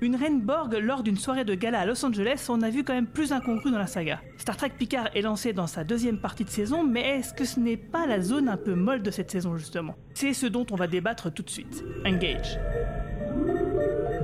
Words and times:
Une 0.00 0.14
reine 0.14 0.40
Borg 0.40 0.74
lors 0.74 1.02
d'une 1.02 1.16
soirée 1.16 1.44
de 1.44 1.56
gala 1.56 1.80
à 1.80 1.86
Los 1.86 2.04
Angeles, 2.04 2.46
on 2.50 2.62
a 2.62 2.70
vu 2.70 2.84
quand 2.84 2.94
même 2.94 3.08
plus 3.08 3.32
incongru 3.32 3.72
dans 3.72 3.78
la 3.78 3.88
saga. 3.88 4.20
Star 4.36 4.56
Trek 4.56 4.70
Picard 4.78 5.08
est 5.16 5.22
lancé 5.22 5.52
dans 5.52 5.66
sa 5.66 5.82
deuxième 5.82 6.18
partie 6.18 6.44
de 6.44 6.50
saison, 6.50 6.84
mais 6.84 7.18
est-ce 7.18 7.34
que 7.34 7.44
ce 7.44 7.58
n'est 7.58 7.76
pas 7.76 8.06
la 8.06 8.20
zone 8.20 8.48
un 8.48 8.56
peu 8.56 8.76
molle 8.76 9.02
de 9.02 9.10
cette 9.10 9.28
saison 9.28 9.56
justement? 9.56 9.96
C'est 10.14 10.34
ce 10.34 10.46
dont 10.46 10.64
on 10.70 10.76
va 10.76 10.86
débattre 10.86 11.32
tout 11.32 11.42
de 11.42 11.50
suite. 11.50 11.82
Engage. 12.06 12.60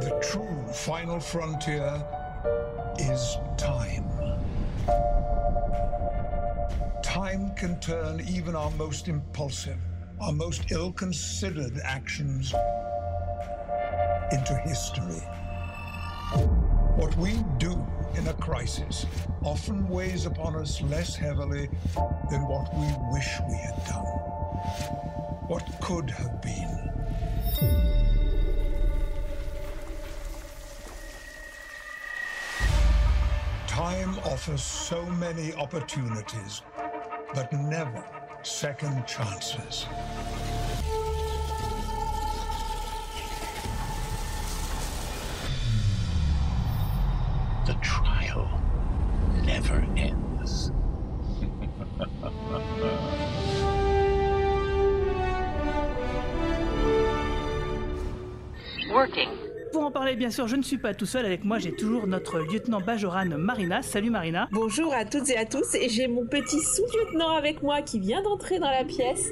The 0.00 0.12
true 0.20 0.64
final 0.72 1.20
frontier 1.20 1.82
is 3.00 3.36
time. 3.56 4.04
Time 7.02 7.52
can 7.56 7.74
turn 7.80 8.20
even 8.20 8.54
our 8.54 8.70
most 8.78 9.08
impulsive, 9.08 9.78
our 10.20 10.32
most 10.32 10.70
ill 10.70 10.92
considered 10.92 11.80
actions 11.84 12.54
into 14.30 14.54
history. 14.64 15.20
What 16.32 17.16
we 17.16 17.44
do 17.58 17.86
in 18.16 18.26
a 18.28 18.34
crisis 18.34 19.06
often 19.42 19.88
weighs 19.88 20.26
upon 20.26 20.56
us 20.56 20.80
less 20.82 21.14
heavily 21.14 21.68
than 22.30 22.46
what 22.48 22.72
we 22.74 22.86
wish 23.12 23.28
we 23.48 23.56
had 23.56 23.84
done. 23.86 24.04
What 25.48 25.64
could 25.80 26.10
have 26.10 26.40
been. 26.40 26.90
Time 33.66 34.18
offers 34.24 34.62
so 34.62 35.04
many 35.04 35.52
opportunities, 35.54 36.62
but 37.34 37.52
never 37.52 38.04
second 38.42 39.06
chances. 39.06 39.86
Never 49.64 49.84
ends. 49.96 50.70
Working. 58.92 59.28
Pour 59.72 59.82
en 59.82 59.90
parler, 59.90 60.14
bien 60.14 60.30
sûr, 60.30 60.46
je 60.46 60.54
ne 60.54 60.62
suis 60.62 60.78
pas 60.78 60.94
tout 60.94 61.06
seul. 61.06 61.24
Avec 61.26 61.44
moi, 61.44 61.58
j'ai 61.58 61.74
toujours 61.74 62.06
notre 62.06 62.38
lieutenant 62.38 62.80
Bajoran 62.80 63.26
Marina. 63.36 63.82
Salut 63.82 64.10
Marina. 64.10 64.48
Bonjour 64.52 64.94
à 64.94 65.04
toutes 65.04 65.28
et 65.30 65.36
à 65.36 65.44
tous, 65.44 65.74
et 65.74 65.88
j'ai 65.88 66.06
mon 66.06 66.26
petit 66.26 66.60
sous-lieutenant 66.60 67.36
avec 67.36 67.62
moi 67.62 67.82
qui 67.82 67.98
vient 67.98 68.22
d'entrer 68.22 68.60
dans 68.60 68.70
la 68.70 68.84
pièce. 68.84 69.30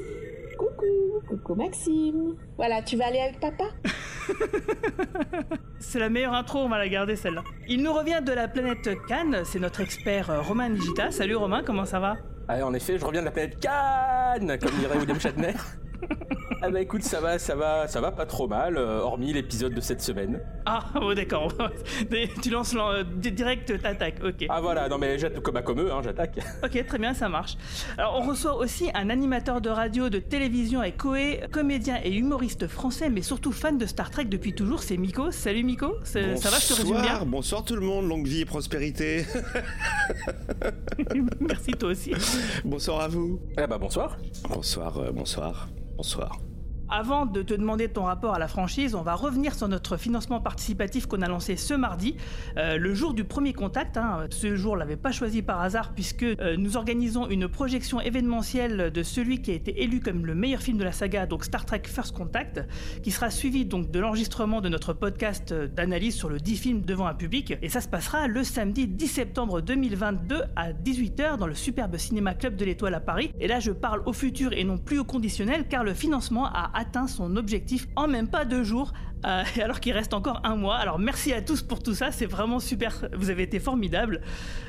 Coucou, 0.58 1.22
coucou 1.28 1.55
Maxime. 1.55 2.36
Voilà, 2.56 2.83
tu 2.83 2.97
vas 2.97 3.06
aller 3.06 3.20
avec 3.20 3.38
papa? 3.38 3.64
C'est 5.78 5.98
la 5.98 6.09
meilleure 6.09 6.34
intro, 6.34 6.61
on 6.61 6.69
va 6.69 6.78
la 6.78 6.89
garder 6.89 7.17
celle-là. 7.17 7.42
Il 7.69 7.83
nous 7.83 7.92
revient 7.92 8.20
de 8.25 8.33
la 8.33 8.48
planète 8.48 8.89
Cannes, 9.09 9.42
c'est 9.45 9.59
notre 9.59 9.81
expert 9.81 10.31
euh, 10.31 10.41
Romain 10.41 10.70
Nigita. 10.70 11.11
Salut 11.11 11.37
Romain, 11.37 11.62
comment 11.65 11.84
ça 11.84 12.01
va? 12.01 12.17
Ah, 12.48 12.65
en 12.65 12.73
effet, 12.75 12.98
je 12.98 13.05
reviens 13.05 13.20
de 13.20 13.27
la 13.27 13.33
planète 13.33 13.59
Cannes, 13.61 14.59
comme 14.59 14.78
dirait 14.78 14.97
William 14.98 15.20
Shatner. 15.20 15.55
ah 16.62 16.70
bah 16.70 16.80
écoute, 16.80 17.03
ça 17.03 17.20
va, 17.20 17.38
ça 17.38 17.54
va, 17.54 17.88
ça 17.88 18.00
va 18.00 18.12
pas 18.12 18.25
trop 18.25 18.47
mal, 18.47 18.76
euh, 18.76 19.00
hormis 19.00 19.32
l'épisode 19.32 19.75
de 19.75 19.81
cette 19.81 20.00
semaine. 20.00 20.41
Ah, 20.64 20.84
oh, 21.00 21.12
d'accord. 21.12 21.53
tu 22.42 22.50
lances 22.50 22.75
euh, 22.76 23.03
direct, 23.04 23.81
t'attaques, 23.82 24.20
ok. 24.25 24.47
Ah 24.48 24.60
voilà, 24.60 24.88
non 24.88 24.98
mais 24.98 25.19
j'attaque 25.19 25.42
comme, 25.42 25.54
bah, 25.54 25.62
comme 25.62 25.81
eux, 25.81 25.92
hein, 25.92 26.00
j'attaque. 26.03 26.38
Ok, 26.64 26.87
très 26.87 26.98
bien, 26.98 27.14
ça 27.14 27.28
marche. 27.28 27.56
Alors, 27.98 28.20
on 28.20 28.28
reçoit 28.28 28.56
aussi 28.56 28.91
un 28.94 29.10
animateur 29.10 29.60
de 29.60 29.69
radio, 29.69 30.09
de 30.09 30.19
télévision 30.19 30.82
et 30.82 30.92
Coé, 30.92 31.41
comédien 31.50 31.98
et 32.04 32.12
humoriste 32.12 32.69
français, 32.69 33.10
mais 33.10 33.22
surtout 33.22 33.53
fan 33.53 33.78
de 33.78 33.87
Star 33.87 34.10
Trek 34.10 34.26
depuis 34.26 34.54
toujours, 34.54 34.82
c'est 34.82 34.97
Miko. 34.97 35.31
Salut 35.32 35.64
Miko, 35.64 35.97
ça 36.04 36.20
va, 36.20 36.37
je 36.37 36.69
te 36.69 36.75
résume 36.75 37.00
bien 37.00 37.03
Bonsoir, 37.03 37.26
bonsoir 37.26 37.64
tout 37.64 37.75
le 37.75 37.82
monde, 37.82 38.08
longue 38.08 38.26
vie 38.26 38.42
et 38.42 38.44
prospérité. 38.44 39.26
Merci 41.41 41.72
toi 41.72 41.91
aussi. 41.91 42.12
bonsoir 42.64 43.00
à 43.00 43.08
vous. 43.08 43.41
Ah 43.56 43.66
bah 43.66 43.78
bonsoir. 43.78 44.19
Bonsoir, 44.48 44.98
euh, 44.98 45.12
bonsoir, 45.12 45.69
bonsoir. 45.97 46.38
Avant 46.94 47.25
de 47.25 47.41
te 47.41 47.54
demander 47.54 47.88
ton 47.88 48.03
rapport 48.03 48.34
à 48.34 48.38
la 48.38 48.48
franchise, 48.48 48.94
on 48.94 49.00
va 49.00 49.14
revenir 49.14 49.54
sur 49.54 49.66
notre 49.66 49.97
financement 49.97 50.42
participatif 50.42 51.06
qu'on 51.06 51.22
a 51.22 51.26
lancé 51.26 51.56
ce 51.56 51.72
mardi, 51.72 52.16
euh, 52.58 52.76
le 52.76 52.92
jour 52.92 53.14
du 53.14 53.25
premier 53.25 53.54
contact. 53.54 53.97
hein. 53.97 54.26
Ce 54.28 54.56
jour, 54.56 54.72
on 54.72 54.75
l'avait 54.75 54.98
pas 54.98 55.10
choisi 55.10 55.41
par 55.41 55.62
hasard 55.62 55.94
puisque 55.94 56.22
euh, 56.22 56.54
nous 56.58 56.76
organisons 56.76 57.31
une 57.31 57.48
projection 57.48 57.98
événementielle 57.98 58.91
de 58.91 59.02
celui 59.02 59.41
qui 59.41 59.52
a 59.52 59.54
été 59.54 59.82
élu 59.82 60.00
comme 60.00 60.26
le 60.26 60.34
meilleur 60.34 60.60
film 60.60 60.76
de 60.76 60.84
la 60.84 60.92
saga, 60.92 61.25
donc 61.25 61.44
Star 61.44 61.64
Trek 61.64 61.81
First 61.86 62.14
Contact, 62.14 62.60
qui 63.02 63.10
sera 63.10 63.31
suivi 63.31 63.64
donc 63.64 63.91
de 63.91 63.98
l'enregistrement 63.98 64.60
de 64.60 64.69
notre 64.69 64.92
podcast 64.92 65.52
euh, 65.52 65.69
d'analyse 65.69 66.14
sur 66.14 66.28
le 66.28 66.41
10 66.41 66.56
films 66.58 66.81
devant 66.82 67.06
un 67.06 67.14
public. 67.14 67.54
Et 67.62 67.70
ça 67.70 67.81
se 67.81 67.88
passera 67.88 68.26
le 68.26 68.44
samedi 68.44 68.86
10 68.86 69.08
septembre 69.08 69.62
2022 69.62 70.42
à 70.56 70.75
18h 70.75 71.38
dans 71.38 71.47
le 71.47 71.54
superbe 71.54 71.97
cinéma 71.97 72.34
club 72.34 72.54
de 72.56 72.66
l'Étoile 72.66 72.92
à 72.92 73.00
Paris. 73.00 73.32
Et 73.41 73.48
là, 73.48 73.60
je 73.60 73.72
parle 73.72 74.02
au 74.04 74.12
futur 74.12 74.52
et 74.52 74.64
non 74.64 74.76
plus 74.76 74.98
au 74.98 75.04
conditionnel 75.04 75.66
car 75.70 75.84
le 75.84 75.94
financement 75.94 76.44
a 76.44 76.81
atteint 76.82 77.06
son 77.06 77.37
objectif 77.37 77.87
en 77.94 78.09
même 78.09 78.26
pas 78.26 78.44
deux 78.44 78.65
jours. 78.65 78.93
Euh, 79.25 79.43
alors 79.62 79.81
qu'il 79.81 79.93
reste 79.93 80.15
encore 80.15 80.41
un 80.44 80.56
mois. 80.56 80.77
Alors 80.77 80.99
merci 80.99 81.33
à 81.33 81.43
tous 81.43 81.62
pour 81.62 81.83
tout 81.83 81.94
ça, 81.94 82.10
c'est 82.10 82.27
vraiment 82.27 82.60
super, 82.60 83.09
vous 83.15 83.31
avez 83.31 83.43
été 83.43 83.60
formidables. 83.60 84.21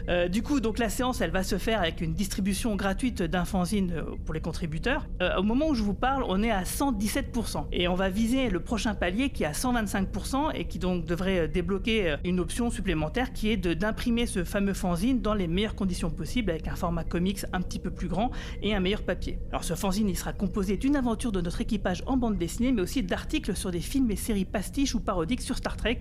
Euh, 0.10 0.28
du 0.28 0.44
coup, 0.44 0.60
donc 0.60 0.80
la 0.80 0.90
séance, 0.90 1.22
elle 1.22 1.32
va 1.32 1.44
se 1.44 1.58
faire 1.58 1.80
avec 1.80 2.02
une 2.02 2.14
distribution 2.14 2.76
gratuite 2.76 3.22
d'un 3.22 3.46
fanzine 3.46 3.94
euh, 3.96 4.04
pour 4.26 4.34
les 4.34 4.42
contributeurs. 4.42 5.08
Au 5.38 5.44
moment 5.44 5.70
où 5.70 5.76
je 5.76 5.84
vous 5.84 5.94
parle, 5.94 6.24
on 6.28 6.44
est 6.44 6.52
à 6.52 6.64
117%. 6.64 7.68
Et 7.72 7.88
on 7.88 7.96
va 7.96 8.10
viser 8.10 8.50
le 8.50 8.60
prochain 8.60 8.94
palier 8.94 9.30
qui 9.30 9.44
est 9.44 9.48
à 9.48 9.52
125% 9.52 10.52
et 10.54 10.66
qui 10.66 10.80
donc 10.80 11.06
devrait 11.06 11.48
débloquer 11.48 12.16
une 12.26 12.40
option 12.40 12.70
supplémentaire 12.70 13.32
qui 13.32 13.50
est 13.50 13.58
d'imprimer 13.58 14.26
ce 14.26 14.44
fameux 14.44 14.74
fanzine 14.74 15.22
dans 15.22 15.34
les 15.34 15.48
meilleures 15.48 15.76
conditions 15.76 16.10
possibles 16.10 16.52
avec 16.52 16.68
un 16.68 16.76
format 16.76 17.04
comics 17.04 17.46
un 17.54 17.62
petit 17.62 17.80
peu 17.80 17.90
plus 17.90 18.08
grand 18.08 18.32
et 18.62 18.76
un 18.76 18.80
meilleur 18.80 19.04
papier. 19.04 19.40
Alors 19.50 19.64
ce 19.64 19.76
fanzine, 19.76 20.10
il 20.10 20.18
sera 20.18 20.34
composé 20.34 20.78
d'une 20.78 20.96
aventure 20.96 21.32
de 21.32 21.42
notre 21.42 21.62
équipage 21.62 22.04
en 22.06 22.18
bande 22.18 22.38
dessinée, 22.38 22.72
mais 22.72 22.82
aussi 22.82 23.04
d'articles 23.04 23.56
sur 23.56 23.72
des 23.72 23.80
films 23.80 24.12
et 24.12 24.16
séries 24.16 24.43
pastiches 24.46 24.96
ou 24.96 25.00
parodiques 25.00 25.42
sur 25.42 25.58
Star 25.58 25.78
Trek. 25.78 26.00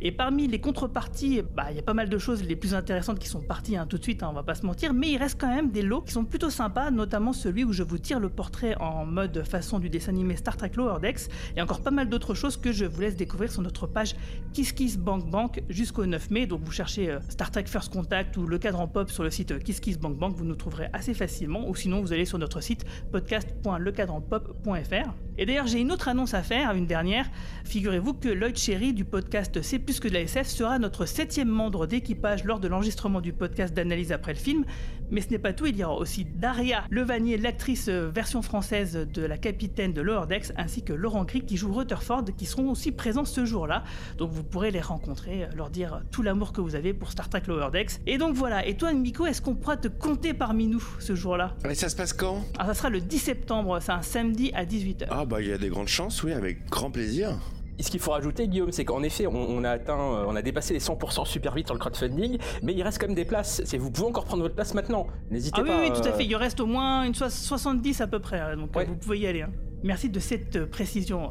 Et 0.00 0.12
parmi 0.12 0.48
les 0.48 0.60
contreparties, 0.60 1.42
bah, 1.54 1.66
il 1.70 1.76
y 1.76 1.78
a 1.78 1.82
pas 1.82 1.94
mal 1.94 2.08
de 2.08 2.18
choses 2.18 2.42
les 2.42 2.56
plus 2.56 2.74
intéressantes 2.74 3.18
qui 3.18 3.28
sont 3.28 3.40
parties 3.40 3.76
hein, 3.76 3.86
tout 3.88 3.98
de 3.98 4.02
suite, 4.02 4.22
hein, 4.22 4.28
on 4.30 4.34
va 4.34 4.42
pas 4.42 4.54
se 4.54 4.66
mentir, 4.66 4.94
mais 4.94 5.10
il 5.10 5.16
reste 5.16 5.40
quand 5.40 5.54
même 5.54 5.70
des 5.70 5.82
lots 5.82 6.02
qui 6.02 6.12
sont 6.12 6.24
plutôt 6.24 6.50
sympas, 6.50 6.90
notamment 6.90 7.32
celui 7.32 7.64
où 7.64 7.72
je 7.72 7.82
vous 7.82 7.98
tire 7.98 8.20
le 8.20 8.28
portrait 8.28 8.76
en 8.76 9.04
mode 9.04 9.42
façon 9.44 9.78
du 9.78 9.88
dessin 9.88 10.12
animé 10.12 10.36
Star 10.36 10.56
Trek 10.56 10.72
Lower 10.76 11.00
Decks, 11.00 11.28
et 11.56 11.62
encore 11.62 11.82
pas 11.82 11.90
mal 11.90 12.08
d'autres 12.08 12.34
choses 12.34 12.56
que 12.56 12.72
je 12.72 12.84
vous 12.84 13.00
laisse 13.00 13.16
découvrir 13.16 13.50
sur 13.50 13.62
notre 13.62 13.86
page 13.86 14.14
Kiss 14.52 14.72
Kiss 14.72 14.98
Bank 14.98 15.30
Bank 15.30 15.62
jusqu'au 15.68 16.06
9 16.06 16.30
mai. 16.30 16.46
Donc 16.46 16.62
vous 16.64 16.72
cherchez 16.72 17.10
euh, 17.10 17.20
Star 17.28 17.50
Trek 17.50 17.64
First 17.66 17.92
Contact 17.92 18.36
ou 18.36 18.46
le 18.46 18.58
cadran 18.58 18.88
pop 18.88 19.10
sur 19.10 19.22
le 19.22 19.30
site 19.30 19.52
euh, 19.52 19.58
Kiss 19.58 19.80
Kiss 19.80 19.98
Bank 19.98 20.16
Bank, 20.16 20.36
vous 20.36 20.44
nous 20.44 20.56
trouverez 20.56 20.88
assez 20.92 21.14
facilement, 21.14 21.68
ou 21.68 21.74
sinon 21.74 22.00
vous 22.00 22.12
allez 22.12 22.26
sur 22.26 22.38
notre 22.38 22.60
site 22.60 22.84
podcast.lecadranpop.fr. 23.10 25.10
Et 25.38 25.46
d'ailleurs, 25.46 25.66
j'ai 25.66 25.80
une 25.80 25.90
autre 25.92 26.08
annonce 26.08 26.34
à 26.34 26.42
faire, 26.42 26.72
une 26.74 26.86
dernière. 26.86 27.26
Figurez-vous 27.64 28.14
que 28.14 28.28
Lloyd 28.28 28.56
Cherry 28.56 28.92
du 28.92 29.04
podcast 29.04 29.62
C'est 29.62 29.78
plus 29.78 29.98
que 29.98 30.08
de 30.08 30.14
la 30.14 30.20
SF 30.20 30.46
sera 30.46 30.78
notre 30.78 31.06
septième 31.06 31.48
membre 31.48 31.86
d'équipage 31.86 32.44
lors 32.44 32.60
de 32.60 32.68
l'enregistrement 32.68 33.20
du 33.20 33.32
podcast 33.32 33.72
d'analyse 33.74 34.12
après 34.12 34.34
le 34.34 34.38
film. 34.38 34.64
Mais 35.10 35.20
ce 35.20 35.28
n'est 35.28 35.38
pas 35.38 35.52
tout, 35.52 35.66
il 35.66 35.76
y 35.76 35.84
aura 35.84 35.96
aussi 35.96 36.24
Daria 36.24 36.84
Levanier, 36.90 37.36
l'actrice 37.36 37.88
euh, 37.88 38.08
version 38.08 38.40
française 38.40 39.06
de 39.12 39.22
la 39.22 39.36
capitaine 39.36 39.92
de 39.92 40.00
Lower 40.00 40.26
Decks, 40.26 40.52
ainsi 40.56 40.82
que 40.82 40.94
Laurent 40.94 41.24
Gris 41.24 41.42
qui 41.42 41.58
joue 41.58 41.70
Rutherford, 41.70 42.24
qui 42.34 42.46
seront 42.46 42.70
aussi 42.70 42.92
présents 42.92 43.26
ce 43.26 43.44
jour-là. 43.44 43.84
Donc 44.16 44.30
vous 44.30 44.42
pourrez 44.42 44.70
les 44.70 44.80
rencontrer, 44.80 45.44
euh, 45.44 45.48
leur 45.54 45.68
dire 45.68 46.00
tout 46.12 46.22
l'amour 46.22 46.52
que 46.54 46.62
vous 46.62 46.76
avez 46.76 46.94
pour 46.94 47.10
Star 47.12 47.28
Trek 47.28 47.42
Lower 47.46 47.68
Decks. 47.70 48.00
Et 48.06 48.16
donc 48.16 48.34
voilà, 48.34 48.66
et 48.66 48.74
toi 48.74 48.90
Miko, 48.94 49.26
est-ce 49.26 49.42
qu'on 49.42 49.54
pourra 49.54 49.76
te 49.76 49.88
compter 49.88 50.32
parmi 50.32 50.66
nous 50.66 50.82
ce 50.98 51.14
jour-là? 51.14 51.56
Et 51.68 51.74
ça 51.74 51.90
se 51.90 51.96
passe 51.96 52.14
quand? 52.14 52.42
Alors 52.58 52.68
ça 52.68 52.74
sera 52.74 52.88
le 52.88 53.02
10 53.02 53.18
septembre, 53.18 53.80
c'est 53.82 53.92
un 53.92 54.00
samedi 54.00 54.50
à 54.54 54.64
18h. 54.64 55.08
Ah 55.22 55.24
bah 55.24 55.40
il 55.40 55.48
y 55.48 55.52
a 55.52 55.58
des 55.58 55.68
grandes 55.68 55.86
chances, 55.88 56.22
oui, 56.24 56.32
avec 56.32 56.68
grand 56.68 56.90
plaisir. 56.90 57.38
Et 57.78 57.82
ce 57.84 57.90
qu'il 57.90 58.00
faut 58.00 58.10
rajouter, 58.10 58.48
Guillaume, 58.48 58.72
c'est 58.72 58.84
qu'en 58.84 59.02
effet, 59.02 59.26
on, 59.26 59.34
on 59.36 59.62
a 59.64 59.70
atteint, 59.70 59.98
euh, 59.98 60.24
on 60.26 60.34
a 60.36 60.42
dépassé 60.42 60.74
les 60.74 60.80
100% 60.80 61.24
super 61.26 61.54
vite 61.54 61.66
sur 61.66 61.74
le 61.74 61.80
crowdfunding, 61.80 62.38
mais 62.62 62.74
il 62.74 62.82
reste 62.82 62.98
quand 63.00 63.06
même 63.06 63.14
des 63.16 63.24
places. 63.24 63.62
C'est, 63.64 63.78
vous 63.78 63.90
pouvez 63.90 64.08
encore 64.08 64.24
prendre 64.24 64.42
votre 64.42 64.54
place 64.56 64.74
maintenant. 64.74 65.06
N'hésitez 65.30 65.60
Ah 65.60 65.62
oui, 65.64 65.68
pas. 65.70 65.80
oui, 65.82 65.88
tout 65.94 66.06
à 66.06 66.12
euh, 66.12 66.16
fait. 66.16 66.24
Il 66.24 66.34
reste 66.36 66.60
au 66.60 66.66
moins 66.66 67.04
une 67.04 67.14
soix- 67.14 67.30
70 67.30 68.00
à 68.00 68.06
peu 68.08 68.18
près, 68.18 68.56
donc 68.56 68.70
euh, 68.76 68.80
Ouais. 68.80 68.84
vous 68.84 68.96
pouvez 68.96 69.20
y 69.20 69.26
aller. 69.28 69.42
hein. 69.42 69.50
Merci 69.84 70.10
de 70.10 70.18
cette 70.20 70.66
précision. 70.66 71.30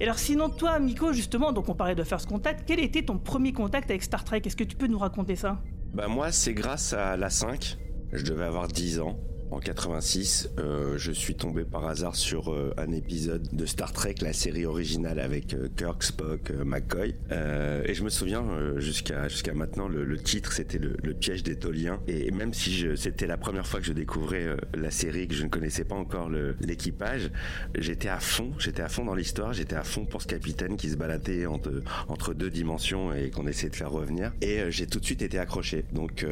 Et 0.00 0.04
alors 0.04 0.18
sinon, 0.18 0.48
toi, 0.48 0.78
Miko, 0.78 1.12
justement, 1.12 1.52
donc 1.52 1.68
on 1.68 1.74
parlait 1.74 1.94
de 1.96 2.04
First 2.04 2.28
Contact, 2.28 2.62
quel 2.66 2.78
était 2.80 3.02
ton 3.02 3.18
premier 3.18 3.52
contact 3.52 3.90
avec 3.90 4.02
Star 4.04 4.22
Trek? 4.24 4.42
Est-ce 4.44 4.56
que 4.56 4.64
tu 4.64 4.76
peux 4.76 4.86
nous 4.86 4.98
raconter 4.98 5.34
ça? 5.36 5.60
Bah 5.92 6.06
moi 6.08 6.30
c'est 6.32 6.54
grâce 6.54 6.92
à 6.92 7.16
la 7.16 7.30
5 7.30 7.78
Je 8.12 8.22
devais 8.24 8.44
avoir 8.44 8.68
10 8.68 9.00
ans 9.00 9.18
en 9.50 9.60
86, 9.60 10.50
euh, 10.58 10.98
je 10.98 11.12
suis 11.12 11.34
tombé 11.34 11.64
par 11.64 11.86
hasard 11.86 12.16
sur 12.16 12.52
euh, 12.52 12.74
un 12.76 12.92
épisode 12.92 13.48
de 13.52 13.66
Star 13.66 13.92
Trek, 13.92 14.16
la 14.20 14.32
série 14.32 14.66
originale 14.66 15.18
avec 15.18 15.54
euh, 15.54 15.68
Kirk, 15.76 16.02
Spock, 16.02 16.50
euh, 16.50 16.64
McCoy. 16.64 17.14
Euh, 17.32 17.82
et 17.86 17.94
je 17.94 18.04
me 18.04 18.10
souviens 18.10 18.42
euh, 18.42 18.78
jusqu'à 18.80 19.28
jusqu'à 19.28 19.54
maintenant, 19.54 19.88
le, 19.88 20.04
le 20.04 20.18
titre 20.18 20.52
c'était 20.52 20.78
le, 20.78 20.96
le 21.02 21.14
piège 21.14 21.42
des 21.42 21.56
Toliens. 21.56 22.00
Et 22.08 22.30
même 22.30 22.52
si 22.52 22.84
c'était 22.96 23.26
la 23.26 23.36
première 23.36 23.66
fois 23.66 23.80
que 23.80 23.86
je 23.86 23.92
découvrais 23.92 24.56
la 24.74 24.90
série, 24.90 25.26
que 25.28 25.34
je 25.34 25.44
ne 25.44 25.48
connaissais 25.48 25.84
pas 25.84 25.94
encore 25.96 26.28
l'équipage, 26.60 27.30
j'étais 27.76 28.08
à 28.08 28.20
fond, 28.20 28.52
j'étais 28.58 28.82
à 28.82 28.88
fond 28.88 29.04
dans 29.04 29.14
l'histoire, 29.14 29.52
j'étais 29.52 29.76
à 29.76 29.84
fond 29.84 30.04
pour 30.04 30.22
ce 30.22 30.26
capitaine 30.26 30.76
qui 30.76 30.90
se 30.90 30.96
baladait 30.96 31.46
entre 31.46 31.82
entre 32.08 32.34
deux 32.34 32.50
dimensions 32.50 33.14
et 33.14 33.30
qu'on 33.30 33.46
essayait 33.46 33.70
de 33.70 33.76
faire 33.76 33.90
revenir. 33.90 34.32
Et 34.42 34.70
j'ai 34.70 34.86
tout 34.86 35.00
de 35.00 35.04
suite 35.04 35.22
été 35.22 35.38
accroché. 35.38 35.84
Donc 35.92 36.26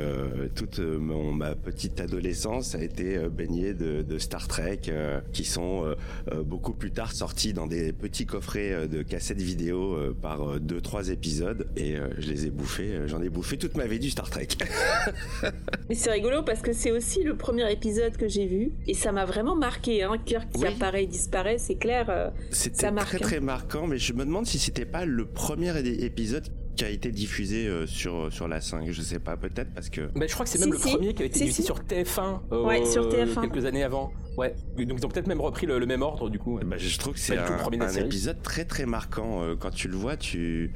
toute 0.55 0.79
mon, 0.81 1.33
ma 1.33 1.55
petite 1.55 2.01
adolescence 2.01 2.75
a 2.75 2.83
été 2.83 3.06
euh, 3.17 3.29
baignée 3.29 3.75
de, 3.75 4.03
de 4.03 4.19
Star 4.19 4.49
Trek, 4.49 4.81
euh, 4.89 5.21
qui 5.33 5.45
sont 5.45 5.85
euh, 5.85 5.95
euh, 6.33 6.43
beaucoup 6.43 6.73
plus 6.73 6.91
tard 6.91 7.13
sortis 7.13 7.53
dans 7.53 7.67
des 7.67 7.93
petits 7.93 8.27
coffrets 8.27 8.73
euh, 8.73 8.87
de 8.87 9.03
cassettes 9.03 9.41
vidéo 9.41 9.95
euh, 9.95 10.17
par 10.21 10.55
euh, 10.55 10.59
deux 10.59 10.81
trois 10.81 11.11
épisodes. 11.11 11.69
Et 11.77 11.97
euh, 11.97 12.09
je 12.19 12.29
les 12.31 12.47
ai 12.47 12.51
bouffés. 12.51 12.93
euh, 12.95 13.07
J'en 13.07 13.23
ai 13.23 13.29
bouffé 13.29 13.59
toute 13.59 13.77
ma 13.77 13.87
vie 13.87 13.99
du 13.99 14.11
Star 14.11 14.31
Trek. 14.31 14.49
Mais 15.89 15.95
c'est 15.95 16.11
rigolo 16.11 16.43
parce 16.43 16.63
que 16.63 16.73
c'est 16.73 16.91
aussi 16.91 17.23
le 17.23 17.37
premier 17.37 17.71
épisode 17.71 18.17
que 18.17 18.29
j'ai 18.29 18.47
vu 18.47 18.73
et 18.87 18.95
ça 18.95 19.13
m'a 19.13 19.25
vraiment 19.25 19.55
marqué. 19.55 20.03
Hein. 20.03 20.17
Kirk 20.25 20.49
qui 20.53 20.63
Oui. 20.63 20.69
apparaît 20.69 21.05
et 21.05 21.07
disparaît, 21.07 21.59
c'est 21.59 21.77
clair. 21.77 22.07
euh, 22.09 22.31
C'était 22.51 22.91
très 22.93 23.17
hein. 23.17 23.21
très 23.21 23.41
marquant, 23.41 23.87
mais 23.87 23.99
je 23.99 24.13
me 24.15 24.25
demande 24.25 24.47
si 24.47 24.59
c'était 24.59 24.85
pas 24.87 25.05
le 25.05 25.27
premier 25.27 25.77
épisode 26.03 26.49
qui 26.77 26.85
a 26.85 26.91
été 26.91 27.11
diffusé 27.11 27.67
euh, 27.67 27.87
sur 27.87 28.33
sur 28.33 28.47
la 28.49 28.61
5. 28.61 28.89
Je 28.91 29.03
sais 29.03 29.19
pas, 29.19 29.37
peut-être 29.37 29.73
parce 29.75 29.89
que 29.91 30.09
Mais 30.15 30.29
je 30.29 30.35
crois 30.35 30.45
que 30.45 30.51
c'est 30.51 30.59
Si, 30.59 30.65
même 30.65 30.73
le 30.73 30.79
si. 30.79 30.91
premier 30.93 31.15
qui 31.15 31.23
avait 31.23 31.29
été 31.29 31.39
Si, 31.39 31.45
diffusé 31.47 31.63
si. 31.63 31.67
sur 31.67 31.81
TF1 31.81 32.41
euh, 32.53 32.65
Ouais, 32.65 32.85
sur 32.85 33.09
TF1. 33.09 33.41
quelques 33.51 33.65
années 33.65 33.83
avant. 33.83 34.13
Ouais. 34.37 34.55
Donc 34.77 34.99
ils 34.99 35.07
ont 35.07 35.09
peut-être 35.09 35.27
même 35.27 35.41
repris 35.41 35.67
le, 35.67 35.79
le 35.79 35.87
même 35.87 36.03
ordre 36.03 36.29
du 36.29 36.39
coup. 36.39 36.61
Bah, 36.65 36.77
je 36.79 36.99
trouve 36.99 37.15
que 37.15 37.19
c'est 37.21 37.39
un, 37.39 37.59
un 37.81 37.91
épisode 37.95 38.43
très 38.43 38.65
très 38.67 38.85
marquant. 38.87 39.43
Euh, 39.43 39.57
Quand 39.59 39.71
tu 39.71 39.89
le 39.89 39.97
vois, 39.97 40.17
tu, 40.17 40.73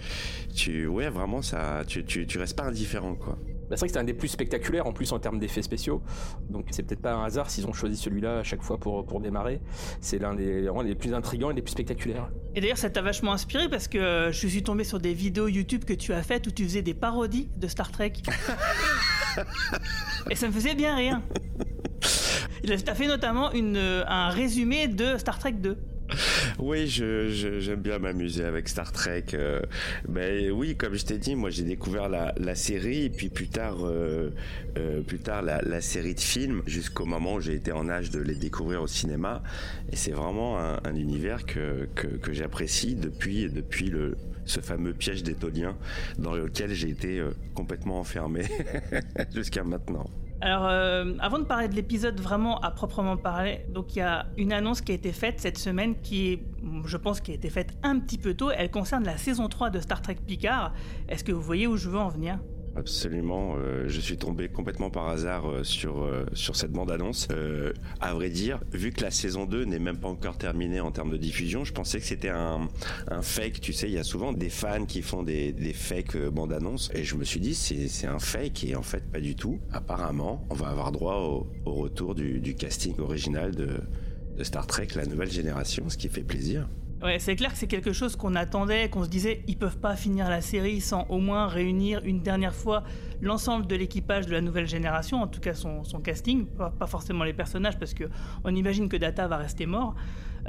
tu, 0.55 0.87
ouais, 0.87 1.11
vraiment, 1.11 1.43
ça, 1.43 1.83
tu, 1.87 2.05
tu, 2.05 2.27
tu 2.27 2.39
restes 2.39 2.57
pas 2.57 2.65
indifférent, 2.65 3.15
quoi. 3.15 3.39
Bah, 3.71 3.77
c'est 3.77 3.81
vrai 3.81 3.87
que 3.87 3.93
c'est 3.93 4.01
un 4.01 4.05
des 4.05 4.15
plus 4.15 4.29
spectaculaires 4.29 4.87
en 4.89 4.93
plus 4.93 5.13
en 5.13 5.21
termes 5.21 5.39
d'effets 5.39 5.63
spéciaux. 5.63 6.03
Donc 6.51 6.67
c'est 6.73 6.83
peut-être 6.83 7.01
pas 7.01 7.15
un 7.15 7.25
hasard 7.25 7.49
s'ils 7.51 7.69
ont 7.69 7.73
choisi 7.73 7.97
celui-là 7.97 8.41
à 8.41 8.43
chaque 8.43 8.63
fois 8.63 8.79
pour, 8.79 9.07
pour 9.07 9.21
démarrer. 9.21 9.61
C'est 10.01 10.19
l'un 10.19 10.35
des, 10.35 10.63
vraiment 10.63 10.83
les 10.83 10.97
plus 10.97 11.15
intrigants 11.15 11.53
et 11.53 11.55
les 11.55 11.63
plus 11.63 11.71
spectaculaires. 11.71 12.29
Et 12.57 12.61
d'ailleurs, 12.61 12.79
ça 12.79 12.91
t'a 12.91 13.01
vachement 13.01 13.33
inspiré 13.33 13.69
parce 13.69 13.87
que 13.87 14.31
je 14.33 14.47
suis 14.49 14.65
tombé 14.65 14.83
sur 14.83 14.99
des 14.99 15.15
vidéos 15.15 15.47
YouTube 15.47 15.85
que 15.85 15.95
tu 15.95 16.13
as 16.13 16.23
faites 16.25 16.49
où 16.49 16.51
tu 16.51 16.65
faisais 16.65 16.83
des 16.83 16.95
parodies 16.95 17.49
de 17.57 17.69
Star 17.69 17.93
Trek. 17.93 18.15
Et 20.31 20.35
ça 20.35 20.49
me 20.49 20.53
faisait 20.53 20.75
bien 20.75 20.97
rire. 20.97 21.21
T'as 22.85 22.95
fait 22.95 23.07
notamment 23.07 23.53
une, 23.53 23.77
un 23.77 24.31
résumé 24.31 24.89
de 24.89 25.17
Star 25.17 25.39
Trek 25.39 25.53
2. 25.53 25.79
Oui, 26.63 26.89
je, 26.89 27.59
j'aime 27.61 27.81
bien 27.81 27.99
m'amuser 27.99 28.45
avec 28.45 28.69
Star 28.69 28.93
Trek. 28.93 29.25
ben 30.07 30.51
oui, 30.51 30.77
comme 30.77 30.95
je 30.95 31.07
t'ai 31.07 31.17
dit, 31.17 31.35
moi 31.35 31.49
j'ai 31.49 31.63
découvert 31.63 32.11
la, 32.11 32.35
la 32.37 32.55
série 32.55 33.05
et 33.05 33.11
puis 33.11 33.31
plus 33.31 33.49
tard, 33.49 33.79
euh, 33.87 34.31
euh, 34.77 35.01
plus 35.01 35.19
tard 35.19 35.41
la, 35.41 35.63
la 35.63 35.81
série 35.81 36.15
de 36.15 36.21
films 36.21 36.63
jusqu'au 36.67 37.07
moment 37.07 37.35
où 37.35 37.41
j'ai 37.41 37.55
été 37.55 37.73
en 37.73 37.89
âge 37.89 38.11
de 38.11 38.21
les 38.21 38.35
découvrir 38.35 38.83
au 38.83 38.87
cinéma. 38.87 39.43
Et 39.91 39.97
c'est 39.97 40.13
vraiment 40.13 40.59
un, 40.59 40.81
un 40.85 40.95
univers 40.97 41.47
que, 41.47 41.89
que, 41.95 42.07
que 42.09 42.33
j'apprécie 42.35 42.95
depuis 42.95 43.49
depuis 43.49 43.89
le 43.89 44.17
ce 44.45 44.61
fameux 44.61 44.93
piège 44.93 45.23
des 45.23 45.35
Toliens 45.35 45.77
dans 46.19 46.35
lequel 46.35 46.75
j'ai 46.75 46.89
été 46.89 47.23
complètement 47.55 48.01
enfermé 48.01 48.43
jusqu'à 49.35 49.63
maintenant. 49.63 50.11
Alors, 50.43 50.67
euh, 50.67 51.13
avant 51.19 51.39
de 51.39 51.45
parler 51.45 51.69
de 51.69 51.75
l'épisode 51.75 52.19
vraiment 52.19 52.59
à 52.61 52.71
proprement 52.71 53.17
parler, 53.17 53.61
donc 53.69 53.95
il 53.95 53.99
y 53.99 54.03
a 54.03 54.27
une 54.39 54.53
annonce 54.53 54.81
qui 54.81 54.93
a 54.93 54.95
été 54.95 55.13
faite 55.13 55.39
cette 55.39 55.59
semaine 55.59 56.01
qui 56.01 56.41
je 56.85 56.97
pense, 56.97 57.21
qui 57.21 57.31
a 57.31 57.35
été 57.35 57.51
faite 57.51 57.77
un 57.83 57.99
petit 57.99 58.19
peu 58.19 58.35
tôt. 58.35 58.51
Elle 58.51 58.71
concerne 58.71 59.05
la 59.05 59.17
saison 59.17 59.49
3 59.49 59.71
de 59.71 59.81
Star 59.81 60.03
Trek 60.03 60.17
Picard. 60.27 60.73
Est-ce 61.09 61.25
que 61.25 61.33
vous 61.33 61.43
voyez 61.43 61.67
où 61.67 61.77
je 61.77 61.89
veux 61.89 61.99
en 61.99 62.09
venir? 62.09 62.39
Absolument, 62.77 63.57
euh, 63.57 63.85
je 63.89 64.01
suis 64.01 64.17
tombé 64.17 64.49
complètement 64.49 64.91
par 64.91 65.09
hasard 65.09 65.51
euh, 65.51 65.65
sur 65.65 66.03
euh, 66.03 66.25
sur 66.35 66.55
cette 66.55 66.71
bande-annonce. 66.71 67.29
À 68.01 68.15
vrai 68.15 68.31
dire, 68.31 68.61
vu 68.73 68.93
que 68.93 69.03
la 69.03 69.11
saison 69.11 69.45
2 69.45 69.65
n'est 69.65 69.79
même 69.79 69.99
pas 69.99 70.09
encore 70.09 70.39
terminée 70.39 70.81
en 70.81 70.91
termes 70.93 71.11
de 71.11 71.17
diffusion, 71.17 71.65
je 71.65 71.73
pensais 71.73 71.99
que 71.99 72.07
c'était 72.07 72.29
un, 72.29 72.69
fake. 73.23 73.61
Tu 73.61 73.73
sais, 73.73 73.89
il 73.89 73.95
y 73.95 73.99
a 73.99 74.05
souvent 74.05 74.33
des 74.33 74.51
fans 74.51 74.87
qui 74.87 75.03
font 75.03 75.23
des, 75.23 75.53
des 75.53 75.73
fake 75.73 76.17
bandes-annonces, 76.29 76.91
et 76.95 77.05
je 77.05 77.17
me 77.17 77.25
suis 77.25 77.41
dit 77.41 77.55
c'est 77.55 78.07
un 78.07 78.19
fake, 78.19 78.65
et 78.65 78.77
en 78.77 78.83
fait 78.83 79.11
pas 79.11 79.21
du 79.21 79.35
tout. 79.35 79.59
Apparemment, 79.73 80.47
on 80.51 80.55
va 80.55 80.69
avoir 80.69 80.93
droit 80.93 81.17
au, 81.17 81.49
au 81.65 81.75
retour 81.75 82.15
du, 82.15 82.41
du 82.41 82.55
casting 82.55 82.99
original 82.99 83.55
de 83.55 83.81
de 84.41 84.45
Star 84.45 84.67
Trek, 84.67 84.89
la 84.95 85.05
nouvelle 85.05 85.31
génération, 85.31 85.91
ce 85.91 85.99
qui 85.99 86.09
fait 86.09 86.23
plaisir. 86.23 86.67
Ouais, 87.03 87.19
c'est 87.19 87.35
clair 87.35 87.51
que 87.51 87.57
c'est 87.57 87.67
quelque 87.67 87.95
chose 87.95 88.15
qu'on 88.15 88.35
attendait, 88.35 88.91
qu'on 88.91 89.05
se 89.05 89.09
disait, 89.09 89.43
ils 89.47 89.57
peuvent 89.57 89.79
pas 89.79 89.97
finir 89.97 90.29
la 90.29 90.43
série 90.43 90.83
sans 90.83 91.07
au 91.09 91.19
moins 91.19 91.47
réunir 91.47 92.03
une 92.05 92.21
dernière 92.21 92.55
fois 92.55 92.85
l'ensemble 93.23 93.67
de 93.67 93.75
l'équipage 93.75 94.27
de 94.27 94.33
la 94.33 94.43
nouvelle 94.43 94.67
génération, 94.67 95.23
en 95.23 95.27
tout 95.27 95.41
cas 95.41 95.55
son, 95.55 95.83
casting, 96.05 96.45
pas, 96.45 96.69
pas 96.69 96.87
forcément 96.87 97.25
les 97.25 97.33
personnages, 97.33 97.79
parce 97.79 97.95
que 97.95 98.05
on 98.45 98.55
imagine 98.55 98.91
que 98.91 98.99
Data 98.99 99.27
va 99.29 99.39
rester 99.39 99.65
mort. 99.65 99.95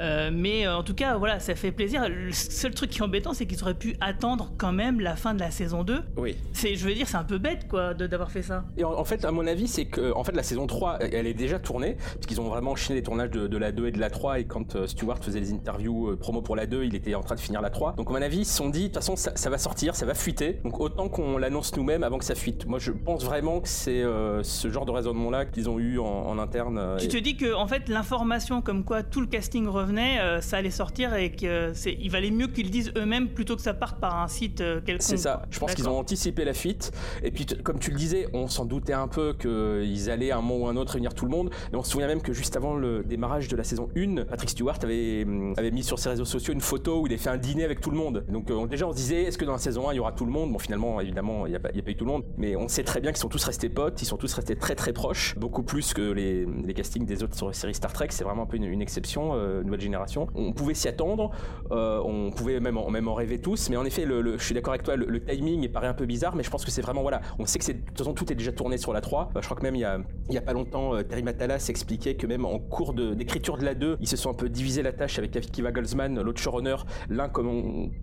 Euh, 0.00 0.30
mais 0.32 0.66
euh, 0.66 0.76
en 0.76 0.82
tout 0.82 0.94
cas, 0.94 1.16
voilà, 1.16 1.38
ça 1.40 1.54
fait 1.54 1.72
plaisir. 1.72 2.08
Le 2.08 2.32
seul 2.32 2.74
truc 2.74 2.90
qui 2.90 2.98
est 2.98 3.02
embêtant, 3.02 3.34
c'est 3.34 3.46
qu'ils 3.46 3.62
auraient 3.62 3.74
pu 3.74 3.94
attendre 4.00 4.52
quand 4.58 4.72
même 4.72 5.00
la 5.00 5.16
fin 5.16 5.34
de 5.34 5.40
la 5.40 5.50
saison 5.50 5.84
2. 5.84 6.00
Oui, 6.16 6.36
C'est, 6.52 6.74
je 6.76 6.86
veux 6.86 6.94
dire, 6.94 7.06
c'est 7.08 7.16
un 7.16 7.24
peu 7.24 7.38
bête, 7.38 7.68
quoi, 7.68 7.94
d'avoir 7.94 8.30
fait 8.30 8.42
ça. 8.42 8.64
Et 8.76 8.84
en, 8.84 8.92
en 8.92 9.04
fait, 9.04 9.24
à 9.24 9.30
mon 9.32 9.46
avis, 9.46 9.68
c'est 9.68 9.84
que 9.86 10.12
en 10.14 10.24
fait, 10.24 10.32
la 10.32 10.42
saison 10.42 10.66
3, 10.66 10.98
elle 11.00 11.26
est 11.26 11.34
déjà 11.34 11.58
tournée, 11.58 11.96
puisqu'ils 12.14 12.40
ont 12.40 12.48
vraiment 12.48 12.72
enchaîné 12.72 13.00
les 13.00 13.04
tournages 13.04 13.30
de, 13.30 13.46
de 13.46 13.56
la 13.58 13.72
2 13.72 13.86
et 13.88 13.92
de 13.92 13.98
la 14.00 14.10
3, 14.10 14.40
et 14.40 14.44
quand 14.44 14.76
euh, 14.76 14.86
Stewart 14.86 15.18
faisait 15.22 15.40
les 15.40 15.52
interviews 15.52 16.10
euh, 16.10 16.16
promo 16.16 16.42
pour 16.42 16.56
la 16.56 16.66
2, 16.66 16.84
il 16.84 16.94
était 16.94 17.14
en 17.14 17.22
train 17.22 17.34
de 17.34 17.40
finir 17.40 17.60
la 17.60 17.70
3. 17.70 17.94
Donc 17.96 18.08
à 18.08 18.12
mon 18.12 18.22
avis, 18.22 18.38
ils 18.38 18.44
se 18.46 18.56
sont 18.56 18.68
dit, 18.70 18.82
de 18.82 18.86
toute 18.86 18.96
façon, 18.96 19.16
ça, 19.16 19.32
ça 19.36 19.50
va 19.50 19.58
sortir, 19.58 19.94
ça 19.94 20.06
va 20.06 20.14
fuiter, 20.14 20.60
donc 20.64 20.80
autant 20.80 21.08
qu'on 21.08 21.38
l'annonce 21.38 21.76
nous-mêmes 21.76 22.02
avant 22.02 22.18
que 22.18 22.24
ça 22.24 22.34
fuite. 22.34 22.66
Moi, 22.66 22.78
je 22.78 22.92
pense 22.92 23.24
vraiment 23.24 23.60
que 23.60 23.68
c'est 23.68 24.02
ce 24.42 24.70
genre 24.70 24.86
de 24.86 24.90
raisonnement-là 24.90 25.44
qu'ils 25.46 25.68
ont 25.68 25.78
eu 25.78 25.98
en, 25.98 26.04
en 26.04 26.38
interne. 26.38 26.96
Tu 26.98 27.04
et- 27.06 27.08
te 27.08 27.16
dis 27.18 27.36
que 27.36 27.54
en 27.54 27.66
fait 27.66 27.88
l'information 27.88 28.62
comme 28.62 28.84
quoi 28.84 29.02
tout 29.02 29.20
le 29.20 29.26
casting 29.26 29.66
revenait, 29.82 30.20
euh, 30.20 30.40
ça 30.40 30.56
allait 30.58 30.70
sortir 30.70 31.14
et 31.14 31.30
que 31.32 31.72
c'est, 31.74 31.96
il 32.00 32.10
valait 32.10 32.30
mieux 32.30 32.46
qu'ils 32.48 32.64
le 32.66 32.70
disent 32.70 32.92
eux-mêmes 32.96 33.28
plutôt 33.28 33.56
que 33.56 33.62
ça 33.62 33.74
parte 33.74 34.00
par 34.00 34.20
un 34.22 34.28
site 34.28 34.60
euh, 34.60 34.80
quelconque. 34.80 35.02
C'est 35.02 35.16
ça. 35.16 35.42
Je 35.50 35.58
pense 35.58 35.74
qu'ils 35.74 35.88
ont 35.88 35.98
anticipé 35.98 36.44
la 36.44 36.54
fuite. 36.54 36.92
Et 37.22 37.30
puis, 37.30 37.46
comme 37.62 37.78
tu 37.78 37.90
le 37.90 37.96
disais, 37.96 38.26
on 38.32 38.48
s'en 38.48 38.64
doutait 38.64 38.92
un 38.92 39.08
peu 39.08 39.34
qu'ils 39.34 40.10
allaient 40.10 40.30
à 40.30 40.38
un 40.38 40.40
moment 40.40 40.64
ou 40.64 40.68
un 40.68 40.76
autre 40.76 40.92
réunir 40.92 41.14
tout 41.14 41.24
le 41.24 41.30
monde. 41.30 41.50
Et 41.72 41.76
on 41.76 41.82
se 41.82 41.90
souvient 41.90 42.06
même 42.06 42.22
que 42.22 42.32
juste 42.32 42.56
avant 42.56 42.74
le 42.74 43.02
démarrage 43.02 43.48
de 43.48 43.56
la 43.56 43.64
saison 43.64 43.88
1, 43.96 44.24
Patrick 44.24 44.50
Stewart 44.50 44.78
avait, 44.82 45.24
hum, 45.24 45.54
avait 45.56 45.70
mis 45.70 45.82
sur 45.82 45.98
ses 45.98 46.08
réseaux 46.10 46.24
sociaux 46.24 46.52
une 46.54 46.60
photo 46.60 47.00
où 47.02 47.06
il 47.06 47.12
avait 47.12 47.22
fait 47.22 47.30
un 47.30 47.36
dîner 47.38 47.64
avec 47.64 47.80
tout 47.80 47.90
le 47.90 47.96
monde. 47.96 48.24
Donc, 48.28 48.50
euh, 48.50 48.66
déjà, 48.66 48.86
on 48.86 48.92
se 48.92 48.96
disait, 48.96 49.22
est-ce 49.24 49.38
que 49.38 49.44
dans 49.44 49.52
la 49.52 49.58
saison 49.58 49.88
1, 49.88 49.92
il 49.92 49.96
y 49.96 50.00
aura 50.00 50.12
tout 50.12 50.24
le 50.24 50.32
monde? 50.32 50.52
Bon, 50.52 50.58
finalement, 50.58 51.00
évidemment, 51.00 51.46
il 51.46 51.50
n'y 51.50 51.56
a, 51.56 51.60
pas- 51.60 51.68
a 51.70 51.90
eu 51.90 51.96
tout 51.96 52.04
le 52.04 52.10
monde. 52.10 52.24
Mais 52.36 52.56
on 52.56 52.68
sait 52.68 52.84
très 52.84 53.00
bien 53.00 53.10
qu'ils 53.10 53.20
sont 53.20 53.28
tous 53.28 53.44
restés 53.44 53.68
potes, 53.68 54.00
ils 54.02 54.06
sont 54.06 54.16
tous 54.16 54.32
restés 54.34 54.56
très 54.56 54.74
très 54.74 54.92
proches. 54.92 55.34
Beaucoup 55.38 55.62
plus 55.62 55.94
que 55.94 56.12
les, 56.12 56.46
les 56.64 56.74
castings 56.74 57.04
des 57.06 57.22
autres 57.22 57.36
sur 57.36 57.46
la 57.46 57.52
série 57.52 57.74
Star 57.74 57.92
Trek. 57.92 58.08
C'est 58.10 58.24
vraiment 58.24 58.42
un 58.44 58.46
peu 58.46 58.56
une, 58.56 58.64
une 58.64 58.82
exception, 58.82 59.32
euh, 59.34 59.62
nouvelle 59.72 59.80
génération. 59.82 60.26
On 60.34 60.52
pouvait 60.52 60.74
s'y 60.74 60.88
attendre. 60.88 61.30
Euh, 61.70 62.00
on 62.04 62.30
pouvait 62.30 62.60
même 62.60 62.76
en, 62.78 62.90
même 62.90 63.08
en 63.08 63.14
rêver 63.14 63.40
tous, 63.40 63.70
mais 63.70 63.76
en 63.76 63.84
effet, 63.84 64.04
le, 64.04 64.20
le- 64.20 64.38
je 64.38 64.44
suis 64.44 64.54
d'accord 64.54 64.72
avec 64.74 64.82
toi, 64.84 64.96
le, 64.96 65.06
le 65.06 65.24
timing 65.24 65.68
paraît 65.70 65.86
un 65.86 65.94
peu 65.94 66.06
bizarre, 66.06 66.36
mais 66.36 66.42
je 66.42 66.50
pense 66.50 66.64
que 66.64 66.70
c'est 66.70 66.82
vraiment 66.82 67.02
voilà, 67.02 67.20
on 67.38 67.46
sait 67.46 67.58
que 67.58 67.64
c'est 67.64 67.74
de 67.74 67.80
toute 67.86 67.98
façon 67.98 68.12
tout 68.12 68.30
est 68.30 68.34
déjà 68.36 68.52
tourné 68.52 68.76
sur 68.78 68.92
la 68.92 69.00
3. 69.00 69.30
Euh, 69.36 69.40
je 69.40 69.46
crois 69.46 69.56
que 69.56 69.62
même 69.62 69.74
il 69.76 69.80
y 69.80 69.84
a, 69.84 69.98
il 70.28 70.34
y 70.34 70.38
a 70.38 70.42
pas 70.42 70.52
longtemps, 70.52 70.94
euh, 70.94 71.02
Terry 71.02 71.22
Matalas 71.22 71.66
expliquait 71.68 72.14
que 72.16 72.26
même 72.26 72.44
en 72.44 72.58
cours 72.58 72.92
de- 72.94 73.14
d'écriture 73.14 73.56
de, 73.56 73.64
la 73.64 73.74
2, 73.74 73.96
ils 74.00 74.08
se 74.08 74.16
sont 74.16 74.30
un 74.30 74.34
peu 74.34 74.48
divisé 74.48 74.82
la 74.82 74.92
tâche 74.92 75.18
avec 75.18 75.34
Akiva 75.36 75.72
Goldsman, 75.72 76.20
l'autre 76.20 76.40
showrunner, 76.40 76.76
l'un 77.08 77.28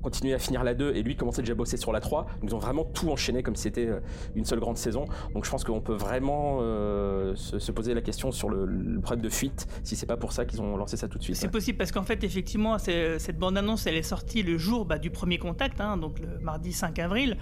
continuait 0.01 0.33
à 0.33 0.39
finir 0.39 0.63
la 0.63 0.73
2 0.73 0.93
et 0.95 1.03
lui 1.03 1.15
commençait 1.15 1.41
déjà 1.41 1.53
à 1.53 1.55
bosser 1.55 1.77
sur 1.77 1.91
la 1.91 1.99
3. 1.99 2.23
Donc 2.41 2.49
ils 2.49 2.55
ont 2.55 2.59
vraiment 2.59 2.83
tout 2.85 3.09
enchaîné 3.09 3.43
comme 3.43 3.55
si 3.55 3.63
c'était 3.63 3.89
une 4.35 4.45
seule 4.45 4.59
grande 4.59 4.77
saison. 4.77 5.05
Donc 5.33 5.45
je 5.45 5.51
pense 5.51 5.63
qu'on 5.63 5.81
peut 5.81 5.93
vraiment 5.95 6.59
euh, 6.61 7.33
se, 7.35 7.59
se 7.59 7.71
poser 7.71 7.93
la 7.93 8.01
question 8.01 8.31
sur 8.31 8.49
le, 8.49 8.65
le 8.65 8.99
problème 9.01 9.23
de 9.23 9.29
fuite, 9.29 9.67
si 9.83 9.95
c'est 9.95 10.05
pas 10.05 10.17
pour 10.17 10.31
ça 10.31 10.45
qu'ils 10.45 10.61
ont 10.61 10.75
lancé 10.77 10.97
ça 10.97 11.07
tout 11.07 11.17
de 11.17 11.23
suite. 11.23 11.35
C'est 11.35 11.47
ouais. 11.47 11.51
Possible 11.59 11.77
parce 11.77 11.91
qu'en 11.91 12.03
fait, 12.03 12.23
effectivement, 12.23 12.77
c'est- 12.77 13.19
cette 13.19 13.37
bande-annonce, 13.37 13.85
elle 13.85 13.95
est 13.97 14.09
sortie 14.15 14.43
le 14.43 14.57
jour 14.57 14.85
bah, 14.85 14.97
du 14.97 15.09
premier 15.09 15.37
contact, 15.37 15.81
hein, 15.81 15.97
donc 15.97 16.19
le 16.19 16.39
mardi 16.39 16.71
5 16.71 16.97
avril. 16.99 17.35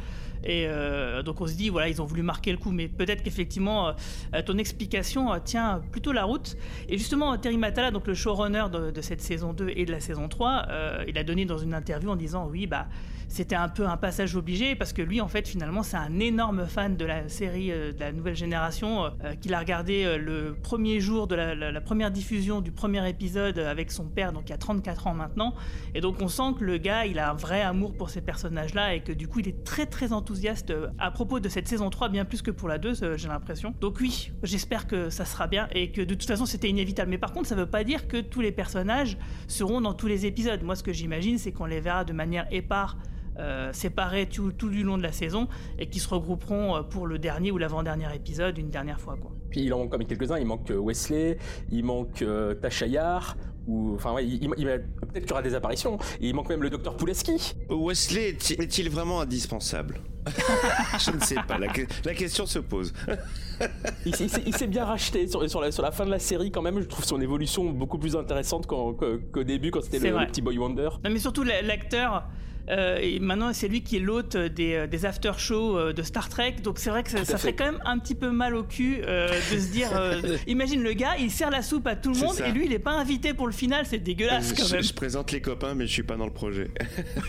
Et 0.44 0.66
euh, 0.68 1.22
donc 1.22 1.40
on 1.40 1.46
se 1.46 1.54
dit, 1.54 1.70
voilà, 1.70 1.88
ils 1.88 2.02
ont 2.02 2.06
voulu 2.06 2.24
marquer 2.24 2.52
le 2.52 2.58
coup, 2.58 2.72
mais 2.72 2.88
peut-être 2.88 3.22
qu'effectivement, 3.22 3.90
euh, 3.90 4.42
ton 4.44 4.58
explication 4.58 5.32
euh, 5.32 5.38
tient 5.44 5.82
plutôt 5.92 6.14
la 6.14 6.24
route. 6.24 6.58
Et 6.90 6.98
justement, 6.98 7.38
Terry 7.38 7.58
Matala, 7.58 7.92
donc 7.92 8.08
le 8.08 8.16
showrunner 8.16 8.66
de, 8.72 9.02
cette 9.02 9.22
saison 9.22 9.54
2 9.54 9.70
et 9.76 9.86
de 9.86 9.92
la 9.92 10.00
saison 10.00 10.28
3, 10.28 10.66
euh, 10.70 11.04
il 11.08 11.16
a 11.20 11.24
donné 11.24 11.46
dans 11.46 11.60
une 11.60 11.76
interview 11.76 12.10
en 12.10 12.16
disant, 12.16 12.48
oui, 12.50 12.66
bah, 12.66 12.88
c'était 13.28 13.56
un 13.56 13.70
peu 13.70 13.88
un 13.88 13.98
passage 13.98 14.36
obligé 14.36 14.76
parce 14.76 14.94
que 14.94 15.02
lui, 15.02 15.22
en 15.22 15.28
fait, 15.28 15.48
finalement, 15.48 15.84
c'est 15.84 15.98
un 15.98 16.20
énorme 16.20 16.66
fan 16.66 16.96
de 16.96 17.06
la 17.06 17.30
série 17.30 17.72
euh, 17.72 17.92
de 17.92 18.00
la 18.00 18.12
nouvelle 18.12 18.36
génération 18.36 19.06
euh, 19.06 19.36
qu'il 19.40 19.54
a 19.54 19.60
regardé 19.60 20.06
euh, 20.06 20.18
le 20.18 20.56
premier 20.62 21.00
jour 21.00 21.28
de 21.28 21.36
la, 21.36 21.82
première 21.82 22.12
diffusion 22.12 22.62
du 22.62 22.72
premier 22.72 23.08
épisode 23.08 23.60
avec 23.60 23.92
son 23.92 24.06
père, 24.06 24.34
donc 24.34 24.44
il 24.48 24.50
y 24.50 24.54
a 24.54 24.58
34 24.58 25.08
ans 25.08 25.14
maintenant. 25.14 25.54
Et 25.94 26.02
donc 26.02 26.22
on 26.22 26.28
sent 26.28 26.56
que 26.60 26.64
le 26.64 26.78
gars, 26.78 27.06
il 27.06 27.20
a 27.20 27.32
un 27.32 27.36
vrai 27.36 27.62
amour 27.62 27.96
pour 27.96 28.10
ces 28.10 28.22
personnages-là 28.22 28.96
et 28.96 29.02
que 29.02 29.12
du 29.12 29.28
coup, 29.28 29.40
il 29.40 29.48
est 29.48 29.64
très 29.64 29.86
très 29.86 30.14
enthousiaste 30.14 30.74
à 31.00 31.12
propos 31.12 31.40
de 31.40 31.50
cette 31.50 31.68
saison 31.68 31.90
3, 31.90 32.10
bien 32.10 32.26
plus 32.26 32.42
que 32.42 32.52
pour 32.52 32.68
la 32.68 32.78
2, 32.78 33.04
euh, 33.04 33.18
j'ai 33.18 33.28
l'impression. 33.28 33.74
Donc 33.80 34.00
oui, 34.00 34.32
j'espère 34.44 34.88
que 34.88 35.10
ça 35.10 35.26
sera 35.26 35.48
bien 35.48 35.68
et 35.72 35.92
que 35.92 36.02
de 36.02 36.14
toute 36.14 36.28
façon, 36.28 36.46
c'était 36.46 36.70
inévitable. 36.70 37.10
Mais 37.10 37.18
par 37.18 37.32
contre, 37.32 37.48
ça 37.48 37.56
veut 37.56 37.66
pas 37.66 37.84
dire 37.84 38.08
que 38.08 38.18
tous 38.18 38.42
les 38.42 38.52
personnages 38.52 39.18
seront 39.48 39.82
dans 39.82 39.94
tous 39.94 40.08
les 40.08 40.26
épisodes. 40.26 40.62
Moi, 40.64 40.76
ce 40.76 40.84
que 40.84 40.94
j'imagine, 40.94 41.38
c'est 41.38 41.52
qu'on 41.52 41.66
les 41.66 41.82
verra 41.82 42.04
de 42.04 42.14
manière 42.14 42.48
épars 42.52 42.98
euh, 43.40 43.72
séparés 43.74 44.28
tout, 44.28 44.52
tout, 44.52 44.70
du 44.70 44.84
long 44.84 44.98
de 44.98 45.04
la 45.04 45.12
saison 45.12 45.48
et 45.80 45.88
qui 45.88 46.00
se 46.00 46.10
regrouperont 46.10 46.84
pour 46.90 47.08
le 47.08 47.20
dernier 47.20 47.52
ou 47.52 47.58
l'avant-dernier 47.58 48.08
épisode 48.16 48.58
une 48.58 48.70
dernière 48.70 49.00
fois. 49.00 49.16
Quoi. 49.20 49.32
Puis 49.50 49.62
il 49.62 49.74
en 49.74 49.80
manque 49.80 49.92
comme 49.92 50.06
quelques-uns, 50.06 50.40
il 50.40 50.46
manque 50.46 50.70
Wesley, 50.70 51.38
il 51.72 51.84
manque 51.84 52.22
euh, 52.22 52.54
Tasha 52.56 52.88
Yar, 52.88 53.38
ou 53.68 53.96
enfin 53.96 54.14
ouais, 54.14 54.26
il, 54.26 54.50
il, 54.58 54.66
peut-être 54.66 55.22
qu'il 55.22 55.30
y 55.30 55.32
aura 55.32 55.42
des 55.42 55.56
apparitions. 55.56 55.98
il 56.22 56.34
manque 56.34 56.50
même 56.50 56.64
le 56.64 56.70
docteur 56.70 56.96
Pouleski. 56.96 57.56
Wesley 57.70 58.30
est-il 58.30 58.90
vraiment 58.90 59.22
indispensable? 59.22 60.00
Je 61.00 61.12
ne 61.12 61.20
sais 61.20 61.36
pas. 61.48 61.58
La, 61.58 61.68
la 62.06 62.14
question 62.14 62.46
se 62.46 62.60
pose. 62.60 62.94
il, 64.06 64.16
s'est 64.16 64.68
bien 64.68 64.86
racheté 64.86 65.28
sur, 65.28 65.50
sur, 65.50 65.62
la, 65.62 65.72
sur, 65.72 65.84
la, 65.84 65.92
fin 65.92 66.06
de 66.06 66.12
la 66.12 66.20
série 66.20 66.52
quand 66.52 66.62
même. 66.62 66.80
Je 66.80 66.86
trouve 66.86 67.06
son 67.06 67.22
évolution 67.22 67.66
beaucoup 67.66 67.98
plus 67.98 68.16
intéressante 68.16 68.68
qu'au 68.68 69.44
début 69.44 69.72
quand 69.72 69.82
c'était 69.82 70.00
le, 70.00 70.20
le, 70.20 70.26
petit 70.28 70.42
Boy 70.42 70.58
Wonder. 70.58 70.90
Non 71.04 71.10
mais 71.10 71.20
surtout 71.20 71.44
l'acteur. 71.44 72.28
Euh, 72.70 72.98
et 73.02 73.20
maintenant, 73.20 73.54
c'est 73.54 73.68
lui 73.68 73.82
qui 73.82 73.98
est 73.98 74.02
l'hôte 74.02 74.36
des, 74.36 74.74
euh, 74.74 74.88
des 74.88 75.06
after-shows 75.06 75.78
euh, 75.78 75.94
de 75.94 76.04
Star 76.04 76.28
Trek. 76.28 76.58
Donc 76.64 76.80
c'est 76.80 76.90
vrai 76.90 77.04
que 77.04 77.10
ça, 77.10 77.24
ça 77.24 77.38
fait 77.38 77.54
quand 77.54 77.66
même 77.66 77.82
un 77.86 77.98
petit 77.98 78.16
peu 78.16 78.30
mal 78.30 78.56
au 78.56 78.64
cul 78.64 79.02
euh, 79.06 79.30
de 79.30 79.60
se 79.60 79.72
dire. 79.72 79.90
Euh, 79.96 80.38
imagine 80.48 80.84
le 80.84 80.94
gars, 80.94 81.16
il 81.18 81.32
sert 81.32 81.50
la 81.50 81.62
soupe 81.62 81.88
à 81.88 81.96
tout 81.96 82.12
le 82.12 82.20
monde 82.20 82.36
et 82.46 82.52
lui, 82.52 82.66
il 82.66 82.72
n'est 82.72 82.80
pas 82.80 82.92
invité 82.92 83.34
pour 83.34 83.48
le 83.48 83.54
final. 83.54 83.86
C'est 83.86 84.00
dégueulasse 84.00 84.54
quand 84.54 84.66
je, 84.66 84.74
même. 84.74 84.84
Je 84.84 84.94
présente 84.94 85.32
les 85.32 85.42
copains, 85.42 85.76
mais 85.76 85.88
je 85.88 85.94
suis 85.94 86.04
pas 86.04 86.18
dans 86.18 86.26
le 86.26 86.34
projet. 86.34 86.70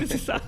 c'est 0.06 0.18
ça. 0.18 0.40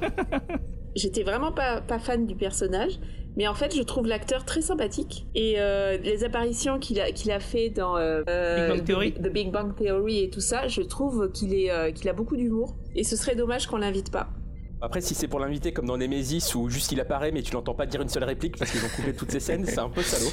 J'étais 0.96 1.22
vraiment 1.22 1.52
pas, 1.52 1.80
pas 1.80 1.98
fan 1.98 2.26
du 2.26 2.34
personnage. 2.34 2.98
Mais 3.36 3.46
en 3.46 3.54
fait, 3.54 3.74
je 3.76 3.82
trouve 3.82 4.06
l'acteur 4.06 4.44
très 4.44 4.60
sympathique. 4.60 5.26
Et 5.34 5.54
euh, 5.58 5.96
les 5.98 6.24
apparitions 6.24 6.78
qu'il 6.78 7.00
a, 7.00 7.12
qu'il 7.12 7.30
a 7.30 7.40
fait 7.40 7.70
dans 7.70 7.96
euh, 7.96 8.22
Big 8.24 8.68
Bang 8.68 8.84
Theory. 8.84 9.12
The, 9.14 9.28
Big 9.28 9.50
Bang 9.52 9.76
Theory 9.76 10.24
et 10.24 10.30
tout 10.30 10.40
ça, 10.40 10.66
je 10.66 10.82
trouve 10.82 11.30
qu'il 11.32 11.54
est, 11.54 11.70
euh, 11.70 11.92
qu'il 11.92 12.08
a 12.08 12.12
beaucoup 12.12 12.36
d'humour. 12.36 12.76
Et 12.94 13.04
ce 13.04 13.16
serait 13.16 13.36
dommage 13.36 13.66
qu'on 13.66 13.78
l'invite 13.78 14.10
pas. 14.10 14.28
Après, 14.82 15.00
si 15.00 15.14
c'est 15.14 15.28
pour 15.28 15.40
l'inviter 15.40 15.72
comme 15.72 15.86
dans 15.86 15.98
Nemesis 15.98 16.54
où 16.54 16.70
juste 16.70 16.90
il 16.92 17.00
apparaît 17.00 17.32
mais 17.32 17.42
tu 17.42 17.52
l'entends 17.52 17.74
pas 17.74 17.86
dire 17.86 18.00
une 18.00 18.08
seule 18.08 18.24
réplique 18.24 18.56
parce 18.58 18.70
qu'ils 18.70 18.84
ont 18.84 18.88
coupé 18.88 19.14
toutes 19.14 19.30
ces 19.30 19.40
scènes, 19.40 19.64
c'est 19.66 19.78
un 19.78 19.90
peu 19.90 20.02
salaud. 20.02 20.30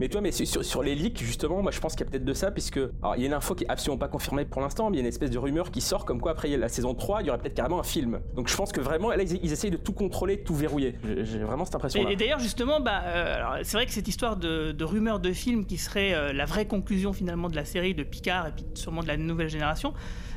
Mais 0.00 0.08
toi, 0.08 0.22
mais 0.22 0.32
sur, 0.32 0.64
sur, 0.64 0.82
les 0.82 0.94
leaks, 0.94 1.22
justement, 1.22 1.62
moi 1.62 1.70
je 1.70 1.78
pense 1.78 1.94
qu'il 1.94 2.06
y 2.06 2.08
a 2.08 2.10
peut-être 2.10 2.24
de 2.24 2.32
ça 2.32 2.50
puisque. 2.50 2.78
Alors, 3.02 3.16
il 3.16 3.20
y 3.20 3.24
a 3.24 3.26
une 3.26 3.34
info 3.34 3.54
qui 3.54 3.64
est 3.64 3.68
absolument 3.68 3.98
pas 3.98 4.08
confirmée 4.08 4.46
pour 4.46 4.62
l'instant, 4.62 4.88
mais 4.88 4.96
il 4.96 5.00
y 5.00 5.02
a 5.02 5.04
une 5.04 5.08
espèce 5.08 5.30
de 5.30 5.38
rumeur 5.38 5.70
qui 5.70 5.82
sort 5.82 6.06
comme 6.06 6.20
quoi 6.20 6.32
après 6.32 6.56
la 6.56 6.68
saison 6.70 6.94
3, 6.94 7.20
il 7.20 7.26
y 7.26 7.30
aurait 7.30 7.38
peut-être 7.38 7.54
carrément 7.54 7.78
un 7.78 7.84
film. 7.84 8.20
Donc 8.34 8.48
je 8.48 8.56
pense 8.56 8.72
que 8.72 8.80
vraiment, 8.80 9.10
là, 9.10 9.22
ils, 9.22 9.52
essayent 9.52 9.70
de 9.70 9.76
tout 9.76 9.92
contrôler, 9.92 10.42
tout 10.42 10.54
verrouiller. 10.54 10.94
J'ai 11.22 11.38
vraiment 11.38 11.66
cette 11.66 11.74
impression. 11.74 12.08
Et, 12.08 12.12
et 12.12 12.16
d'ailleurs, 12.16 12.40
justement, 12.40 12.80
bah, 12.80 13.02
euh, 13.04 13.60
c'est 13.62 13.76
vrai 13.76 13.84
que 13.84 13.92
cette 13.92 14.08
histoire 14.08 14.36
de, 14.36 14.72
de 14.72 14.84
rumeur 14.84 15.20
de 15.20 15.32
film 15.32 15.66
qui 15.66 15.76
serait 15.76 16.14
euh, 16.14 16.32
la 16.32 16.46
vraie 16.46 16.66
conclusion 16.66 17.12
finalement 17.12 17.50
de 17.50 17.56
la 17.56 17.66
série 17.66 17.94
de 17.94 18.02
Picard 18.02 18.46
et 18.46 18.52
puis 18.52 18.64
sûrement 18.74 19.02
de 19.02 19.08
la 19.08 19.18
nouvelle 19.18 19.48
génération. 19.48 19.92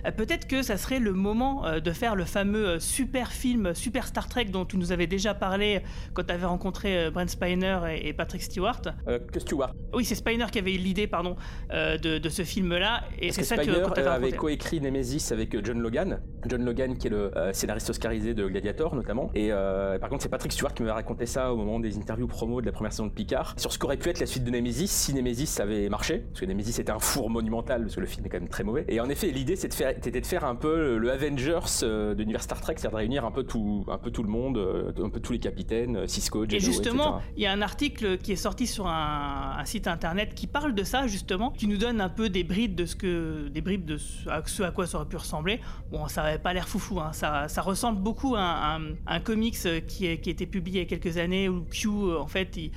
Euh, 0.05 0.11
peut-être 0.11 0.47
que 0.47 0.61
ça 0.61 0.77
serait 0.77 0.99
le 0.99 1.13
moment 1.13 1.65
euh, 1.65 1.79
de 1.79 1.91
faire 1.91 2.15
le 2.15 2.25
fameux 2.25 2.67
euh, 2.67 2.79
super 2.79 3.31
film, 3.31 3.73
super 3.73 4.07
Star 4.07 4.27
Trek 4.27 4.45
dont 4.45 4.65
tu 4.65 4.77
nous 4.77 4.91
avais 4.91 5.07
déjà 5.07 5.33
parlé 5.33 5.81
quand 6.13 6.23
tu 6.23 6.33
avais 6.33 6.45
rencontré 6.45 7.09
Brent 7.11 7.27
Spiner 7.29 7.79
et, 8.01 8.13
Patrick 8.13 8.41
Stewart. 8.41 8.81
Euh, 9.07 9.19
que 9.19 9.39
Stewart 9.39 9.73
Oui, 9.93 10.05
c'est 10.05 10.15
Spiner 10.15 10.45
qui 10.51 10.59
avait 10.59 10.73
eu 10.73 10.77
l'idée, 10.77 11.07
pardon, 11.07 11.35
de, 11.71 12.17
de, 12.17 12.29
ce 12.29 12.43
film-là. 12.43 13.03
Et 13.19 13.31
c'est 13.31 13.43
ça 13.43 13.55
Spiner, 13.55 13.79
que 13.79 13.85
quand 13.85 13.97
avait 13.97 14.31
coécrit 14.31 14.81
Nemesis 14.81 15.31
avec 15.31 15.63
John 15.63 15.79
Logan. 15.79 16.19
John 16.47 16.63
Logan 16.65 16.97
qui 16.97 17.07
est 17.07 17.09
le 17.09 17.31
scénariste 17.53 17.89
oscarisé 17.89 18.33
de 18.33 18.47
Gladiator 18.47 18.95
notamment. 18.95 19.31
Et 19.35 19.49
euh, 19.51 19.97
par 19.99 20.09
contre, 20.09 20.23
c'est 20.23 20.29
Patrick 20.29 20.51
Stewart 20.51 20.73
qui 20.73 20.83
m'avait 20.83 20.93
raconté 20.93 21.25
ça 21.25 21.53
au 21.53 21.57
moment 21.57 21.79
des 21.79 21.97
interviews 21.97 22.27
promo 22.27 22.61
de 22.61 22.65
la 22.65 22.71
première 22.71 22.91
saison 22.91 23.07
de 23.07 23.11
Picard 23.11 23.55
sur 23.57 23.71
ce 23.71 23.79
qu'aurait 23.79 23.97
pu 23.97 24.09
être 24.09 24.19
la 24.19 24.25
suite 24.25 24.43
de 24.43 24.51
Nemesis 24.51 24.87
si 24.87 25.13
Nemesis 25.13 25.59
avait 25.59 25.89
marché, 25.89 26.19
parce 26.19 26.41
que 26.41 26.45
Nemesis 26.45 26.79
était 26.79 26.91
un 26.91 26.99
four 26.99 27.29
monumental 27.29 27.81
parce 27.83 27.95
que 27.95 28.01
le 28.01 28.07
film 28.07 28.25
est 28.25 28.29
quand 28.29 28.39
même 28.39 28.49
très 28.49 28.63
mauvais. 28.63 28.85
Et 28.87 28.99
en 28.99 29.09
effet, 29.09 29.27
l'idée 29.31 29.55
c'était 29.55 29.92
de, 29.92 29.92
de 29.99 30.25
faire 30.25 30.45
un 30.45 30.55
peu 30.55 30.97
le 30.97 31.11
Avengers 31.11 31.59
euh, 31.83 32.13
de 32.13 32.19
l'univers 32.19 32.41
Star 32.41 32.59
Trek, 32.61 32.75
c'est-à-dire 32.77 32.91
de 32.91 32.95
réunir 32.97 33.25
un 33.25 33.31
peu 33.31 33.43
tout, 33.43 33.85
un 33.87 33.97
peu 33.97 34.11
tout 34.11 34.23
le 34.23 34.29
monde, 34.29 34.57
euh, 34.57 34.91
un 35.03 35.09
peu 35.09 35.19
tous 35.19 35.33
les 35.33 35.39
capitaines, 35.39 36.07
Cisco, 36.07 36.45
Geno, 36.45 36.55
Et 36.55 36.59
justement, 36.59 37.21
il 37.35 37.43
y 37.43 37.45
a 37.45 37.51
un 37.51 37.61
article 37.61 38.17
qui 38.17 38.31
est 38.31 38.37
sorti 38.37 38.67
sur 38.67 38.87
un, 38.87 39.57
un, 39.57 39.65
site 39.65 39.87
internet 39.87 40.35
qui 40.35 40.47
parle 40.47 40.75
de 40.75 40.83
ça 40.83 41.07
justement, 41.07 41.51
qui 41.51 41.67
nous 41.67 41.77
donne 41.77 42.01
un 42.01 42.09
peu 42.09 42.29
des 42.29 42.43
bribes 42.43 42.75
de 42.75 42.85
ce 42.85 42.95
que, 42.95 43.47
des 43.49 43.61
bribes 43.61 43.85
de 43.85 43.97
ce 43.97 44.29
à, 44.29 44.41
ce 44.45 44.63
à 44.63 44.71
quoi 44.71 44.87
ça 44.87 44.97
aurait 44.97 45.07
pu 45.07 45.17
ressembler. 45.17 45.59
Bon, 45.91 46.07
ça 46.07 46.23
avait 46.23 46.39
pas 46.39 46.53
l'air 46.53 46.67
foufou, 46.67 46.99
hein. 46.99 47.13
ça, 47.13 47.47
ça, 47.47 47.61
ressemble 47.61 48.01
beaucoup 48.01 48.35
à 48.35 48.41
un, 48.41 48.81
un, 48.81 48.93
un 49.07 49.19
comics 49.19 49.57
qui, 49.87 50.17
qui 50.17 50.29
a 50.29 50.31
été 50.31 50.45
publié 50.45 50.81
il 50.81 50.83
y 50.83 50.85
a 50.85 50.97
quelques 50.97 51.17
années 51.17 51.49
où 51.49 51.65
Q, 51.65 51.87
en 51.87 52.27
fait, 52.27 52.57
il 52.57 52.71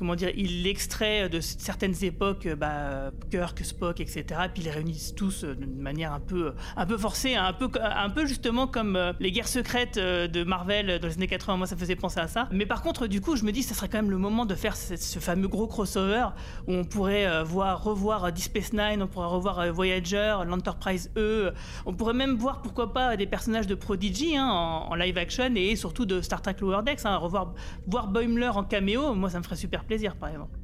comment 0.00 0.14
dire, 0.14 0.30
il 0.34 0.62
l'extrait 0.62 1.28
de 1.28 1.40
certaines 1.40 2.02
époques, 2.02 2.48
bah, 2.58 3.10
Kirk, 3.30 3.62
Spock, 3.62 4.00
etc. 4.00 4.24
Puis 4.52 4.62
ils 4.62 4.64
les 4.64 4.70
réunissent 4.70 5.14
tous 5.14 5.44
d'une 5.44 5.78
manière 5.78 6.14
un 6.14 6.20
peu, 6.20 6.54
un 6.74 6.86
peu 6.86 6.96
forcée, 6.96 7.34
un 7.34 7.52
peu, 7.52 7.68
un 7.80 8.08
peu 8.08 8.24
justement 8.24 8.66
comme 8.66 8.98
les 9.20 9.30
guerres 9.30 9.46
secrètes 9.46 9.98
de 9.98 10.42
Marvel 10.42 10.98
dans 11.00 11.06
les 11.06 11.14
années 11.14 11.26
80. 11.26 11.58
Moi, 11.58 11.66
ça 11.66 11.76
faisait 11.76 11.96
penser 11.96 12.18
à 12.18 12.28
ça. 12.28 12.48
Mais 12.50 12.64
par 12.64 12.80
contre, 12.80 13.08
du 13.08 13.20
coup, 13.20 13.36
je 13.36 13.44
me 13.44 13.52
dis, 13.52 13.62
ça 13.62 13.74
serait 13.74 13.90
quand 13.90 13.98
même 13.98 14.10
le 14.10 14.16
moment 14.16 14.46
de 14.46 14.54
faire 14.54 14.74
ce, 14.74 15.18
fameux 15.18 15.48
gros 15.48 15.66
crossover 15.66 16.28
où 16.66 16.72
on 16.72 16.84
pourrait 16.84 17.44
voir, 17.44 17.84
revoir 17.84 18.32
Deep 18.32 18.44
Space 18.44 18.72
Nine, 18.72 19.02
on 19.02 19.06
pourrait 19.06 19.26
revoir 19.26 19.70
Voyager, 19.70 20.38
l'Enterprise 20.46 21.10
E. 21.18 21.52
On 21.84 21.92
pourrait 21.92 22.14
même 22.14 22.36
voir, 22.36 22.62
pourquoi 22.62 22.94
pas, 22.94 23.18
des 23.18 23.26
personnages 23.26 23.66
de 23.66 23.74
Prodigy 23.74 24.36
hein, 24.36 24.46
en, 24.46 24.94
live 24.94 25.18
action 25.18 25.54
et 25.54 25.76
surtout 25.76 26.06
de 26.06 26.22
Star 26.22 26.40
Trek 26.40 26.56
Lower 26.60 26.82
Decks. 26.82 27.04
Hein, 27.04 27.16
revoir, 27.16 27.52
voir 27.86 28.08
Boimler 28.08 28.48
en 28.48 28.64
caméo, 28.64 29.14
moi, 29.14 29.28
ça 29.30 29.38
me 29.38 29.44
ferait 29.44 29.56
super 29.56 29.84
par 30.18 30.28
exemple. 30.28 30.56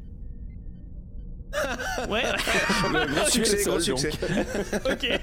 ouais. 2.10 2.22
gros 2.92 3.26
succès, 3.30 3.64
gros 3.64 3.80
succès. 3.80 4.10
ok. 4.84 5.20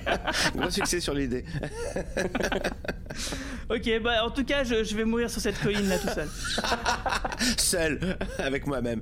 gros 0.55 0.69
succès 0.69 0.99
sur 0.99 1.13
l'idée. 1.13 1.45
ok, 3.69 4.01
bah 4.01 4.25
en 4.25 4.31
tout 4.31 4.43
cas, 4.43 4.63
je, 4.63 4.83
je 4.83 4.95
vais 4.95 5.05
mourir 5.05 5.29
sur 5.29 5.41
cette 5.41 5.59
colline 5.59 5.87
là 5.87 5.99
tout 5.99 6.09
seul. 6.09 6.29
seul, 7.57 8.17
avec 8.39 8.65
moi-même. 8.65 9.01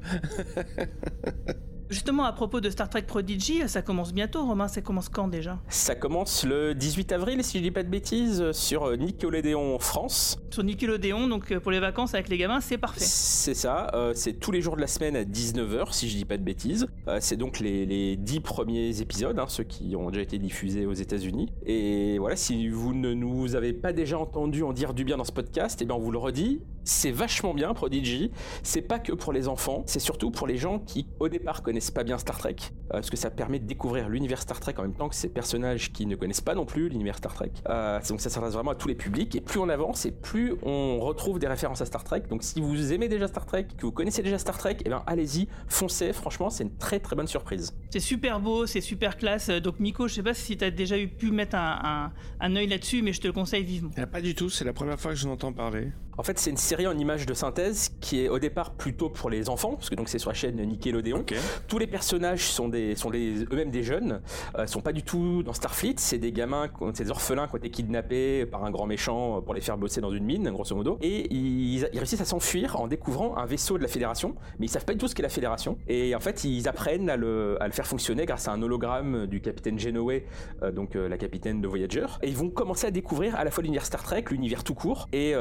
Justement, 1.92 2.24
à 2.24 2.32
propos 2.32 2.62
de 2.62 2.70
Star 2.70 2.90
Trek 2.90 3.02
Prodigy, 3.02 3.68
ça 3.68 3.82
commence 3.82 4.14
bientôt, 4.14 4.46
Romain. 4.46 4.70
Ça 4.70 4.82
commence 4.82 5.10
quand 5.10 5.28
déjà? 5.28 5.60
Ça 5.68 5.94
commence 5.94 6.46
le 6.46 6.74
18 6.74 7.12
avril, 7.12 7.44
si 7.44 7.58
je 7.58 7.64
dis 7.64 7.72
pas 7.72 7.84
de 7.84 7.90
bêtises, 7.90 8.54
sur 8.54 8.96
Nickelodeon 8.98 9.78
France. 9.78 10.40
Sur 10.52 10.64
Nickelodeon, 10.64 11.28
donc 11.28 11.54
pour 11.60 11.70
les 11.70 11.82
vacances 11.82 12.14
avec 12.14 12.30
les 12.30 12.38
gamins, 12.38 12.62
c'est 12.62 12.78
parfait. 12.78 13.04
C'est 13.04 13.54
ça. 13.54 13.92
Euh, 13.94 14.14
c'est 14.16 14.40
tous 14.40 14.54
les 14.54 14.62
jours 14.62 14.78
de 14.78 14.82
la 14.82 14.88
semaine 14.88 15.18
à 15.18 15.26
19h, 15.26 15.92
si 15.92 16.10
je 16.10 16.16
dis 16.16 16.24
pas 16.24 16.38
de 16.38 16.44
bêtises. 16.44 16.88
Euh, 17.10 17.18
c'est 17.20 17.36
donc 17.36 17.60
les, 17.60 17.86
les 17.86 18.16
10 18.16 18.40
premiers 18.40 19.02
épisodes, 19.02 19.38
hein, 19.38 19.48
ceux 19.50 19.66
qui 19.66 19.94
ont 19.98 20.12
déjà 20.12 20.22
été 20.22 20.38
diffusés 20.38 20.86
aux 20.86 20.94
États-Unis. 20.94 21.52
Et 21.66 22.20
voilà, 22.20 22.38
si 22.38 22.70
vous 22.70 22.94
ne 22.94 23.14
nous 23.14 23.56
avez 23.58 23.74
pas 23.74 23.92
déjà 23.92 24.18
entendu 24.18 24.64
en 24.64 24.72
dire 24.72 24.94
du 24.94 25.04
bien 25.04 25.18
dans 25.18 25.26
ce 25.26 25.34
podcast, 25.34 25.80
eh 25.82 25.86
bien 25.86 25.96
on 25.96 26.00
vous 26.00 26.12
le 26.12 26.20
redit, 26.20 26.62
c'est 26.84 27.12
vachement 27.12 27.54
bien 27.54 27.74
Prodigy. 27.74 28.32
C'est 28.64 28.82
pas 28.82 29.00
que 29.00 29.12
pour 29.12 29.34
les 29.34 29.48
enfants, 29.48 29.84
c'est 29.86 30.00
surtout 30.00 30.32
pour 30.32 30.48
les 30.48 30.58
gens 30.58 30.80
qui 30.80 31.08
au 31.20 31.30
départ 31.30 31.62
connaissent 31.62 31.92
pas 31.92 32.04
bien 32.04 32.18
Star 32.18 32.38
Trek, 32.38 32.56
euh, 32.62 32.94
parce 32.94 33.10
que 33.10 33.18
ça 33.18 33.30
permet 33.30 33.60
de 33.60 33.66
découvrir 33.66 34.10
l'univers 34.10 34.42
Star 34.42 34.60
Trek 34.60 34.74
en 34.78 34.84
même 34.84 34.96
temps 34.96 35.10
que 35.10 35.16
ces 35.16 35.30
personnages 35.30 35.92
qui 35.92 36.06
ne 36.06 36.16
connaissent 36.16 36.42
pas 36.42 36.56
non 36.56 36.66
plus 36.66 36.90
l'univers 36.90 37.18
Star 37.18 37.34
Trek. 37.34 37.52
Euh, 37.70 38.00
donc 38.10 38.22
ça 38.22 38.30
s'adresse 38.30 38.54
vraiment 38.54 38.72
à 38.72 38.76
tous 38.76 38.88
les 38.88 38.96
publics, 38.96 39.36
et 39.36 39.42
plus 39.42 39.60
on 39.60 39.70
avance, 39.70 40.06
et 40.06 40.12
plus 40.12 40.56
on 40.64 41.00
retrouve 41.00 41.40
des 41.40 41.48
références 41.48 41.82
à 41.82 41.86
Star 41.86 42.04
Trek. 42.04 42.24
Donc 42.30 42.44
si 42.44 42.62
vous 42.62 42.94
aimez 42.94 43.08
déjà 43.08 43.28
Star 43.28 43.46
Trek, 43.46 43.68
que 43.78 43.86
vous 43.86 43.92
connaissez 43.92 44.22
déjà 44.22 44.38
Star 44.38 44.58
Trek, 44.58 44.74
et 44.74 44.84
eh 44.86 44.90
bien 44.90 45.04
allez-y, 45.08 45.48
foncez, 45.68 46.14
franchement 46.14 46.50
c'est 46.50 46.64
une 46.64 46.76
très 46.78 47.00
très 47.00 47.16
bonne 47.16 47.28
surprise. 47.28 47.74
C'est 47.90 48.00
super 48.00 48.40
beau, 48.40 48.66
c'est 48.66 48.82
super 48.82 49.18
classe. 49.18 49.50
Donc 49.50 49.80
Miko, 49.80 50.08
je 50.08 50.16
sais 50.16 50.24
pas 50.24 50.34
si 50.34 50.58
tu 50.58 50.64
as 50.64 50.72
déjà 50.72 50.98
eu 50.98 51.08
pu 51.08 51.32
mettre 51.32 51.56
un, 51.56 52.12
un, 52.40 52.46
un 52.46 52.56
œil 52.56 52.68
là-dessus, 52.68 53.02
mais 53.02 53.14
je 53.14 53.22
te 53.22 53.28
le 53.28 53.34
conseille 53.34 53.64
vivement. 53.64 53.92
Ah, 53.98 54.08
pas 54.08 54.22
du 54.22 54.36
tout, 54.36 54.50
c'est 54.50 54.66
la 54.66 54.74
première 54.74 55.00
fois 55.00 55.12
que 55.12 55.18
j'en 55.18 55.32
entends 55.32 55.54
parler. 55.54 55.92
En 56.18 56.24
fait, 56.24 56.38
c'est 56.38 56.50
une 56.50 56.58
série 56.72 56.88
en 56.88 56.98
image 56.98 57.26
de 57.26 57.34
synthèse 57.34 57.92
qui 58.00 58.24
est 58.24 58.30
au 58.30 58.40
départ 58.40 58.72
plutôt 58.72 59.10
pour 59.10 59.30
les 59.30 59.50
enfants, 59.50 59.76
parce 59.76 59.90
que 59.90 59.96
donc 59.96 60.08
c'est 60.08 60.20
sur 60.20 60.30
la 60.30 60.34
chaîne 60.34 60.56
Nickelodeon. 60.56 61.20
Okay. 61.20 61.36
Tous 61.68 61.78
les 61.78 61.86
personnages 61.86 62.44
sont 62.44 62.70
des 62.70 62.96
sont 62.96 63.12
eux-mêmes 63.12 63.72
des 63.72 63.84
jeunes, 63.84 64.22
euh, 64.58 64.66
sont 64.68 64.80
pas 64.80 64.94
du 64.94 65.04
tout 65.04 65.44
dans 65.44 65.52
Starfleet, 65.52 65.96
c'est 65.98 66.18
des 66.18 66.32
gamins, 66.32 66.70
c'est 66.94 67.04
des 67.04 67.12
orphelins 67.12 67.48
qui 67.48 67.56
ont 67.56 67.58
été 67.58 67.70
kidnappés 67.70 68.46
par 68.46 68.64
un 68.64 68.72
grand 68.72 68.86
méchant 68.86 69.40
euh, 69.40 69.42
pour 69.42 69.54
les 69.54 69.60
faire 69.60 69.78
bosser 69.78 70.00
dans 70.00 70.14
une 70.14 70.24
mine, 70.24 70.50
grosso 70.50 70.74
modo, 70.74 70.98
et 71.02 71.34
ils, 71.34 71.90
réussissent 71.94 72.22
à 72.22 72.26
s'enfuir 72.26 72.80
en 72.80 72.88
découvrant 72.88 73.36
un 73.36 73.46
vaisseau 73.46 73.78
de 73.78 73.84
la 73.84 73.90
Fédération, 73.90 74.36
mais 74.58 74.68
ils 74.68 74.70
savent 74.70 74.86
pas 74.86 74.94
du 74.94 74.98
tout 74.98 75.10
ce 75.10 75.16
qu'est 75.16 75.24
la 75.24 75.28
Fédération, 75.28 75.78
et 75.90 76.16
en 76.16 76.22
fait 76.22 76.46
ils 76.46 76.70
apprennent 76.70 77.10
à 77.10 77.18
le, 77.18 77.58
à 77.62 77.68
le 77.68 77.74
faire 77.74 77.86
fonctionner 77.86 78.26
grâce 78.26 78.48
à 78.48 78.54
un 78.54 78.62
hologramme 78.62 79.28
du 79.28 79.42
capitaine 79.42 79.78
Genoway, 79.78 80.26
euh, 80.64 80.72
donc 80.72 80.96
euh, 80.96 81.10
la 81.10 81.18
capitaine 81.18 81.60
de 81.60 81.68
Voyager, 81.68 82.06
et 82.22 82.30
ils 82.30 82.38
vont 82.38 82.50
commencer 82.50 82.88
à 82.88 82.92
découvrir 82.92 83.36
à 83.36 83.44
la 83.44 83.52
fois 83.52 83.62
l'univers 83.62 83.86
Star 83.86 84.04
Trek, 84.04 84.24
l'univers 84.32 84.64
tout 84.64 84.74
court, 84.74 85.10
et 85.12 85.34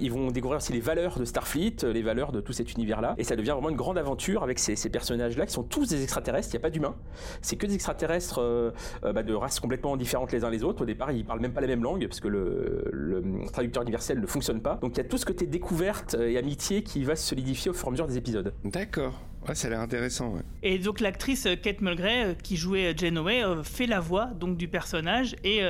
ils 0.00 0.10
vont 0.10 0.30
découvrir 0.30 0.56
aussi 0.56 0.69
les 0.70 0.80
valeurs 0.80 1.18
de 1.18 1.24
Starfleet, 1.24 1.84
euh, 1.84 1.92
les 1.92 2.02
valeurs 2.02 2.32
de 2.32 2.40
tout 2.40 2.52
cet 2.52 2.72
univers-là. 2.72 3.14
Et 3.18 3.24
ça 3.24 3.36
devient 3.36 3.50
vraiment 3.50 3.70
une 3.70 3.76
grande 3.76 3.98
aventure 3.98 4.42
avec 4.42 4.58
ces, 4.58 4.76
personnages-là 4.90 5.46
qui 5.46 5.52
sont 5.52 5.62
tous 5.62 5.88
des 5.88 6.02
extraterrestres, 6.02 6.48
il 6.48 6.52
n'y 6.52 6.58
a 6.58 6.62
pas 6.62 6.70
d'humains. 6.70 6.96
C'est 7.42 7.56
que 7.56 7.66
des 7.66 7.74
extraterrestres 7.74 8.40
euh, 8.40 8.70
euh, 9.04 9.12
bah, 9.12 9.22
de 9.22 9.34
races 9.34 9.60
complètement 9.60 9.96
différentes 9.96 10.32
les 10.32 10.44
uns 10.44 10.50
les 10.50 10.64
autres. 10.64 10.82
Au 10.82 10.86
départ, 10.86 11.12
ils 11.12 11.24
parlent 11.24 11.40
même 11.40 11.52
pas 11.52 11.60
la 11.60 11.66
même 11.66 11.82
langue 11.82 12.06
parce 12.06 12.20
que 12.20 12.28
le, 12.28 12.84
le 12.92 13.22
traducteur 13.52 13.82
universel 13.82 14.20
ne 14.20 14.26
fonctionne 14.26 14.60
pas. 14.60 14.78
Donc 14.80 14.92
il 14.94 14.98
y 14.98 15.00
a 15.00 15.04
tout 15.04 15.18
ce 15.18 15.26
côté 15.26 15.46
découverte 15.46 16.14
et 16.14 16.38
amitié 16.38 16.82
qui 16.82 17.04
va 17.04 17.16
se 17.16 17.26
solidifier 17.26 17.70
au 17.70 17.74
fur 17.74 17.86
et 17.86 17.88
à 17.88 17.90
mesure 17.92 18.06
des 18.06 18.16
épisodes. 18.16 18.52
D'accord. 18.64 19.14
Ouais, 19.48 19.54
ça 19.54 19.68
a 19.68 19.70
l'air 19.70 19.80
intéressant. 19.80 20.34
Ouais. 20.34 20.42
Et 20.62 20.78
donc 20.78 21.00
l'actrice 21.00 21.46
euh, 21.46 21.56
Kate 21.56 21.80
Mulgray, 21.80 22.24
euh, 22.24 22.34
qui 22.34 22.56
jouait 22.56 22.92
euh, 22.92 22.96
Janeway, 22.96 23.42
fait 23.64 23.86
la 23.86 24.00
voix 24.00 24.26
donc 24.26 24.56
du 24.56 24.68
personnage. 24.68 25.34
Et 25.44 25.60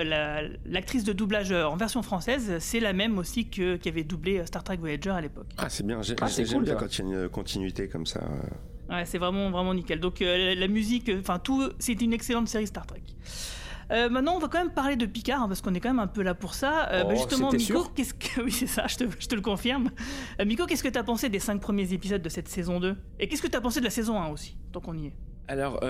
l'actrice 0.65 1.05
de 1.05 1.13
doublage 1.13 1.53
en 1.53 1.77
version 1.77 2.03
française, 2.03 2.57
c'est 2.59 2.81
la 2.81 2.93
même 2.93 3.19
aussi 3.19 3.49
que, 3.49 3.77
qui 3.77 3.89
avait 3.89 4.05
doublé 4.05 4.45
Star 4.47 4.65
Trek 4.65 4.77
Voyager 4.77 5.11
à 5.11 5.21
l'époque. 5.21 5.47
Ah, 5.57 5.69
c'est 5.69 5.87
bien, 5.87 6.01
ah, 6.01 6.29
c'est 6.29 6.45
j'aime 6.45 6.59
cool, 6.59 6.65
bien 6.65 6.75
quand 6.75 6.99
il 6.99 7.09
y 7.09 7.15
a 7.15 7.23
une 7.23 7.29
continuité 7.29 7.89
comme 7.89 8.07
ça. 8.07 8.21
Ouais, 8.89 9.05
c'est 9.05 9.19
vraiment, 9.19 9.51
vraiment 9.51 9.73
nickel. 9.73 10.01
Donc 10.01 10.21
la 10.21 10.69
musique, 10.69 11.11
enfin 11.21 11.39
tout, 11.39 11.71
c'est 11.79 12.01
une 12.01 12.13
excellente 12.13 12.49
série 12.49 12.67
Star 12.67 12.87
Trek. 12.87 13.03
Euh, 13.91 14.09
maintenant, 14.09 14.37
on 14.37 14.39
va 14.39 14.49
quand 14.49 14.59
même 14.59 14.73
parler 14.73 14.97
de 14.97 15.07
Picard, 15.07 15.43
hein, 15.43 15.49
parce 15.49 15.61
qu'on 15.61 15.75
est 15.75 15.81
quand 15.81 15.89
même 15.89 15.99
un 15.99 16.07
peu 16.07 16.23
là 16.23 16.35
pour 16.35 16.55
ça. 16.55 16.89
Euh, 16.91 17.03
bah, 17.03 17.11
oh, 17.13 17.17
justement, 17.17 17.53
Miko, 17.53 17.85
qu'est-ce 17.95 18.15
que. 18.15 18.41
Oui, 18.45 18.53
c'est 18.53 18.67
ça, 18.67 18.87
je 18.87 18.97
te, 18.97 19.35
le 19.35 19.41
confirme. 19.41 19.91
Euh, 20.41 20.45
Miko, 20.45 20.67
qu'est-ce 20.67 20.83
que 20.83 20.89
tu 20.89 20.99
as 20.99 21.05
pensé 21.05 21.29
des 21.29 21.41
cinq 21.41 21.61
premiers 21.61 21.93
épisodes 21.93 22.23
de 22.23 22.29
cette 22.29 22.49
saison 22.49 22.81
2 22.81 22.97
Et 23.19 23.29
qu'est-ce 23.29 23.43
que 23.43 23.49
tu 23.49 23.57
as 23.57 23.61
pensé 23.61 23.81
de 23.81 23.85
la 23.85 23.91
saison 23.91 24.21
1 24.21 24.29
aussi, 24.29 24.57
tant 24.73 24.81
qu'on 24.81 24.97
y 24.97 25.07
est? 25.07 25.13
Alors, 25.49 25.81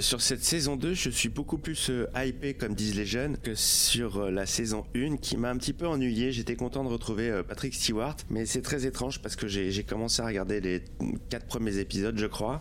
sur 0.00 0.20
cette 0.20 0.42
saison 0.42 0.74
2, 0.74 0.94
je 0.94 1.08
suis 1.08 1.28
beaucoup 1.28 1.58
plus 1.58 1.90
euh, 1.90 2.08
hypé, 2.16 2.54
comme 2.54 2.74
disent 2.74 2.96
les 2.96 3.06
jeunes, 3.06 3.36
que 3.36 3.54
sur 3.54 4.28
la 4.32 4.46
saison 4.46 4.84
1, 4.96 5.18
qui 5.18 5.36
m'a 5.36 5.50
un 5.50 5.56
petit 5.56 5.72
peu 5.72 5.86
ennuyé. 5.86 6.32
J'étais 6.32 6.56
content 6.56 6.82
de 6.82 6.88
retrouver 6.88 7.42
Patrick 7.46 7.72
Stewart, 7.72 8.16
mais 8.30 8.46
c'est 8.46 8.62
très 8.62 8.84
étrange 8.84 9.22
parce 9.22 9.36
que 9.36 9.46
j'ai 9.46 9.84
commencé 9.84 10.22
à 10.22 10.26
regarder 10.26 10.60
les 10.60 10.82
quatre 11.30 11.46
premiers 11.46 11.78
épisodes, 11.78 12.18
je 12.18 12.26
crois, 12.26 12.60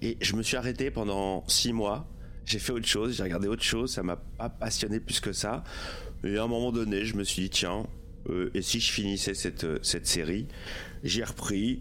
et 0.00 0.16
je 0.22 0.34
me 0.36 0.42
suis 0.42 0.56
arrêté 0.56 0.90
pendant 0.90 1.44
six 1.48 1.74
mois 1.74 2.08
j'ai 2.44 2.58
fait 2.58 2.72
autre 2.72 2.86
chose, 2.86 3.16
j'ai 3.16 3.22
regardé 3.22 3.48
autre 3.48 3.62
chose, 3.62 3.92
ça 3.92 4.02
m'a 4.02 4.16
pas 4.16 4.48
passionné 4.48 5.00
plus 5.00 5.20
que 5.20 5.32
ça. 5.32 5.64
Et 6.24 6.36
à 6.38 6.44
un 6.44 6.48
moment 6.48 6.72
donné, 6.72 7.04
je 7.04 7.16
me 7.16 7.24
suis 7.24 7.42
dit, 7.42 7.50
tiens, 7.50 7.86
euh, 8.30 8.50
et 8.54 8.62
si 8.62 8.80
je 8.80 8.92
finissais 8.92 9.34
cette, 9.34 9.64
euh, 9.64 9.78
cette 9.82 10.06
série? 10.06 10.46
J'ai 11.02 11.24
repris, 11.24 11.80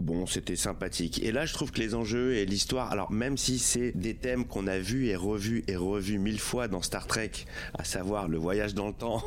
bon, 0.00 0.26
c'était 0.26 0.56
sympathique. 0.56 1.22
Et 1.22 1.30
là, 1.30 1.46
je 1.46 1.52
trouve 1.52 1.70
que 1.70 1.80
les 1.80 1.94
enjeux 1.94 2.34
et 2.34 2.46
l'histoire, 2.46 2.90
alors 2.90 3.12
même 3.12 3.36
si 3.36 3.58
c'est 3.58 3.92
des 3.92 4.14
thèmes 4.14 4.44
qu'on 4.46 4.66
a 4.66 4.78
vus 4.78 5.06
et 5.06 5.16
revus 5.16 5.62
et 5.68 5.76
revus 5.76 6.18
mille 6.18 6.40
fois 6.40 6.68
dans 6.68 6.82
Star 6.82 7.06
Trek, 7.06 7.30
à 7.74 7.84
savoir 7.84 8.28
le 8.28 8.38
voyage 8.38 8.74
dans 8.74 8.88
le 8.88 8.94
temps, 8.94 9.22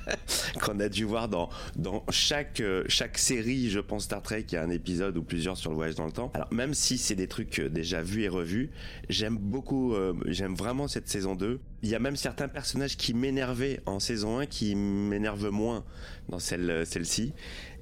qu'on 0.62 0.80
a 0.80 0.88
dû 0.88 1.04
voir 1.04 1.28
dans, 1.28 1.48
dans 1.76 2.04
chaque, 2.10 2.60
euh, 2.60 2.84
chaque 2.88 3.18
série, 3.18 3.70
je 3.70 3.80
pense 3.80 4.04
Star 4.04 4.22
Trek, 4.22 4.44
il 4.50 4.54
y 4.54 4.56
a 4.56 4.62
un 4.62 4.70
épisode 4.70 5.16
ou 5.16 5.22
plusieurs 5.22 5.56
sur 5.56 5.70
le 5.70 5.76
voyage 5.76 5.94
dans 5.94 6.06
le 6.06 6.12
temps. 6.12 6.30
Alors 6.34 6.52
même 6.52 6.74
si 6.74 6.98
c'est 6.98 7.14
des 7.14 7.28
trucs 7.28 7.60
euh, 7.60 7.68
déjà 7.68 8.02
vus 8.02 8.24
et 8.24 8.28
revus, 8.28 8.70
j'aime 9.08 9.38
beaucoup, 9.38 9.94
euh, 9.94 10.14
j'aime 10.26 10.54
vraiment 10.54 10.88
cette 10.88 11.08
saison 11.08 11.34
2 11.34 11.60
il 11.82 11.88
y 11.88 11.94
a 11.94 11.98
même 11.98 12.16
certains 12.16 12.48
personnages 12.48 12.96
qui 12.96 13.14
m'énervaient 13.14 13.80
en 13.86 14.00
saison 14.00 14.38
1 14.40 14.46
qui 14.46 14.74
m'énervent 14.74 15.50
moins 15.50 15.84
dans 16.28 16.38
celle, 16.38 16.70
euh, 16.70 16.84
celle-ci. 16.84 17.32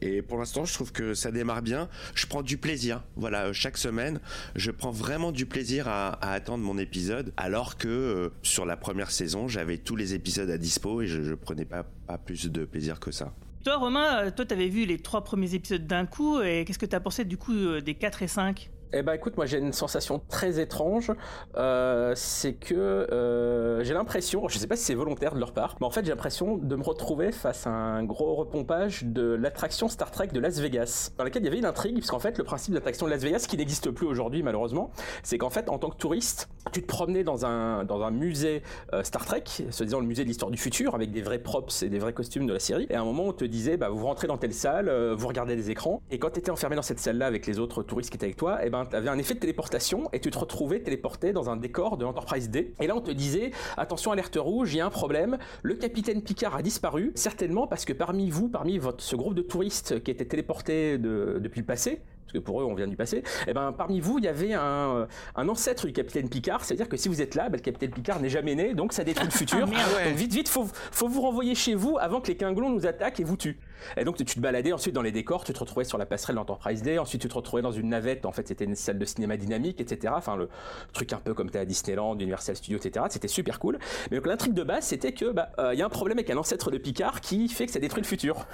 Et 0.03 0.21
pour 0.21 0.39
l'instant, 0.39 0.67
je 0.67 0.75
trouve 0.75 0.93
que 0.93 1.15
ça 1.15 1.31
démarre 1.31 1.63
bien. 1.63 1.89
Je 2.15 2.27
prends 2.27 2.43
du 2.43 2.59
plaisir. 2.59 3.03
Voilà, 3.17 3.47
euh, 3.47 3.53
chaque 3.55 3.79
semaine, 3.79 4.21
je 4.55 4.71
prends 4.71 4.91
vraiment 4.91 5.33
du 5.33 5.47
plaisir 5.47 5.89
à, 5.89 6.13
attendre 6.33 6.63
mon 6.63 6.77
épisode. 6.77 7.33
Alors 7.39 7.79
que 7.79 7.89
euh, 7.89 8.29
sur 8.43 8.67
la 8.67 8.77
première 8.77 9.11
saison, 9.11 9.49
j'avais 9.49 9.79
tous 9.79 9.97
les 9.97 10.13
épisodes 10.15 10.51
à 10.51 10.59
dispo 10.59 11.01
et 11.01 11.07
je, 11.07 11.23
je 11.23 11.35
prenais 11.35 11.65
pas, 11.65 11.85
pas 12.07 12.19
plus 12.19 12.47
de 12.47 12.65
plaisir 12.65 13.01
que 13.01 13.11
ça. 13.11 13.33
Toi, 13.65 13.79
Romain, 13.79 14.31
toi, 14.31 14.45
t'avais 14.45 14.69
vu 14.69 14.85
les 14.85 14.99
trois 14.99 15.25
premiers 15.25 15.55
épisodes 15.55 15.87
d'un 15.87 16.07
coup. 16.07 16.41
Et 16.41 16.65
qu'est-ce 16.65 16.79
que 16.79 16.87
t'as 16.87 17.01
pensé 17.01 17.25
du 17.25 17.39
coup 17.39 17.81
des 17.81 17.95
4 17.95 18.23
et 18.23 18.29
5 18.29 18.71
eh 18.93 19.03
ben 19.03 19.15
écoute, 19.15 19.37
moi 19.37 19.47
j'ai 19.47 19.59
une 19.59 19.73
sensation 19.73 20.21
très 20.29 20.61
étrange, 20.61 21.13
euh, 21.57 22.13
c'est 22.15 22.55
que 22.55 22.75
euh, 22.75 23.83
j'ai 23.83 23.95
l'impression, 23.95 24.47
je 24.49 24.59
sais 24.59 24.69
pas 24.69 24.77
si 24.77 24.85
c'est 24.85 24.95
volontaire 24.95 25.35
de 25.35 25.41
leur 25.41 25.53
part, 25.53 25.77
mais 25.81 25.87
en 25.87 25.91
fait 25.91 26.05
j'ai 26.05 26.11
l'impression 26.11 26.57
de 26.57 26.77
me 26.77 26.85
retrouver 26.85 27.33
face 27.33 27.67
à 27.67 27.71
un 27.71 28.05
gros 28.05 28.37
repompage 28.37 29.03
de 29.03 29.35
l'attraction 29.35 29.89
Star 29.89 30.13
Trek 30.13 30.29
de 30.29 30.39
Las 30.39 30.61
Vegas, 30.61 31.11
dans 31.19 31.25
laquelle 31.25 31.43
il 31.43 31.47
y 31.47 31.49
avait 31.49 31.59
une 31.59 31.65
intrigue, 31.65 31.97
puisqu'en 31.97 32.21
fait 32.21 32.39
le 32.39 32.45
principe 32.45 32.73
de 32.73 32.77
l'attraction 32.77 33.07
de 33.07 33.11
Las 33.11 33.23
Vegas, 33.23 33.47
qui 33.49 33.57
n'existe 33.57 33.91
plus 33.91 34.07
aujourd'hui 34.07 34.45
malheureusement, 34.45 34.93
c'est 35.25 35.37
qu'en 35.37 35.51
fait 35.51 35.69
en 35.69 35.79
tant 35.79 35.91
que 35.91 35.97
touriste, 35.97 36.49
tu 36.73 36.81
te 36.81 36.87
promenais 36.87 37.25
dans 37.25 37.45
un, 37.45 37.85
dans 37.85 38.03
un 38.03 38.13
musée 38.13 38.63
euh, 38.93 39.03
Star 39.03 39.25
Trek, 39.27 39.45
se 39.69 39.83
disant 39.83 39.99
le 39.99 40.07
musée 40.07 40.23
de 40.23 40.29
l'histoire 40.29 40.53
du 40.53 40.59
futur, 40.59 40.95
avec 40.95 41.11
des 41.11 41.23
vrais 41.23 41.41
props 41.41 41.83
et 41.83 41.89
des 41.89 41.99
vrais 41.99 42.13
costumes 42.13 42.47
de 42.47 42.53
la 42.53 42.61
série, 42.61 42.87
et 42.89 42.95
à 42.95 43.01
un 43.01 43.05
moment 43.05 43.25
on 43.25 43.33
te 43.33 43.45
disait, 43.45 43.77
bah, 43.77 43.89
vous 43.89 44.07
rentrez 44.07 44.29
dans 44.29 44.39
telle 44.39 44.55
salle, 44.55 44.91
vous 45.13 45.27
regardez 45.27 45.57
des 45.57 45.71
écrans, 45.71 46.03
et 46.13 46.21
quand 46.21 46.31
tu 46.31 46.39
étais 46.39 46.53
enfermé 46.53 46.77
dans 46.77 46.83
cette 46.83 47.01
salle-là 47.01 47.27
avec 47.27 47.47
les 47.47 47.59
autres 47.59 47.83
touristes 47.83 48.11
qui 48.11 48.17
étaient 48.17 48.27
avec 48.27 48.37
toi, 48.37 48.65
et 48.65 48.71
ben 48.71 48.86
tu 48.89 48.97
avais 48.97 49.09
un 49.09 49.19
effet 49.19 49.35
de 49.35 49.41
téléportation 49.41 50.09
et 50.13 50.21
tu 50.21 50.31
te 50.31 50.39
retrouvais 50.39 50.81
téléporté 50.81 51.33
dans 51.33 51.51
un 51.51 51.57
décor 51.57 51.97
de 51.97 52.05
l'Enterprise 52.05 52.51
D. 52.51 52.75
Et 52.81 52.87
là, 52.87 52.97
on 52.97 53.01
te 53.01 53.11
disait, 53.11 53.51
attention, 53.77 54.13
alerte 54.13 54.37
rouge, 54.37 54.73
il 54.73 54.79
y 54.79 54.81
a 54.81 54.87
un 54.87 54.91
problème, 54.91 55.39
le 55.63 55.75
capitaine 55.75 56.23
Picard 56.23 56.57
a 56.57 56.63
disparu, 56.63 57.13
certainement 57.15 57.67
parce 57.67 57.85
que 57.85 57.93
parmi 57.93 58.31
vous, 58.31 58.49
parmi 58.49 58.81
ce 58.99 59.17
groupe 59.17 59.35
de 59.35 59.43
touristes 59.43 60.03
qui 60.03 60.11
étaient 60.11 60.25
téléportés 60.25 60.99
depuis 60.99 61.61
le 61.61 61.67
passé, 61.67 62.01
parce 62.27 62.33
que 62.33 62.39
pour 62.39 62.61
eux, 62.61 62.65
on 62.65 62.75
vient 62.75 62.89
du 62.89 62.97
passé, 62.97 63.23
eh 63.47 63.55
ben, 63.55 63.73
parmi 63.73 64.01
vous, 64.01 64.19
il 64.19 64.25
y 64.25 64.29
avait 64.29 64.53
un, 64.53 64.61
euh, 64.61 65.07
ancêtre 65.37 65.87
du 65.87 65.93
capitaine 65.93 66.29
Picard. 66.29 66.65
C'est-à-dire 66.65 66.89
que 66.89 66.97
si 66.97 67.09
vous 67.09 67.23
êtes 67.23 67.37
là, 67.37 67.49
ben, 67.49 67.57
le 67.57 67.63
capitaine 67.63 67.93
Picard 67.93 68.21
n'est 68.21 68.29
jamais 68.29 68.57
né, 68.57 68.75
donc 68.75 68.93
ça 68.93 69.05
détruit 69.05 69.27
le 69.27 69.33
futur. 69.37 69.69
Ah, 69.73 70.05
donc 70.05 70.17
vite, 70.17 70.33
vite, 70.33 70.49
faut, 70.49 70.67
faut 70.91 71.09
vous 71.09 71.21
renvoyer 71.21 71.55
chez 71.55 71.75
vous 71.75 71.99
avant 72.01 72.21
que 72.21 72.27
les 72.27 72.37
Klinglons 72.37 72.71
nous 72.71 72.87
attaquent 72.87 73.21
et 73.21 73.25
vous 73.25 73.37
tuent. 73.37 73.59
Et 73.97 74.05
donc, 74.05 74.17
tu 74.17 74.25
te 74.25 74.41
baladais 74.41 74.73
ensuite 74.73 74.95
dans 74.95 75.03
les 75.03 75.13
décors, 75.13 75.45
tu 75.45 75.53
te 75.53 75.59
retrouvais 75.59 75.85
sur 75.85 75.99
la 75.99 76.07
passerelle 76.07 76.37
d'Enterprise 76.37 76.83
Day, 76.83 76.99
ensuite 76.99 77.23
tu 77.23 77.29
te 77.29 77.35
retrouvais 77.35 77.63
dans 77.63 77.73
une 77.73 77.91
navette, 77.91 78.27
en 78.27 78.33
fait, 78.33 78.49
c'était 78.49 78.65
une 78.65 78.75
salle 78.75 78.99
de 78.99 79.05
cinéma 79.05 79.37
dynamique, 79.37 79.81
etc. 79.81 80.15
Enfin, 80.17 80.37
le 80.37 80.49
truc 80.93 81.13
un 81.13 81.19
peu 81.19 81.35
comme 81.35 81.51
t'es 81.51 81.59
à 81.59 81.65
Disneyland, 81.65 82.15
Universal 82.15 82.57
Studios, 82.57 82.79
etc. 82.79 83.07
C'était 83.11 83.29
super 83.29 83.61
cool. 83.61 83.79
Mais 84.11 84.17
donc, 84.17 84.27
l'intrigue 84.27 84.55
de 84.55 84.65
base, 84.65 84.85
c'était 84.85 85.13
que, 85.13 85.31
bah, 85.31 85.51
euh, 85.59 85.75
y 85.75 85.83
a 85.83 85.87
un 85.87 85.91
problème 85.91 86.19
avec 86.19 86.31
un 86.31 86.37
ancêtre 86.37 86.71
de 86.71 86.79
Picard 86.79 87.21
qui 87.21 87.49
fait 87.49 87.67
que 87.67 87.73
ça 87.73 87.79
détruit 87.79 88.03
le 88.03 88.09
futur. 88.09 88.47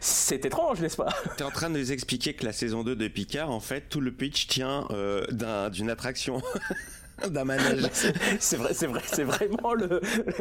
C'est 0.00 0.44
étrange, 0.44 0.80
n'est-ce 0.80 0.96
pas? 0.96 1.12
Tu 1.36 1.42
es 1.42 1.46
en 1.46 1.50
train 1.50 1.70
de 1.70 1.78
nous 1.78 1.92
expliquer 1.92 2.34
que 2.34 2.44
la 2.44 2.52
saison 2.52 2.82
2 2.82 2.96
de 2.96 3.08
Picard, 3.08 3.50
en 3.50 3.60
fait, 3.60 3.88
tout 3.88 4.00
le 4.00 4.12
pitch 4.12 4.46
tient 4.46 4.86
euh, 4.90 5.24
d'une 5.70 5.90
attraction. 5.90 6.42
d'un 7.28 7.44
manège. 7.44 7.82
Bah, 7.82 7.88
c'est 8.40 8.56
vrai, 8.56 8.74
c'est 8.74 8.86
vrai, 8.86 9.00
c'est 9.06 9.24
vraiment 9.24 9.74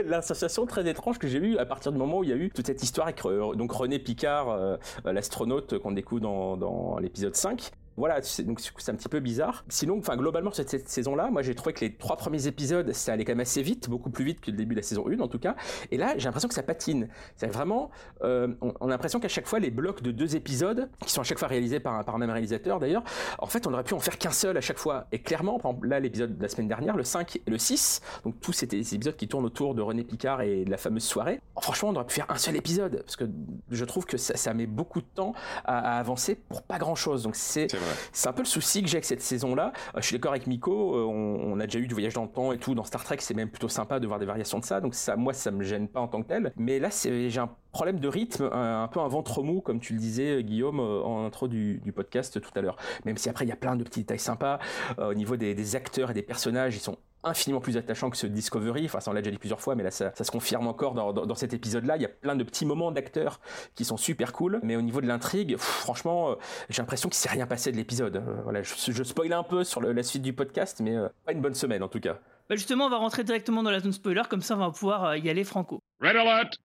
l'association 0.05 0.65
très 0.65 0.87
étrange 0.89 1.19
que 1.19 1.27
j'ai 1.27 1.37
eue 1.37 1.57
à 1.57 1.65
partir 1.65 1.91
du 1.91 1.97
moment 1.97 2.19
où 2.19 2.23
il 2.23 2.29
y 2.29 2.33
a 2.33 2.35
eu 2.35 2.49
toute 2.49 2.65
cette 2.65 2.81
histoire 2.81 3.07
avec 3.07 3.23
euh, 3.25 3.53
donc 3.53 3.71
René 3.71 3.99
Picard, 3.99 4.49
euh, 4.49 4.77
l'astronaute 5.05 5.77
qu'on 5.77 5.91
découvre 5.91 6.21
dans, 6.21 6.57
dans 6.57 6.97
l'épisode 6.97 7.35
5, 7.35 7.71
voilà, 7.95 8.21
donc 8.39 8.59
c'est 8.59 8.91
un 8.91 8.95
petit 8.95 9.09
peu 9.09 9.19
bizarre. 9.19 9.63
Sinon, 9.69 9.99
enfin 9.99 10.17
globalement 10.17 10.51
cette, 10.51 10.69
cette 10.69 10.89
saison-là, 10.89 11.29
moi 11.29 11.43
j'ai 11.43 11.53
trouvé 11.53 11.73
que 11.73 11.81
les 11.81 11.93
trois 11.93 12.17
premiers 12.17 12.47
épisodes, 12.47 12.91
ça 12.93 13.13
allait 13.13 13.23
quand 13.23 13.33
même 13.33 13.41
assez 13.41 13.61
vite, 13.61 13.87
beaucoup 13.87 14.09
plus 14.09 14.25
vite 14.25 14.41
que 14.41 14.49
le 14.49 14.57
début 14.57 14.73
de 14.73 14.79
la 14.79 14.83
saison 14.83 15.05
1 15.07 15.19
en 15.19 15.27
tout 15.27 15.37
cas. 15.37 15.55
Et 15.91 15.97
là, 15.97 16.15
j'ai 16.17 16.25
l'impression 16.25 16.47
que 16.47 16.55
ça 16.55 16.63
patine. 16.63 17.07
C'est 17.35 17.47
vraiment, 17.47 17.91
euh, 18.23 18.47
on, 18.61 18.87
a 18.87 18.89
l'impression 18.89 19.19
qu'à 19.19 19.27
chaque 19.27 19.45
fois 19.45 19.59
les 19.59 19.69
blocs 19.69 20.01
de 20.01 20.11
deux 20.11 20.35
épisodes, 20.35 20.89
qui 21.05 21.11
sont 21.11 21.21
à 21.21 21.23
chaque 21.23 21.37
fois 21.37 21.47
réalisés 21.47 21.79
par, 21.79 22.03
par 22.03 22.15
un 22.15 22.17
même 22.17 22.31
réalisateur 22.31 22.79
d'ailleurs, 22.79 23.03
en 23.37 23.45
fait 23.45 23.67
on 23.67 23.73
aurait 23.73 23.83
pu 23.83 23.93
en 23.93 23.99
faire 23.99 24.17
qu'un 24.17 24.31
seul 24.31 24.57
à 24.57 24.61
chaque 24.61 24.79
fois. 24.79 25.05
Et 25.11 25.19
clairement, 25.19 25.59
là 25.83 25.99
l'épisode 25.99 26.37
de 26.37 26.41
la 26.41 26.49
semaine 26.49 26.67
dernière, 26.67 26.97
le 26.97 27.03
5 27.03 27.35
et 27.35 27.49
le 27.49 27.59
6, 27.59 28.01
donc 28.23 28.39
tous 28.41 28.53
ces, 28.53 28.67
ces 28.67 28.95
épisodes 28.95 29.15
qui 29.15 29.27
tournent 29.27 29.45
autour 29.45 29.75
de 29.75 29.83
René 29.83 30.03
Picard 30.03 30.41
et 30.41 30.65
de 30.65 30.71
la 30.71 30.77
fameuse 30.77 31.03
soirée, 31.03 31.41
oh, 31.55 31.61
franchement 31.61 31.89
on 31.89 31.95
aurait 31.95 32.07
pu 32.07 32.15
faire 32.15 32.29
un 32.29 32.37
seul 32.37 32.55
épisode, 32.55 33.03
parce 33.03 33.17
que 33.17 33.25
je 33.69 33.85
trouve 33.85 34.05
que 34.05 34.17
ça, 34.17 34.53
met 34.53 34.65
beaucoup 34.65 35.01
de 35.01 35.07
temps 35.13 35.33
à, 35.65 35.95
à 35.95 35.99
avancer 35.99 36.35
pour 36.35 36.63
pas 36.63 36.77
grand-chose. 36.79 37.23
Donc 37.23 37.35
c'est 37.35 37.67
c'est 38.11 38.29
un 38.29 38.33
peu 38.33 38.41
le 38.41 38.47
souci 38.47 38.81
que 38.81 38.87
j'ai 38.87 38.97
avec 38.97 39.05
cette 39.05 39.21
saison-là. 39.21 39.73
Euh, 39.95 40.01
je 40.01 40.05
suis 40.05 40.15
d'accord 40.15 40.31
avec 40.31 40.47
Miko, 40.47 40.95
euh, 40.95 41.03
on, 41.03 41.59
a 41.59 41.65
déjà 41.65 41.79
eu 41.79 41.87
du 41.87 41.93
voyage 41.93 42.13
dans 42.13 42.23
le 42.23 42.29
temps 42.29 42.51
et 42.51 42.57
tout. 42.57 42.75
Dans 42.75 42.83
Star 42.83 43.03
Trek, 43.03 43.17
c'est 43.19 43.33
même 43.33 43.49
plutôt 43.49 43.69
sympa 43.69 43.99
de 43.99 44.07
voir 44.07 44.19
des 44.19 44.25
variations 44.25 44.59
de 44.59 44.65
ça. 44.65 44.81
Donc 44.81 44.95
ça, 44.95 45.15
moi, 45.15 45.33
ça 45.33 45.51
me 45.51 45.63
gêne 45.63 45.87
pas 45.87 45.99
en 45.99 46.07
tant 46.07 46.21
que 46.21 46.27
tel. 46.27 46.53
Mais 46.57 46.79
là, 46.79 46.89
j'ai 46.91 47.39
un 47.39 47.49
problème 47.71 47.99
de 47.99 48.07
rythme, 48.07 48.49
un, 48.51 48.87
peu 48.87 48.99
un 48.99 49.07
ventre 49.07 49.41
mou, 49.43 49.61
comme 49.61 49.79
tu 49.79 49.93
le 49.93 49.99
disais, 49.99 50.37
euh, 50.37 50.41
Guillaume, 50.41 50.79
en 50.79 51.25
intro 51.25 51.47
du, 51.47 51.81
podcast 51.95 52.41
tout 52.41 52.51
à 52.55 52.61
l'heure. 52.61 52.77
Même 53.05 53.17
si 53.17 53.29
après, 53.29 53.45
il 53.45 53.49
y 53.49 53.51
a 53.51 53.55
plein 53.55 53.75
de 53.75 53.83
petits 53.83 54.01
détails 54.01 54.19
sympas. 54.19 54.59
Au 54.97 55.13
niveau 55.13 55.37
des 55.37 55.75
acteurs 55.75 56.11
et 56.11 56.13
des 56.13 56.23
personnages, 56.23 56.75
ils 56.75 56.79
sont 56.79 56.97
infiniment 57.23 57.61
plus 57.61 57.77
attachant 57.77 58.09
que 58.09 58.17
ce 58.17 58.27
Discovery. 58.27 58.85
Enfin, 58.85 58.99
ça 58.99 59.11
on 59.11 59.13
l'a 59.13 59.21
déjà 59.21 59.31
dit 59.31 59.37
plusieurs 59.37 59.61
fois, 59.61 59.75
mais 59.75 59.83
là 59.83 59.91
ça, 59.91 60.11
se 60.15 60.31
confirme 60.31 60.67
encore 60.67 60.93
dans, 60.93 61.35
cet 61.35 61.53
épisode-là. 61.53 61.95
Il 61.97 62.01
y 62.01 62.05
a 62.05 62.09
plein 62.09 62.35
de 62.35 62.43
petits 62.43 62.65
moments 62.65 62.91
d'acteurs 62.91 63.39
qui 63.75 63.85
sont 63.85 63.97
super 63.97 64.33
cool, 64.33 64.59
mais 64.63 64.75
au 64.75 64.81
niveau 64.81 65.01
de 65.01 65.07
l'intrigue, 65.07 65.57
franchement, 65.57 66.31
euh, 66.31 66.35
j'ai 66.69 66.81
l'impression 66.81 67.09
qu'il 67.09 67.17
s'est 67.17 67.29
rien 67.29 67.47
passé 67.47 67.71
de 67.71 67.77
l'épisode. 67.77 68.17
Euh, 68.17 68.41
voilà, 68.43 68.61
je, 68.61 68.73
je, 68.91 69.03
spoil 69.03 69.33
un 69.33 69.43
peu 69.43 69.63
sur 69.63 69.81
la 69.81 70.03
suite 70.03 70.21
du 70.21 70.33
podcast, 70.33 70.79
mais 70.81 70.95
euh, 70.95 71.07
pas 71.25 71.31
une 71.31 71.41
bonne 71.41 71.55
semaine 71.55 71.83
en 71.83 71.87
tout 71.87 71.99
cas. 71.99 72.19
Bah 72.49 72.55
justement, 72.55 72.85
on 72.85 72.89
va 72.89 72.97
rentrer 72.97 73.23
directement 73.23 73.63
dans 73.63 73.71
la 73.71 73.79
zone 73.79 73.93
spoiler, 73.93 74.23
comme 74.29 74.41
ça 74.41 74.55
on 74.55 74.59
va 74.59 74.71
pouvoir 74.71 75.15
y 75.15 75.29
aller 75.29 75.43
franco. 75.43 75.79
Red 76.01 76.15
alert. 76.15 76.59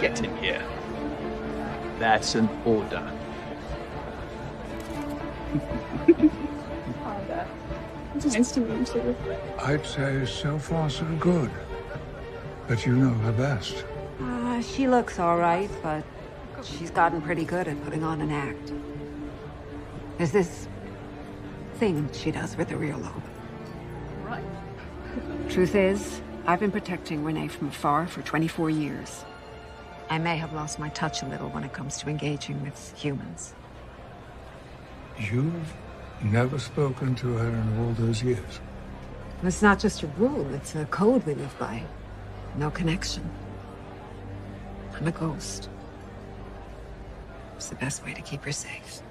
Get 0.00 0.20
in 0.20 0.36
here. 0.36 0.62
That's 1.98 2.34
an 2.34 2.48
order. 2.66 3.02
Nice 8.24 8.52
to 8.52 8.60
meet 8.60 8.94
you. 8.94 9.16
I'd 9.58 9.84
say 9.84 10.24
so 10.24 10.58
far 10.58 10.88
so 10.88 11.04
good. 11.18 11.50
But 12.66 12.86
you 12.86 12.96
know 12.96 13.10
her 13.10 13.32
best. 13.32 13.84
Uh, 14.20 14.62
she 14.62 14.88
looks 14.88 15.18
all 15.18 15.36
right, 15.36 15.70
but 15.82 16.04
she's 16.62 16.90
gotten 16.90 17.20
pretty 17.20 17.44
good 17.44 17.68
at 17.68 17.82
putting 17.84 18.02
on 18.02 18.20
an 18.20 18.30
act. 18.30 18.72
There's 20.16 20.30
this 20.30 20.68
thing 21.74 22.08
she 22.12 22.30
does 22.30 22.56
with 22.56 22.68
the 22.68 22.76
real 22.76 22.98
lobe. 22.98 23.22
Right. 24.22 24.44
Truth 25.48 25.74
is, 25.74 26.20
I've 26.46 26.60
been 26.60 26.70
protecting 26.70 27.24
Renee 27.24 27.48
from 27.48 27.68
afar 27.68 28.06
for 28.06 28.22
24 28.22 28.70
years. 28.70 29.24
I 30.08 30.18
may 30.18 30.36
have 30.36 30.52
lost 30.52 30.78
my 30.78 30.88
touch 30.90 31.22
a 31.22 31.26
little 31.26 31.48
when 31.50 31.64
it 31.64 31.72
comes 31.72 31.98
to 31.98 32.08
engaging 32.08 32.62
with 32.62 32.94
humans. 32.96 33.54
You've 35.18 35.74
never 36.22 36.58
spoken 36.58 37.14
to 37.16 37.34
her 37.36 37.48
in 37.48 37.78
all 37.78 37.92
those 37.92 38.22
years. 38.22 38.60
It's 39.42 39.62
not 39.62 39.78
just 39.78 40.02
a 40.02 40.06
rule, 40.18 40.52
it's 40.54 40.74
a 40.74 40.86
code 40.86 41.24
we 41.26 41.34
live 41.34 41.54
by. 41.58 41.82
No 42.56 42.70
connection. 42.70 43.28
I'm 44.94 45.06
a 45.06 45.12
ghost. 45.12 45.68
It's 47.56 47.68
the 47.68 47.74
best 47.76 48.04
way 48.04 48.14
to 48.14 48.22
keep 48.22 48.42
her 48.44 48.52
safe. 48.52 49.02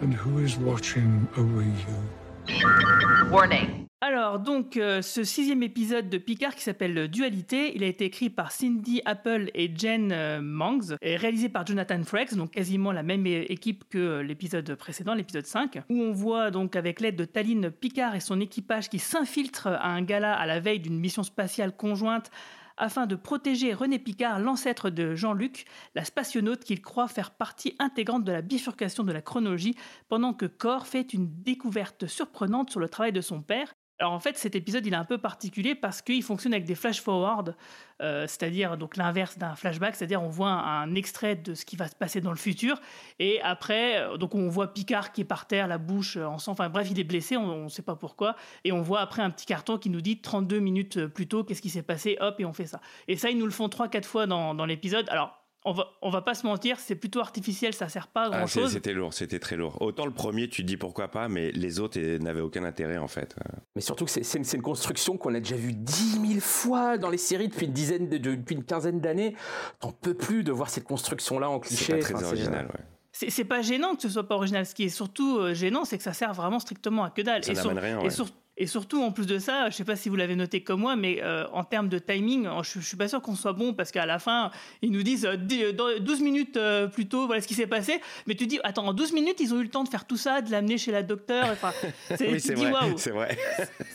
And 0.00 0.14
who 0.14 0.38
is 0.38 0.56
watching 0.56 1.28
over 1.36 1.62
you? 1.62 3.30
Warning. 3.30 3.77
Alors 4.00 4.38
donc 4.38 4.76
euh, 4.76 5.02
ce 5.02 5.24
sixième 5.24 5.64
épisode 5.64 6.08
de 6.08 6.18
Picard 6.18 6.54
qui 6.54 6.62
s'appelle 6.62 7.08
Dualité, 7.08 7.74
il 7.74 7.82
a 7.82 7.88
été 7.88 8.04
écrit 8.04 8.30
par 8.30 8.52
Cindy 8.52 9.02
Apple 9.04 9.50
et 9.54 9.74
Jen 9.74 10.12
euh, 10.12 10.40
Mangs 10.40 10.94
et 11.02 11.16
réalisé 11.16 11.48
par 11.48 11.66
Jonathan 11.66 12.00
Frakes, 12.04 12.36
donc 12.36 12.52
quasiment 12.52 12.92
la 12.92 13.02
même 13.02 13.26
équipe 13.26 13.88
que 13.88 13.98
euh, 13.98 14.22
l'épisode 14.22 14.72
précédent, 14.76 15.14
l'épisode 15.14 15.46
5, 15.46 15.82
où 15.88 16.00
on 16.00 16.12
voit 16.12 16.52
donc 16.52 16.76
avec 16.76 17.00
l'aide 17.00 17.16
de 17.16 17.24
Taline 17.24 17.72
Picard 17.72 18.14
et 18.14 18.20
son 18.20 18.40
équipage 18.40 18.88
qui 18.88 19.00
s'infiltrent 19.00 19.66
à 19.66 19.88
un 19.88 20.02
gala 20.02 20.32
à 20.32 20.46
la 20.46 20.60
veille 20.60 20.78
d'une 20.78 21.00
mission 21.00 21.24
spatiale 21.24 21.76
conjointe 21.76 22.30
afin 22.78 23.06
de 23.06 23.16
protéger 23.16 23.74
René 23.74 23.98
Picard, 23.98 24.38
l'ancêtre 24.38 24.90
de 24.90 25.14
Jean-Luc, 25.14 25.66
la 25.94 26.04
spationaute 26.04 26.64
qu'il 26.64 26.80
croit 26.80 27.08
faire 27.08 27.32
partie 27.32 27.74
intégrante 27.78 28.24
de 28.24 28.32
la 28.32 28.42
bifurcation 28.42 29.02
de 29.02 29.12
la 29.12 29.20
chronologie, 29.20 29.74
pendant 30.08 30.32
que 30.32 30.46
Cor 30.46 30.86
fait 30.86 31.12
une 31.12 31.42
découverte 31.42 32.06
surprenante 32.06 32.70
sur 32.70 32.80
le 32.80 32.88
travail 32.88 33.12
de 33.12 33.20
son 33.20 33.42
père. 33.42 33.74
Alors 34.00 34.12
en 34.12 34.20
fait, 34.20 34.38
cet 34.38 34.54
épisode 34.54 34.86
il 34.86 34.92
est 34.92 34.96
un 34.96 35.04
peu 35.04 35.18
particulier 35.18 35.74
parce 35.74 36.02
qu'il 36.02 36.22
fonctionne 36.22 36.52
avec 36.52 36.64
des 36.64 36.76
flash 36.76 37.00
forward, 37.00 37.56
euh, 38.00 38.28
c'est-à-dire 38.28 38.76
donc 38.76 38.96
l'inverse 38.96 39.38
d'un 39.38 39.56
flashback, 39.56 39.96
c'est-à-dire 39.96 40.22
on 40.22 40.28
voit 40.28 40.50
un, 40.50 40.94
extrait 40.94 41.34
de 41.34 41.54
ce 41.54 41.64
qui 41.64 41.74
va 41.74 41.88
se 41.88 41.96
passer 41.96 42.20
dans 42.20 42.30
le 42.30 42.36
futur 42.36 42.80
et 43.18 43.40
après 43.42 43.98
euh, 43.98 44.16
donc 44.16 44.36
on 44.36 44.48
voit 44.48 44.72
Picard 44.72 45.10
qui 45.12 45.22
est 45.22 45.24
par 45.24 45.48
terre, 45.48 45.66
la 45.66 45.78
bouche 45.78 46.16
euh, 46.16 46.26
en 46.26 46.38
sang, 46.38 46.52
enfin 46.52 46.68
bref 46.68 46.88
il 46.92 47.00
est 47.00 47.04
blessé, 47.04 47.36
on 47.36 47.64
ne 47.64 47.68
sait 47.68 47.82
pas 47.82 47.96
pourquoi 47.96 48.36
et 48.62 48.70
on 48.70 48.82
voit 48.82 49.00
après 49.00 49.22
un 49.22 49.30
petit 49.30 49.46
carton 49.46 49.78
qui 49.78 49.90
nous 49.90 50.00
dit 50.00 50.20
32 50.20 50.60
minutes 50.60 51.06
plus 51.06 51.26
tôt 51.26 51.42
qu'est-ce 51.42 51.62
qui 51.62 51.70
s'est 51.70 51.82
passé, 51.82 52.16
hop 52.20 52.36
et 52.38 52.44
on 52.44 52.52
fait 52.52 52.66
ça. 52.66 52.80
Et 53.08 53.16
ça 53.16 53.30
ils 53.30 53.38
nous 53.38 53.46
le 53.46 53.52
font 53.52 53.66
3-4 53.66 54.04
fois 54.04 54.26
dans, 54.26 54.54
dans 54.54 54.64
l'épisode. 54.64 55.08
Alors 55.08 55.37
on 55.68 55.72
va, 55.72 55.88
on 56.02 56.10
va 56.10 56.22
pas 56.22 56.34
se 56.34 56.46
mentir, 56.46 56.78
c'est 56.80 56.94
plutôt 56.94 57.20
artificiel, 57.20 57.74
ça 57.74 57.88
sert 57.88 58.08
pas 58.08 58.24
à 58.24 58.28
grand 58.30 58.38
Ah, 58.42 58.46
c'est- 58.46 58.60
chose. 58.60 58.72
c'était 58.72 58.92
lourd, 58.92 59.12
c'était 59.14 59.38
très 59.38 59.56
lourd. 59.56 59.80
Autant 59.82 60.04
le 60.06 60.12
premier, 60.12 60.48
tu 60.48 60.62
te 60.62 60.66
dis 60.66 60.76
pourquoi 60.76 61.08
pas, 61.08 61.28
mais 61.28 61.50
les 61.52 61.78
autres 61.80 61.98
eh, 62.00 62.18
n'avaient 62.18 62.40
aucun 62.40 62.64
intérêt 62.64 62.98
en 62.98 63.08
fait. 63.08 63.36
Mais 63.76 63.80
surtout 63.82 64.04
que 64.04 64.10
c'est- 64.10 64.34
une, 64.54 64.62
construction 64.62 65.16
qu'on 65.16 65.34
a 65.34 65.40
déjà 65.40 65.56
vue 65.56 65.72
dix 65.74 66.18
mille 66.18 66.40
fois 66.40 66.98
dans 66.98 67.10
les 67.10 67.18
séries 67.18 67.48
depuis 67.48 67.66
une 67.66 67.72
dizaine, 67.72 68.08
de, 68.08 68.18
de- 68.18 68.34
depuis 68.34 68.54
une 68.56 68.64
quinzaine 68.64 69.00
d'années. 69.00 69.34
T'en 69.80 69.92
peux 69.92 70.14
plus 70.14 70.42
de 70.44 70.52
voir 70.52 70.70
cette 70.70 70.84
construction-là 70.84 71.48
en 71.50 71.60
cliché. 71.60 71.84
C'est 71.84 71.92
pas 71.94 71.98
très 72.02 72.14
Enfin, 72.14 72.26
original, 72.26 72.66
ouais. 72.66 72.84
C'est 73.30 73.44
pas 73.44 73.62
gênant 73.62 73.96
que 73.96 74.02
ce 74.02 74.08
soit 74.08 74.28
pas 74.28 74.36
original. 74.36 74.64
Ce 74.64 74.74
qui 74.74 74.84
est 74.84 74.88
surtout 74.88 75.38
euh, 75.38 75.52
gênant, 75.54 75.84
c'est 75.84 75.96
que 75.98 76.04
ça 76.04 76.12
sert 76.12 76.32
vraiment 76.34 76.60
strictement 76.60 77.02
à 77.04 77.10
que 77.10 77.20
dalle. 77.22 77.42
Ça 77.42 77.52
et, 77.52 77.78
rien, 77.78 78.00
et 78.00 78.10
sur- 78.10 78.28
et 78.58 78.66
surtout, 78.66 79.02
en 79.02 79.12
plus 79.12 79.26
de 79.26 79.38
ça, 79.38 79.70
je 79.70 79.76
sais 79.76 79.84
pas 79.84 79.96
si 79.96 80.08
vous 80.08 80.16
l'avez 80.16 80.34
noté 80.36 80.60
comme 80.62 80.80
moi, 80.80 80.96
mais 80.96 81.20
euh, 81.22 81.46
en 81.52 81.64
termes 81.64 81.88
de 81.88 81.98
timing, 81.98 82.46
euh, 82.46 82.62
je, 82.62 82.80
je 82.80 82.86
suis 82.86 82.96
pas 82.96 83.08
sûr 83.08 83.22
qu'on 83.22 83.34
soit 83.36 83.52
bon 83.52 83.72
parce 83.72 83.90
qu'à 83.92 84.04
la 84.04 84.18
fin, 84.18 84.50
ils 84.82 84.90
nous 84.90 85.02
disent 85.02 85.24
euh, 85.26 85.36
dix- 85.36 85.62
euh, 85.64 85.72
dans 85.72 85.86
12 86.00 86.20
minutes 86.20 86.56
euh, 86.56 86.88
plus 86.88 87.06
tôt, 87.06 87.26
voilà 87.26 87.40
ce 87.40 87.48
qui 87.48 87.54
s'est 87.54 87.66
passé. 87.66 88.00
Mais 88.26 88.34
tu 88.34 88.46
dis, 88.46 88.58
attends, 88.64 88.86
en 88.86 88.92
12 88.92 89.12
minutes, 89.12 89.36
ils 89.40 89.54
ont 89.54 89.60
eu 89.60 89.62
le 89.62 89.68
temps 89.70 89.84
de 89.84 89.88
faire 89.88 90.04
tout 90.06 90.16
ça, 90.16 90.42
de 90.42 90.50
l'amener 90.50 90.76
chez 90.76 90.92
la 90.92 91.02
docteur. 91.02 91.46
Enfin, 91.52 91.72
c'est 92.16 92.30
Oui, 92.32 92.40
c'est 92.40 92.54
vrai, 92.54 92.92
c'est 92.96 93.10
vrai. 93.10 93.38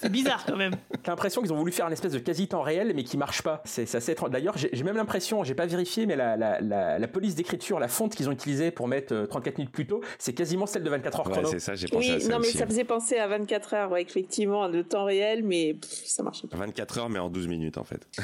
c'est 0.02 0.10
bizarre 0.12 0.46
quand 0.46 0.56
même. 0.56 0.74
J'ai 1.04 1.12
l'impression 1.12 1.42
qu'ils 1.42 1.52
ont 1.54 1.58
voulu 1.58 1.72
faire 1.72 1.86
un 1.86 1.92
espèce 1.92 2.14
de 2.14 2.20
quasi-temps 2.20 2.62
réel, 2.62 2.94
mais 2.96 3.04
qui 3.04 3.18
marche 3.18 3.42
pas. 3.42 3.62
C'est 3.66 3.94
assez 3.94 4.12
étrange. 4.14 4.30
D'ailleurs, 4.32 4.56
j'ai 4.58 4.84
même 4.84 4.96
l'impression, 4.96 5.44
j'ai 5.44 5.56
pas 5.56 5.66
vérifié, 5.66 6.06
mais 6.06 6.16
la, 6.16 6.38
la, 6.38 6.62
la, 6.62 7.00
la 7.00 7.08
police 7.08 7.36
d'écriture, 7.36 7.80
la 7.80 7.88
fonte 7.90 8.16
qu'ils 8.16 8.30
ont 8.30 8.32
utilisée 8.32 8.72
pour 8.72 8.88
mettre 8.88 9.14
euh, 9.14 9.26
34 9.26 9.58
minutes 9.58 9.74
plus 9.74 9.88
tôt, 9.88 10.02
c'est 10.18 10.34
quasiment 10.34 10.66
celle 10.66 10.84
de 10.84 10.90
24 10.90 11.20
heures 11.20 11.26
Ouais, 11.28 11.32
chrono. 11.34 11.50
c'est 11.50 11.60
ça, 11.60 11.76
j'ai 11.76 11.88
pensé 11.88 12.08
Oui, 12.10 12.16
à 12.16 12.20
ça 12.20 12.30
non, 12.30 12.40
mais 12.40 12.48
aussi. 12.48 12.58
ça 12.58 12.66
faisait 12.66 12.84
penser 12.84 13.18
à 13.18 13.28
24 13.28 13.74
heures, 13.74 13.92
ouais, 13.92 14.02
effectivement, 14.02 14.53
de 14.70 14.82
temps 14.82 15.06
réel, 15.06 15.44
mais 15.44 15.74
pff, 15.74 16.06
ça 16.06 16.24
marchait 16.24 16.48
pas. 16.48 16.58
24 16.58 17.00
heures, 17.00 17.10
mais 17.10 17.20
en 17.20 17.30
12 17.30 17.48
minutes 17.48 17.78
en 17.78 17.84
fait. 17.84 18.08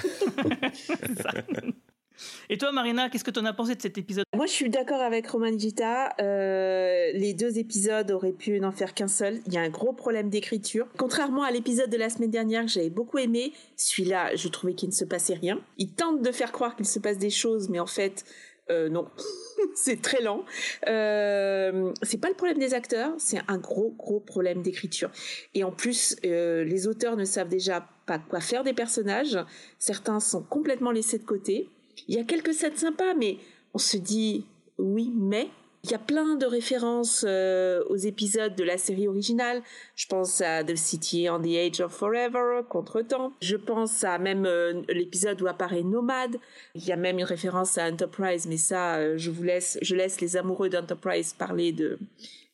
Et 2.50 2.58
toi, 2.58 2.72
Marina, 2.72 3.10
qu'est-ce 3.10 3.24
que 3.24 3.32
tu 3.32 3.40
en 3.40 3.46
as 3.46 3.54
pensé 3.54 3.76
de 3.76 3.82
cet 3.82 3.98
épisode? 3.98 4.26
Moi, 4.36 4.46
je 4.46 4.52
suis 4.52 4.70
d'accord 4.70 5.02
avec 5.02 5.28
Roman 5.28 5.58
Gita. 5.58 6.14
Euh, 6.20 7.12
les 7.14 7.34
deux 7.34 7.60
épisodes 7.60 8.10
auraient 8.12 8.34
pu 8.34 8.60
n'en 8.60 8.72
faire 8.72 8.94
qu'un 8.94 9.08
seul. 9.08 9.40
Il 9.48 9.54
y 9.54 9.58
a 9.58 9.62
un 9.62 9.70
gros 9.70 9.94
problème 9.94 10.30
d'écriture. 10.30 10.88
Contrairement 10.98 11.44
à 11.44 11.52
l'épisode 11.52 11.90
de 11.90 11.98
la 11.98 12.10
semaine 12.10 12.32
dernière 12.32 12.64
que 12.64 12.72
j'avais 12.72 12.90
beaucoup 12.90 13.18
aimé, 13.18 13.54
celui-là, 13.76 14.36
je 14.36 14.48
trouvais 14.48 14.74
qu'il 14.74 14.90
ne 14.90 14.94
se 14.94 15.06
passait 15.06 15.36
rien. 15.36 15.60
Il 15.78 15.92
tente 15.92 16.22
de 16.22 16.32
faire 16.32 16.52
croire 16.52 16.76
qu'il 16.76 16.86
se 16.86 17.00
passe 17.00 17.18
des 17.18 17.30
choses, 17.30 17.70
mais 17.70 17.80
en 17.80 17.88
fait, 17.88 18.26
euh, 18.72 18.90
non. 18.90 19.08
c'est 19.76 20.02
très 20.02 20.22
lent. 20.22 20.46
Euh, 20.88 21.92
c'est 22.02 22.20
pas 22.20 22.30
le 22.30 22.36
problème 22.36 22.60
des 22.60 22.74
acteurs, 22.74 23.14
c'est 23.18 23.40
un 23.48 23.58
gros, 23.58 23.94
gros 23.98 24.20
problème 24.20 24.62
d'écriture. 24.62 25.10
Et 25.54 25.64
en 25.64 25.72
plus, 25.72 26.16
euh, 26.26 26.64
les 26.64 26.88
auteurs 26.88 27.16
ne 27.16 27.26
savent 27.26 27.50
déjà 27.50 27.88
pas 28.06 28.20
quoi 28.20 28.40
faire 28.40 28.64
des 28.64 28.74
personnages. 28.74 29.38
Certains 29.78 30.20
sont 30.20 30.44
complètement 30.44 30.92
laissés 30.92 31.18
de 31.18 31.26
côté. 31.26 31.70
Il 32.08 32.16
y 32.16 32.20
a 32.20 32.24
quelques 32.24 32.54
scènes 32.54 32.76
sympas, 32.76 33.14
mais 33.16 33.38
on 33.74 33.78
se 33.78 33.98
dit 33.98 34.46
oui, 34.78 35.12
mais 35.16 35.50
il 35.84 35.92
y 35.92 35.94
a 35.94 36.00
plein 36.00 36.36
de 36.36 36.46
références 36.46 37.24
euh, 37.28 37.84
aux 37.90 37.96
épisodes 37.96 38.56
de 38.56 38.64
la 38.64 38.78
série 38.78 39.08
originale. 39.08 39.62
Je 39.96 40.08
pense 40.08 40.42
à 40.42 40.64
The 40.64 40.76
City 40.76 41.30
on 41.30 41.40
the 41.40 41.56
Age 41.56 41.80
of 41.80 41.94
Forever, 41.94 42.62
Contretemps. 42.68 43.32
Je 43.42 43.56
pense 43.56 44.04
à 44.04 44.18
même 44.18 44.46
euh, 44.46 44.82
l'épisode 44.90 45.42
où 45.42 45.48
apparaît 45.48 45.84
Nomade. 45.84 46.38
Il 46.76 46.86
y 46.86 46.92
a 46.92 46.98
même 46.98 47.18
une 47.18 47.26
référence 47.26 47.78
à 47.78 47.90
Enterprise, 47.90 48.46
mais 48.48 48.58
ça, 48.58 48.98
euh, 48.98 49.14
je 49.18 49.32
vous 49.32 49.44
laisse, 49.44 49.78
je 49.82 49.96
laisse 49.96 50.20
les 50.20 50.36
amoureux 50.36 50.70
d'Enterprise 50.70 51.34
parler 51.34 51.72
de 51.72 51.98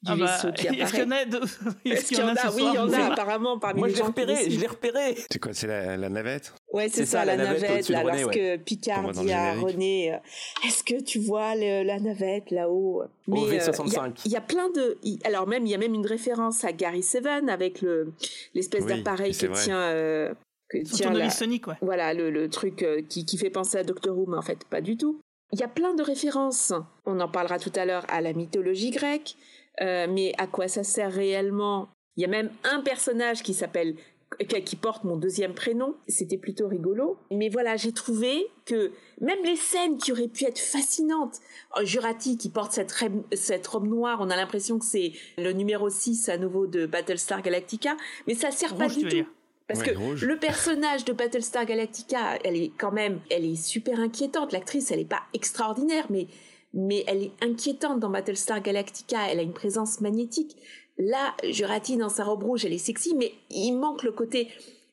du 0.05 0.11
Ah 0.11 0.15
bah, 0.15 0.25
vaisseau 0.25 0.51
qui 0.53 0.67
Est-ce 0.81 0.91
qu'il 0.93 0.99
y 1.01 1.03
en 1.03 1.11
a 1.11 1.25
de- 1.25 1.41
Est-ce 1.85 2.05
qu'il 2.07 2.17
y 2.17 2.21
en 2.21 2.27
a 2.35 2.51
Oui, 2.51 2.63
il 2.67 2.73
y 2.75 2.77
en 2.77 2.93
a 2.93 3.11
apparemment 3.11 3.59
parmi 3.59 3.79
Moi, 3.79 3.87
les 3.89 3.93
je 3.95 3.99
l'ai 3.99 4.05
gens 4.05 4.11
qui 4.13 4.21
repéré, 4.21 4.45
nous 4.45 4.51
je 4.51 4.59
l'ai 4.59 4.67
repéré. 4.67 5.15
C'est 5.31 5.39
quoi, 5.39 5.53
c'est 5.53 5.67
la, 5.67 5.97
la 5.97 6.09
navette 6.09 6.53
Ouais, 6.71 6.87
c'est 6.89 7.05
ça, 7.05 7.19
ça, 7.19 7.25
la, 7.25 7.35
la 7.35 7.43
navette 7.45 7.61
navette, 7.69 7.89
là, 7.89 8.01
René, 8.03 8.21
lorsque 8.21 8.63
Picard 8.63 9.11
dit 9.11 9.31
à. 9.31 9.53
René, 9.55 10.13
euh, 10.13 10.17
est-ce 10.65 10.83
que 10.83 11.01
tu 11.01 11.19
vois 11.19 11.55
le- 11.55 11.83
la 11.83 11.99
navette 11.99 12.51
là-haut? 12.51 13.03
Mais 13.27 13.39
euh, 13.39 13.57
V65. 13.57 13.83
il 13.87 13.93
y 13.93 13.97
a- 13.97 14.13
il 14.25 14.31
y, 14.31 14.35
a 14.37 14.41
plein 14.41 14.69
de, 14.69 14.97
alors 15.25 15.47
même 15.47 15.65
il 15.65 15.71
y 15.71 15.75
a 15.75 15.77
même 15.77 15.93
une 15.93 16.05
référence 16.05 16.63
à 16.63 16.71
Gary 16.71 17.03
Seven 17.03 17.49
avec 17.49 17.81
le 17.81 18.13
l'espèce 18.53 18.83
Oui, 18.83 18.97
d'appareil 18.97 19.31
vrai. 19.33 19.53
tient, 19.63 19.79
euh, 19.81 20.33
que 20.69 20.77
tient 20.83 21.11
la- 21.13 21.29
Sonic, 21.29 21.67
ouais. 21.67 21.75
voilà 21.81 22.13
le, 22.13 22.29
le 22.29 22.49
truc 22.49 22.83
euh, 22.83 23.01
qui, 23.07 23.25
qui 23.25 23.37
fait 23.37 23.49
penser 23.49 23.77
à 23.77 23.83
Doctor 23.83 24.17
Who, 24.17 24.25
mais 24.27 24.37
en 24.37 24.41
fait 24.41 24.65
pas 24.65 24.81
du 24.81 24.97
tout. 24.97 25.19
Il 25.53 25.59
y 25.59 25.63
a 25.63 25.67
plein 25.67 25.93
de 25.93 26.01
références. 26.01 26.73
On 27.05 27.19
en 27.19 27.27
parlera 27.29 27.59
tout 27.59 27.71
à 27.75 27.85
l'heure 27.85 28.03
à 28.09 28.19
la 28.19 28.33
mythologie 28.33 28.89
grecque, 28.89 29.35
euh, 29.81 30.07
mais 30.09 30.33
à 30.37 30.47
quoi 30.47 30.67
ça 30.67 30.83
sert 30.83 31.11
réellement? 31.11 31.89
Il 32.17 32.21
y 32.21 32.25
a 32.25 32.29
même 32.29 32.49
un 32.63 32.81
personnage 32.81 33.43
qui 33.43 33.53
s'appelle 33.53 33.95
qui 34.39 34.61
qui 34.63 34.75
porte 34.75 35.03
mon 35.03 35.15
deuxième 35.17 35.53
prénom. 35.53 35.95
C'était 36.07 36.37
plutôt 36.37 36.67
rigolo. 36.67 37.17
Mais 37.31 37.47
voilà, 37.49 37.77
j'ai 37.77 37.91
trouvé 37.93 38.47
que 38.65 38.91
même 39.21 39.37
les 39.45 39.55
scènes 39.55 39.97
qui 39.97 40.11
auraient 40.11 40.27
pu 40.27 40.45
être 40.45 40.59
fascinantes, 40.59 41.37
Oh, 41.77 41.81
Jurati 41.85 42.37
qui 42.37 42.49
porte 42.49 42.71
cette, 42.73 42.91
rem- 42.91 43.23
cette 43.33 43.65
robe 43.67 43.87
noire, 43.87 44.17
on 44.21 44.29
a 44.29 44.35
l'impression 44.35 44.79
que 44.79 44.85
c'est 44.85 45.13
le 45.37 45.51
numéro 45.53 45.89
6 45.89 46.27
à 46.29 46.37
nouveau 46.37 46.67
de 46.67 46.85
Battlestar 46.85 47.41
Galactica, 47.41 47.95
mais 48.27 48.33
ça 48.33 48.51
sert 48.51 48.75
pas 48.75 48.85
Rouge, 48.85 48.95
du 48.95 49.03
tout. 49.03 49.09
dire? 49.09 49.25
Parce 49.67 49.79
Ouais, 49.81 49.93
que 49.93 49.97
rouge. 49.97 50.23
le 50.25 50.37
personnage 50.37 51.05
de 51.05 51.13
Battlestar 51.13 51.65
Galactica, 51.65 52.37
elle 52.43 52.55
est 52.55 52.71
quand 52.77 52.91
même, 52.91 53.19
elle 53.31 53.45
est 53.45 53.55
super 53.55 53.99
inquiétante. 53.99 54.51
L'actrice, 54.53 54.91
elle 54.91 54.99
est 54.99 55.05
pas 55.09 55.23
extraordinaire, 55.33 56.05
mais 56.09 56.27
mais 56.75 57.03
elle 57.07 57.23
est 57.23 57.31
inquiétante 57.41 57.99
dans 57.99 58.09
Battlestar 58.09 58.61
Galactica. 58.61 59.31
Elle 59.31 59.39
a 59.39 59.43
une 59.43 59.53
présence 59.53 60.01
magnétique. 60.01 60.55
Là, 60.97 61.33
Jurati 61.43 61.97
dans 61.97 62.09
sa 62.09 62.23
robe 62.23 62.43
rouge, 62.43 62.65
elle 62.65 62.73
est 62.73 62.77
sexy, 62.77 63.15
mais 63.15 63.33
il 63.49 63.73
manque 63.73 64.03
le 64.03 64.11
côté. 64.11 64.49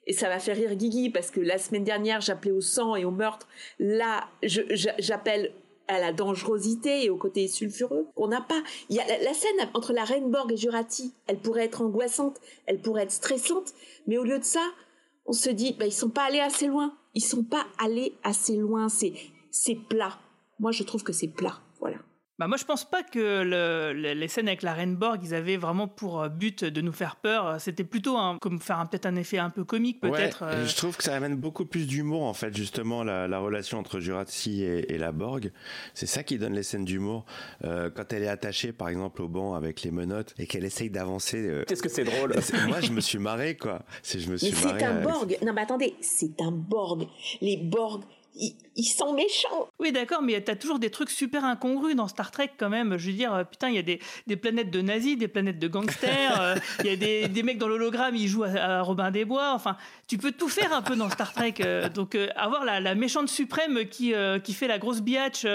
Et 0.06 0.12
ça 0.12 0.28
va 0.28 0.38
faire 0.38 0.56
rire 0.56 0.74
Guigui 0.74 1.10
parce 1.10 1.30
que 1.30 1.40
la 1.40 1.58
semaine 1.58 1.84
dernière, 1.84 2.20
j'appelais 2.20 2.50
au 2.50 2.60
sang 2.60 2.96
et 2.96 3.04
au 3.04 3.10
meurtre. 3.10 3.46
Là, 3.78 4.28
j'appelle 4.42 5.52
à 5.88 5.98
la 5.98 6.12
dangerosité 6.12 7.04
et 7.04 7.10
au 7.10 7.16
côté 7.16 7.46
sulfureux. 7.48 8.06
On 8.16 8.28
n'a 8.28 8.40
pas. 8.40 8.62
Il 8.88 8.96
y 8.96 9.00
a 9.00 9.06
la, 9.06 9.34
scène 9.34 9.68
entre 9.74 9.92
la 9.92 10.04
reine 10.04 10.30
Borg 10.30 10.50
et 10.52 10.56
Jurati. 10.56 11.14
Elle 11.26 11.38
pourrait 11.38 11.64
être 11.64 11.82
angoissante, 11.82 12.40
elle 12.66 12.80
pourrait 12.80 13.02
être 13.02 13.12
stressante, 13.12 13.74
mais 14.06 14.18
au 14.18 14.24
lieu 14.24 14.38
de 14.38 14.44
ça, 14.44 14.64
on 15.26 15.32
se 15.32 15.50
dit, 15.50 15.76
bah, 15.78 15.86
ils 15.86 15.92
sont 15.92 16.10
pas 16.10 16.24
allés 16.24 16.40
assez 16.40 16.66
loin. 16.66 16.96
Ils 17.14 17.24
sont 17.24 17.44
pas 17.44 17.66
allés 17.78 18.14
assez 18.24 18.56
loin. 18.56 18.88
C'est 18.88 19.74
plat. 19.88 20.18
Moi, 20.58 20.72
je 20.72 20.82
trouve 20.82 21.02
que 21.02 21.12
c'est 21.12 21.28
plat. 21.28 21.60
Voilà. 21.82 21.98
Bah 22.38 22.48
moi 22.48 22.56
je 22.56 22.64
pense 22.64 22.88
pas 22.88 23.02
que 23.02 23.42
le, 23.44 23.92
les 23.92 24.26
scènes 24.26 24.48
avec 24.48 24.62
la 24.62 24.72
reine 24.72 24.96
Borg 24.96 25.20
ils 25.22 25.34
avaient 25.34 25.58
vraiment 25.58 25.86
pour 25.86 26.22
euh, 26.22 26.28
but 26.30 26.64
de 26.64 26.80
nous 26.80 26.90
faire 26.90 27.16
peur. 27.16 27.60
C'était 27.60 27.84
plutôt 27.84 28.16
un, 28.16 28.38
comme 28.38 28.58
faire 28.58 28.80
un, 28.80 28.86
peut-être 28.86 29.04
un 29.04 29.16
effet 29.16 29.36
un 29.36 29.50
peu 29.50 29.64
comique 29.64 30.00
peut-être. 30.00 30.44
Ouais, 30.44 30.66
Je 30.66 30.74
trouve 30.74 30.96
que 30.96 31.04
ça 31.04 31.14
amène 31.14 31.36
beaucoup 31.36 31.66
plus 31.66 31.86
d'humour 31.86 32.22
en 32.22 32.32
fait 32.32 32.56
justement 32.56 33.04
la, 33.04 33.28
la 33.28 33.38
relation 33.38 33.78
entre 33.78 34.00
Jurati 34.00 34.62
et, 34.62 34.94
et 34.94 34.98
la 34.98 35.12
Borg. 35.12 35.52
C'est 35.92 36.06
ça 36.06 36.22
qui 36.22 36.38
donne 36.38 36.54
les 36.54 36.62
scènes 36.62 36.86
d'humour. 36.86 37.26
Euh, 37.64 37.90
quand 37.94 38.12
elle 38.14 38.22
est 38.22 38.28
attachée 38.28 38.72
par 38.72 38.88
exemple 38.88 39.20
au 39.20 39.28
banc 39.28 39.54
avec 39.54 39.82
les 39.82 39.90
menottes 39.90 40.34
et 40.38 40.46
qu'elle 40.46 40.64
essaye 40.64 40.88
d'avancer. 40.88 41.46
Euh... 41.46 41.64
Qu'est-ce 41.68 41.82
que 41.82 41.90
c'est 41.90 42.04
drôle 42.04 42.34
Moi 42.66 42.80
je 42.80 42.92
me 42.92 43.00
suis 43.00 43.18
marré 43.18 43.56
quoi. 43.58 43.82
Je 44.02 44.28
me 44.30 44.38
suis 44.38 44.50
mais 44.50 44.56
c'est 44.56 44.84
un 44.84 45.02
Borg. 45.02 45.36
Non 45.44 45.52
mais 45.52 45.62
attendez, 45.62 45.94
c'est 46.00 46.40
un 46.40 46.50
Borg. 46.50 47.06
Les 47.42 47.58
Borg 47.58 48.02
ils, 48.34 48.54
sont 48.80 49.12
méchants. 49.12 49.68
Oui, 49.78 49.92
d'accord, 49.92 50.22
mais 50.22 50.40
t'as 50.40 50.56
toujours 50.56 50.78
des 50.78 50.90
trucs 50.90 51.10
super 51.10 51.44
incongrus 51.44 51.94
dans 51.94 52.08
Star 52.08 52.30
Trek 52.30 52.50
quand 52.58 52.70
même. 52.70 52.96
Je 52.96 53.10
veux 53.10 53.16
dire, 53.16 53.34
euh, 53.34 53.44
putain, 53.44 53.68
il 53.68 53.74
y 53.74 53.78
a 53.78 53.82
des, 53.82 54.00
des, 54.26 54.36
planètes 54.36 54.70
de 54.70 54.80
nazis, 54.80 55.18
des 55.18 55.28
planètes 55.28 55.58
de 55.58 55.68
gangsters, 55.68 56.40
euh, 56.40 56.54
il 56.80 56.86
y 56.86 56.90
a 56.90 56.96
des, 56.96 57.28
des, 57.28 57.42
mecs 57.42 57.58
dans 57.58 57.68
l'hologramme, 57.68 58.16
ils 58.16 58.28
jouent 58.28 58.44
à, 58.44 58.80
Robin 58.82 59.10
des 59.10 59.24
Bois. 59.24 59.52
Enfin, 59.54 59.76
tu 60.08 60.16
peux 60.16 60.32
tout 60.32 60.48
faire 60.48 60.72
un 60.72 60.82
peu 60.82 60.96
dans 60.96 61.10
Star 61.10 61.32
Trek. 61.32 61.54
Euh, 61.60 61.88
donc, 61.88 62.16
avoir 62.36 62.64
la, 62.64 62.80
la, 62.80 62.94
méchante 62.94 63.28
suprême 63.28 63.86
qui, 63.86 64.14
qui 64.42 64.54
fait 64.54 64.68
la 64.68 64.78
grosse 64.78 65.00
biatch 65.00 65.46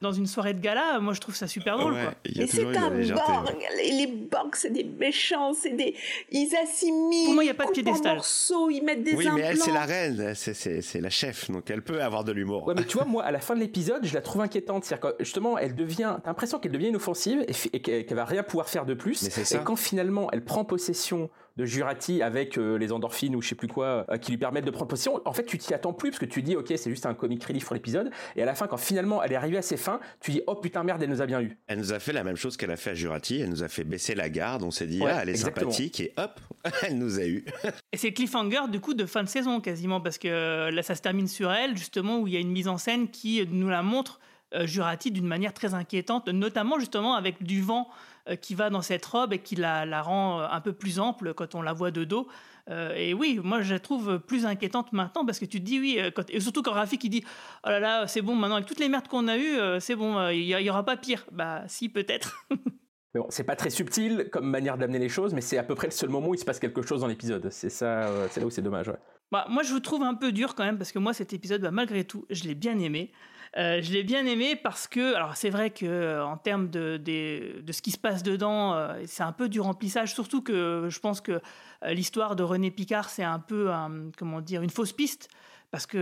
dans 0.00 0.12
une 0.12 0.26
soirée 0.26 0.54
de 0.54 0.60
gala, 0.60 1.00
moi 1.00 1.12
je 1.12 1.20
trouve 1.20 1.34
ça 1.34 1.46
super 1.46 1.78
drôle. 1.78 1.92
Ouais, 1.92 2.08
mais 2.36 2.46
c'est 2.46 2.64
un 2.76 2.90
Borg. 2.90 3.56
Les, 3.76 3.92
les 3.92 4.06
Borg, 4.06 4.54
c'est 4.54 4.70
des 4.70 4.84
méchants, 4.84 5.52
c'est 5.52 5.76
des. 5.76 5.94
Ils 6.30 6.54
assimilent. 6.56 7.26
Pour 7.26 7.34
moi, 7.34 7.44
il 7.44 7.46
n'y 7.46 7.50
a 7.50 7.54
pas 7.54 7.66
de 7.66 7.72
piédestal. 7.72 8.16
morceaux, 8.16 8.70
ils 8.70 8.82
mettent 8.82 9.04
des 9.04 9.14
oui, 9.14 9.26
implants. 9.26 9.36
mais 9.36 9.42
elle, 9.42 9.58
c'est 9.58 9.72
la 9.72 9.84
reine, 9.84 10.32
c'est 10.34 11.00
la 11.00 11.10
chef, 11.10 11.50
donc 11.50 11.70
elle 11.70 11.82
peut 11.82 12.02
avoir 12.02 12.24
de 12.24 12.32
l'humour. 12.32 12.47
Ouais, 12.48 12.74
mais 12.74 12.84
tu 12.84 12.96
vois, 12.96 13.06
moi, 13.06 13.22
à 13.24 13.30
la 13.30 13.40
fin 13.40 13.54
de 13.54 13.60
l'épisode, 13.60 14.04
je 14.04 14.14
la 14.14 14.20
trouve 14.20 14.42
inquiétante. 14.42 14.84
C'est-à-dire 14.84 15.12
que 15.16 15.22
justement, 15.24 15.58
elle 15.58 15.74
devient, 15.74 16.16
t'as 16.22 16.30
l'impression 16.30 16.58
qu'elle 16.58 16.72
devient 16.72 16.88
inoffensive 16.88 17.44
et, 17.48 17.76
et 17.76 18.04
qu'elle 18.04 18.16
va 18.16 18.24
rien 18.24 18.42
pouvoir 18.42 18.68
faire 18.68 18.86
de 18.86 18.94
plus. 18.94 19.24
et 19.54 19.58
quand 19.64 19.76
finalement 19.76 20.28
elle 20.32 20.44
prend 20.44 20.64
possession 20.64 21.30
de 21.58 21.66
Jurati 21.66 22.22
avec 22.22 22.56
euh, 22.56 22.78
les 22.78 22.92
endorphines 22.92 23.34
ou 23.34 23.42
je 23.42 23.48
sais 23.48 23.54
plus 23.56 23.66
quoi 23.66 24.06
euh, 24.08 24.16
qui 24.16 24.30
lui 24.30 24.38
permettent 24.38 24.64
de 24.64 24.70
prendre 24.70 24.86
possession, 24.86 25.20
en 25.24 25.32
fait, 25.32 25.44
tu 25.44 25.58
t'y 25.58 25.74
attends 25.74 25.92
plus 25.92 26.10
parce 26.10 26.20
que 26.20 26.24
tu 26.24 26.40
dis, 26.40 26.54
ok, 26.54 26.72
c'est 26.76 26.88
juste 26.88 27.04
un 27.04 27.14
comic 27.14 27.44
relief 27.44 27.64
pour 27.64 27.74
l'épisode. 27.74 28.10
Et 28.36 28.42
à 28.42 28.46
la 28.46 28.54
fin, 28.54 28.68
quand 28.68 28.76
finalement 28.76 29.22
elle 29.22 29.32
est 29.32 29.36
arrivée 29.36 29.58
à 29.58 29.62
ses 29.62 29.76
fins, 29.76 29.98
tu 30.20 30.30
dis, 30.30 30.40
oh 30.46 30.54
putain, 30.54 30.84
merde, 30.84 31.02
elle 31.02 31.10
nous 31.10 31.20
a 31.20 31.26
bien 31.26 31.40
eu. 31.40 31.58
Elle 31.66 31.78
nous 31.78 31.92
a 31.92 31.98
fait 31.98 32.12
la 32.12 32.22
même 32.22 32.36
chose 32.36 32.56
qu'elle 32.56 32.70
a 32.70 32.76
fait 32.76 32.90
à 32.90 32.94
Jurati. 32.94 33.40
Elle 33.40 33.50
nous 33.50 33.64
a 33.64 33.68
fait 33.68 33.82
baisser 33.82 34.14
la 34.14 34.30
garde. 34.30 34.62
On 34.62 34.70
s'est 34.70 34.86
dit, 34.86 35.00
Ouais, 35.02 35.10
ah, 35.12 35.20
elle 35.22 35.30
est 35.30 35.32
exactement. 35.32 35.72
sympathique 35.72 36.00
et 36.00 36.12
hop, 36.16 36.40
elle 36.82 36.96
nous 36.96 37.18
a 37.18 37.26
eu. 37.26 37.44
Et 37.92 37.96
c'est 37.96 38.12
cliffhanger 38.12 38.68
du 38.70 38.78
coup 38.78 38.94
de 38.94 39.04
fin 39.04 39.24
de 39.24 39.28
saison 39.28 39.60
quasiment 39.60 40.00
parce 40.00 40.18
que 40.18 40.28
euh, 40.28 40.70
là 40.70 40.82
ça 40.82 40.94
se 40.94 41.02
termine 41.02 41.26
sur 41.26 41.50
elle 41.50 41.76
justement 41.76 42.20
où 42.20 42.28
il 42.28 42.34
y 42.34 42.36
a 42.36 42.40
une 42.40 42.50
mise 42.50 42.68
en 42.68 42.78
scène 42.78 43.08
qui 43.08 43.44
nous 43.50 43.68
la 43.68 43.82
montre 43.82 44.20
euh, 44.54 44.66
Jurati 44.66 45.10
d'une 45.10 45.26
manière 45.26 45.52
très 45.52 45.74
inquiétante, 45.74 46.28
notamment 46.28 46.78
justement 46.78 47.14
avec 47.14 47.42
du 47.42 47.60
vent 47.60 47.86
euh, 47.86 47.92
qui 48.36 48.54
va 48.54 48.70
dans 48.70 48.82
cette 48.82 49.04
robe 49.04 49.32
et 49.32 49.38
qui 49.38 49.56
la, 49.56 49.86
la 49.86 50.02
rend 50.02 50.40
euh, 50.40 50.46
un 50.50 50.60
peu 50.60 50.72
plus 50.72 51.00
ample 51.00 51.34
quand 51.34 51.54
on 51.54 51.62
la 51.62 51.72
voit 51.72 51.90
de 51.90 52.04
dos. 52.04 52.28
Euh, 52.70 52.94
et 52.94 53.14
oui, 53.14 53.40
moi 53.42 53.62
je 53.62 53.72
la 53.72 53.80
trouve 53.80 54.18
plus 54.18 54.44
inquiétante 54.44 54.92
maintenant 54.92 55.24
parce 55.24 55.38
que 55.38 55.46
tu 55.46 55.58
te 55.60 55.64
dis 55.64 55.80
oui, 55.80 55.96
euh, 55.98 56.10
quand, 56.10 56.28
et 56.28 56.40
surtout 56.40 56.62
quand 56.62 56.72
Rafik 56.72 57.02
il 57.04 57.10
dit 57.10 57.24
oh 57.64 57.70
là 57.70 57.80
là, 57.80 58.06
c'est 58.06 58.20
bon 58.22 58.34
maintenant 58.34 58.56
avec 58.56 58.68
toutes 58.68 58.80
les 58.80 58.88
merdes 58.88 59.08
qu'on 59.08 59.26
a 59.28 59.38
eues, 59.38 59.58
euh, 59.58 59.80
c'est 59.80 59.96
bon, 59.96 60.18
euh, 60.18 60.34
il 60.34 60.42
y, 60.42 60.50
y 60.50 60.70
aura 60.70 60.84
pas 60.84 60.96
pire. 60.96 61.24
Bah 61.32 61.62
si 61.66 61.88
peut-être. 61.88 62.46
Mais 63.14 63.20
bon, 63.20 63.26
c'est 63.30 63.44
pas 63.44 63.56
très 63.56 63.70
subtil 63.70 64.28
comme 64.30 64.46
manière 64.46 64.76
d'amener 64.76 64.98
les 64.98 65.08
choses, 65.08 65.32
mais 65.32 65.40
c'est 65.40 65.56
à 65.56 65.62
peu 65.62 65.74
près 65.74 65.86
le 65.86 65.92
seul 65.92 66.10
moment 66.10 66.28
où 66.28 66.34
il 66.34 66.38
se 66.38 66.44
passe 66.44 66.58
quelque 66.58 66.82
chose 66.82 67.00
dans 67.00 67.06
l'épisode. 67.06 67.48
C'est 67.50 67.70
ça, 67.70 68.06
euh, 68.06 68.28
c'est 68.30 68.40
là 68.40 68.46
où 68.46 68.50
c'est 68.50 68.62
dommage. 68.62 68.88
Ouais. 68.88 68.98
Bah, 69.32 69.46
moi, 69.48 69.62
je 69.62 69.72
vous 69.72 69.80
trouve 69.80 70.02
un 70.02 70.14
peu 70.14 70.30
dur 70.30 70.54
quand 70.54 70.64
même 70.64 70.76
parce 70.76 70.92
que 70.92 70.98
moi, 70.98 71.14
cet 71.14 71.32
épisode, 71.32 71.62
bah, 71.62 71.70
malgré 71.70 72.04
tout, 72.04 72.26
je 72.28 72.44
l'ai 72.44 72.54
bien 72.54 72.78
aimé. 72.78 73.12
Euh, 73.58 73.82
je 73.82 73.92
l'ai 73.92 74.04
bien 74.04 74.24
aimé 74.24 74.54
parce 74.54 74.86
que, 74.86 75.14
alors 75.14 75.36
c'est 75.36 75.50
vrai 75.50 75.70
que 75.70 75.84
euh, 75.84 76.24
en 76.24 76.36
termes 76.36 76.70
de, 76.70 76.96
de, 76.96 77.72
ce 77.72 77.82
qui 77.82 77.90
se 77.90 77.98
passe 77.98 78.22
dedans, 78.22 78.74
euh, 78.74 79.02
c'est 79.06 79.24
un 79.24 79.32
peu 79.32 79.48
du 79.48 79.60
remplissage. 79.60 80.14
Surtout 80.14 80.42
que 80.42 80.86
je 80.88 81.00
pense 81.00 81.20
que 81.20 81.40
l'histoire 81.86 82.36
de 82.36 82.44
René 82.44 82.70
Picard, 82.70 83.10
c'est 83.10 83.24
un 83.24 83.40
peu, 83.40 83.70
comment 84.16 84.40
dire, 84.40 84.62
une 84.62 84.70
fausse 84.70 84.92
piste 84.92 85.28
parce 85.70 85.84
que 85.84 85.98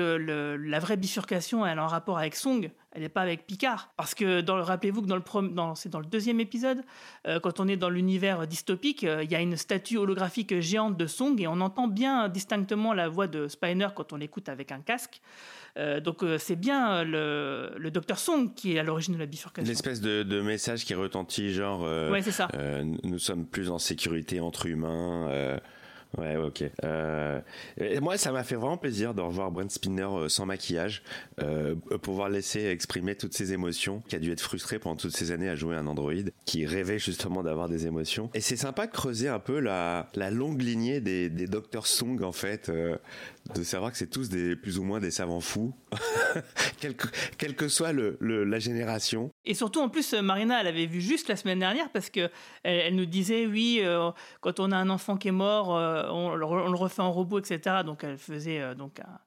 la 0.59 0.79
vraie 0.79 0.97
bifurcation, 0.97 1.66
elle 1.66 1.79
est 1.79 1.81
en 1.81 1.88
rapport 1.88 2.19
avec 2.19 2.37
Song, 2.37 2.71
elle 2.92 3.03
n'est 3.03 3.09
pas 3.09 3.23
avec 3.23 3.47
Picard. 3.47 3.90
Parce 3.97 4.14
que 4.14 4.49
rappelez-vous 4.49 5.03
que 5.03 5.09
dans 5.09 5.16
le, 5.16 5.75
c'est 5.75 5.88
dans 5.88 5.99
le 5.99 6.07
deuxième 6.07 6.38
épisode, 6.38 6.83
quand 7.42 7.59
on 7.59 7.66
est 7.66 7.77
dans 7.77 7.90
l'univers 7.90 8.47
dystopique, 8.47 9.03
il 9.03 9.31
y 9.31 9.35
a 9.35 9.40
une 9.40 9.57
statue 9.57 9.99
holographique 9.99 10.61
géante 10.61 10.97
de 10.97 11.07
Song 11.09 11.40
et 11.40 11.49
on 11.49 11.61
entend 11.61 11.88
bien 11.88 12.29
distinctement 12.29 12.95
la 12.95 13.09
voix 13.09 13.27
de 13.27 13.49
Spiner 13.49 13.88
quand 13.95 14.12
on 14.12 14.16
l'écoute 14.16 14.49
avec 14.49 14.71
un 14.71 14.81
casque. 14.81 15.21
Euh, 15.76 16.00
donc 16.00 16.22
euh, 16.22 16.38
c'est 16.38 16.56
bien 16.56 17.04
le, 17.04 17.70
le 17.76 17.90
docteur 17.90 18.18
Song 18.18 18.52
qui 18.54 18.76
est 18.76 18.78
à 18.78 18.82
l'origine 18.82 19.14
de 19.14 19.18
la 19.18 19.26
bifurcation. 19.26 19.68
L'espèce 19.68 20.00
de, 20.00 20.22
de 20.22 20.40
message 20.40 20.84
qui 20.84 20.94
retentit, 20.94 21.52
genre, 21.52 21.82
euh, 21.84 22.10
Ouais, 22.10 22.22
c'est 22.22 22.30
ça. 22.32 22.48
euh, 22.54 22.82
nous 23.02 23.18
sommes 23.18 23.44
plus 23.46 23.70
en 23.70 23.78
sécurité 23.78 24.40
entre 24.40 24.66
humains. 24.66 25.28
euh, 25.30 25.58
Ouais, 26.16 26.36
ok. 26.36 26.62
Euh, 26.84 27.40
moi, 28.00 28.16
ça 28.16 28.30
m'a 28.32 28.42
fait 28.44 28.54
vraiment 28.54 28.78
plaisir 28.78 29.12
de 29.12 29.20
revoir 29.20 29.50
Brent 29.50 29.68
Spinner 29.70 30.04
euh, 30.08 30.28
sans 30.30 30.46
maquillage, 30.46 31.02
euh, 31.42 31.74
pouvoir 32.00 32.30
laisser 32.30 32.66
exprimer 32.68 33.16
toutes 33.16 33.34
ses 33.34 33.52
émotions, 33.52 34.02
qui 34.08 34.16
a 34.16 34.18
dû 34.18 34.30
être 34.32 34.40
frustré 34.40 34.78
pendant 34.78 34.96
toutes 34.96 35.14
ces 35.14 35.30
années 35.32 35.48
à 35.50 35.56
jouer 35.56 35.74
un 35.76 35.86
androïde, 35.86 36.32
qui 36.46 36.64
rêvait 36.64 37.00
justement 37.00 37.42
d'avoir 37.42 37.68
des 37.68 37.86
émotions. 37.86 38.30
Et 38.32 38.40
c'est 38.40 38.56
sympa 38.56 38.86
de 38.86 38.92
creuser 38.92 39.28
un 39.28 39.40
peu 39.40 39.58
la, 39.58 40.08
la 40.14 40.30
longue 40.30 40.62
lignée 40.62 41.00
des, 41.00 41.28
des 41.28 41.48
Dr 41.48 41.86
Song, 41.86 42.22
en 42.22 42.32
fait, 42.32 42.70
euh, 42.70 42.96
de 43.54 43.62
savoir 43.62 43.92
que 43.92 43.98
c'est 43.98 44.09
tous 44.11 44.28
des 44.28 44.56
plus 44.56 44.78
ou 44.78 44.85
moins 44.85 44.98
des 45.00 45.11
savants 45.11 45.40
fous, 45.40 45.74
quelle, 46.80 46.96
que, 46.96 47.06
quelle 47.38 47.54
que 47.54 47.68
soit 47.68 47.92
le, 47.92 48.16
le, 48.20 48.44
la 48.44 48.59
génération. 48.59 49.30
Et 49.44 49.54
surtout, 49.54 49.80
en 49.80 49.88
plus, 49.88 50.12
Marina, 50.14 50.61
elle 50.61 50.66
avait 50.66 50.87
vu 50.87 51.00
juste 51.00 51.28
la 51.28 51.37
semaine 51.37 51.59
dernière 51.59 51.90
parce 51.90 52.11
que 52.11 52.30
elle, 52.62 52.78
elle 52.80 52.94
nous 52.96 53.06
disait, 53.06 53.46
oui, 53.46 53.80
euh, 53.82 54.11
quand 54.40 54.61
on 54.61 54.72
a 54.72 54.76
un 54.76 54.90
enfant 54.90 55.16
qui 55.16 55.28
est 55.28 55.32
mort, 55.32 55.76
euh, 55.76 56.09
on, 56.11 56.35
le 56.35 56.44
re- 56.44 56.66
on 56.66 56.70
le 56.70 56.76
refait 56.78 57.02
en 57.02 57.12
robot, 57.12 57.38
etc. 57.38 57.76
Donc, 57.85 58.04
elle 58.04 58.18
faisait 58.18 58.61
euh, 58.61 58.74
donc 58.74 59.00
un, 59.00 59.18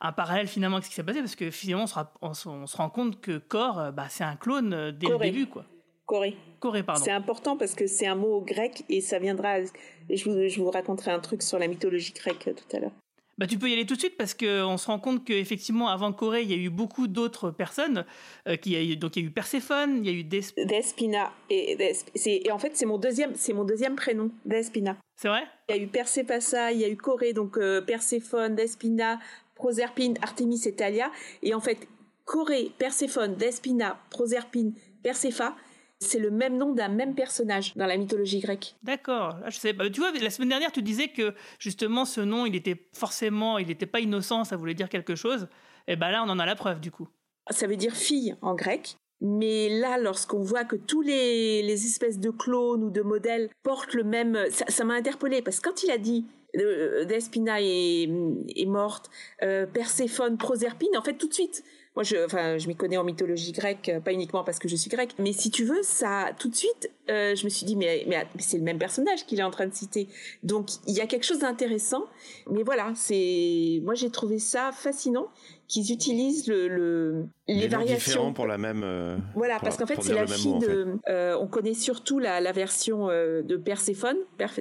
un 0.00 0.12
parallèle 0.12 0.48
finalement 0.48 0.76
avec 0.76 0.84
ce 0.84 0.90
qui 0.90 0.96
s'est 0.96 1.04
passé 1.04 1.20
parce 1.20 1.36
que 1.36 1.50
finalement, 1.50 1.84
on 1.84 1.88
se, 1.88 1.94
ra- 1.94 2.12
on 2.22 2.34
se- 2.34 2.48
on 2.48 2.66
se 2.66 2.76
rend 2.76 2.90
compte 2.90 3.20
que 3.20 3.38
Cor, 3.38 3.78
euh, 3.78 3.90
bah, 3.92 4.06
c'est 4.10 4.24
un 4.24 4.36
clone 4.36 4.90
dès 4.98 5.06
Corée. 5.06 5.26
le 5.28 5.32
début, 5.32 5.46
quoi. 5.46 5.64
Corée. 6.04 6.36
Corée, 6.58 6.82
pardon. 6.82 7.02
C'est 7.02 7.12
important 7.12 7.56
parce 7.56 7.74
que 7.74 7.86
c'est 7.86 8.06
un 8.06 8.16
mot 8.16 8.40
grec 8.40 8.84
et 8.88 9.00
ça 9.00 9.18
viendra. 9.18 9.60
Et 9.60 10.16
je 10.16 10.28
vous, 10.28 10.48
je 10.48 10.60
vous 10.60 10.70
raconterai 10.70 11.10
un 11.12 11.20
truc 11.20 11.42
sur 11.42 11.58
la 11.58 11.68
mythologie 11.68 12.12
grecque 12.12 12.50
tout 12.54 12.76
à 12.76 12.80
l'heure. 12.80 12.90
Bah, 13.38 13.46
tu 13.46 13.58
peux 13.58 13.68
y 13.68 13.72
aller 13.72 13.86
tout 13.86 13.94
de 13.94 13.98
suite 13.98 14.16
parce 14.18 14.34
qu'on 14.34 14.76
se 14.76 14.86
rend 14.86 14.98
compte 14.98 15.24
qu'effectivement, 15.24 15.88
avant 15.88 16.12
Corée, 16.12 16.42
il 16.42 16.50
y 16.50 16.54
a 16.54 16.56
eu 16.56 16.68
beaucoup 16.70 17.08
d'autres 17.08 17.50
personnes. 17.50 18.04
euh, 18.46 18.56
qui 18.56 18.76
a 18.76 18.82
eu, 18.82 18.96
donc, 18.96 19.16
il 19.16 19.22
y 19.22 19.24
a 19.24 19.28
eu 19.28 19.30
Perséphone, 19.32 20.04
il 20.04 20.10
y 20.10 20.14
a 20.14 20.18
eu 20.18 20.24
Des... 20.24 20.42
Despina 20.66 21.32
et, 21.50 21.76
Desp- 21.76 22.10
et 22.26 22.50
en 22.50 22.58
fait 22.58 22.76
c'est 22.76 22.86
mon 22.86 22.98
deuxième 22.98 23.32
c'est 23.34 23.52
mon 23.52 23.64
deuxième 23.64 23.96
prénom 23.96 24.30
Despina. 24.44 24.96
C'est 25.16 25.28
vrai? 25.28 25.42
Il 25.68 25.76
y 25.76 25.78
a 25.78 25.82
eu 25.82 25.86
Perséphassa, 25.86 26.72
il 26.72 26.80
y 26.80 26.84
a 26.84 26.88
eu 26.88 26.96
Corée 26.96 27.32
donc 27.32 27.56
euh, 27.56 27.80
Perséphone, 27.80 28.54
Despina, 28.54 29.18
Proserpine, 29.54 30.18
Artémis 30.22 30.60
et 30.66 30.74
Thalia 30.74 31.10
et 31.42 31.54
en 31.54 31.60
fait 31.60 31.88
Corée, 32.24 32.70
Perséphone, 32.78 33.36
Despina, 33.36 33.98
Proserpine, 34.10 34.74
Persépha, 35.02 35.56
c'est 36.02 36.18
le 36.18 36.30
même 36.30 36.56
nom 36.56 36.72
d'un 36.72 36.88
même 36.88 37.14
personnage 37.14 37.74
dans 37.76 37.86
la 37.86 37.96
mythologie 37.96 38.40
grecque. 38.40 38.76
D'accord. 38.82 39.36
Ah, 39.44 39.50
je 39.50 39.58
sais 39.58 39.72
pas. 39.72 39.88
Tu 39.88 40.00
vois, 40.00 40.12
la 40.12 40.30
semaine 40.30 40.50
dernière, 40.50 40.72
tu 40.72 40.82
disais 40.82 41.08
que 41.08 41.34
justement, 41.58 42.04
ce 42.04 42.20
nom, 42.20 42.46
il 42.46 42.54
était 42.54 42.88
forcément, 42.92 43.58
il 43.58 43.68
n'était 43.68 43.86
pas 43.86 44.00
innocent, 44.00 44.44
ça 44.44 44.56
voulait 44.56 44.74
dire 44.74 44.88
quelque 44.88 45.14
chose. 45.14 45.48
Et 45.88 45.96
ben 45.96 46.10
là, 46.10 46.22
on 46.24 46.28
en 46.28 46.38
a 46.38 46.46
la 46.46 46.54
preuve, 46.54 46.80
du 46.80 46.90
coup. 46.90 47.08
Ça 47.50 47.66
veut 47.66 47.76
dire 47.76 47.94
fille 47.94 48.36
en 48.40 48.54
grec. 48.54 48.96
Mais 49.20 49.68
là, 49.68 49.98
lorsqu'on 49.98 50.42
voit 50.42 50.64
que 50.64 50.74
tous 50.74 51.00
les, 51.00 51.62
les 51.62 51.86
espèces 51.86 52.18
de 52.18 52.30
clones 52.30 52.82
ou 52.82 52.90
de 52.90 53.02
modèles 53.02 53.50
portent 53.62 53.94
le 53.94 54.02
même, 54.02 54.36
ça 54.50 54.84
m'a 54.84 54.94
interpellé 54.94 55.42
parce 55.42 55.60
que 55.60 55.68
quand 55.68 55.84
il 55.84 55.92
a 55.92 55.98
dit 55.98 56.26
euh, 56.56 57.04
Despina 57.04 57.60
est, 57.60 58.08
est 58.56 58.66
morte, 58.66 59.10
euh, 59.42 59.64
Perséphone, 59.66 60.36
Proserpine, 60.36 60.96
en 60.96 61.02
fait 61.02 61.14
tout 61.14 61.28
de 61.28 61.34
suite, 61.34 61.62
moi 61.94 62.02
je, 62.04 62.24
enfin, 62.24 62.58
je 62.58 62.68
m'y 62.68 62.76
connais 62.76 62.96
en 62.96 63.04
mythologie 63.04 63.52
grecque, 63.52 63.88
euh, 63.88 64.00
pas 64.00 64.12
uniquement 64.12 64.44
parce 64.44 64.58
que 64.58 64.68
je 64.68 64.76
suis 64.76 64.88
grecque, 64.90 65.14
mais 65.18 65.32
si 65.32 65.50
tu 65.50 65.64
veux, 65.64 65.82
ça, 65.82 66.30
tout 66.38 66.48
de 66.48 66.54
suite, 66.54 66.90
euh, 67.10 67.34
je 67.34 67.44
me 67.44 67.50
suis 67.50 67.66
dit 67.66 67.76
mais, 67.76 68.04
mais, 68.08 68.24
mais 68.34 68.40
c'est 68.42 68.56
le 68.58 68.64
même 68.64 68.78
personnage 68.78 69.26
qu'il 69.26 69.40
est 69.40 69.42
en 69.44 69.50
train 69.50 69.66
de 69.66 69.74
citer, 69.74 70.08
donc 70.42 70.68
il 70.86 70.94
y 70.94 71.00
a 71.00 71.06
quelque 71.06 71.24
chose 71.26 71.40
d'intéressant. 71.40 72.04
Mais 72.50 72.62
voilà, 72.62 72.92
c'est, 72.94 73.80
moi 73.82 73.94
j'ai 73.94 74.10
trouvé 74.10 74.38
ça 74.38 74.70
fascinant 74.72 75.28
qu'ils 75.68 75.90
utilisent 75.90 76.48
le, 76.48 76.68
le 76.68 77.26
les, 77.48 77.62
noms 77.68 77.78
variations. 77.78 77.96
différents 78.10 78.32
pour 78.34 78.46
la 78.46 78.58
même. 78.58 78.82
euh, 78.84 79.16
Voilà, 79.34 79.58
parce 79.58 79.78
qu'en 79.78 79.86
fait, 79.86 80.02
c'est 80.02 80.12
la 80.12 80.26
fille 80.26 80.50
mot, 80.50 80.56
en 80.56 80.60
fait. 80.60 80.66
de. 80.68 80.98
euh, 81.08 81.36
on 81.40 81.46
connaît 81.46 81.72
surtout 81.72 82.18
la, 82.18 82.40
la 82.42 82.52
version 82.52 83.08
euh, 83.08 83.40
de 83.42 83.56
Perséphone. 83.56 84.18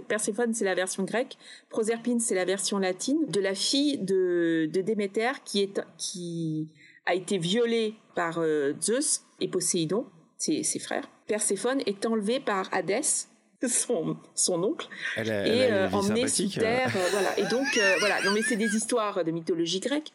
Perséphone, 0.08 0.54
c'est 0.54 0.64
la 0.64 0.74
version 0.74 1.04
grecque. 1.04 1.38
Proserpine, 1.70 2.22
c'est 2.22 2.36
la 2.36 2.46
version 2.46 2.78
latine 2.80 3.26
de 3.28 3.42
la 3.42 3.56
fille 3.56 3.98
de, 3.98 4.70
de 4.72 4.82
Déméter 4.82 5.32
qui 5.44 5.62
est 5.62 5.82
qui 5.98 6.70
a 7.12 7.16
été 7.16 7.38
violée 7.38 7.94
par 8.16 8.40
euh, 8.40 8.74
Zeus 8.82 9.22
et 9.40 9.48
Poséidon, 9.48 10.06
ses, 10.38 10.64
ses 10.64 10.80
frères. 10.80 11.08
Perséphone 11.28 11.82
est 11.86 12.06
enlevée 12.06 12.40
par 12.40 12.68
Hadès, 12.74 13.28
son, 13.68 14.18
son 14.34 14.64
oncle, 14.64 14.88
Elle 15.16 15.32
a, 15.32 15.48
et 15.48 15.58
elle 15.58 15.74
a 15.74 15.86
euh, 15.86 15.92
emmenée 15.92 16.28
sous 16.28 16.44
euh. 16.58 16.60
terre. 16.60 16.92
euh, 16.96 17.08
voilà. 17.12 17.38
Et 17.38 17.44
donc, 17.44 17.68
voilà. 18.00 18.22
Non, 18.24 18.32
mais 18.32 18.42
c'est 18.42 18.56
des 18.56 18.76
histoires 18.76 19.24
de 19.24 19.32
mythologie 19.32 19.80
grecque. 19.80 20.12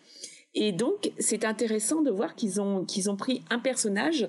Et 0.55 0.73
donc, 0.73 1.13
c'est 1.19 1.45
intéressant 1.45 2.01
de 2.01 2.11
voir 2.11 2.35
qu'ils 2.35 2.61
ont, 2.61 2.85
qu'ils 2.85 3.11
ont 3.11 3.17
pris 3.17 3.43
un 3.51 3.59
personnage 3.59 4.29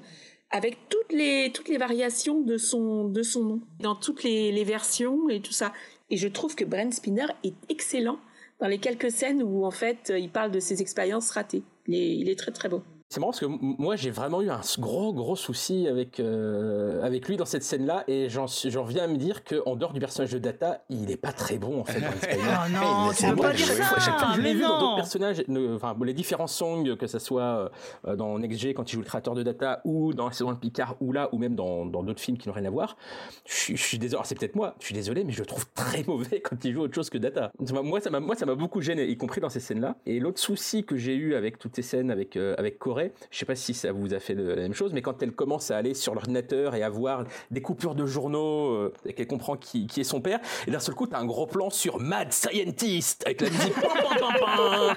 avec 0.52 0.78
toutes 0.90 1.12
les 1.12 1.52
toutes 1.54 1.68
les 1.68 1.78
variations 1.78 2.42
de 2.42 2.58
son 2.58 3.10
de 3.10 3.22
son 3.22 3.44
nom 3.44 3.62
dans 3.80 3.96
toutes 3.96 4.24
les, 4.24 4.52
les 4.52 4.64
versions 4.64 5.30
et 5.30 5.42
tout 5.42 5.52
ça. 5.52 5.74
Et 6.10 6.18
je 6.18 6.28
trouve 6.28 6.56
que 6.56 6.64
Brent 6.64 6.92
Spinner 6.94 7.28
est 7.44 7.56
excellent 7.70 8.20
dans 8.60 8.67
les 8.67 8.80
quelques 8.80 9.12
scènes 9.12 9.43
où 9.43 9.65
en 9.65 9.72
fait 9.72 10.13
il 10.15 10.30
parle 10.30 10.52
de 10.52 10.60
ses 10.60 10.82
expériences 10.82 11.32
ratées. 11.32 11.63
Il 11.88 11.96
est, 11.96 12.17
il 12.17 12.30
est 12.30 12.38
très 12.38 12.52
très 12.52 12.70
beau. 12.70 12.84
C'est 13.10 13.22
marrant 13.22 13.32
parce 13.32 13.39
que 13.39 13.46
moi 13.46 13.96
j'ai 13.96 14.12
vraiment 14.12 14.41
eu 14.41 14.50
un 14.50 14.60
gros 14.80 15.13
gros 15.13 15.38
souci 15.38 15.88
avec 15.88 16.20
euh, 16.20 17.02
avec 17.04 17.26
lui 17.30 17.38
dans 17.38 17.46
cette 17.46 17.63
scène-là 17.63 18.04
et 18.10 18.28
j'en 18.30 18.48
j'en 18.48 18.84
viens 18.84 19.06
à 19.06 19.08
me 19.08 19.15
dire 19.15 19.46
que 19.46 19.62
en 19.65 19.78
dehors 19.78 19.93
du 19.93 20.02
personnage 20.02 20.32
de 20.34 20.39
Data, 20.39 20.84
il 20.89 21.10
est 21.10 21.15
pas 21.15 21.32
très 21.32 21.58
bon 21.58 21.80
en 21.80 21.86
fait. 21.86 22.02
oh 22.34 22.70
non, 22.70 23.12
tu 23.17 23.26
peux 23.30 23.36
pas 23.41 23.54
dire 23.54 23.65
ça. 23.65 23.98
Chaque 24.00 24.20
fois 24.20 24.30
que 24.32 24.36
je 24.36 24.41
l'ai 24.41 24.54
vu 24.54 24.62
dans 24.62 24.80
d'autres 24.80 24.96
personnages, 24.98 25.41
enfin 25.74 25.96
les 26.04 26.13
différents 26.13 26.48
songs 26.48 26.98
que 26.98 27.08
ça 27.08 27.20
soit 27.20 27.72
euh, 28.06 28.15
dans 28.17 28.38
NextG 28.39 28.74
quand 28.74 28.91
il 28.91 28.96
joue 28.96 29.00
le 29.02 29.06
créateur 29.06 29.36
de 29.36 29.43
Data 29.43 29.80
ou 29.86 30.13
dans 30.13 30.26
la 30.26 30.34
saison 30.34 30.52
de 30.52 30.58
Picard 30.58 30.98
ou 31.00 31.13
là 31.13 31.30
ou 31.32 31.38
même 31.38 31.56
dans 31.56 31.86
dans 31.86 32.04
d'autres 32.04 32.20
films 32.22 32.38
qui 32.38 32.50
n'ont 32.50 32.56
rien 32.56 32.65
à 32.65 32.70
voir, 32.70 32.98
je, 33.46 33.54
suis- 33.56 33.78
je 33.78 33.84
suis 33.84 34.00
désolé. 34.00 34.17
alors, 34.17 34.26
C'est 34.26 34.36
peut-être 34.38 34.56
moi, 34.56 34.76
je 34.82 34.86
suis 34.86 34.93
désolé, 34.93 35.24
mais 35.24 35.32
je 35.32 35.39
le 35.39 35.46
trouve 35.46 35.65
très 35.76 36.04
mauvais 36.08 36.41
quand 36.41 36.63
il 36.65 36.74
joue 36.74 36.82
autre 36.82 36.96
chose 36.96 37.10
que 37.10 37.17
Data. 37.17 37.54
Moi 37.84 38.02
ça 38.02 38.10
m'a 38.10 38.20
moi 38.20 38.36
ça 38.36 38.46
m'a 38.46 38.56
beaucoup 38.56 38.82
gêné, 38.82 39.06
y 39.08 39.15
compris 39.15 39.39
dans 39.39 39.48
ces 39.50 39.62
scènes-là. 39.62 39.96
Et 40.06 40.20
l'autre 40.20 40.39
souci 40.41 40.84
que 40.84 40.98
j'ai 40.98 41.15
eu 41.15 41.36
avec 41.36 41.58
toutes 41.58 41.76
ces 41.78 41.82
scènes 41.84 42.12
avec 42.12 42.36
euh, 42.36 42.54
avec 42.58 42.80
Corée, 42.98 43.14
je 43.30 43.38
sais 43.38 43.46
pas 43.46 43.56
si 43.56 43.74
ça 43.76 43.92
vous 43.92 44.14
a 44.14 44.20
fait 44.20 44.34
la 44.34 44.56
même 44.56 44.74
chose, 44.74 44.92
mais 44.94 45.02
quand 45.04 45.22
elle 45.22 45.32
commence 45.34 45.70
à 45.70 45.78
aller 45.78 45.94
sur 45.94 46.16
l'ordinateur 46.16 46.74
et 46.74 46.82
à 46.82 46.90
voir 46.90 47.26
des 47.52 47.62
coupures 47.62 47.94
de 47.94 48.06
journaux 48.08 48.72
euh, 48.72 48.94
et 49.06 49.14
qu'elle 49.14 49.28
comprend 49.28 49.56
qui, 49.56 49.86
qui 49.86 50.02
est 50.02 50.04
son 50.04 50.20
père, 50.20 50.40
et 50.66 50.72
d'un 50.72 50.80
seul 50.80 50.96
coup, 50.96 51.06
t'as 51.06 51.20
un 51.20 51.26
gros 51.26 51.46
plan 51.46 51.70
sur 51.70 52.00
Mad 52.00 52.34
Scientist 52.34 53.24
avec 53.26 53.42
la 53.42 53.50
musique. 53.50 53.74
pam, 53.74 53.92
pam, 53.92 54.18
pam, 54.20 54.58
pam. 54.58 54.96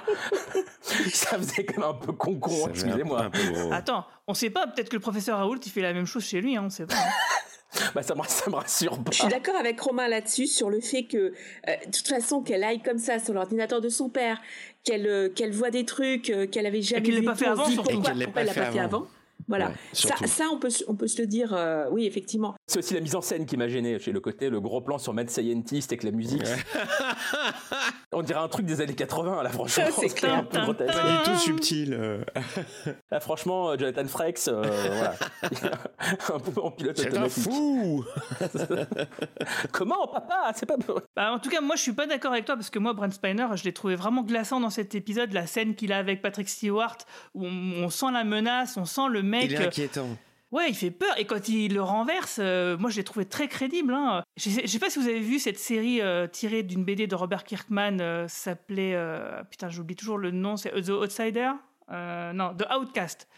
ça 1.11 1.37
faisait 1.37 1.63
quand 1.65 1.81
même 1.81 1.89
un 1.89 1.93
peu 1.93 2.11
con 2.13 2.39
excusez-moi. 2.69 3.29
Attends, 3.71 4.05
on 4.27 4.33
sait 4.33 4.49
pas, 4.49 4.65
peut-être 4.67 4.89
que 4.89 4.95
le 4.95 5.01
professeur 5.01 5.37
Raoult 5.37 5.59
il 5.63 5.71
fait 5.71 5.81
la 5.81 5.93
même 5.93 6.05
chose 6.07 6.23
chez 6.23 6.41
lui, 6.41 6.57
hein, 6.57 6.63
on 6.65 6.69
sait 6.69 6.85
pas. 6.87 6.95
hein. 6.95 7.09
Bah 7.95 8.03
ça 8.03 8.15
me, 8.15 8.21
ça 8.27 8.49
me 8.49 8.55
rassure 8.55 8.97
pas. 9.03 9.11
Je 9.11 9.19
suis 9.19 9.27
d'accord 9.29 9.55
avec 9.55 9.79
Romain 9.79 10.07
là-dessus 10.07 10.47
sur 10.47 10.69
le 10.69 10.81
fait 10.81 11.03
que, 11.03 11.17
euh, 11.17 11.31
de 11.85 11.91
toute 11.91 12.07
façon, 12.07 12.41
qu'elle 12.41 12.63
aille 12.63 12.81
comme 12.81 12.97
ça 12.97 13.19
sur 13.19 13.33
l'ordinateur 13.33 13.79
de 13.81 13.89
son 13.89 14.09
père, 14.09 14.41
qu'elle 14.83 15.07
euh, 15.07 15.29
qu'elle 15.29 15.51
voit 15.51 15.71
des 15.71 15.85
trucs 15.85 16.29
euh, 16.29 16.47
qu'elle 16.47 16.65
avait 16.65 16.81
jamais 16.81 17.01
qu'elle 17.03 17.13
l'ait 17.15 17.19
vus, 17.21 17.25
pas 17.27 17.35
fait 17.35 17.45
avant, 17.47 17.63
pourquoi, 17.75 17.93
qu'elle 18.11 18.11
elle 18.35 18.45
l'a 18.45 18.53
pas 18.53 18.71
fait 18.71 18.79
avant. 18.79 19.07
Voilà, 19.47 19.69
Ouais, 19.69 19.73
ça, 19.93 20.15
ça 20.27 20.45
on 20.51 20.59
peut 20.59 20.69
se- 20.69 20.83
on 20.87 20.95
peut 20.95 21.07
se 21.07 21.19
le 21.21 21.27
dire, 21.27 21.53
euh, 21.53 21.85
oui 21.91 22.05
effectivement. 22.05 22.55
C'est 22.71 22.79
aussi 22.79 22.93
la 22.93 23.01
mise 23.01 23.17
en 23.17 23.21
scène 23.21 23.45
qui 23.45 23.57
m'a 23.57 23.67
gêné. 23.67 23.99
Chez 23.99 24.13
le 24.13 24.21
côté, 24.21 24.49
le 24.49 24.61
gros 24.61 24.79
plan 24.79 24.97
sur 24.97 25.13
Mad 25.13 25.29
Scientist 25.29 25.91
avec 25.91 26.03
la 26.03 26.11
musique. 26.11 26.41
On 28.13 28.21
dirait 28.21 28.39
un 28.39 28.47
truc 28.47 28.65
des 28.65 28.79
années 28.79 28.95
80, 28.95 29.43
là, 29.43 29.49
franchement. 29.49 29.83
C'est 29.91 30.25
un 30.25 30.43
peu 30.43 30.49
clair. 30.49 30.63
grotesque. 30.63 30.93
Pas 30.93 31.11
du 31.17 31.23
tout 31.25 31.37
subtil. 31.37 31.93
euh. 31.93 32.23
Là, 33.11 33.19
franchement, 33.19 33.71
euh, 33.71 33.77
Jonathan 33.77 34.05
Frakes, 34.07 34.47
euh, 34.47 34.63
voilà. 34.87 35.15
un 36.33 36.39
peu 36.39 36.61
en 36.61 36.71
pilote 36.71 36.97
C'est 36.97 37.07
un 37.07 37.23
automatique. 37.25 37.43
fou 37.43 38.05
Comment, 39.73 40.07
papa? 40.07 40.53
C'est 40.55 40.65
pas. 40.65 40.75
Bah, 41.13 41.33
en 41.33 41.39
tout 41.39 41.49
cas, 41.49 41.59
moi, 41.59 41.75
je 41.75 41.81
suis 41.81 41.93
pas 41.93 42.07
d'accord 42.07 42.31
avec 42.31 42.45
toi 42.45 42.55
parce 42.55 42.69
que 42.69 42.79
moi, 42.79 42.93
Brent 42.93 43.11
Spiner, 43.11 43.47
je 43.55 43.65
l'ai 43.65 43.73
trouvé 43.73 43.95
vraiment 43.95 44.23
glaçant 44.23 44.61
dans 44.61 44.69
cet 44.69 44.95
épisode. 44.95 45.33
La 45.33 45.45
scène 45.45 45.75
qu'il 45.75 45.91
a 45.91 45.97
avec 45.97 46.21
Patrick 46.21 46.47
Stewart, 46.47 46.95
où 47.33 47.45
on, 47.45 47.83
on 47.83 47.89
sent 47.89 48.11
la 48.13 48.23
menace, 48.23 48.77
on 48.77 48.85
sent 48.85 49.09
le 49.09 49.23
mec. 49.23 49.43
Il 49.51 49.55
est 49.55 49.59
euh, 49.59 49.67
inquiétant. 49.67 50.07
Ouais, 50.51 50.69
il 50.69 50.75
fait 50.75 50.91
peur. 50.91 51.13
Et 51.17 51.25
quand 51.25 51.47
il 51.47 51.73
le 51.73 51.81
renverse, 51.81 52.39
euh, 52.41 52.77
moi, 52.77 52.89
je 52.89 52.97
l'ai 52.97 53.03
trouvé 53.03 53.25
très 53.25 53.47
crédible. 53.47 53.93
Hein. 53.93 54.23
Je, 54.35 54.49
sais, 54.49 54.61
je 54.63 54.67
sais 54.67 54.79
pas 54.79 54.89
si 54.89 54.99
vous 54.99 55.07
avez 55.07 55.21
vu 55.21 55.39
cette 55.39 55.57
série 55.57 56.01
euh, 56.01 56.27
tirée 56.27 56.63
d'une 56.63 56.83
BD 56.83 57.07
de 57.07 57.15
Robert 57.15 57.45
Kirkman, 57.45 57.99
euh, 58.01 58.27
s'appelait. 58.27 58.93
euh, 58.93 59.43
putain, 59.49 59.69
j'oublie 59.69 59.95
toujours 59.95 60.17
le 60.17 60.31
nom, 60.31 60.57
c'est 60.57 60.71
The 60.71 60.89
Outsider 60.89 61.51
Non, 61.89 62.53
The 62.55 62.65
Outcast. 62.75 63.29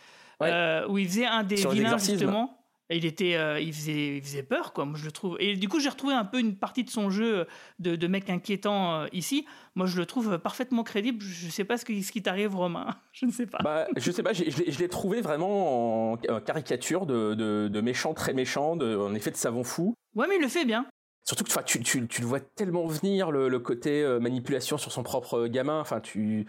Ouais. 0.41 0.81
Où 0.89 0.97
il 0.97 1.07
faisait 1.07 1.25
un 1.25 1.43
des 1.43 1.57
Sur 1.57 1.71
vilains, 1.71 1.97
justement. 1.97 2.62
Il 2.89 3.05
était, 3.05 3.35
euh, 3.35 3.59
il 3.59 3.73
faisait, 3.73 4.17
il 4.17 4.21
faisait 4.21 4.43
peur, 4.43 4.73
quoi. 4.73 4.85
Moi, 4.85 4.97
je 4.99 5.05
le 5.05 5.11
trouve. 5.11 5.37
Et 5.39 5.55
du 5.55 5.69
coup, 5.69 5.79
j'ai 5.79 5.89
retrouvé 5.89 6.13
un 6.13 6.25
peu 6.25 6.39
une 6.39 6.55
partie 6.57 6.83
de 6.83 6.89
son 6.89 7.09
jeu 7.09 7.47
de, 7.79 7.95
de 7.95 8.07
mec 8.07 8.29
inquiétant 8.29 8.93
euh, 9.01 9.07
ici. 9.13 9.45
Moi, 9.75 9.85
je 9.87 9.97
le 9.97 10.05
trouve 10.05 10.37
parfaitement 10.37 10.83
crédible. 10.83 11.21
Je 11.23 11.49
sais 11.49 11.63
pas 11.63 11.77
ce 11.77 11.85
qui, 11.85 12.03
ce 12.03 12.11
qui 12.11 12.21
t'arrive, 12.21 12.55
Romain. 12.55 12.95
Je 13.13 13.25
ne 13.25 13.31
sais 13.31 13.45
pas. 13.45 13.59
Bah, 13.63 13.87
je 13.95 14.11
sais 14.11 14.21
pas, 14.23 14.33
je 14.33 14.43
l'ai- 14.43 14.89
trouvé 14.89 15.21
vraiment 15.21 16.11
en 16.13 16.17
caricature 16.45 17.05
de, 17.05 17.33
de, 17.35 17.67
de 17.71 17.81
méchant 17.81 18.13
très 18.13 18.33
méchant, 18.33 18.75
de, 18.75 18.95
en 18.97 19.13
effet 19.15 19.31
de 19.31 19.37
savant 19.37 19.63
fou. 19.63 19.93
Ouais, 20.15 20.27
mais 20.27 20.35
il 20.35 20.41
le 20.41 20.47
fait 20.47 20.65
bien. 20.65 20.85
Surtout 21.25 21.45
que 21.45 21.49
enfin, 21.51 21.63
tu, 21.63 21.79
tu, 21.81 22.05
tu 22.07 22.19
le 22.21 22.27
vois 22.27 22.41
tellement 22.41 22.85
venir, 22.85 23.31
le, 23.31 23.47
le 23.47 23.59
côté 23.59 24.03
euh, 24.03 24.19
manipulation 24.19 24.77
sur 24.77 24.91
son 24.91 25.03
propre 25.03 25.47
gamin. 25.47 25.79
Enfin, 25.79 26.01
tu... 26.01 26.45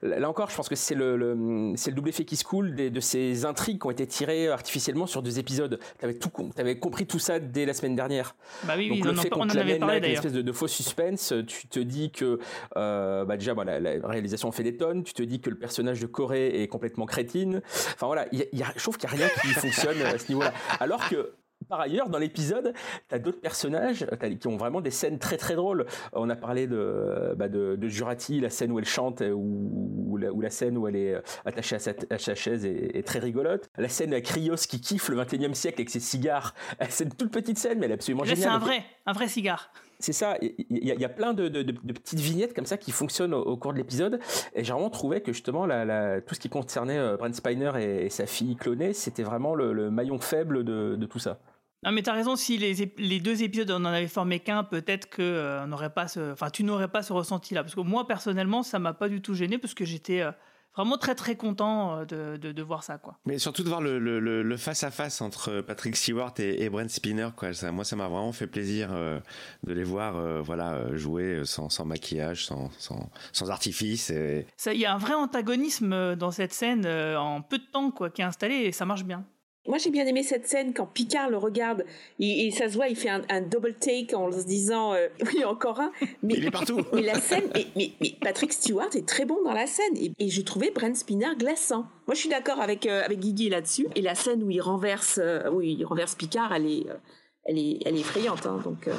Là 0.00 0.28
encore, 0.28 0.48
je 0.50 0.56
pense 0.56 0.68
que 0.68 0.74
c'est 0.76 0.94
le, 0.94 1.16
le- 1.16 1.72
c'est 1.76 1.90
le 1.90 1.96
double 1.96 2.08
effet 2.10 2.24
qui 2.24 2.36
se 2.36 2.44
coule 2.44 2.74
des- 2.74 2.90
de 2.90 3.00
ces 3.00 3.44
intrigues 3.44 3.80
qui 3.80 3.86
ont 3.86 3.90
été 3.90 4.06
tirées 4.06 4.48
artificiellement 4.48 5.06
sur 5.06 5.22
deux 5.22 5.38
épisodes. 5.40 5.78
T'avais 5.98 6.14
tout, 6.14 6.30
t'avais 6.54 6.78
compris 6.78 7.06
tout 7.06 7.18
ça 7.18 7.40
dès 7.40 7.66
la 7.66 7.74
semaine 7.74 7.96
dernière. 7.96 8.36
Bah 8.64 8.74
oui, 8.76 8.88
oui, 8.90 8.98
Donc 9.00 9.06
on 9.08 9.10
le 9.12 9.16
fait 9.20 9.28
on 9.32 9.38
qu'on 9.40 9.46
te 9.48 9.56
l'amène 9.56 9.80
là 9.80 9.86
avec 9.88 10.04
une 10.04 10.12
espèce 10.12 10.32
de, 10.32 10.42
de 10.42 10.52
faux 10.52 10.68
suspense, 10.68 11.32
tu 11.48 11.66
te 11.66 11.80
dis 11.80 12.10
que 12.12 12.38
euh, 12.76 13.24
bah 13.24 13.36
déjà 13.36 13.54
la 13.54 14.06
réalisation 14.08 14.50
fait 14.52 14.62
des 14.62 14.76
tonnes, 14.76 15.02
tu 15.02 15.14
te 15.14 15.22
dis 15.22 15.40
que 15.40 15.50
le 15.50 15.56
personnage 15.58 16.00
de 16.00 16.06
Corée 16.06 16.62
est 16.62 16.68
complètement 16.68 17.06
crétine. 17.06 17.60
Enfin 17.94 18.06
voilà, 18.06 18.26
il 18.32 18.38
y 18.38 18.42
a- 18.42 18.46
il 18.52 18.58
y 18.58 18.62
a- 18.62 18.72
je 18.76 18.82
trouve 18.82 18.98
qu'il 18.98 19.08
n'y 19.10 19.14
a 19.14 19.18
rien 19.18 19.28
qui 19.40 19.48
fonctionne 19.48 20.00
à 20.02 20.16
ce 20.18 20.28
niveau-là. 20.28 20.52
Alors 20.80 21.08
que 21.08 21.32
par 21.72 21.80
ailleurs, 21.80 22.10
dans 22.10 22.18
l'épisode, 22.18 22.74
t'as 23.08 23.18
d'autres 23.18 23.40
personnages 23.40 24.04
qui 24.38 24.46
ont 24.46 24.58
vraiment 24.58 24.82
des 24.82 24.90
scènes 24.90 25.18
très 25.18 25.38
très 25.38 25.54
drôles. 25.54 25.86
On 26.12 26.28
a 26.28 26.36
parlé 26.36 26.66
de, 26.66 27.34
bah, 27.38 27.48
de, 27.48 27.76
de 27.76 27.88
Jurati, 27.88 28.40
la 28.40 28.50
scène 28.50 28.72
où 28.72 28.78
elle 28.78 28.84
chante, 28.84 29.22
euh, 29.22 29.30
ou, 29.32 30.18
la, 30.18 30.50
scène 30.50 30.76
où 30.76 30.86
elle 30.86 30.96
est 30.96 31.14
euh, 31.14 31.20
attachée 31.46 31.76
à 31.76 31.78
sa, 31.78 31.92
à 32.10 32.18
sa 32.18 32.34
chaise 32.34 32.66
est, 32.66 32.94
est 32.94 33.02
très 33.06 33.20
rigolote. 33.20 33.70
La 33.78 33.88
scène 33.88 34.12
avec 34.12 34.28
Rios 34.28 34.54
qui 34.68 34.82
kiffe 34.82 35.08
le 35.08 35.16
21e 35.24 35.54
siècle 35.54 35.80
avec 35.80 35.88
ses 35.88 35.98
cigares. 36.00 36.52
C'est 36.90 37.04
une 37.04 37.14
toute 37.14 37.30
petite 37.32 37.56
scène, 37.58 37.78
mais 37.78 37.86
elle 37.86 37.92
est 37.92 37.94
absolument 37.94 38.24
Là, 38.24 38.28
c'est 38.30 38.36
géniale. 38.42 38.52
un 38.56 38.58
vrai, 38.58 38.84
un 39.06 39.12
vrai 39.12 39.28
cigare. 39.28 39.70
C'est 39.98 40.12
ça, 40.12 40.36
il 40.42 40.52
y, 40.68 40.90
a- 40.90 40.94
il 40.94 41.00
y 41.00 41.04
a 41.04 41.08
plein 41.08 41.32
de, 41.32 41.48
de- 41.48 41.62
de- 41.62 41.72
de 41.72 41.92
petites 41.92 42.18
vignettes 42.18 42.54
comme 42.54 42.66
ça 42.66 42.76
qui 42.76 42.90
fonctionnent 42.90 43.32
au, 43.32 43.40
au 43.40 43.56
cours 43.56 43.72
de 43.72 43.78
l'épisode. 43.78 44.18
Et 44.54 44.62
j'ai 44.62 44.72
vraiment 44.74 44.90
trouvé 44.90 45.22
que 45.22 45.32
justement, 45.32 45.64
la, 45.64 45.84
la- 45.86 46.20
tout 46.20 46.34
ce 46.34 46.40
qui 46.40 46.50
concernait 46.50 46.98
euh, 46.98 47.16
Brent 47.16 47.32
Spiner 47.34 47.70
et, 47.80 48.04
et 48.06 48.10
sa 48.10 48.26
fille 48.26 48.56
clonée, 48.56 48.92
c'était 48.92 49.22
vraiment 49.22 49.54
le, 49.54 49.72
le 49.72 49.90
maillon 49.90 50.18
faible 50.18 50.64
de, 50.64 50.96
de 50.96 51.06
tout 51.06 51.18
ça. 51.20 51.38
Non, 51.84 51.90
mais 51.92 52.02
t'as 52.02 52.12
raison, 52.12 52.36
si 52.36 52.58
les, 52.58 52.92
les 52.96 53.20
deux 53.20 53.42
épisodes 53.42 53.70
on 53.72 53.76
en 53.76 53.86
avait 53.86 54.06
formé 54.06 54.38
qu'un, 54.38 54.62
peut-être 54.64 55.08
que 55.10 55.20
euh, 55.22 55.64
on 55.64 55.66
n'aurait 55.66 55.92
pas 55.92 56.06
ce, 56.08 56.32
enfin, 56.32 56.48
tu 56.50 56.62
n'aurais 56.62 56.88
pas 56.88 57.02
ce 57.02 57.12
ressenti-là. 57.12 57.62
Parce 57.64 57.74
que 57.74 57.80
moi, 57.80 58.06
personnellement, 58.06 58.62
ça 58.62 58.78
m'a 58.78 58.92
pas 58.92 59.08
du 59.08 59.20
tout 59.20 59.34
gêné 59.34 59.58
parce 59.58 59.74
que 59.74 59.84
j'étais 59.84 60.20
euh, 60.20 60.30
vraiment 60.76 60.96
très 60.96 61.16
très 61.16 61.34
content 61.34 61.98
euh, 61.98 62.04
de, 62.04 62.36
de, 62.36 62.52
de 62.52 62.62
voir 62.62 62.84
ça, 62.84 62.98
quoi. 62.98 63.18
Mais 63.26 63.38
surtout 63.38 63.64
de 63.64 63.68
voir 63.68 63.80
le, 63.80 63.98
le, 63.98 64.20
le- 64.20 64.42
le 64.44 64.56
face-à-face 64.56 65.20
entre 65.20 65.60
Patrick 65.60 65.96
Stewart 65.96 66.32
et, 66.38 66.62
et 66.62 66.70
Brent 66.70 66.88
Spinner, 66.88 67.30
quoi. 67.36 67.52
Ça, 67.52 67.72
moi, 67.72 67.84
ça 67.84 67.96
m'a 67.96 68.06
vraiment 68.06 68.32
fait 68.32 68.46
plaisir 68.46 68.90
euh, 68.92 69.18
de 69.64 69.72
les 69.72 69.84
voir 69.84 70.16
euh, 70.16 70.40
voilà, 70.40 70.74
euh, 70.74 70.96
jouer 70.96 71.42
sans, 71.44 71.68
sans 71.68 71.84
maquillage, 71.84 72.46
sans, 72.46 72.70
sans, 72.78 73.10
sans 73.32 73.50
artifice. 73.50 74.08
Et... 74.10 74.46
Il 74.66 74.78
y 74.78 74.86
a 74.86 74.94
un 74.94 74.98
vrai 74.98 75.14
antagonisme 75.14 75.92
euh, 75.92 76.14
dans 76.14 76.30
cette 76.30 76.52
scène 76.52 76.84
euh, 76.86 77.16
en 77.18 77.42
peu 77.42 77.58
de 77.58 77.66
temps, 77.72 77.90
quoi, 77.90 78.08
qui 78.08 78.20
est 78.22 78.24
installé 78.24 78.54
et 78.54 78.70
ça 78.72 78.86
marche 78.86 79.02
bien. 79.04 79.24
Moi, 79.68 79.78
j'ai 79.78 79.90
bien 79.90 80.06
aimé 80.06 80.22
cette 80.24 80.48
scène 80.48 80.74
quand 80.74 80.86
Picard 80.86 81.30
le 81.30 81.36
regarde 81.36 81.84
et, 82.18 82.46
et 82.46 82.50
ça 82.50 82.68
se 82.68 82.74
voit, 82.74 82.88
il 82.88 82.96
fait 82.96 83.08
un, 83.10 83.22
un 83.28 83.40
double 83.40 83.74
take 83.74 84.14
en 84.14 84.30
se 84.32 84.44
disant 84.44 84.92
euh, 84.94 85.06
oui 85.34 85.44
encore 85.44 85.80
un. 85.80 85.92
Mais, 86.22 86.34
Il 86.34 86.46
est 86.46 86.50
partout. 86.50 86.80
mais 86.92 87.02
la 87.02 87.14
scène, 87.20 87.44
mais, 87.54 87.66
mais, 87.76 87.92
mais 88.00 88.16
Patrick 88.20 88.52
Stewart 88.52 88.88
est 88.94 89.06
très 89.06 89.24
bon 89.24 89.38
dans 89.44 89.52
la 89.52 89.66
scène 89.68 89.96
et, 89.96 90.12
et 90.18 90.28
je 90.30 90.42
trouvais 90.42 90.70
Brent 90.72 90.96
Spinner 90.96 91.36
glaçant. 91.38 91.86
Moi, 92.08 92.14
je 92.14 92.20
suis 92.20 92.28
d'accord 92.28 92.60
avec 92.60 92.86
euh, 92.86 93.02
avec 93.04 93.20
Guigui 93.20 93.48
là-dessus. 93.50 93.86
Et 93.94 94.02
la 94.02 94.16
scène 94.16 94.42
où 94.42 94.50
il 94.50 94.60
renverse, 94.60 95.18
euh, 95.22 95.48
où 95.50 95.60
il 95.60 95.84
renverse 95.84 96.16
Picard, 96.16 96.52
elle 96.52 96.66
est, 96.66 96.90
euh, 96.90 96.94
elle 97.44 97.58
est, 97.58 97.78
elle 97.84 97.96
est 97.96 98.00
effrayante. 98.00 98.46
hein, 98.46 98.60
donc 98.64 98.88
euh, 98.88 98.94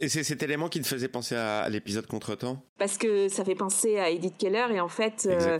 Et 0.00 0.08
c'est 0.08 0.24
cet 0.24 0.42
élément 0.42 0.68
qui 0.68 0.80
te 0.80 0.86
faisait 0.86 1.08
penser 1.08 1.36
à, 1.36 1.60
à 1.60 1.68
l'épisode 1.68 2.06
Contretemps? 2.06 2.60
Parce 2.78 2.98
que 2.98 3.28
ça 3.28 3.44
fait 3.44 3.54
penser 3.54 3.98
à 3.98 4.10
Edith 4.10 4.36
Keller 4.36 4.66
et 4.72 4.80
en 4.80 4.88
fait. 4.88 5.28
euh. 5.30 5.58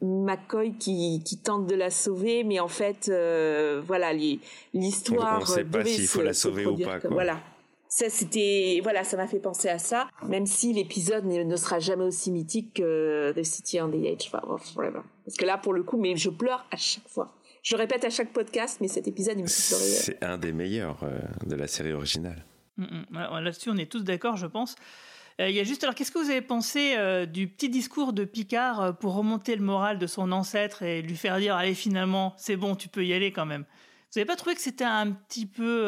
McCoy 0.00 0.76
qui, 0.78 1.22
qui 1.24 1.38
tente 1.38 1.66
de 1.66 1.74
la 1.74 1.90
sauver, 1.90 2.44
mais 2.44 2.60
en 2.60 2.68
fait, 2.68 3.08
euh, 3.08 3.82
voilà, 3.86 4.12
l'histoire. 4.72 5.38
On- 5.38 5.42
on 5.42 5.46
sait 5.46 5.64
pas 5.64 5.78
devait 5.80 5.90
s'il 5.90 6.06
faut 6.06 6.22
la 6.22 6.32
sauver 6.32 6.66
ou 6.66 6.76
pas, 6.78 6.98
quoi. 7.00 7.10
Voilà. 7.10 7.40
Ça, 7.88 8.06
c'était, 8.10 8.80
voilà, 8.82 9.04
ça 9.04 9.16
m'a 9.16 9.28
fait 9.28 9.38
penser 9.38 9.68
à 9.68 9.78
ça, 9.78 10.08
même 10.26 10.46
si 10.46 10.72
l'épisode 10.72 11.26
ne, 11.26 11.44
ne 11.44 11.56
sera 11.56 11.78
jamais 11.78 12.02
aussi 12.04 12.32
mythique 12.32 12.74
que 12.74 13.32
The 13.36 13.44
City 13.44 13.80
on 13.80 13.88
the 13.90 14.04
Edge 14.04 14.28
of 14.32 14.64
Forever. 14.72 15.00
Parce 15.24 15.36
que 15.36 15.44
là, 15.44 15.58
pour 15.58 15.72
le 15.74 15.84
coup, 15.84 15.96
mais 15.96 16.16
je 16.16 16.30
pleure 16.30 16.66
à 16.72 16.76
chaque 16.76 17.06
fois. 17.08 17.34
Je 17.62 17.76
répète 17.76 18.04
à 18.04 18.10
chaque 18.10 18.32
podcast, 18.32 18.78
mais 18.80 18.88
cet 18.88 19.06
épisode, 19.06 19.38
il 19.38 19.42
me 19.44 19.48
fait 19.48 19.68
pleurer. 19.76 19.84
C'est 19.90 20.24
un 20.24 20.38
des 20.38 20.52
meilleurs 20.52 20.98
euh, 21.04 21.18
de 21.46 21.54
la 21.54 21.68
série 21.68 21.92
originale. 21.92 22.44
Mm, 22.76 22.84
mm. 23.10 23.40
Là-dessus, 23.40 23.70
on 23.70 23.76
est 23.76 23.90
tous 23.90 24.02
d'accord, 24.02 24.36
je 24.36 24.46
pense. 24.46 24.76
Euh, 25.40 25.48
Il 25.48 25.54
y 25.54 25.60
a 25.60 25.64
juste, 25.64 25.82
alors, 25.82 25.94
qu'est-ce 25.94 26.12
que 26.12 26.18
vous 26.18 26.30
avez 26.30 26.42
pensé 26.42 26.94
euh, 26.96 27.26
du 27.26 27.48
petit 27.48 27.68
discours 27.68 28.12
de 28.12 28.24
Picard 28.24 28.80
euh, 28.80 28.92
pour 28.92 29.14
remonter 29.14 29.56
le 29.56 29.62
moral 29.62 29.98
de 29.98 30.06
son 30.06 30.32
ancêtre 30.32 30.82
et 30.82 31.02
lui 31.02 31.16
faire 31.16 31.38
dire, 31.38 31.56
allez, 31.56 31.74
finalement, 31.74 32.34
c'est 32.36 32.56
bon, 32.56 32.76
tu 32.76 32.88
peux 32.88 33.04
y 33.04 33.12
aller 33.12 33.32
quand 33.32 33.46
même? 33.46 33.62
Vous 33.62 34.20
n'avez 34.20 34.26
pas 34.26 34.36
trouvé 34.36 34.54
que 34.54 34.60
c'était 34.60 34.84
un 34.84 35.10
petit 35.10 35.46
peu, 35.46 35.86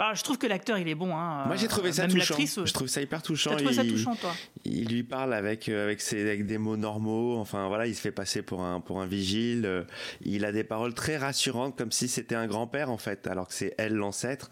euh, 0.00 0.04
Bah, 0.04 0.14
je 0.14 0.22
trouve 0.22 0.38
que 0.38 0.46
l'acteur 0.46 0.78
il 0.78 0.88
est 0.88 0.94
bon. 0.94 1.14
Hein. 1.16 1.44
Moi 1.46 1.56
j'ai 1.56 1.68
trouvé 1.68 1.92
ça 1.92 2.02
Même 2.02 2.10
touchant. 2.12 2.34
l'actrice, 2.34 2.58
Je 2.64 2.72
trouve 2.72 2.88
ça 2.88 3.02
hyper 3.02 3.22
touchant. 3.22 3.54
Trouvé 3.56 3.72
ça 3.74 3.82
Il- 3.84 3.92
touchant, 3.92 4.14
toi 4.16 4.32
il 4.64 4.88
lui 4.88 5.02
parle 5.02 5.32
avec 5.34 5.68
euh, 5.68 5.84
avec 5.84 6.00
ses 6.00 6.20
avec 6.20 6.46
des 6.46 6.58
mots 6.58 6.76
normaux 6.76 7.38
enfin 7.38 7.68
voilà 7.68 7.86
il 7.86 7.94
se 7.94 8.00
fait 8.00 8.12
passer 8.12 8.42
pour 8.42 8.62
un 8.62 8.80
pour 8.80 9.00
un 9.00 9.06
vigile 9.06 9.64
euh, 9.66 9.84
il 10.22 10.44
a 10.44 10.52
des 10.52 10.64
paroles 10.64 10.92
très 10.94 11.16
rassurantes 11.16 11.76
comme 11.78 11.92
si 11.92 12.08
c'était 12.08 12.34
un 12.34 12.46
grand-père 12.46 12.90
en 12.90 12.98
fait 12.98 13.26
alors 13.26 13.48
que 13.48 13.54
c'est 13.54 13.74
elle 13.78 13.94
l'ancêtre 13.94 14.50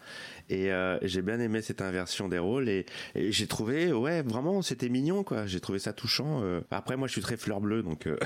et 0.49 0.71
euh, 0.71 0.97
j'ai 1.03 1.21
bien 1.21 1.39
aimé 1.39 1.61
cette 1.61 1.81
inversion 1.81 2.27
des 2.27 2.39
rôles 2.39 2.69
et, 2.69 2.85
et 3.15 3.31
j'ai 3.31 3.45
trouvé 3.47 3.91
ouais 3.93 4.23
vraiment 4.23 4.61
c'était 4.63 4.89
mignon 4.89 5.23
quoi 5.23 5.45
j'ai 5.45 5.59
trouvé 5.59 5.77
ça 5.79 5.93
touchant 5.93 6.41
euh. 6.43 6.61
après 6.71 6.97
moi 6.97 7.07
je 7.07 7.13
suis 7.13 7.21
très 7.21 7.37
fleur 7.37 7.59
bleue 7.61 7.83
donc 7.83 8.07
euh, 8.07 8.17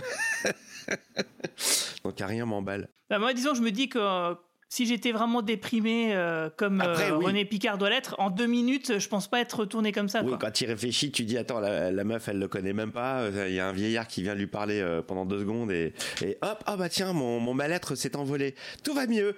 donc 2.04 2.20
à 2.22 2.28
rien 2.28 2.46
m'emballe 2.46 2.90
Bah, 3.10 3.20
moi, 3.20 3.34
disons, 3.34 3.54
je 3.54 3.62
me 3.62 3.72
dis 3.72 3.90
que 3.90 4.00
euh, 4.00 4.34
si 4.74 4.86
j'étais 4.88 5.12
vraiment 5.12 5.42
déprimé 5.44 6.16
euh, 6.16 6.50
comme 6.58 6.82
euh, 6.82 7.16
oui. 7.18 7.26
René 7.26 7.46
Picard 7.46 7.78
doit 7.78 7.90
l'être, 7.92 8.16
en 8.18 8.30
deux 8.32 8.48
minutes, 8.48 8.98
je 9.00 9.08
pense 9.08 9.28
pas 9.28 9.40
être 9.40 9.60
retourné 9.60 9.92
comme 9.92 10.10
ça. 10.10 10.22
Oui, 10.24 10.30
quoi. 10.30 10.38
quand 10.40 10.52
tu 10.52 10.66
réfléchis, 10.66 11.12
tu 11.12 11.26
dis 11.26 11.38
attends, 11.38 11.60
la, 11.60 11.92
la 11.92 12.04
meuf, 12.04 12.28
elle 12.28 12.40
le 12.40 12.48
connaît 12.48 12.74
même 12.74 12.92
pas. 12.92 13.20
euh, 13.22 13.48
Il 13.50 13.54
y 13.56 13.60
a 13.60 13.68
un 13.68 13.72
vieillard 13.72 14.08
qui 14.08 14.24
vient 14.24 14.34
lui 14.34 14.48
parler 14.48 14.80
euh, 14.80 15.02
pendant 15.04 15.26
deux 15.26 15.40
secondes 15.40 15.72
et, 15.72 15.94
et 16.24 16.38
hop, 16.42 16.64
ah 16.66 16.76
bah 16.76 16.90
tiens, 16.90 17.14
mon, 17.14 17.40
mon 17.40 17.54
mal-être 17.54 17.94
s'est 17.96 18.16
envolé. 18.16 18.56
Tout 18.84 18.94
va 18.96 19.06
mieux. 19.06 19.36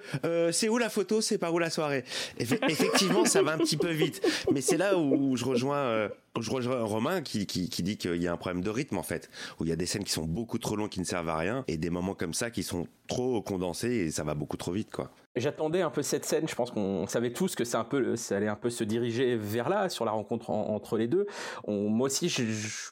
C'est 0.52 0.68
où 0.70 0.78
la 0.78 0.88
photo? 0.88 1.20
C'est 1.20 1.36
par 1.38 1.52
où 1.52 1.58
la 1.58 1.68
soirée? 1.70 2.04
Effe- 2.40 2.58
Effectivement, 2.70 3.24
ça 3.26 3.42
va 3.42 3.52
un 3.52 3.58
petit 3.58 3.76
peu 3.76 3.90
vite. 3.90 4.26
Mais 4.52 4.60
c'est 4.62 4.76
là 4.78 4.96
où 4.98 5.36
je 5.36 5.44
rejoins. 5.44 6.08
je 6.40 6.50
rejoins 6.50 6.82
Romain 6.82 7.20
qui, 7.20 7.46
qui, 7.46 7.68
qui 7.68 7.82
dit 7.82 7.96
qu'il 7.98 8.22
y 8.22 8.26
a 8.28 8.32
un 8.32 8.36
problème 8.36 8.62
de 8.62 8.70
rythme 8.70 8.96
en 8.98 9.02
fait, 9.02 9.28
où 9.60 9.64
il 9.64 9.68
y 9.68 9.72
a 9.72 9.76
des 9.76 9.86
scènes 9.86 10.04
qui 10.04 10.12
sont 10.12 10.24
beaucoup 10.24 10.58
trop 10.58 10.76
longues 10.76 10.88
qui 10.90 11.00
ne 11.00 11.04
servent 11.04 11.28
à 11.28 11.36
rien 11.36 11.64
et 11.68 11.76
des 11.76 11.90
moments 11.90 12.14
comme 12.14 12.32
ça 12.34 12.50
qui 12.50 12.62
sont 12.62 12.86
trop 13.06 13.40
condensés 13.42 13.90
et 14.06 14.10
ça 14.10 14.24
va 14.24 14.34
beaucoup 14.34 14.56
trop 14.56 14.72
vite 14.72 14.90
quoi. 14.90 15.10
J'attendais 15.36 15.82
un 15.82 15.90
peu 15.90 16.02
cette 16.02 16.24
scène. 16.24 16.48
Je 16.48 16.54
pense 16.54 16.70
qu'on 16.70 17.06
savait 17.06 17.30
tous 17.30 17.54
que 17.54 17.64
c'est 17.64 17.76
un 17.76 17.84
peu, 17.84 18.16
ça 18.16 18.36
allait 18.36 18.48
un 18.48 18.56
peu 18.56 18.70
se 18.70 18.84
diriger 18.84 19.36
vers 19.36 19.68
là 19.68 19.88
sur 19.88 20.04
la 20.04 20.10
rencontre 20.12 20.50
en- 20.50 20.68
entre 20.74 20.96
les 20.96 21.08
deux. 21.08 21.26
Moi 21.66 22.06
aussi, 22.06 22.28
je, 22.28 22.42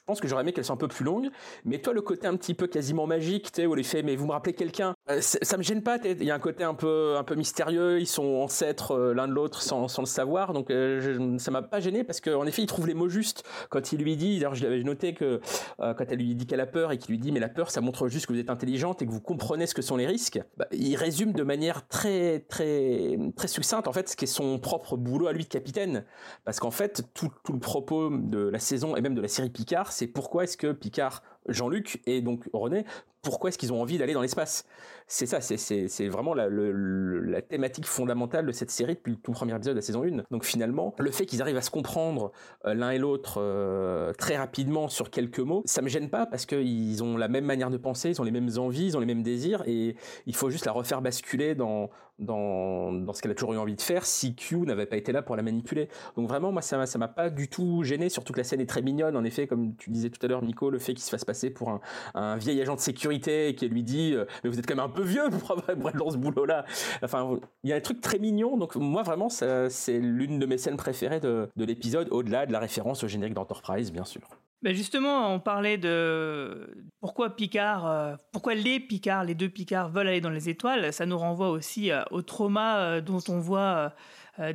pense 0.05 0.19
que 0.21 0.27
j'aurais 0.27 0.43
aimé 0.43 0.53
qu'elle 0.53 0.63
soit 0.65 0.75
un 0.75 0.77
peu 0.77 0.87
plus 0.87 1.03
longue. 1.05 1.29
Mais 1.63 1.79
toi, 1.79 1.93
le 1.93 2.01
côté 2.01 2.27
un 2.27 2.35
petit 2.35 2.53
peu 2.53 2.67
quasiment 2.67 3.07
magique, 3.07 3.51
tu 3.51 3.61
sais, 3.61 3.65
où 3.65 3.73
les 3.73 3.83
fait, 3.83 4.03
mais 4.03 4.15
vous 4.15 4.27
me 4.27 4.31
rappelez 4.31 4.53
quelqu'un, 4.53 4.93
euh, 5.09 5.19
ça 5.21 5.57
me 5.57 5.63
gêne 5.63 5.81
pas. 5.81 5.97
Il 6.03 6.23
y 6.23 6.31
a 6.31 6.35
un 6.35 6.39
côté 6.39 6.63
un 6.63 6.73
peu, 6.75 7.15
un 7.17 7.23
peu 7.23 7.35
mystérieux. 7.35 7.99
Ils 7.99 8.05
sont 8.07 8.23
ancêtres 8.35 8.91
euh, 8.91 9.13
l'un 9.13 9.27
de 9.27 9.33
l'autre 9.33 9.61
sans, 9.61 9.87
sans 9.87 10.01
le 10.03 10.07
savoir. 10.07 10.53
Donc, 10.53 10.69
euh, 10.69 11.01
je- 11.01 11.37
ça 11.39 11.51
m'a 11.51 11.61
pas 11.61 11.79
gêné 11.79 12.03
parce 12.03 12.21
qu'en 12.21 12.45
effet, 12.45 12.61
il 12.61 12.67
trouve 12.67 12.87
les 12.87 12.93
mots 12.93 13.09
justes 13.09 13.43
quand 13.69 13.91
il 13.91 13.99
lui 14.01 14.15
dit. 14.17 14.35
D'ailleurs, 14.37 14.55
je 14.55 14.63
l'avais 14.63 14.83
noté 14.83 15.13
que 15.13 15.39
euh, 15.79 15.93
quand 15.93 16.05
elle 16.09 16.19
lui 16.19 16.35
dit 16.35 16.45
qu'elle 16.45 16.61
a 16.61 16.65
peur 16.67 16.91
et 16.91 16.97
qu'il 16.97 17.11
lui 17.11 17.19
dit, 17.19 17.31
mais 17.31 17.39
la 17.39 17.49
peur, 17.49 17.71
ça 17.71 17.81
montre 17.81 18.07
juste 18.07 18.27
que 18.27 18.33
vous 18.33 18.39
êtes 18.39 18.49
intelligente 18.49 19.01
et 19.01 19.05
que 19.07 19.11
vous 19.11 19.21
comprenez 19.21 19.65
ce 19.65 19.73
que 19.73 19.81
sont 19.81 19.97
les 19.97 20.05
risques. 20.07 20.39
Bah, 20.57 20.67
il 20.71 20.95
résume 20.95 21.33
de 21.33 21.43
manière 21.43 21.87
très, 21.87 22.34
très, 22.39 23.17
succincte 23.47 23.87
en 23.87 23.93
fait 23.93 24.09
ce 24.09 24.15
qui 24.15 24.25
est 24.25 24.27
son 24.27 24.59
propre 24.59 24.97
boulot 24.97 25.27
à 25.27 25.33
lui 25.33 25.43
de 25.43 25.49
capitaine. 25.49 26.05
Parce 26.43 26.59
qu'en 26.59 26.71
fait, 26.71 27.03
tout, 27.13 27.31
tout 27.43 27.53
le 27.53 27.59
propos 27.59 28.09
de 28.09 28.47
la 28.49 28.59
saison 28.59 28.95
et 28.95 29.01
même 29.01 29.15
de 29.15 29.21
la 29.21 29.27
série 29.27 29.49
Picard, 29.49 29.91
c'est 29.91 30.07
pourquoi 30.07 30.43
est-ce 30.43 30.57
que 30.57 30.71
Picard, 30.71 31.23
Jean-Luc 31.47 32.01
et 32.05 32.21
donc 32.21 32.49
René, 32.53 32.85
pourquoi 33.25 33.49
est-ce 33.49 33.57
qu'ils 33.57 33.73
ont 33.73 33.81
envie 33.81 33.97
d'aller 33.97 34.13
dans 34.13 34.21
l'espace 34.21 34.65
C'est 35.07 35.25
ça, 35.25 35.41
c'est- 35.41 36.07
vraiment 36.07 36.33
la, 36.33 36.47
la 36.49 37.41
thématique 37.41 37.85
fondamentale 37.87 38.45
de 38.45 38.51
cette 38.51 38.71
série 38.71 38.93
depuis 38.95 39.11
le 39.11 39.17
tout 39.17 39.31
premier 39.33 39.53
épisode 39.55 39.73
de 39.73 39.79
la 39.79 39.81
saison 39.81 40.03
1. 40.03 40.23
Donc 40.31 40.45
finalement, 40.45 40.93
le 40.99 41.11
fait 41.11 41.25
qu'ils 41.25 41.41
arrivent 41.41 41.57
à 41.57 41.61
se 41.61 41.71
comprendre 41.71 42.31
euh, 42.65 42.73
l'un 42.73 42.91
et 42.91 42.97
l'autre 42.97 43.35
euh, 43.39 44.13
très 44.13 44.37
rapidement 44.37 44.87
sur 44.87 45.09
quelques 45.09 45.39
mots, 45.39 45.63
ça 45.65 45.81
me 45.81 45.89
gêne 45.89 46.09
pas 46.09 46.25
parce 46.25 46.45
qu'ils 46.45 47.03
ont 47.03 47.17
la 47.17 47.27
même 47.27 47.45
manière 47.45 47.69
de 47.69 47.77
penser, 47.77 48.09
ils 48.11 48.21
ont 48.21 48.23
les 48.23 48.31
mêmes 48.31 48.49
envies, 48.57 48.85
ils 48.85 48.97
ont 48.97 48.99
les 48.99 49.05
mêmes 49.05 49.23
désirs 49.23 49.63
et 49.65 49.95
il 50.25 50.35
faut 50.35 50.49
juste 50.49 50.65
la 50.65 50.71
refaire 50.71 51.01
basculer 51.01 51.55
dans, 51.55 51.89
dans, 52.19 53.13
ce 53.13 53.21
qu'elle 53.21 53.31
a 53.31 53.35
toujours 53.35 53.53
eu 53.53 53.57
envie 53.57 53.75
de 53.75 53.81
faire 53.81 54.05
si 54.05 54.35
Q 54.35 54.59
n'avait 54.59 54.85
pas 54.85 54.97
été 54.97 55.11
là 55.11 55.21
pour 55.21 55.35
la 55.35 55.43
manipuler. 55.43 55.89
Donc 56.15 56.27
vraiment, 56.29 56.51
moi, 56.51 56.61
ça 56.61 56.85
ça 56.85 56.97
m'a 56.99 57.07
pas 57.07 57.29
du 57.29 57.47
tout 57.49 57.83
gêné, 57.83 58.09
surtout 58.09 58.33
que 58.33 58.37
la 58.39 58.43
scène 58.43 58.61
est 58.61 58.65
très 58.65 58.81
mignonne. 58.81 59.15
En 59.17 59.23
effet, 59.23 59.47
comme 59.47 59.75
tu 59.75 59.89
disais 59.89 60.09
tout 60.09 60.23
à 60.25 60.29
l'heure, 60.29 60.43
Nico, 60.43 60.69
le 60.69 60.79
fait 60.79 60.93
qu'il 60.93 61.03
se 61.03 61.09
fasse 61.09 61.25
passer 61.25 61.49
pour 61.49 61.69
un, 61.69 61.81
un 62.13 62.37
vieil 62.37 62.61
agent 62.61 62.75
de 62.75 62.79
sécurité 62.79 63.14
et 63.49 63.55
qui 63.55 63.67
lui 63.67 63.83
dit 63.83 64.13
euh, 64.13 64.25
Mais 64.43 64.49
vous 64.49 64.59
êtes 64.59 64.65
quand 64.67 64.75
même 64.75 64.85
un 64.85 64.89
peu 64.89 65.03
vieux 65.03 65.29
pour, 65.29 65.55
pour 65.55 65.89
être 65.89 65.97
dans 65.97 66.09
ce 66.09 66.17
boulot-là. 66.17 66.65
Enfin, 67.03 67.37
il 67.63 67.69
y 67.69 67.73
a 67.73 67.75
un 67.75 67.81
truc 67.81 68.01
très 68.01 68.19
mignon. 68.19 68.57
Donc 68.57 68.75
moi, 68.75 69.03
vraiment, 69.03 69.29
ça- 69.29 69.69
c'est 69.69 69.99
l'une 69.99 70.39
de 70.39 70.45
mes 70.45 70.57
scènes 70.57 70.77
préférées 70.77 71.19
de, 71.19 71.49
de 71.55 71.65
l'épisode, 71.65 72.07
au-delà 72.11 72.45
de 72.45 72.51
la 72.51 72.59
référence 72.59 73.03
au 73.03 73.07
générique 73.07 73.33
d'Enterprise, 73.35 73.91
bien 73.91 74.05
sûr. 74.05 74.21
Ben 74.61 74.73
justement, 74.73 75.31
on 75.33 75.39
parlait 75.39 75.77
de 75.77 76.67
pourquoi 76.99 77.35
Picard, 77.35 77.85
euh, 77.85 78.15
pourquoi 78.31 78.55
les 78.55 78.79
Picards, 78.79 79.23
les 79.23 79.35
deux 79.35 79.49
Picards 79.49 79.89
veulent 79.89 80.07
aller 80.07 80.21
dans 80.21 80.29
les 80.31 80.49
étoiles. 80.49 80.91
Ça 80.91 81.05
nous 81.05 81.17
renvoie 81.17 81.49
aussi 81.49 81.91
euh, 81.91 82.01
au 82.09 82.21
trauma 82.23 82.77
euh, 82.79 83.01
dont 83.01 83.19
on 83.29 83.39
voit 83.39 83.93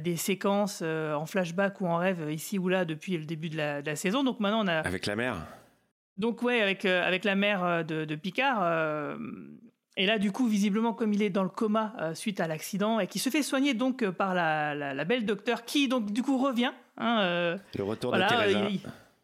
des 0.02 0.16
séquences 0.16 0.82
en 0.82 1.24
flashback 1.24 1.80
ou 1.80 1.86
en 1.86 1.96
rêve 1.96 2.30
ici 2.30 2.58
ou 2.58 2.68
là 2.68 2.84
depuis 2.84 3.16
le 3.16 3.24
début 3.24 3.48
de 3.48 3.56
la, 3.56 3.80
de 3.80 3.86
la 3.86 3.96
saison. 3.96 4.22
Donc 4.24 4.38
maintenant, 4.38 4.62
on 4.62 4.68
a 4.68 4.80
Avec 4.80 5.06
la 5.06 5.16
mère. 5.16 5.36
Donc 6.20 6.42
ouais, 6.42 6.60
avec, 6.62 6.84
euh, 6.84 7.02
avec 7.04 7.24
la 7.24 7.34
mère 7.34 7.64
euh, 7.64 7.82
de, 7.82 8.04
de 8.04 8.14
Picard. 8.14 8.60
euh, 8.62 9.16
et 9.96 10.06
là, 10.06 10.18
du 10.18 10.30
coup, 10.30 10.46
visiblement, 10.46 10.92
comme 10.94 11.12
il 11.12 11.22
est 11.22 11.30
dans 11.30 11.42
le 11.42 11.48
coma 11.48 11.92
euh, 12.00 12.14
suite 12.14 12.38
à 12.40 12.46
l'accident 12.46 13.00
et 13.00 13.06
qui 13.08 13.18
se 13.18 13.28
fait 13.28 13.42
soigner 13.42 13.74
donc 13.74 14.08
par 14.10 14.34
la, 14.34 14.74
la- 14.74 14.94
la 14.94 15.04
belle 15.04 15.26
docteur 15.26 15.64
qui 15.64 15.88
donc 15.88 16.12
du 16.12 16.22
coup 16.22 16.38
revient. 16.38 16.70
hein, 16.96 17.56
Le 17.76 17.82
retour 17.84 18.10
voilà, 18.10 18.26
de 18.26 18.30
Teresa. 18.34 18.68
il, 18.70 18.80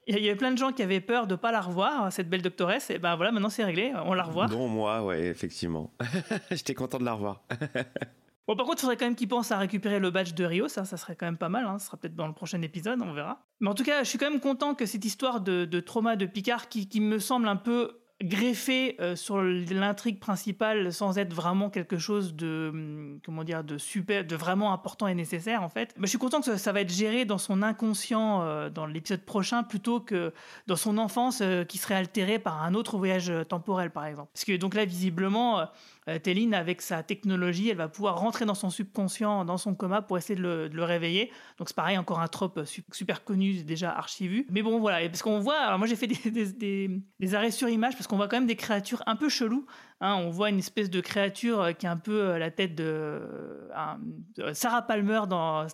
il 0.09 0.19
y 0.25 0.29
avait 0.29 0.37
plein 0.37 0.51
de 0.53 0.59
gens 0.59 0.73
qui 0.73 0.83
avaient 0.83 1.01
peur 1.01 1.27
de 1.27 1.35
pas 1.35 1.51
la 1.53 1.61
revoir, 1.61 2.13
cette 2.13 2.29
belle 2.29 2.43
doctoresse. 2.43 2.91
Et 2.91 2.99
ben 2.99 3.17
voilà, 3.17 3.33
maintenant 3.33 3.49
c'est 3.51 3.65
réglé, 3.65 3.93
on 4.05 4.13
la 4.13 4.25
revoit. 4.25 4.47
Dont 4.49 4.69
moi, 4.69 5.03
ouais, 5.05 5.27
effectivement. 5.27 5.91
J'étais 6.51 6.75
content 6.75 6.99
de 6.99 7.05
la 7.05 7.13
revoir. 7.15 7.43
Bon, 8.47 8.55
par 8.55 8.65
contre, 8.65 8.79
il 8.79 8.81
faudrait 8.83 8.97
quand 8.97 9.07
même 9.07 9.17
qu'ils 9.17 9.29
pensent 9.29 9.51
à 9.51 9.59
récupérer 9.59 9.99
le 9.99 10.11
badge 10.11 10.35
de 10.35 10.45
Rio, 10.45 10.69
ça, 10.69 10.85
ça 10.85 10.97
serait 10.97 11.17
quand 11.17 11.27
même 11.27 11.37
pas 11.37 11.49
mal. 11.49 11.67
Hein. 11.67 11.79
Ce 11.79 11.87
sera 11.87 11.97
peut-être 11.97 12.15
dans 12.15 12.29
le 12.29 12.33
prochain 12.33 12.63
épisode, 12.63 13.01
on 13.03 13.13
verra. 13.13 13.45
Mais 13.61 13.69
en 13.69 13.75
tout 13.75 13.83
cas, 13.83 14.05
je 14.05 14.09
suis 14.09 14.19
quand 14.19 14.31
même 14.31 14.41
content 14.41 14.75
que 14.75 14.87
cette 14.87 15.05
histoire 15.05 15.41
de, 15.41 15.81
trauma 15.81 16.15
de 16.15 16.27
Picard, 16.27 16.69
qui, 16.69 17.01
me 17.01 17.19
semble 17.19 17.49
un 17.49 17.57
peu 17.57 18.01
greffée 18.23 18.97
euh, 19.01 19.15
sur 19.15 19.43
l'intrigue 19.43 20.19
principale 20.19 20.91
sans 20.91 21.19
être 21.19 21.35
vraiment 21.35 21.69
quelque 21.69 21.99
chose 21.99 22.35
de 22.35 22.71
hum, 22.73 23.21
comment 23.23 23.45
dire 23.45 23.63
de 23.63 23.77
super 23.77 24.25
de 24.25 24.35
vraiment 24.35 24.73
important 24.73 25.07
et 25.07 25.15
nécessaire 25.15 25.63
en 25.63 25.69
fait 25.69 25.93
mais 25.99 26.07
je 26.07 26.11
suis 26.11 26.19
content 26.19 26.39
que 26.41 26.47
ça, 26.47 26.57
ça 26.57 26.73
va 26.73 26.81
être 26.81 26.91
géré 26.91 27.27
dans 27.27 27.37
son 27.37 27.61
inconscient 27.63 28.41
euh, 28.41 28.71
dans 28.71 28.87
l'épisode 28.87 29.21
prochain 29.21 29.65
plutôt 29.65 30.01
que 30.01 30.33
dans 30.67 30.77
son 30.77 30.97
enfance 30.97 31.41
euh, 31.43 31.65
qui 31.65 31.77
serait 31.77 31.95
altérée 31.95 32.39
par 32.39 32.63
un 32.63 32.73
autre 32.73 32.97
voyage 32.97 33.31
temporel 33.51 33.91
par 33.91 34.07
exemple 34.07 34.31
parce 34.33 34.47
que 34.47 34.57
donc 34.57 34.75
là 34.75 34.87
visiblement 34.87 35.69
euh, 36.09 36.19
Téline, 36.19 36.55
avec 36.55 36.83
sa 36.83 37.03
technologie, 37.03 37.71
elle 37.71 37.77
va 37.77 37.89
pouvoir 37.89 38.19
rentrer 38.19 38.45
dans 38.45 38.55
son 38.55 38.71
subconscient, 38.71 39.45
dans 39.45 39.57
son 39.57 39.75
coma, 39.75 40.03
pour 40.03 40.19
essayer 40.19 40.39
de 40.39 40.71
le, 40.73 40.85
réveiller. 40.85 41.31
Donc 41.59 41.69
c'est 41.69 41.77
pareil, 41.77 41.99
encore 41.99 42.21
un 42.21 42.29
trope 42.29 42.65
su- 42.65 42.85
super 42.93 43.25
connu, 43.25 43.65
déjà 43.65 43.91
archi 43.91 44.29
vu. 44.29 44.47
Mais 44.51 44.63
bon, 44.63 44.79
voilà, 44.79 45.07
parce 45.09 45.23
qu'on 45.23 45.41
voit, 45.41 45.59
alors 45.59 45.79
moi 45.79 45.87
j'ai 45.87 45.97
fait 45.97 46.07
des, 46.07 47.35
arrêts 47.35 47.51
sur 47.51 47.69
image, 47.69 47.95
parce 47.95 48.07
qu'on 48.07 48.17
voit 48.17 48.29
quand 48.29 48.37
même 48.37 48.47
des 48.47 48.57
créatures 48.57 49.03
un 49.07 49.17
peu 49.17 49.29
cheloues. 49.29 49.67
hein. 50.01 50.15
on 50.15 50.31
voit 50.31 50.51
une 50.51 50.59
espèce 50.59 50.91
de 50.91 51.01
créature 51.01 51.61
euh, 51.61 51.73
qui 51.73 51.87
a 51.87 51.91
un 51.91 51.97
peu 51.97 52.21
euh, 52.21 52.39
la 52.39 52.51
tête 52.51 52.75
de, 52.75 52.85
euh, 52.87 53.69
de 54.37 54.53
Sarah 54.53 54.83
Palmer 54.83 55.23
dans 55.29 55.67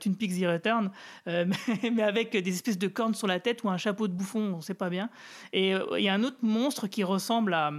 Twin 0.00 0.16
Peaks 0.16 0.40
The 0.40 0.46
Return, 0.46 0.90
mais, 1.26 2.02
avec 2.02 2.36
des 2.36 2.54
espèces 2.54 2.78
de 2.78 2.88
cornes 2.88 3.14
sur 3.14 3.26
la 3.26 3.40
tête 3.40 3.64
ou 3.64 3.70
un 3.70 3.76
chapeau 3.76 4.08
de 4.08 4.12
bouffon, 4.12 4.54
on 4.54 4.60
sait 4.60 4.74
pas 4.74 4.90
bien. 4.90 5.10
Et 5.52 5.72
il 5.72 6.02
y 6.02 6.08
a 6.08 6.14
un 6.14 6.22
autre 6.22 6.38
monstre 6.42 6.86
qui 6.86 7.04
ressemble 7.04 7.54
à... 7.54 7.72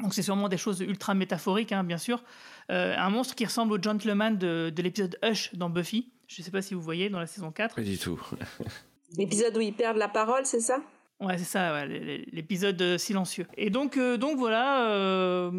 Donc 0.00 0.14
c'est 0.14 0.22
sûrement 0.22 0.48
des 0.48 0.58
choses 0.58 0.80
ultra 0.80 1.14
métaphoriques, 1.14 1.72
hein, 1.72 1.84
bien 1.84 1.98
sûr. 1.98 2.22
Euh, 2.70 2.94
un 2.96 3.10
monstre 3.10 3.34
qui 3.34 3.44
ressemble 3.44 3.72
au 3.72 3.82
gentleman 3.82 4.36
de, 4.36 4.70
de 4.74 4.82
l'épisode 4.82 5.18
Hush 5.22 5.54
dans 5.54 5.70
Buffy. 5.70 6.10
Je 6.26 6.40
ne 6.40 6.44
sais 6.44 6.50
pas 6.50 6.62
si 6.62 6.74
vous 6.74 6.80
voyez 6.82 7.08
dans 7.08 7.20
la 7.20 7.26
saison 7.26 7.50
4. 7.50 7.76
Pas 7.76 7.82
du 7.82 7.98
tout. 7.98 8.20
L'épisode 9.16 9.56
où 9.56 9.60
ils 9.60 9.72
perdent 9.74 9.98
la 9.98 10.08
parole, 10.08 10.44
c'est 10.44 10.60
ça? 10.60 10.80
Ouais, 11.20 11.38
c'est 11.38 11.44
ça, 11.44 11.72
ouais, 11.72 11.86
l'épisode 12.30 12.80
euh, 12.82 12.98
silencieux. 12.98 13.46
Et 13.56 13.70
donc, 13.70 13.96
euh, 13.96 14.18
donc 14.18 14.36
voilà, 14.36 14.86
euh, 14.90 15.50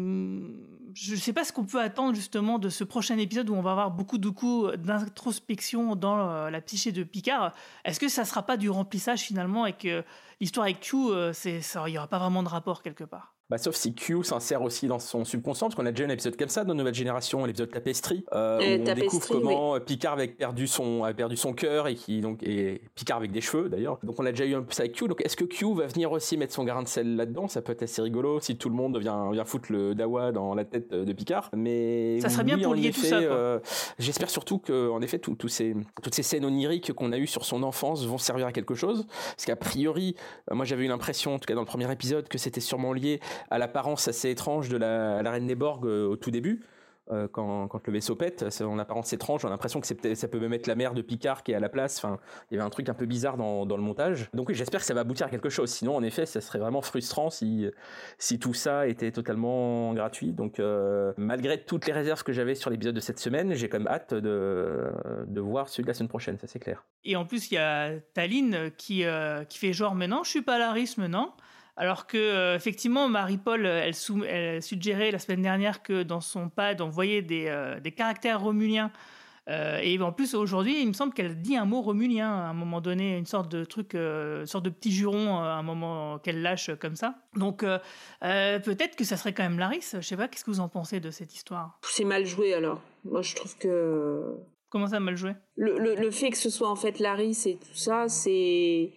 je 0.94 1.12
ne 1.12 1.16
sais 1.16 1.32
pas 1.32 1.42
ce 1.42 1.52
qu'on 1.52 1.64
peut 1.64 1.80
attendre 1.80 2.14
justement 2.14 2.60
de 2.60 2.68
ce 2.68 2.84
prochain 2.84 3.18
épisode 3.18 3.50
où 3.50 3.54
on 3.54 3.60
va 3.60 3.72
avoir 3.72 3.90
beaucoup 3.90 4.18
de 4.18 4.28
coups 4.28 4.76
d'introspection 4.76 5.96
dans 5.96 6.48
la 6.48 6.60
psyché 6.60 6.92
de 6.92 7.02
Picard. 7.02 7.52
Est-ce 7.84 7.98
que 7.98 8.08
ça 8.08 8.24
sera 8.24 8.44
pas 8.44 8.56
du 8.56 8.70
remplissage 8.70 9.20
finalement 9.20 9.66
et 9.66 9.72
que 9.72 10.04
l'histoire 10.40 10.64
avec 10.64 10.80
Q, 10.80 10.96
il 10.96 11.60
n'y 11.88 11.98
aura 11.98 12.06
pas 12.06 12.18
vraiment 12.20 12.44
de 12.44 12.48
rapport 12.48 12.82
quelque 12.82 13.04
part? 13.04 13.34
Bah, 13.50 13.56
sauf 13.56 13.74
si 13.76 13.94
Q 13.94 14.22
s'insère 14.24 14.60
aussi 14.60 14.88
dans 14.88 14.98
son 14.98 15.24
subconscient, 15.24 15.68
parce 15.68 15.74
qu'on 15.74 15.86
a 15.86 15.90
déjà 15.90 16.04
un 16.04 16.10
épisode 16.12 16.36
comme 16.36 16.50
ça 16.50 16.64
dans 16.64 16.74
Nouvelle 16.74 16.92
Génération, 16.94 17.46
l'épisode 17.46 17.70
Tapestry, 17.70 18.22
euh, 18.34 18.58
où 18.58 18.62
on 18.82 18.84
Tapestry, 18.84 19.00
découvre 19.00 19.26
comment 19.28 19.74
euh, 19.76 19.80
Picard 19.80 20.12
avait 20.14 20.28
perdu 20.28 20.66
son, 20.66 21.02
a 21.04 21.14
perdu 21.14 21.36
son 21.38 21.54
cœur 21.54 21.88
et 21.88 21.94
qui 21.94 22.20
donc 22.20 22.42
et 22.42 22.82
Picard 22.94 23.16
avec 23.16 23.30
des 23.32 23.40
cheveux 23.40 23.70
d'ailleurs. 23.70 23.98
Donc 24.02 24.16
on 24.20 24.26
a 24.26 24.32
déjà 24.32 24.44
eu 24.44 24.54
un 24.54 24.60
peu 24.62 24.72
ça 24.74 24.82
avec 24.82 24.92
Q. 24.94 25.08
Donc 25.08 25.22
est-ce 25.24 25.34
que 25.36 25.44
Q 25.44 25.74
va 25.74 25.86
venir 25.86 26.12
aussi 26.12 26.36
mettre 26.36 26.52
son 26.52 26.64
grain 26.64 26.82
de 26.82 26.88
sel 26.88 27.16
là-dedans? 27.16 27.48
Ça 27.48 27.62
peut 27.62 27.72
être 27.72 27.82
assez 27.84 28.02
rigolo 28.02 28.38
si 28.40 28.58
tout 28.58 28.68
le 28.68 28.74
monde 28.74 28.98
vient, 28.98 29.30
vient 29.30 29.46
foutre 29.46 29.72
le 29.72 29.94
dawa 29.94 30.30
dans 30.30 30.54
la 30.54 30.66
tête 30.66 30.90
de 30.92 31.12
Picard. 31.14 31.48
Mais 31.56 32.20
Ça 32.20 32.28
serait 32.28 32.44
bien 32.44 32.56
oui, 32.56 32.62
pour 32.64 32.72
en 32.72 32.74
lier 32.74 32.90
tout 32.90 33.00
ça, 33.00 33.16
euh, 33.16 33.60
J'espère 33.98 34.28
surtout 34.28 34.58
que, 34.58 34.90
en 34.90 35.00
effet, 35.00 35.18
tout- 35.18 35.36
tous 35.36 35.48
ces, 35.48 35.74
toutes 36.02 36.14
ces 36.14 36.22
scènes 36.22 36.44
oniriques 36.44 36.92
qu'on 36.92 37.12
a 37.12 37.16
eues 37.18 37.26
sur 37.26 37.46
son 37.46 37.62
enfance 37.62 38.04
vont 38.04 38.18
servir 38.18 38.46
à 38.46 38.52
quelque 38.52 38.74
chose. 38.74 39.06
Parce 39.36 39.46
qu'a 39.46 39.56
priori, 39.56 40.16
euh, 40.50 40.54
moi 40.54 40.66
j'avais 40.66 40.84
eu 40.84 40.88
l'impression, 40.88 41.34
en 41.34 41.38
tout 41.38 41.46
cas 41.46 41.54
dans 41.54 41.62
le 41.62 41.66
premier 41.66 41.90
épisode, 41.90 42.28
que 42.28 42.36
c'était 42.36 42.60
sûrement 42.60 42.92
lié 42.92 43.20
à 43.50 43.58
l'apparence 43.58 44.08
assez 44.08 44.30
étrange 44.30 44.68
de 44.68 44.76
la, 44.76 45.30
reine 45.30 45.46
des 45.46 45.54
Borg 45.54 45.86
euh, 45.86 46.06
au 46.06 46.16
tout 46.16 46.30
début. 46.30 46.60
euh, 47.10 47.28
quand, 47.30 47.68
quand, 47.68 47.86
le 47.86 47.92
vaisseau 47.92 48.14
pète. 48.14 48.46
C'est 48.50 48.64
en 48.64 48.78
apparence 48.78 49.12
étrange. 49.12 49.42
J'ai 49.42 49.48
l'impression 49.48 49.80
que 49.80 49.86
ça 49.86 50.28
peut 50.28 50.40
même 50.40 50.52
être 50.52 50.66
la 50.66 50.74
mère 50.74 50.94
de 50.94 51.02
Picard 51.02 51.42
qui 51.42 51.52
est 51.52 51.54
à 51.54 51.60
la 51.60 51.68
place. 51.68 51.98
Enfin, 51.98 52.18
il 52.50 52.54
y 52.54 52.58
avait 52.58 52.66
un 52.66 52.70
truc 52.70 52.88
un 52.88 52.94
peu 52.94 53.06
bizarre 53.06 53.36
dans, 53.36 53.66
dans 53.66 53.76
le 53.76 53.82
montage. 53.82 54.28
Donc 54.34 54.48
oui, 54.48 54.54
j'espère 54.54 54.80
que 54.80 54.86
ça 54.86 54.94
va 54.94 55.00
aboutir 55.00 55.26
à 55.26 55.30
quelque 55.30 55.48
chose. 55.48 55.70
Sinon, 55.70 55.96
en 55.96 56.02
effet, 56.02 56.26
ça 56.26 56.40
serait 56.40 56.58
vraiment 56.58 56.82
frustrant 56.82 57.30
si, 57.30 57.66
si 58.18 58.38
tout 58.38 58.54
ça 58.54 58.86
était 58.86 59.10
totalement 59.10 59.94
gratuit. 59.94 60.32
Donc 60.32 60.60
euh, 60.60 61.12
malgré 61.16 61.62
toutes 61.62 61.86
les 61.86 61.92
réserves 61.92 62.22
que 62.22 62.32
j'avais 62.32 62.54
sur 62.54 62.70
l'épisode 62.70 62.94
de 62.94 63.00
cette 63.00 63.18
semaine, 63.18 63.54
j'ai 63.54 63.68
quand 63.68 63.78
même 63.78 63.88
hâte 63.88 64.14
de, 64.14 64.90
de 65.26 65.40
voir 65.40 65.68
celui 65.68 65.84
de 65.84 65.88
la 65.88 65.94
semaine 65.94 66.08
prochaine, 66.08 66.38
ça 66.38 66.46
c'est 66.46 66.58
clair. 66.58 66.84
Et 67.04 67.16
en 67.16 67.24
plus, 67.24 67.50
il 67.50 67.54
y 67.54 67.58
a 67.58 67.92
Taline 68.14 68.70
qui, 68.76 69.04
qui 69.48 69.58
fait 69.58 69.72
genre, 69.72 69.94
mais 69.94 70.08
non, 70.08 70.24
je 70.24 70.30
suis 70.30 70.42
pas 70.42 70.58
Laris 70.58 70.94
maintenant. 70.98 71.34
Alors 71.78 72.08
que 72.08 72.18
euh, 72.18 72.56
effectivement, 72.56 73.08
Marie-Paul, 73.08 73.64
elle, 73.64 73.94
elle, 74.28 74.62
suggérait 74.62 75.12
la 75.12 75.20
semaine 75.20 75.42
dernière 75.42 75.80
que 75.80 76.02
dans 76.02 76.20
son 76.20 76.48
pad, 76.48 76.80
on 76.80 76.88
voyait 76.88 77.22
des, 77.22 77.46
euh, 77.46 77.78
des 77.78 77.92
caractères 77.92 78.40
romuliens. 78.40 78.90
Euh, 79.48 79.78
et 79.80 79.98
en 80.02 80.12
plus, 80.12 80.34
aujourd'hui, 80.34 80.82
il 80.82 80.88
me 80.88 80.92
semble 80.92 81.14
qu'elle 81.14 81.40
dit 81.40 81.56
un 81.56 81.66
mot 81.66 81.80
romulien 81.80 82.30
à 82.30 82.48
un 82.48 82.52
moment 82.52 82.80
donné, 82.80 83.16
une 83.16 83.26
sorte 83.26 83.48
de 83.50 83.64
truc, 83.64 83.94
une 83.94 84.44
sorte 84.44 84.64
de 84.64 84.70
petit 84.70 84.90
juron 84.90 85.38
à 85.38 85.52
un 85.52 85.62
moment 85.62 86.18
qu'elle 86.18 86.42
lâche 86.42 86.70
comme 86.80 86.96
ça. 86.96 87.14
Donc 87.36 87.60
peut-être 88.20 88.96
que 88.96 89.04
ça 89.04 89.16
serait 89.16 89.32
quand 89.32 89.44
même 89.44 89.60
Laris. 89.60 89.94
Je 89.94 90.00
sais 90.00 90.16
pas, 90.16 90.26
qu'est-ce 90.26 90.44
que 90.44 90.50
vous 90.50 90.60
en 90.60 90.68
pensez 90.68 90.98
de 90.98 91.12
cette 91.12 91.32
histoire? 91.32 91.78
C'est 91.82 92.04
mal 92.04 92.26
joué 92.26 92.54
alors. 92.54 92.82
Moi, 93.04 93.22
je 93.22 93.36
trouve 93.36 93.56
que. 93.56 94.36
Comment 94.68 94.88
ça, 94.88 95.00
mal 95.00 95.16
joué? 95.16 95.32
Le, 95.56 95.78
le, 95.78 95.94
le, 95.94 96.10
fait 96.10 96.28
que 96.28 96.36
ce 96.36 96.50
soit 96.50 96.68
en 96.68 96.76
fait 96.76 96.98
Laris 96.98 97.44
et 97.46 97.56
tout 97.56 97.74
ça, 97.74 98.08
c'est. 98.08 98.92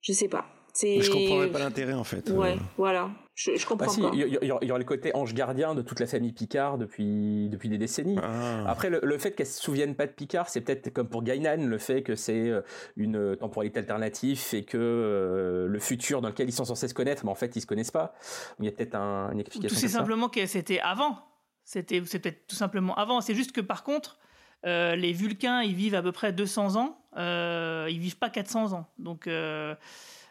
Je 0.00 0.12
sais 0.12 0.28
pas. 0.28 0.46
Je 0.80 1.10
comprends 1.10 1.52
pas 1.52 1.58
l'intérêt 1.58 1.92
en 1.92 2.04
fait. 2.04 2.30
Ouais, 2.30 2.56
voilà. 2.76 3.10
Je, 3.34 3.56
je 3.56 3.66
comprends 3.66 3.86
bah, 3.86 4.10
pas. 4.10 4.16
Il 4.16 4.38
y, 4.42 4.70
aura 4.70 4.78
le 4.78 4.84
côté 4.84 5.10
ange 5.14 5.34
gardien 5.34 5.74
de 5.74 5.82
toute 5.82 6.00
la 6.00 6.06
famille 6.06 6.32
Picard 6.32 6.76
depuis, 6.76 7.48
depuis 7.48 7.68
des 7.68 7.78
décennies. 7.78 8.18
Ah. 8.22 8.64
Après, 8.66 8.90
le, 8.90 9.18
fait 9.18 9.32
qu'elle 9.32 9.46
se 9.46 9.60
souvienne 9.60 9.94
pas 9.94 10.06
de 10.06 10.12
Picard, 10.12 10.48
c'est 10.48 10.60
peut-être 10.60 10.90
comme 10.90 11.08
pour 11.08 11.22
Gainan, 11.22 11.66
le 11.66 11.78
fait 11.78 12.02
que 12.02 12.14
c'est 12.14 12.48
euh, 12.48 12.60
une 12.96 13.36
temporalité 13.36 13.80
alternative 13.80 14.42
et 14.52 14.64
que 14.64 14.76
euh, 14.78 15.66
le 15.66 15.78
futur 15.78 16.20
dans 16.20 16.28
lequel 16.28 16.48
ils 16.48 16.52
sont 16.52 16.66
censés 16.66 16.88
se 16.88 16.94
connaître, 16.94 17.24
mais 17.24 17.30
en 17.30 17.34
fait 17.34 17.56
ils 17.56 17.62
se 17.62 17.66
connaissent 17.66 17.90
pas. 17.90 18.14
Il 18.58 18.66
y 18.66 18.68
a 18.68 18.72
peut-être 18.72 18.94
un, 18.94 19.30
une 19.32 19.40
explication. 19.40 19.78
C'est 19.78 19.88
simplement 19.88 20.28
que 20.28 20.44
c'était 20.46 20.80
avant. 20.80 21.18
C'était 21.64 22.02
c'est 22.04 22.18
peut-être 22.18 22.46
tout 22.48 22.56
simplement 22.56 22.94
avant. 22.96 23.20
C'est 23.20 23.34
juste 23.34 23.52
que 23.52 23.60
par 23.60 23.84
contre. 23.84 24.18
Euh, 24.64 24.94
les 24.94 25.12
Vulcains, 25.12 25.62
ils 25.62 25.74
vivent 25.74 25.94
à 25.94 26.02
peu 26.02 26.12
près 26.12 26.32
200 26.32 26.76
ans. 26.76 26.98
Euh, 27.16 27.88
ils 27.90 27.98
vivent 27.98 28.18
pas 28.18 28.30
400 28.30 28.72
ans. 28.72 28.86
Donc, 28.98 29.26
euh, 29.26 29.74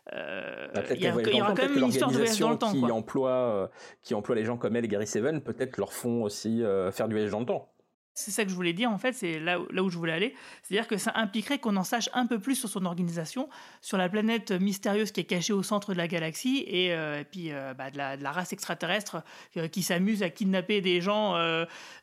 bah, 0.10 0.82
il 0.96 1.04
y, 1.04 1.42
aura 1.42 1.54
quand 1.54 1.64
même 1.64 1.78
une 1.78 1.88
histoire 1.88 2.12
de 2.12 2.18
voyage 2.18 2.40
dans 2.40 2.52
le 2.52 2.58
temps. 2.58 2.72
Qui, 2.72 2.92
Emploie, 2.92 3.30
euh, 3.30 3.68
qui 4.02 4.14
emploie 4.14 4.36
les 4.36 4.46
gens 4.46 4.58
comme 4.58 4.76
elle 4.76 4.86
et 4.86 4.88
Gary 4.88 5.08
Seven, 5.08 5.42
peut-être 5.42 5.78
leur 5.78 5.94
font 5.94 6.24
aussi 6.24 6.64
euh, 6.64 6.92
faire 6.92 7.08
du 7.08 7.14
voyage 7.14 7.32
dans 7.32 7.40
le 7.40 7.46
temps. 7.46 7.68
C'est 8.14 8.32
ça 8.32 8.44
que 8.44 8.50
je 8.50 8.56
voulais 8.56 8.74
dire 8.74 8.92
en 8.92 8.98
fait, 8.98 9.14
c'est 9.14 9.40
là, 9.40 9.58
là 9.72 9.84
où 9.84 9.90
je 9.90 9.98
voulais 9.98 10.12
aller. 10.12 10.36
C'est-à-dire 10.64 10.88
que 10.88 10.98
ça 10.98 11.14
impliquerait 11.16 11.60
qu'on 11.60 11.78
en 11.78 11.86
sache 11.86 12.10
un 12.14 12.28
peu 12.28 12.40
plus 12.40 12.56
sur 12.56 12.68
son 12.68 12.86
organisation, 12.86 13.48
sur 13.80 13.98
la 13.98 14.10
planète 14.10 14.52
mystérieuse 14.52 15.14
qui 15.14 15.22
est 15.22 15.26
cachée 15.26 15.54
au 15.54 15.64
centre 15.64 15.94
de 15.94 15.98
la 15.98 16.10
galaxie 16.10 16.66
et, 16.68 16.94
puis 17.32 17.52
bah, 17.78 17.90
de, 17.90 17.98
la, 17.98 18.18
de, 18.18 18.24
la, 18.24 18.32
race 18.34 18.52
extraterrestre 18.52 19.24
qui 19.72 19.82
s'amuse 19.82 20.24
à 20.24 20.30
kidnapper 20.30 20.82
des 20.82 21.00
gens 21.00 21.38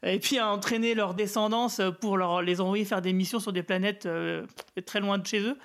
et 0.02 0.18
puis 0.18 0.38
à 0.38 0.48
entraîner 0.50 0.94
leur 0.94 1.12
descendance 1.12 1.82
pour 2.00 2.16
leur, 2.16 2.40
les 2.40 2.62
envoyer 2.62 2.86
faire 2.86 3.02
des 3.02 3.12
missions 3.12 3.38
sur 3.38 3.52
des 3.52 3.62
planètes 3.62 4.08
très 4.86 5.00
loin 5.00 5.18
de 5.18 5.26
chez 5.26 5.40
eux. 5.40 5.58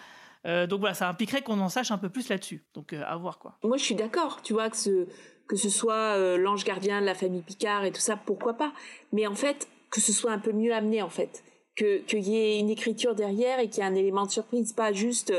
Euh, 0.46 0.68
donc 0.68 0.82
voilà, 0.82 0.94
ça 0.94 1.08
impliquerait 1.08 1.41
qu'on 1.41 1.60
en 1.60 1.70
sache 1.70 1.91
un 1.91 1.98
peu 1.98 2.10
plus 2.10 2.30
là-dessus. 2.30 2.66
Donc 2.74 2.94
euh, 2.94 3.02
à 3.06 3.16
voir 3.18 3.39
quoi. 3.39 3.58
Moi 3.64 3.78
je 3.78 3.84
suis 3.84 3.96
d'accord, 3.96 4.41
tu 4.41 4.54
vois, 4.54 4.70
que 4.70 4.78
ce, 4.78 5.08
que 5.48 5.56
ce 5.56 5.70
soit 5.70 6.18
euh, 6.18 6.38
l'ange 6.38 6.64
gardien 6.64 7.02
de 7.02 7.06
la 7.06 7.16
famille 7.16 7.41
Picard 7.41 7.86
et 7.86 7.91
tout 7.91 8.02
ça, 8.02 8.18
pourquoi 8.18 8.54
pas. 8.54 8.74
Mais 9.12 9.28
en 9.28 9.36
fait, 9.36 9.68
que 9.89 10.02
ce 10.02 10.12
soit 10.12 10.32
un 10.32 10.39
peu 10.39 10.52
mieux 10.52 10.74
amené 10.74 11.02
en 11.02 11.10
fait. 11.10 11.44
Qu'il 11.76 12.28
y 12.28 12.38
ait 12.38 12.60
une 12.60 12.70
écriture 12.70 13.16
derrière 13.16 13.60
et 13.60 13.68
qu'il 13.68 13.84
y 13.84 13.86
ait 13.86 13.89
un 13.89 13.96
élément 13.96 14.26
de 14.26 14.32
surprise, 14.32 14.74
pas 14.74 14.94
juste 14.94 15.34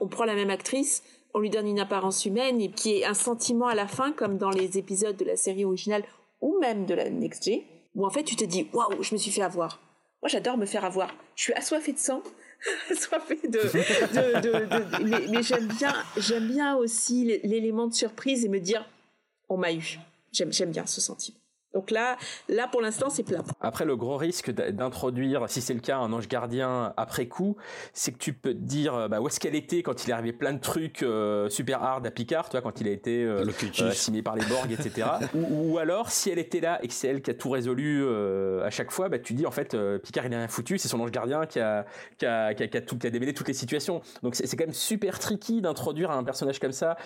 on 0.00 0.06
prend 0.06 0.24
la 0.24 0.34
même 0.34 0.50
actrice, 0.50 1.02
on 1.34 1.40
lui 1.40 1.50
donne 1.50 1.66
une 1.66 1.80
apparence 1.80 2.24
humaine 2.26 2.60
et 2.60 2.70
qu'il 2.70 2.92
y 2.92 3.00
ait 3.00 3.04
un 3.04 3.14
sentiment 3.14 3.68
à 3.68 3.74
la 3.74 3.86
fin, 3.86 4.12
comme 4.12 4.38
dans 4.38 4.50
les 4.50 4.78
épisodes 4.78 5.16
de 5.16 5.24
la 5.24 5.36
série 5.36 5.64
originale 5.64 6.04
ou 6.40 6.58
même 6.60 6.86
de 6.86 6.94
la 6.94 7.08
Next 7.10 7.44
G, 7.44 7.64
où 7.94 8.06
en 8.06 8.10
fait 8.10 8.22
tu 8.22 8.36
te 8.36 8.44
dis 8.44 8.68
waouh, 8.72 9.02
je 9.02 9.14
me 9.14 9.18
suis 9.18 9.30
fait 9.30 9.42
avoir. 9.42 9.80
Moi 10.22 10.28
j'adore 10.28 10.56
me 10.56 10.66
faire 10.66 10.84
avoir. 10.84 11.10
Je 11.36 11.44
suis 11.44 11.52
assoiffée 11.54 11.92
de 11.92 11.98
sang 11.98 12.22
de, 13.48 15.30
mais, 15.30 15.42
j'aime 15.42 15.68
bien 15.68 15.94
j'aime 16.16 16.48
bien 16.48 16.76
aussi 16.76 17.24
l'élément 17.44 17.86
de 17.86 17.94
surprise 17.94 18.44
et 18.44 18.48
me 18.48 18.58
dire 18.58 18.84
on 19.48 19.56
m'a 19.56 19.72
eu. 19.72 19.98
J'aime 20.32 20.70
bien 20.70 20.86
ce 20.86 21.00
sentiment 21.00 21.38
donc 21.78 21.92
là, 21.92 22.16
là 22.48 22.66
pour 22.66 22.80
l'instant, 22.80 23.08
c'est 23.08 23.22
plat. 23.22 23.38
Après, 23.60 23.84
le 23.84 23.94
gros 23.94 24.16
risque 24.16 24.50
d'introduire, 24.50 25.48
si 25.48 25.60
c'est 25.60 25.74
le 25.74 25.80
cas, 25.80 25.98
un 25.98 26.12
ange 26.12 26.26
gardien 26.26 26.92
après 26.96 27.28
coup, 27.28 27.56
c'est 27.92 28.10
que 28.10 28.18
tu 28.18 28.32
peux 28.32 28.52
te 28.52 28.58
dire 28.58 28.96
euh, 28.96 29.06
bah, 29.06 29.20
où 29.20 29.28
est-ce 29.28 29.38
qu'elle 29.38 29.54
était 29.54 29.84
quand 29.84 30.04
il 30.04 30.10
est 30.10 30.12
arrivé 30.12 30.32
plein 30.32 30.52
de 30.52 30.58
trucs 30.58 31.04
euh, 31.04 31.48
super 31.48 31.80
hard 31.84 32.04
à 32.04 32.10
Picard, 32.10 32.48
toi, 32.48 32.62
quand 32.62 32.80
il 32.80 32.88
a 32.88 32.90
été 32.90 33.22
euh, 33.22 33.44
signé 33.92 34.22
par 34.22 34.34
les 34.34 34.44
Borg, 34.46 34.72
etc. 34.72 35.06
ou, 35.34 35.78
alors, 35.78 36.10
si 36.10 36.30
elle 36.30 36.40
était 36.40 36.58
là 36.58 36.80
et 36.82 36.88
que 36.88 36.94
c'est 36.94 37.06
elle 37.06 37.22
qui 37.22 37.30
a 37.30 37.34
tout 37.34 37.50
résolu 37.50 38.04
à 38.64 38.70
chaque 38.70 38.90
fois, 38.90 39.08
bah, 39.08 39.20
tu 39.20 39.34
dis 39.34 39.46
en 39.46 39.52
fait, 39.52 39.76
Picard 40.02 40.26
il 40.26 40.32
est 40.32 40.36
rien 40.36 40.48
foutu, 40.48 40.78
c'est 40.78 40.88
son 40.88 40.98
ange 40.98 41.12
gardien 41.12 41.46
qui 41.46 41.60
a, 41.60 41.86
qui 42.18 42.26
a, 42.26 42.54
qui 42.54 42.64
a, 42.64 42.66
qui 42.66 42.76
a, 42.76 42.80
tout, 42.80 42.98
qui 42.98 43.06
a 43.06 43.10
démêlé 43.10 43.34
toutes 43.34 43.46
les 43.46 43.54
situations. 43.54 44.00
Donc 44.24 44.34
c'est 44.34 44.56
quand 44.56 44.64
même 44.64 44.74
super 44.74 45.20
tricky 45.20 45.60
d'introduire 45.60 46.10
un 46.10 46.24
personnage 46.24 46.58
comme 46.58 46.72
ça 46.72 46.96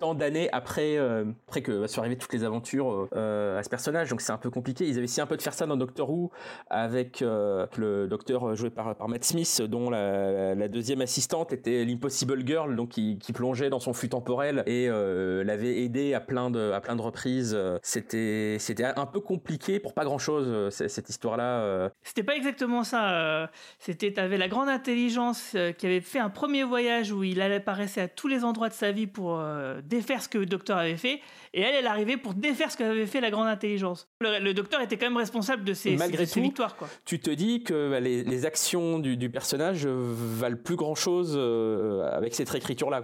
tant 0.00 0.14
d'années 0.16 0.48
après, 0.50 0.98
après 1.46 1.62
que 1.62 1.86
soit 1.86 2.00
arriver 2.00 2.16
toutes 2.16 2.32
les 2.32 2.42
aventures 2.42 3.08
à 3.12 3.62
ce 3.62 3.68
personnage 3.68 3.91
donc 4.08 4.20
c'est 4.20 4.32
un 4.32 4.38
peu 4.38 4.50
compliqué. 4.50 4.86
Ils 4.86 4.96
avaient 4.96 5.04
essayé 5.04 5.22
un 5.22 5.26
peu 5.26 5.36
de 5.36 5.42
faire 5.42 5.54
ça 5.54 5.66
dans 5.66 5.76
Doctor 5.76 6.10
Who 6.10 6.30
avec 6.68 7.22
euh, 7.22 7.66
le 7.76 8.06
docteur 8.08 8.54
joué 8.56 8.70
par, 8.70 8.94
par 8.96 9.08
Matt 9.08 9.24
Smith, 9.24 9.62
dont 9.62 9.90
la, 9.90 10.68
deuxième 10.68 11.00
assistante 11.00 11.52
était 11.52 11.84
l'Impossible 11.84 12.46
Girl, 12.46 12.76
donc 12.76 12.90
qui, 12.90 13.18
plongeait 13.32 13.70
dans 13.70 13.80
son 13.80 13.94
flux 13.94 14.10
temporel 14.10 14.62
et 14.66 14.88
euh, 14.88 15.42
l'avait 15.42 15.82
aidé 15.82 16.12
à 16.12 16.20
plein 16.20 16.50
de, 16.50 16.70
à 16.72 16.80
plein 16.80 16.96
de 16.96 17.00
reprises. 17.00 17.58
C'était, 17.82 18.56
c'était 18.58 18.84
un 18.84 19.06
peu 19.06 19.20
compliqué 19.20 19.80
pour 19.80 19.94
pas 19.94 20.04
grand 20.04 20.18
chose 20.18 20.68
cette 20.70 21.08
histoire-là. 21.08 21.90
C'était 22.02 22.22
pas 22.22 22.36
exactement 22.36 22.84
ça. 22.84 23.50
C'était, 23.78 24.12
t'avais 24.12 24.36
la 24.36 24.48
grande 24.48 24.68
intelligence 24.68 25.56
qui 25.78 25.86
avait 25.86 26.00
fait 26.00 26.18
un 26.18 26.28
premier 26.28 26.62
voyage 26.62 27.10
où 27.10 27.24
il 27.24 27.40
allait 27.40 27.56
apparaissait 27.56 28.02
à 28.02 28.08
tous 28.08 28.28
les 28.28 28.44
endroits 28.44 28.68
de 28.68 28.74
sa 28.74 28.92
vie 28.92 29.06
pour 29.06 29.42
défaire 29.84 30.22
ce 30.22 30.28
que 30.28 30.38
le 30.38 30.46
docteur 30.46 30.76
avait 30.76 30.96
fait, 30.96 31.20
et 31.54 31.60
elle, 31.60 31.74
elle 31.74 31.86
arrivait 31.86 32.16
pour 32.16 32.34
défaire 32.34 32.70
ce 32.70 32.76
qu'avait 32.76 33.06
fait 33.06 33.20
la 33.20 33.30
grande 33.30 33.48
intelligence 33.48 33.71
le, 34.20 34.52
docteur 34.52 34.80
était 34.80 34.96
quand 34.96 35.06
même 35.06 35.16
responsable 35.16 35.64
de 35.64 35.74
ses, 35.74 35.96
Malgré 35.96 36.24
victoires. 36.24 36.76
Quoi. 36.76 36.88
Tu 37.04 37.20
te 37.20 37.30
dis 37.30 37.62
que 37.62 37.90
bah, 37.90 38.00
les, 38.00 38.46
actions 38.46 38.98
du, 38.98 39.30
personnage 39.30 39.86
valent 39.86 40.56
plus 40.56 40.76
grand 40.76 40.94
chose 40.94 41.34
euh, 41.36 42.02
avec 42.12 42.34
cette 42.34 42.48
réécriture-là. 42.48 43.02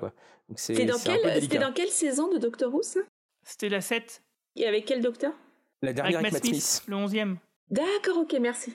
C'était 0.56 0.86
dans, 0.86 0.98
quelle, 0.98 1.60
dans 1.60 1.72
quelle 1.72 1.88
saison 1.88 2.32
de 2.32 2.38
Doctor 2.38 2.74
Who 2.74 2.82
ça? 2.82 3.00
C'était 3.42 3.68
la 3.68 3.80
7. 3.80 4.22
Et 4.56 4.66
avec 4.66 4.86
quel 4.86 5.00
docteur? 5.00 5.32
La 5.82 5.92
dernière 5.92 6.18
avec, 6.18 6.32
Matt 6.32 6.44
Le 6.44 6.96
11e. 6.96 7.36
D'accord, 7.70 8.18
ok, 8.18 8.36
merci. 8.40 8.74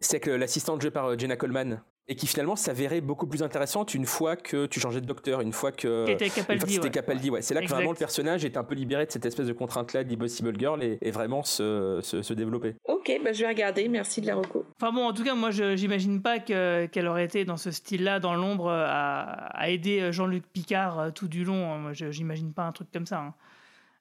C'est 0.00 0.20
que 0.20 0.30
l'assistante 0.30 0.80
jouée 0.80 0.90
par 0.90 1.06
euh, 1.06 1.18
Jenna 1.18 1.36
Coleman 1.36 1.82
et 2.06 2.16
qui 2.16 2.26
finalement 2.26 2.56
s'avérait 2.56 3.00
beaucoup 3.00 3.26
plus 3.26 3.42
intéressante 3.42 3.94
une 3.94 4.04
fois 4.04 4.36
que 4.36 4.66
tu 4.66 4.78
changeais 4.78 5.00
de 5.00 5.06
docteur, 5.06 5.40
une 5.40 5.52
fois 5.52 5.72
que 5.72 6.04
c'était 6.06 6.90
Capaldi. 6.90 7.30
Ouais. 7.30 7.40
C'est 7.40 7.54
là 7.54 7.62
que 7.62 7.68
vraiment 7.68 7.92
le 7.92 7.96
personnage 7.96 8.44
est 8.44 8.56
un 8.56 8.64
peu 8.64 8.74
libéré 8.74 9.06
de 9.06 9.10
cette 9.10 9.24
espèce 9.24 9.46
de 9.46 9.52
contrainte-là 9.52 10.04
d'Impossible 10.04 10.58
Girl 10.58 10.82
et, 10.82 11.10
vraiment 11.10 11.42
se, 11.42 12.00
se, 12.02 12.34
développer. 12.34 12.74
Ok, 12.84 13.10
bah 13.24 13.32
je 13.32 13.42
vais 13.42 13.48
regarder, 13.48 13.88
merci 13.88 14.20
de 14.20 14.26
la 14.26 14.34
reco. 14.34 14.66
Enfin 14.76 14.92
bon, 14.92 15.06
en 15.06 15.12
tout 15.12 15.24
cas, 15.24 15.34
moi 15.34 15.50
j'imagine 15.50 16.20
pas 16.20 16.40
qu'elle 16.40 17.06
aurait 17.06 17.24
été 17.24 17.44
dans 17.44 17.56
ce 17.56 17.70
style-là, 17.70 18.20
dans 18.20 18.34
l'ombre, 18.34 18.68
à, 18.70 19.70
aider 19.70 20.12
Jean-Luc 20.12 20.44
Picard 20.52 20.98
euh, 20.98 21.10
tout 21.10 21.28
du 21.28 21.44
long. 21.44 21.78
Moi 21.78 21.92
j'imagine 21.92 22.52
pas 22.52 22.64
un 22.64 22.72
truc 22.72 22.88
comme 22.92 23.06
ça. 23.06 23.20
Hein. 23.20 23.34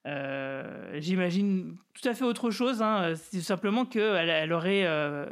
Euh, 0.06 0.99
j'imagine 0.99 1.78
tout 1.93 2.08
à 2.08 2.14
fait 2.14 2.26
autre 2.26 2.51
chose. 2.51 2.82
Hein. 2.82 3.14
C'est 3.16 3.41
simplement 3.41 3.86
qu'elle 3.86 4.30
elle 4.30 4.51
aurait 4.51 4.84
euh, 4.86 5.26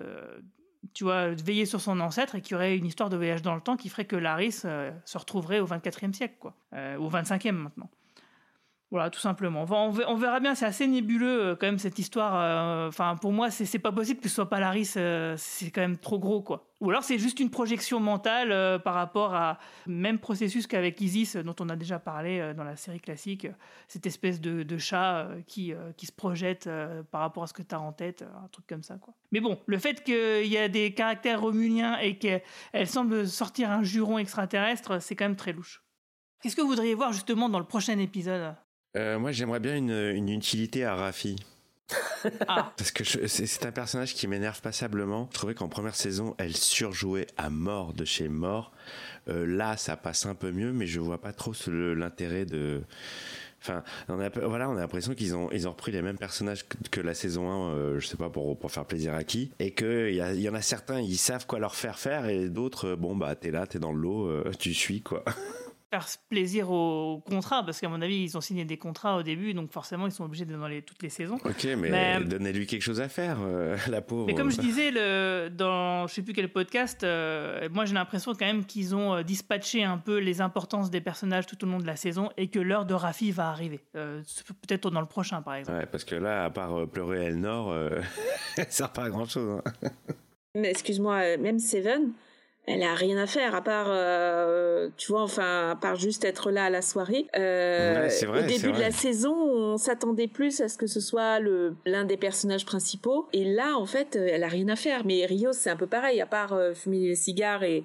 tu 0.94 1.04
vois, 1.04 1.30
veiller 1.30 1.66
sur 1.66 1.82
son 1.82 2.00
ancêtre 2.00 2.36
et 2.36 2.42
qu'il 2.42 2.54
y 2.54 2.56
aurait 2.56 2.78
une 2.78 2.86
histoire 2.86 3.10
de 3.10 3.16
voyage 3.16 3.42
dans 3.42 3.56
le 3.56 3.62
temps 3.62 3.78
qui 3.78 3.90
ferait 3.90 4.06
que 4.06 4.16
Laris 4.16 4.62
euh, 4.66 4.92
se 5.06 5.18
retrouverait 5.18 5.60
au 5.60 5.68
24e 5.68 6.14
siècle, 6.14 6.36
quoi, 6.40 6.56
euh, 6.74 6.98
au 6.98 7.10
25e 7.10 7.52
maintenant. 7.52 7.90
Voilà, 8.92 9.10
tout 9.10 9.22
simplement. 9.22 9.66
On 9.70 10.16
verra 10.16 10.42
bien, 10.42 10.54
c'est 10.54 10.66
assez 10.66 10.86
nébuleux 10.86 11.42
euh, 11.42 11.56
quand 11.56 11.66
même 11.66 11.80
cette 11.80 11.98
histoire. 11.98 12.36
Euh, 12.36 12.90
enfin, 12.90 13.16
pour 13.16 13.32
moi, 13.32 13.50
c'est 13.50 13.80
pas 13.80 13.94
possible 13.94 14.20
que 14.20 14.28
ce 14.28 14.36
soit 14.36 14.50
pas 14.50 14.60
Laris, 14.60 14.94
euh, 14.98 15.34
c'est 15.38 15.72
quand 15.72 15.80
même 15.80 15.98
trop 15.98 16.20
gros, 16.20 16.42
quoi. 16.42 16.68
Ou 16.82 16.90
alors 16.90 17.04
c'est 17.04 17.18
juste 17.18 17.40
une 17.40 17.52
projection 17.52 18.02
mentale 18.02 18.82
par 18.82 18.96
rapport 18.96 19.36
à 19.36 19.60
même 19.86 20.18
processus 20.18 20.66
qu'avec 20.66 21.00
Isis, 21.00 21.36
dont 21.36 21.56
on 21.60 21.70
a 21.70 21.76
déjà 21.76 22.00
parlé 22.00 22.56
dans 22.58 22.64
la 22.64 22.76
série 22.76 23.00
classique, 23.00 23.46
cette 23.88 24.08
espèce 24.08 24.42
de, 24.42 24.78
chat 24.80 25.28
qui, 25.46 25.76
se 26.02 26.12
projette 26.12 26.68
par 27.12 27.22
rapport 27.22 27.44
à 27.44 27.48
ce 27.48 27.54
que 27.54 27.62
tu 27.62 27.76
as 27.76 27.80
en 27.80 27.94
tête, 27.94 28.26
un 28.44 28.48
truc 28.48 28.66
comme 28.66 28.82
ça, 28.82 28.96
quoi. 28.96 29.14
Mais 29.32 29.42
bon, 29.42 29.60
le 29.68 29.78
fait 29.78 30.04
qu'il 30.04 30.48
y 30.48 30.58
a 30.58 30.70
des 30.70 30.92
caractères 30.96 31.42
romuliens 31.42 32.00
et 32.00 32.18
qu'elle 32.18 32.88
semble 32.88 33.28
sortir 33.28 33.70
un 33.70 33.84
juron 33.84 34.18
extraterrestre, 34.18 35.00
c'est 35.00 35.16
quand 35.16 35.26
même 35.26 35.36
très 35.36 35.54
louche. 35.54 35.84
Qu'est-ce 36.42 36.56
que 36.56 36.62
vous 36.62 36.70
voudriez 36.70 36.96
voir 36.96 37.14
justement 37.14 37.48
dans 37.48 37.60
le 37.60 37.66
prochain 37.66 38.00
épisode? 38.00 38.56
Euh, 38.98 39.20
moi, 39.20 39.32
j'aimerais 39.32 39.60
bien 39.60 39.76
une, 39.76 39.92
une, 39.92 40.30
utilité 40.30 40.84
à 40.86 40.96
Rafi. 40.96 41.36
Ah. 42.48 42.74
Parce 42.78 42.92
que 42.92 43.04
c'est 43.04 43.66
un 43.66 43.72
personnage 43.72 44.14
qui 44.14 44.28
m'énerve 44.28 44.62
passablement. 44.62 45.28
Je 45.32 45.38
trouvais 45.38 45.56
qu'en 45.56 45.70
première 45.70 45.96
saison, 45.96 46.36
elle 46.38 46.56
surjouait 46.56 47.28
à 47.38 47.50
mort 47.50 47.94
de 47.94 48.06
chez 48.06 48.28
mort. 48.28 48.72
Euh, 49.28 49.46
là, 49.46 49.78
ça 49.78 49.98
passe 49.98 50.26
un 50.26 50.36
peu 50.36 50.52
mieux, 50.52 50.72
mais 50.74 50.88
je 50.88 51.00
vois 51.00 51.20
pas 51.22 51.34
trop 51.34 51.54
l'intérêt 51.68 52.46
de. 52.46 52.82
Enfin, 53.62 53.84
on 54.10 54.20
a, 54.20 54.30
voilà, 54.30 54.70
on 54.72 54.76
a 54.76 54.80
l'impression 54.80 55.14
qu'ils 55.14 55.36
ont, 55.36 55.52
ils 55.52 55.68
ont 55.68 55.72
repris 55.72 55.92
les 55.92 56.02
mêmes 56.02 56.18
personnages 56.18 56.68
que, 56.68 56.78
que 56.90 57.00
la 57.00 57.14
saison 57.14 57.48
1, 57.52 57.70
euh, 57.70 58.00
je 58.00 58.08
sais 58.08 58.18
pas 58.18 58.30
pour, 58.30 58.58
pour 58.58 58.72
faire 58.72 58.86
plaisir 58.86 59.14
à 59.14 59.24
qui, 59.24 59.52
et 59.60 59.70
que 59.70 60.10
il 60.10 60.16
y, 60.16 60.22
a- 60.22 60.34
il 60.34 60.42
y 60.42 60.50
en 60.50 60.56
a 60.56 60.64
certains, 60.64 61.00
ils 61.00 61.18
savent 61.18 61.46
quoi 61.46 61.60
leur 61.60 61.76
faire 61.76 62.00
faire, 62.00 62.26
et 62.28 62.50
d'autres, 62.50 62.88
euh, 62.90 62.96
bon 62.96 63.16
bah 63.16 63.36
t'es 63.36 63.52
là, 63.52 63.68
t'es 63.68 63.78
dans 63.78 63.92
le 63.92 64.00
lot, 64.02 64.26
euh, 64.28 64.52
tu 64.58 64.74
suis 64.74 65.02
quoi. 65.04 65.24
Faire 65.92 66.08
plaisir 66.30 66.72
au 66.72 67.20
contrat, 67.20 67.64
parce 67.66 67.82
qu'à 67.82 67.90
mon 67.90 68.02
avis, 68.02 68.24
ils 68.24 68.38
ont 68.38 68.42
signé 68.42 68.64
des 68.64 68.78
contrats 68.78 69.18
au 69.18 69.24
début, 69.24 69.54
donc 69.54 69.72
forcément, 69.74 70.06
ils 70.08 70.14
sont 70.14 70.24
obligés 70.24 70.46
d'être 70.46 70.58
dans 70.60 70.70
les, 70.70 70.82
toutes 70.82 71.04
les 71.04 71.10
saisons. 71.10 71.36
Ok, 71.44 71.66
mais, 71.78 71.90
Mais- 71.90 72.20
donnez-lui 72.24 72.66
quelque 72.66 72.82
chose 72.82 73.02
à 73.02 73.10
faire, 73.10 73.40
euh, 73.42 73.76
la 73.90 74.02
pauvre. 74.02 74.26
Mais 74.28 74.34
comme 74.34 74.50
je 74.52 74.62
disais 74.62 74.90
le, 74.92 75.50
dans 75.50 76.08
je 76.08 76.14
sais 76.14 76.22
plus 76.22 76.32
quel 76.32 76.48
podcast, 76.50 77.04
euh, 77.04 77.68
moi 77.74 77.84
j'ai 77.84 77.94
l'impression 77.94 78.32
quand 78.34 78.46
même 78.46 78.64
qu'ils 78.66 78.96
ont 78.96 79.16
euh, 79.16 79.24
dispatché 79.24 79.84
un 79.84 79.98
peu 79.98 80.20
les 80.20 80.40
importances 80.40 80.90
des 80.92 81.02
personnages 81.02 81.46
tout 81.46 81.62
au 81.66 81.68
long 81.68 81.80
de 81.80 81.86
la 81.86 81.98
saison 81.98 82.30
et 82.38 82.48
que 82.48 82.60
l'heure 82.60 82.86
de 82.86 82.94
Rafi 82.94 83.32
va 83.32 83.50
arriver. 83.50 83.82
Euh, 83.98 84.22
Peut-être 84.66 84.92
dans 84.92 85.02
le 85.02 85.08
prochain 85.08 85.42
par 85.42 85.56
exemple. 85.56 85.78
Ouais, 85.80 85.86
parce 85.88 86.06
que 86.06 86.16
là, 86.16 86.46
à 86.46 86.50
part 86.50 86.74
euh, 86.80 86.86
pleurer 86.88 87.26
Elnor, 87.26 87.70
euh, 87.70 88.00
ça 88.56 88.64
sert 88.70 88.94
pas 88.94 89.04
à 89.04 89.10
grand 89.10 89.26
chose. 89.26 89.62
Mais 90.56 90.70
excuse-moi, 90.70 91.16
euh, 91.22 91.38
même 91.38 91.60
Seven, 91.60 92.12
elle 92.68 92.84
a 92.84 92.94
rien 92.94 93.18
à 93.18 93.26
faire 93.26 93.56
à 93.56 93.62
part, 93.62 93.88
euh, 93.90 94.90
tu 94.96 95.12
vois, 95.12 95.24
enfin, 95.24 95.72
à 95.72 95.76
part 95.76 95.96
juste 95.96 96.24
être 96.24 96.52
là 96.52 96.66
à 96.66 96.70
la 96.70 96.82
soirée. 96.82 97.26
Euh, 97.36 98.08
Ouais, 98.08 98.26
vrai, 98.26 98.44
au 98.44 98.48
début 98.48 98.72
de 98.72 98.80
la 98.80 98.92
saison, 98.92 99.34
on 99.34 99.78
s'attendait 99.78 100.28
plus 100.28 100.62
à 100.62 100.70
ce 100.70 100.78
que 100.78 100.88
ce 100.88 101.00
soit 101.00 101.40
le 101.40 101.76
l'un 101.86 102.06
des 102.06 102.18
personnages 102.18 102.66
principaux. 102.66 103.28
Et 103.34 103.46
là, 103.46 103.76
en 103.78 103.86
fait, 103.86 104.16
euh, 104.16 104.28
elle 104.32 104.44
a 104.44 104.48
rien 104.48 104.70
à 104.70 104.76
faire. 104.76 105.06
Mais 105.06 105.26
Rios, 105.26 105.54
c'est 105.54 105.70
un 105.70 105.76
peu 105.76 105.88
pareil, 105.88 106.22
à 106.22 106.26
part 106.28 106.54
euh, 106.54 106.74
fumer 106.74 107.00
des 107.00 107.16
cigares 107.16 107.64
et 107.64 107.84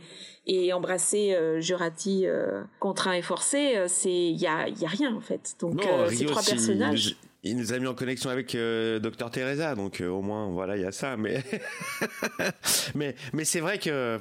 et 0.49 0.73
embrasser 0.73 1.35
euh, 1.35 1.59
Jurati 1.61 2.27
euh, 2.27 2.63
contraint 2.79 3.15
et 3.15 3.23
forcé, 3.23 3.75
c'est 3.89 4.13
il 4.13 4.41
y 4.41 4.47
a 4.47 4.69
il 4.69 4.81
y 4.81 4.85
a 4.85 4.89
rien 4.89 5.13
en 5.15 5.21
fait. 5.21 5.57
Donc 5.59 5.85
euh, 5.85 6.09
ces 6.09 6.27
trois 6.27 6.43
personnages. 6.43 7.07
Il, 7.09 7.17
il 7.49 7.57
nous 7.57 7.73
a 7.73 7.79
mis 7.79 7.87
en 7.87 7.95
connexion 7.95 8.31
avec 8.31 8.55
euh, 8.55 8.99
Dr 8.99 9.31
Teresa, 9.31 9.75
donc 9.75 10.01
euh, 10.01 10.09
au 10.09 10.23
moins 10.23 10.49
voilà, 10.51 10.77
il 10.77 10.83
y 10.83 10.87
a 10.87 10.93
ça. 10.93 11.17
Mais 11.17 11.43
mais 12.95 13.15
mais 13.33 13.45
c'est 13.45 13.61
vrai 13.61 13.79
que 13.79 14.19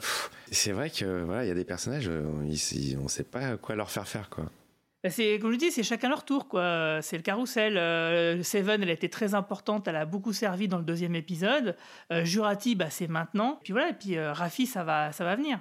c'est 0.51 0.71
vrai 0.71 0.89
que 0.89 1.23
voilà, 1.23 1.43
il 1.45 1.47
y 1.47 1.51
a 1.51 1.55
des 1.55 1.65
personnages, 1.65 2.07
euh, 2.07 2.23
ils- 2.45 2.97
on 3.01 3.07
sait 3.07 3.23
pas 3.23 3.57
quoi 3.57 3.75
leur 3.75 3.89
faire 3.91 4.07
faire 4.07 4.29
quoi. 4.29 4.45
Bah, 5.03 5.09
C'est 5.09 5.37
comme 5.39 5.51
je 5.53 5.57
dis, 5.57 5.71
c'est 5.71 5.83
chacun 5.83 6.09
leur 6.09 6.25
tour 6.25 6.47
quoi. 6.47 6.99
C'est 7.01 7.17
le 7.17 7.23
carrousel. 7.23 7.77
Euh, 7.77 8.41
Seven, 8.43 8.81
elle 8.83 8.89
été 8.89 9.09
très 9.09 9.33
importante, 9.35 9.87
elle 9.87 9.95
a 9.95 10.05
beaucoup 10.05 10.33
servi 10.33 10.67
dans 10.67 10.77
le 10.77 10.83
deuxième 10.85 11.15
épisode. 11.15 11.75
Jurati, 12.23 12.75
bah 12.75 12.89
c'est 12.89 13.07
maintenant. 13.07 13.59
Puis 13.63 13.73
voilà, 13.73 13.89
et 13.89 13.93
puis 13.93 14.19
Rafi, 14.19 14.65
ça 14.65 14.83
va, 14.83 15.11
ça 15.11 15.23
va 15.23 15.35
venir. 15.35 15.59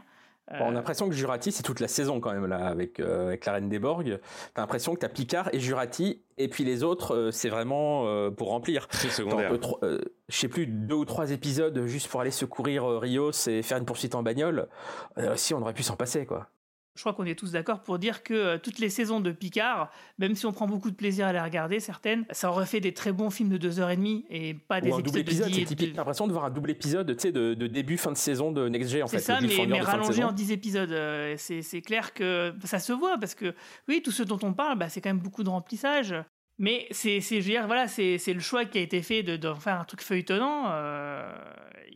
Euh, 0.53 0.59
on 0.61 0.69
a 0.69 0.73
l'impression 0.73 1.09
que 1.09 1.15
Jurati, 1.15 1.53
c'est 1.53 1.63
toute 1.63 1.81
la 1.81 1.89
saison 1.89 2.21
quand 2.21 2.33
même, 2.33 2.47
là, 2.47 2.67
avec, 2.67 3.01
euh, 3.01 3.29
avec 3.29 3.47
la 3.47 3.53
Reine 3.55 3.69
des 3.71 3.79
Borg. 3.79 4.21
T'as 4.53 4.61
l'impression 4.61 4.95
que 4.95 5.01
t'as 5.01 5.09
Picard 5.09 5.49
et 5.53 5.59
Jurati, 5.59 6.23
et 6.37 6.49
puis 6.49 6.65
les 6.65 6.83
autres, 6.83 7.15
euh, 7.15 7.31
c'est 7.31 7.49
vraiment 7.49 8.07
euh, 8.07 8.31
pour 8.31 8.49
remplir. 8.49 8.87
T'as 8.89 9.09
secondaire. 9.09 9.51
euh, 9.83 10.01
je 10.29 10.37
sais 10.37 10.49
plus, 10.49 10.67
deux 10.67 10.97
ou 10.97 11.05
trois 11.07 11.31
épisodes 11.31 11.87
juste 11.87 12.09
pour 12.09 12.21
aller 12.21 12.31
secourir 12.31 12.85
euh, 12.85 12.99
Rios 12.99 13.31
et 13.47 13.63
faire 13.63 13.79
une 13.79 13.87
poursuite 13.87 14.15
en 14.15 14.23
bagnole. 14.23 14.69
Euh, 15.17 15.35
si, 15.37 15.55
on 15.55 15.63
aurait 15.63 15.73
pu 15.75 15.83
s'en 15.83 15.97
passer, 15.97 16.27
quoi. 16.27 16.49
Je 16.97 17.01
crois 17.03 17.13
qu'on 17.13 17.27
est 17.27 17.35
tous 17.35 17.51
d'accord 17.51 17.83
pour 17.83 17.99
dire 17.99 18.23
que 18.23 18.35
euh, 18.35 18.59
toutes 18.59 18.79
les 18.79 18.89
saisons 18.89 19.19
de 19.21 19.33
Picard, 19.33 19.91
même 20.19 20.37
si 20.37 20.47
on 20.47 20.53
prend 20.53 20.69
beaucoup 20.69 20.93
de 20.93 20.95
plaisir 20.97 21.27
à 21.27 21.33
les 21.33 21.41
regarder, 21.41 21.81
certaines, 21.81 22.25
ça 22.31 22.49
aurait 22.51 22.67
fait 22.67 22.79
des 22.79 22.95
très 22.95 23.11
bons 23.13 23.31
films 23.31 23.49
de 23.49 23.57
deux 23.57 23.81
heures 23.81 23.91
et 23.91 23.97
demie 23.97 24.25
et 24.31 24.55
pas 24.55 24.81
des 24.81 24.91
Ou 24.91 24.95
un 24.95 25.01
double 25.01 25.19
épisodes 25.19 25.49
épisode, 25.49 25.69
de 25.69 25.75
10 25.75 25.87
c'est 25.87 25.91
de- 25.93 25.97
l'impression 25.97 26.27
de 26.29 26.33
voir 26.33 26.45
un 26.45 26.51
double 26.51 26.71
épisode, 26.71 27.09
de, 27.09 27.55
de 27.55 27.67
début, 27.67 27.97
fin 27.97 28.13
de 28.13 28.17
saison 28.17 28.53
de 28.53 28.69
Next 28.69 28.91
G, 28.91 29.03
en 29.03 29.09
fait. 29.09 29.19
C'est 29.19 29.25
ça, 29.25 29.41
mais, 29.41 29.81
rallongé 29.81 30.23
en 30.23 30.31
10 30.31 30.53
épisodes. 30.53 30.93
Euh, 30.93 31.35
C'est 31.37 31.83
clair 31.83 32.15
que 32.15 32.55
ça 32.65 32.79
se 32.79 32.93
voit 32.93 33.19
parce 33.19 33.35
que, 33.35 33.55
oui, 33.89 34.01
tout 34.01 34.13
ce 34.13 34.23
dont 34.23 34.39
on 34.43 34.53
parle, 34.53 34.79
bah, 34.79 34.89
c'est 34.89 35.01
quand 35.01 35.11
même 35.11 35.19
beaucoup 35.19 35.43
de 35.43 35.49
remplissage. 35.51 36.15
Mais 36.59 36.87
c'est, 36.93 37.21
c'est- 37.21 37.41
je 37.41 37.47
veux 37.47 37.51
dire, 37.55 37.67
voilà, 37.67 37.89
c'est 37.89 38.19
le 38.33 38.39
choix 38.39 38.65
qui 38.67 38.79
a 38.79 38.81
été 38.81 39.03
fait 39.03 39.25
de- 39.25 39.53
faire 39.55 39.81
un 39.81 39.85
truc 39.85 40.01
feuilletonnant. 40.01 40.67
euh, 40.69 41.33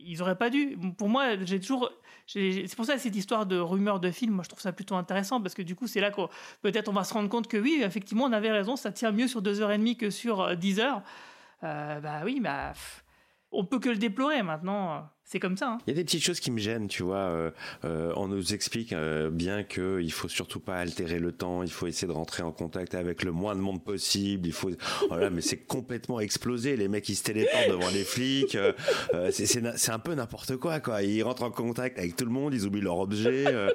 ils 0.05 0.21
auraient 0.21 0.37
pas 0.37 0.49
dû. 0.49 0.77
Pour 0.97 1.07
moi, 1.07 1.37
j'ai 1.45 1.59
toujours. 1.61 1.89
C'est 2.31 2.75
pour 2.75 2.85
ça 2.85 2.99
cette 2.99 3.15
histoire 3.15 3.47
de 3.47 3.57
rumeur 3.57 3.99
de 3.99 4.11
film, 4.11 4.35
moi 4.35 4.43
je 4.43 4.49
trouve 4.49 4.61
ça 4.61 4.71
plutôt 4.71 4.95
intéressant 4.95 5.41
parce 5.41 5.55
que 5.55 5.63
du 5.63 5.75
coup, 5.75 5.87
c'est 5.87 5.99
là 5.99 6.11
qu'on 6.11 6.29
peut-être 6.61 6.87
on 6.87 6.93
va 6.93 7.03
se 7.03 7.13
rendre 7.13 7.27
compte 7.27 7.47
que 7.47 7.57
oui, 7.57 7.81
effectivement, 7.83 8.25
on 8.25 8.31
avait 8.31 8.51
raison, 8.51 8.75
ça 8.75 8.91
tient 8.91 9.11
mieux 9.11 9.27
sur 9.27 9.41
2h30 9.41 9.97
que 9.97 10.11
sur 10.11 10.41
euh, 10.41 10.55
10 10.55 10.79
heures. 10.79 11.01
Euh, 11.63 11.99
bah 11.99 12.21
oui, 12.23 12.39
bah. 12.39 12.73
on 13.51 13.65
peut 13.65 13.79
que 13.79 13.89
le 13.89 13.97
déplorer 13.97 14.43
maintenant. 14.43 15.09
C'est 15.31 15.39
comme 15.39 15.57
ça. 15.57 15.73
hein. 15.73 15.77
Il 15.85 15.91
y 15.91 15.93
a 15.93 15.95
des 15.95 16.03
petites 16.03 16.23
choses 16.23 16.39
qui 16.39 16.49
me 16.49 16.57
gênent, 16.57 16.87
tu 16.87 17.03
vois. 17.03 17.17
euh, 17.17 17.51
euh, 17.85 18.11
on 18.15 18.27
nous 18.27 18.55
explique 18.55 18.93
euh, 18.93 19.29
bien 19.29 19.61
que 19.61 20.01
il 20.01 20.11
faut 20.11 20.27
surtout 20.27 20.59
pas 20.59 20.77
altérer 20.77 21.19
le 21.19 21.31
temps, 21.31 21.61
il 21.61 21.69
faut 21.69 21.85
essayer 21.85 22.07
de 22.07 22.13
rentrer 22.17 22.41
en 22.41 22.51
contact 22.51 22.95
avec 22.95 23.21
le 23.21 23.31
moins 23.31 23.55
de 23.55 23.61
monde 23.61 23.83
possible. 23.83 24.47
Il 24.47 24.53
faut, 24.53 24.71
voilà, 25.07 25.29
mais 25.29 25.41
c'est 25.41 25.57
complètement 25.57 26.19
explosé. 26.19 26.75
Les 26.77 26.87
mecs 26.87 27.07
ils 27.09 27.15
se 27.15 27.21
téléportent 27.21 27.69
devant 27.69 27.89
les 27.93 28.03
flics. 28.03 28.55
euh, 28.55 28.73
euh, 29.13 29.29
c'est- 29.31 29.45
c'est 29.45 29.61
na- 29.61 29.77
c'est 29.77 29.91
un 29.91 29.99
peu 29.99 30.15
n'importe 30.15 30.55
quoi, 30.57 30.79
quoi. 30.79 31.03
Ils 31.03 31.21
rentrent 31.21 31.43
en 31.43 31.51
contact 31.51 31.99
avec 31.99 32.15
tout 32.15 32.25
le 32.25 32.31
monde, 32.31 32.55
ils 32.55 32.65
oublient 32.65 32.81
leur 32.81 32.97
objet. 32.97 33.43
euh, 33.47 33.69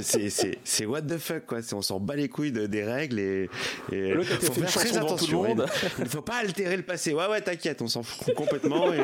c'est 0.00 0.28
c'est 0.28 0.58
c'est 0.64 0.86
what 0.86 1.02
the 1.02 1.18
fuck, 1.18 1.46
quoi. 1.46 1.62
C'est- 1.62 1.76
On 1.76 1.82
s'en 1.82 2.00
bat 2.00 2.16
les 2.16 2.28
couilles 2.28 2.50
de- 2.50 2.66
des 2.66 2.82
règles 2.82 3.20
et, 3.20 3.48
et 3.92 4.14
faut 4.40 4.52
faire 4.54 4.66
très 4.72 4.88
tout 4.88 4.94
le 4.96 5.00
attention. 5.02 5.42
monde. 5.44 5.66
Il 5.98 6.04
ne 6.04 6.08
faut 6.08 6.22
pas 6.22 6.38
altérer 6.38 6.76
le 6.76 6.82
passé. 6.82 7.14
Ouais, 7.14 7.28
ouais, 7.28 7.40
t'inquiète, 7.42 7.80
on 7.80 7.86
s'en 7.86 8.02
fout 8.02 8.34
complètement 8.34 8.92
et 8.92 8.98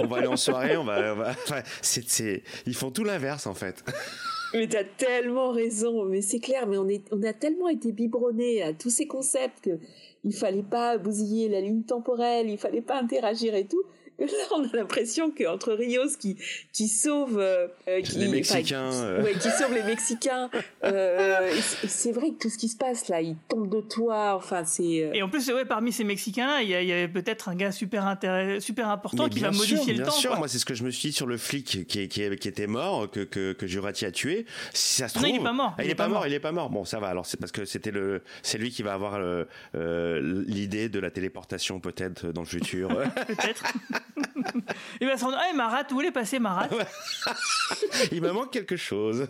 on 0.00 0.06
va 0.08 0.16
aller 0.16 0.26
en 0.26 0.36
soirée, 0.36 0.76
on 0.76 0.82
va, 0.84 1.12
on 1.12 1.16
va- 1.16 1.34
enfin, 1.44 1.62
c'est, 1.82 2.42
ils 2.66 2.74
font 2.74 2.90
tout 2.90 3.04
l'inverse 3.04 3.46
en 3.46 3.54
fait. 3.54 3.84
Mais 4.54 4.68
t'as 4.68 4.84
tellement 4.84 5.50
raison, 5.50 6.04
mais 6.04 6.22
c'est 6.22 6.38
clair, 6.38 6.68
mais 6.68 6.78
on 6.78 7.22
a 7.24 7.32
tellement 7.32 7.68
été 7.68 7.90
biberonnés 7.90 8.62
à 8.62 8.72
tous 8.72 8.88
ces 8.88 9.08
concepts 9.08 9.64
que 9.64 9.80
il 10.22 10.32
fallait 10.32 10.62
pas 10.62 10.96
bousiller 10.96 11.48
la 11.48 11.60
ligne 11.60 11.82
temporelle, 11.82 12.48
il 12.48 12.56
fallait 12.56 12.80
pas 12.80 12.96
interagir 13.00 13.56
et 13.56 13.66
tout. 13.66 13.82
Là, 14.20 14.26
on 14.52 14.62
a 14.64 14.76
l'impression 14.76 15.30
qu'entre 15.30 15.72
Rios 15.72 16.16
qui, 16.20 16.36
qui 16.72 16.86
sauve 16.88 17.38
euh, 17.40 17.66
euh, 17.88 18.00
qui, 18.00 18.16
Les 18.18 18.28
Mexicains, 18.28 18.62
qui- 18.62 18.74
euh. 18.74 19.22
ouais, 19.22 19.32
qui 19.34 19.50
sauve 19.50 19.74
les 19.74 19.82
Mexicains, 19.82 20.50
euh, 20.84 21.50
et 21.52 21.88
c'est- 21.88 22.12
vrai 22.12 22.30
que 22.30 22.38
tout 22.44 22.48
ce 22.50 22.56
qui 22.58 22.68
se 22.68 22.76
passe 22.76 23.08
là, 23.08 23.20
il 23.20 23.36
tombe 23.48 23.68
de 23.68 23.80
toi, 23.80 24.34
enfin 24.36 24.64
c'est. 24.64 25.02
euh, 25.04 25.10
Et 25.14 25.22
en 25.22 25.28
plus, 25.28 25.50
ouais, 25.50 25.64
parmi 25.64 25.92
ces 25.92 26.04
Mexicains-là, 26.04 26.62
il 26.62 26.68
y, 26.68 26.72
il 26.86 26.92
avait 26.92 27.08
peut-être 27.08 27.48
un 27.48 27.56
gars 27.56 27.72
super, 27.72 28.04
intéress- 28.06 28.60
super 28.60 28.88
important 28.88 29.24
Mais 29.24 29.30
qui 29.30 29.40
va 29.40 29.50
bien 29.50 29.58
modifier 29.58 29.78
sûr, 29.78 29.86
le 29.88 29.92
bien 29.94 30.04
temps. 30.04 30.10
sûr. 30.12 30.30
quoi. 30.30 30.38
Moi, 30.38 30.48
c'est 30.48 30.58
ce 30.58 30.64
que 30.64 30.74
je 30.74 30.84
me 30.84 30.90
suis 30.90 31.08
dit 31.10 31.14
sur 31.14 31.26
le 31.26 31.36
flic 31.36 31.64
qui, 31.66 31.84
qui, 31.84 32.08
qui, 32.08 32.36
qui 32.36 32.48
était 32.48 32.66
mort, 32.68 33.10
que, 33.10 33.20
que, 33.20 33.52
que 33.52 33.66
Jurati 33.66 34.04
a 34.06 34.12
tué. 34.12 34.46
Si 34.72 35.00
ça 35.00 35.08
se 35.08 35.18
Non, 35.18 35.22
trouve. 35.24 35.34
il 35.36 35.40
est 35.40 35.44
pas 35.44 35.52
mort. 35.52 35.74
Ah, 35.76 35.84
il, 35.84 35.90
est 35.90 35.94
pas 35.96 36.08
mort, 36.08 36.26
il 36.26 36.32
est 36.32 36.40
pas 36.40 36.52
mort. 36.52 36.70
Bon, 36.70 36.84
ça 36.84 37.00
va. 37.00 37.08
Alors, 37.08 37.26
c'est 37.26 37.38
parce 37.40 37.50
que 37.52 37.64
c'était 37.64 37.90
le, 37.90 38.22
c'est 38.42 38.58
lui 38.58 38.70
qui 38.70 38.82
va 38.84 38.94
avoir 38.94 39.14
euh, 39.16 40.44
l'idée 40.46 40.88
de 40.88 41.00
la 41.00 41.10
téléportation 41.10 41.80
peut-être 41.80 42.26
dans 42.32 42.42
le 42.42 42.46
futur. 42.46 42.88
Peut-être. 43.26 43.64
il 45.00 45.06
va 45.06 45.16
se 45.16 45.24
rendre. 45.24 45.38
Hey, 45.38 45.54
Marat, 45.54 45.84
où 45.92 46.00
est 46.00 46.10
passé 46.10 46.38
Marat? 46.38 46.68
Il 48.12 48.22
me 48.22 48.32
manque 48.32 48.52
quelque 48.52 48.76
chose. 48.76 49.28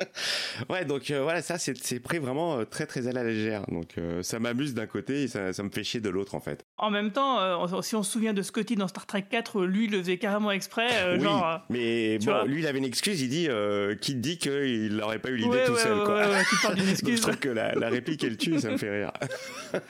ouais, 0.70 0.84
donc 0.84 1.10
euh, 1.10 1.22
voilà, 1.22 1.42
ça 1.42 1.58
c'est 1.58 1.76
c'est 1.76 2.00
pris 2.00 2.18
vraiment 2.18 2.58
euh, 2.58 2.64
très 2.64 2.86
très 2.86 3.06
à 3.08 3.12
la 3.12 3.24
légère. 3.24 3.64
Donc 3.68 3.98
euh, 3.98 4.22
ça 4.22 4.38
m'amuse 4.38 4.74
d'un 4.74 4.86
côté 4.86 5.22
et 5.24 5.28
ça, 5.28 5.52
ça 5.52 5.62
me 5.62 5.70
fait 5.70 5.84
chier 5.84 6.00
de 6.00 6.08
l'autre 6.08 6.34
en 6.34 6.40
fait. 6.40 6.64
En 6.78 6.90
même 6.90 7.10
temps, 7.12 7.40
euh, 7.40 7.82
si 7.82 7.94
on 7.96 8.02
se 8.02 8.10
souvient 8.12 8.32
de 8.32 8.42
Scotty 8.42 8.76
dans 8.76 8.88
Star 8.88 9.06
Trek 9.06 9.24
4, 9.30 9.64
lui, 9.64 9.84
il 9.84 9.90
le 9.92 9.98
faisait 9.98 10.18
carrément 10.18 10.50
exprès. 10.50 10.88
euh, 11.04 11.16
oui, 11.16 11.22
genre, 11.22 11.60
mais 11.70 12.18
bon, 12.18 12.44
lui 12.44 12.60
il 12.60 12.66
avait 12.66 12.78
une 12.78 12.84
excuse, 12.84 13.20
il 13.20 13.28
dit 13.28 13.46
euh, 13.48 13.94
qui 13.94 14.12
te 14.14 14.18
dit 14.18 14.38
qu'il 14.38 14.96
n'aurait 14.96 15.18
pas 15.18 15.30
eu 15.30 15.36
l'idée 15.36 15.48
Ouais, 15.50 15.64
tout 15.66 15.72
ouais, 15.72 15.78
seul 15.78 15.98
ouais, 15.98 16.04
quoi. 16.04 16.14
ouais, 16.14 16.26
ouais, 16.28 16.42
tu 16.48 16.56
parles 16.62 16.74
d'une 16.76 16.84
Donc, 16.86 16.92
excuse. 16.92 17.16
je 17.16 17.22
trouve 17.22 17.36
que 17.38 17.48
la, 17.48 17.74
la 17.74 17.88
réplique 17.88 18.22
elle 18.24 18.36
tue, 18.36 18.58
ça 18.60 18.70
me 18.70 18.76
fait 18.76 18.90
rire. 18.90 19.12
ouais, 19.74 19.80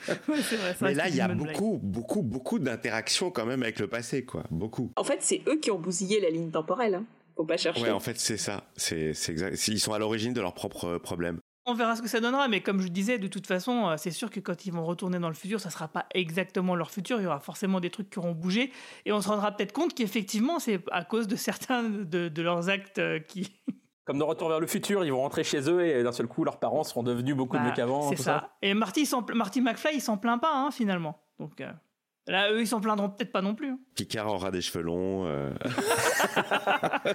c'est 0.43 0.55
vrai, 0.57 0.75
ça 0.77 0.85
Mais 0.85 0.93
là, 0.93 1.07
il 1.09 1.15
y 1.15 1.21
a 1.21 1.27
blague. 1.27 1.37
beaucoup, 1.37 1.79
beaucoup, 1.81 2.21
beaucoup 2.21 2.59
d'interactions 2.59 3.31
quand 3.31 3.45
même 3.45 3.63
avec 3.63 3.79
le 3.79 3.87
passé, 3.87 4.23
quoi. 4.25 4.43
Beaucoup. 4.51 4.91
En 4.95 5.03
fait, 5.03 5.17
c'est 5.21 5.41
eux 5.47 5.57
qui 5.59 5.71
ont 5.71 5.79
bousillé 5.79 6.19
la 6.21 6.29
ligne 6.29 6.51
temporelle. 6.51 6.95
Hein. 6.95 7.05
Faut 7.41 7.47
pas 7.47 7.57
chercher. 7.57 7.81
Ouais, 7.81 7.89
en 7.89 7.99
fait, 7.99 8.19
c'est 8.19 8.37
ça. 8.37 8.65
C'est 8.75 9.09
exact. 9.29 9.67
Ils 9.67 9.79
sont 9.79 9.93
à 9.93 9.97
l'origine 9.97 10.31
de 10.31 10.41
leurs 10.41 10.53
propres 10.53 10.85
euh, 10.85 10.99
problèmes. 10.99 11.39
On 11.65 11.73
verra 11.73 11.95
ce 11.95 12.03
que 12.03 12.07
ça 12.07 12.19
donnera, 12.19 12.47
mais 12.47 12.61
comme 12.61 12.81
je 12.81 12.87
disais, 12.87 13.17
de 13.17 13.27
toute 13.27 13.47
façon, 13.47 13.89
euh, 13.89 13.95
c'est 13.97 14.11
sûr 14.11 14.29
que 14.29 14.39
quand 14.39 14.67
ils 14.67 14.71
vont 14.71 14.85
retourner 14.85 15.17
dans 15.17 15.27
le 15.27 15.33
futur, 15.33 15.59
ça 15.59 15.71
sera 15.71 15.87
pas 15.87 16.05
exactement 16.13 16.75
leur 16.75 16.91
futur. 16.91 17.19
Il 17.19 17.23
y 17.23 17.25
aura 17.25 17.39
forcément 17.39 17.79
des 17.79 17.89
trucs 17.89 18.11
qui 18.11 18.19
auront 18.19 18.33
bougé, 18.33 18.71
et 19.07 19.11
on 19.11 19.21
se 19.21 19.27
rendra 19.27 19.51
peut-être 19.51 19.71
compte 19.71 19.95
qu'effectivement, 19.95 20.59
c'est 20.59 20.83
à 20.91 21.03
cause 21.03 21.27
de 21.27 21.35
certains 21.35 21.81
de, 21.81 22.29
de 22.29 22.41
leurs 22.43 22.69
actes 22.69 22.99
euh, 22.99 23.17
qui. 23.17 23.59
Comme 24.05 24.19
de 24.19 24.23
Retour 24.23 24.49
vers 24.49 24.59
le 24.59 24.67
futur, 24.67 25.03
ils 25.03 25.11
vont 25.11 25.21
rentrer 25.21 25.43
chez 25.43 25.67
eux 25.67 25.83
et 25.83 26.03
d'un 26.03 26.11
seul 26.11 26.27
coup, 26.27 26.43
leurs 26.43 26.59
parents 26.59 26.83
seront 26.83 27.01
devenus 27.01 27.35
beaucoup 27.35 27.57
Bah, 27.57 27.63
mieux 27.63 27.71
qu'avant. 27.71 28.09
C'est 28.09 28.21
ça. 28.21 28.51
Et 28.61 28.75
Marty, 28.75 29.09
Marty 29.33 29.61
McFly, 29.61 29.95
il 29.95 30.01
s'en 30.01 30.17
plaint 30.17 30.39
pas, 30.39 30.53
hein, 30.53 30.69
finalement. 30.69 31.23
Donc 31.39 31.59
euh, 31.61 31.71
là, 32.31 32.51
eux, 32.51 32.61
ils 32.61 32.67
s'en 32.67 32.81
plaindront 32.81 33.09
peut-être 33.09 33.31
pas 33.31 33.41
non 33.41 33.53
plus. 33.55 33.69
hein. 33.71 33.79
Picard 33.95 34.27
aura 34.33 34.49
des 34.51 34.61
cheveux 34.61 34.83
longs. 34.83 35.25
euh, 35.27 35.51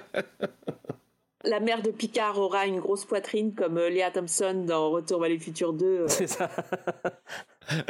La 1.45 1.61
mère 1.61 1.81
de 1.81 1.91
Picard 1.93 2.39
aura 2.39 2.67
une 2.67 2.81
grosse 2.81 3.05
poitrine 3.05 3.55
comme 3.55 3.79
euh, 3.79 3.89
Léa 3.89 4.11
Thompson 4.11 4.65
dans 4.67 4.91
Retour 4.91 5.21
vers 5.21 5.31
le 5.31 5.39
futur 5.39 5.73
2. 5.75 5.87
euh. 5.87 6.09
C'est 6.09 6.27
ça. 6.27 6.51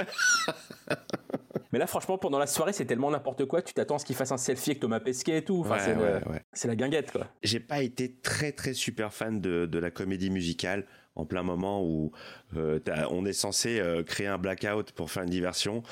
Mais 1.73 1.79
là, 1.79 1.87
franchement, 1.87 2.17
pendant 2.19 2.39
la 2.39 2.47
soirée, 2.47 2.73
c'est 2.73 2.85
tellement 2.85 3.11
n'importe 3.11 3.45
quoi. 3.47 3.63
Tu 3.63 3.73
t'attends 3.75 3.97
à 3.97 3.99
ce 3.99 4.05
qu'il 4.05 4.15
fasse 4.17 4.31
un 4.33 4.37
selfie 4.37 4.71
avec 4.71 4.81
Thomas 4.81 5.01
Pesquet 5.01 5.39
et 5.39 5.45
tout. 5.45 5.61
Enfin, 5.61 5.75
Ouais, 5.77 5.81
c'est, 5.81 5.95
ouais, 5.97 6.21
le- 6.21 6.29
ouais. 6.33 6.43
c'est 6.53 6.69
la 6.69 6.77
guinguette, 6.77 7.13
quoi. 7.13 7.27
J'ai 7.43 7.61
pas 7.61 7.83
été 7.83 8.15
très 8.21 8.53
très 8.53 8.73
super 8.75 9.13
fan 9.13 9.41
de, 9.41 9.67
de 9.67 9.79
la 9.79 9.91
comédie 9.91 10.31
musicale 10.31 10.87
en 11.17 11.25
plein 11.25 11.43
moment 11.43 11.83
où 11.83 12.13
euh, 12.57 12.79
on 13.11 13.25
est 13.27 13.33
censé 13.33 13.81
euh, 13.81 14.03
créer 14.03 14.27
un 14.27 14.39
blackout 14.39 14.93
pour 14.93 15.11
faire 15.11 15.25
une 15.25 15.31
diversion. 15.31 15.83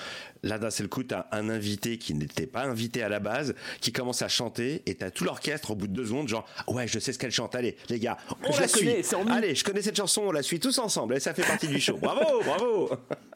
Là, 0.42 0.58
d'un 0.58 0.70
seul 0.70 0.88
coup, 0.88 1.02
t'as 1.02 1.26
un 1.32 1.48
invité 1.48 1.98
qui 1.98 2.14
n'était 2.14 2.46
pas 2.46 2.64
invité 2.64 3.02
à 3.02 3.08
la 3.08 3.18
base, 3.20 3.54
qui 3.80 3.90
commence 3.92 4.22
à 4.22 4.28
chanter, 4.28 4.82
et 4.86 4.94
t'as 4.94 5.10
tout 5.10 5.24
l'orchestre 5.24 5.70
au 5.72 5.74
bout 5.74 5.86
de 5.88 5.92
deux 5.94 6.06
secondes, 6.06 6.28
genre 6.28 6.46
ouais, 6.68 6.86
je 6.86 6.98
sais 6.98 7.12
ce 7.12 7.18
qu'elle 7.18 7.32
chante. 7.32 7.54
Allez, 7.54 7.76
les 7.88 7.98
gars, 7.98 8.18
on 8.46 8.52
Je 8.52 8.60
la 8.60 8.68
suit. 8.68 8.88
en. 9.14 9.26
Allez, 9.28 9.54
je 9.54 9.64
connais 9.64 9.82
cette 9.82 9.96
chanson, 9.96 10.22
on 10.26 10.32
la 10.32 10.42
suit 10.42 10.60
tous 10.60 10.78
ensemble, 10.78 11.16
et 11.16 11.20
ça 11.20 11.34
fait 11.34 11.42
partie 11.42 11.68
du 11.68 11.80
show. 11.80 11.96
Bravo, 11.96 12.40
bravo. 12.44 12.90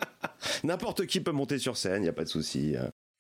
N'importe 0.65 1.07
qui 1.07 1.21
peut 1.21 1.33
monter 1.33 1.59
sur 1.59 1.77
scène, 1.77 2.05
y 2.05 2.09
a 2.09 2.13
pas 2.13 2.25
de 2.25 2.29
souci. 2.29 2.77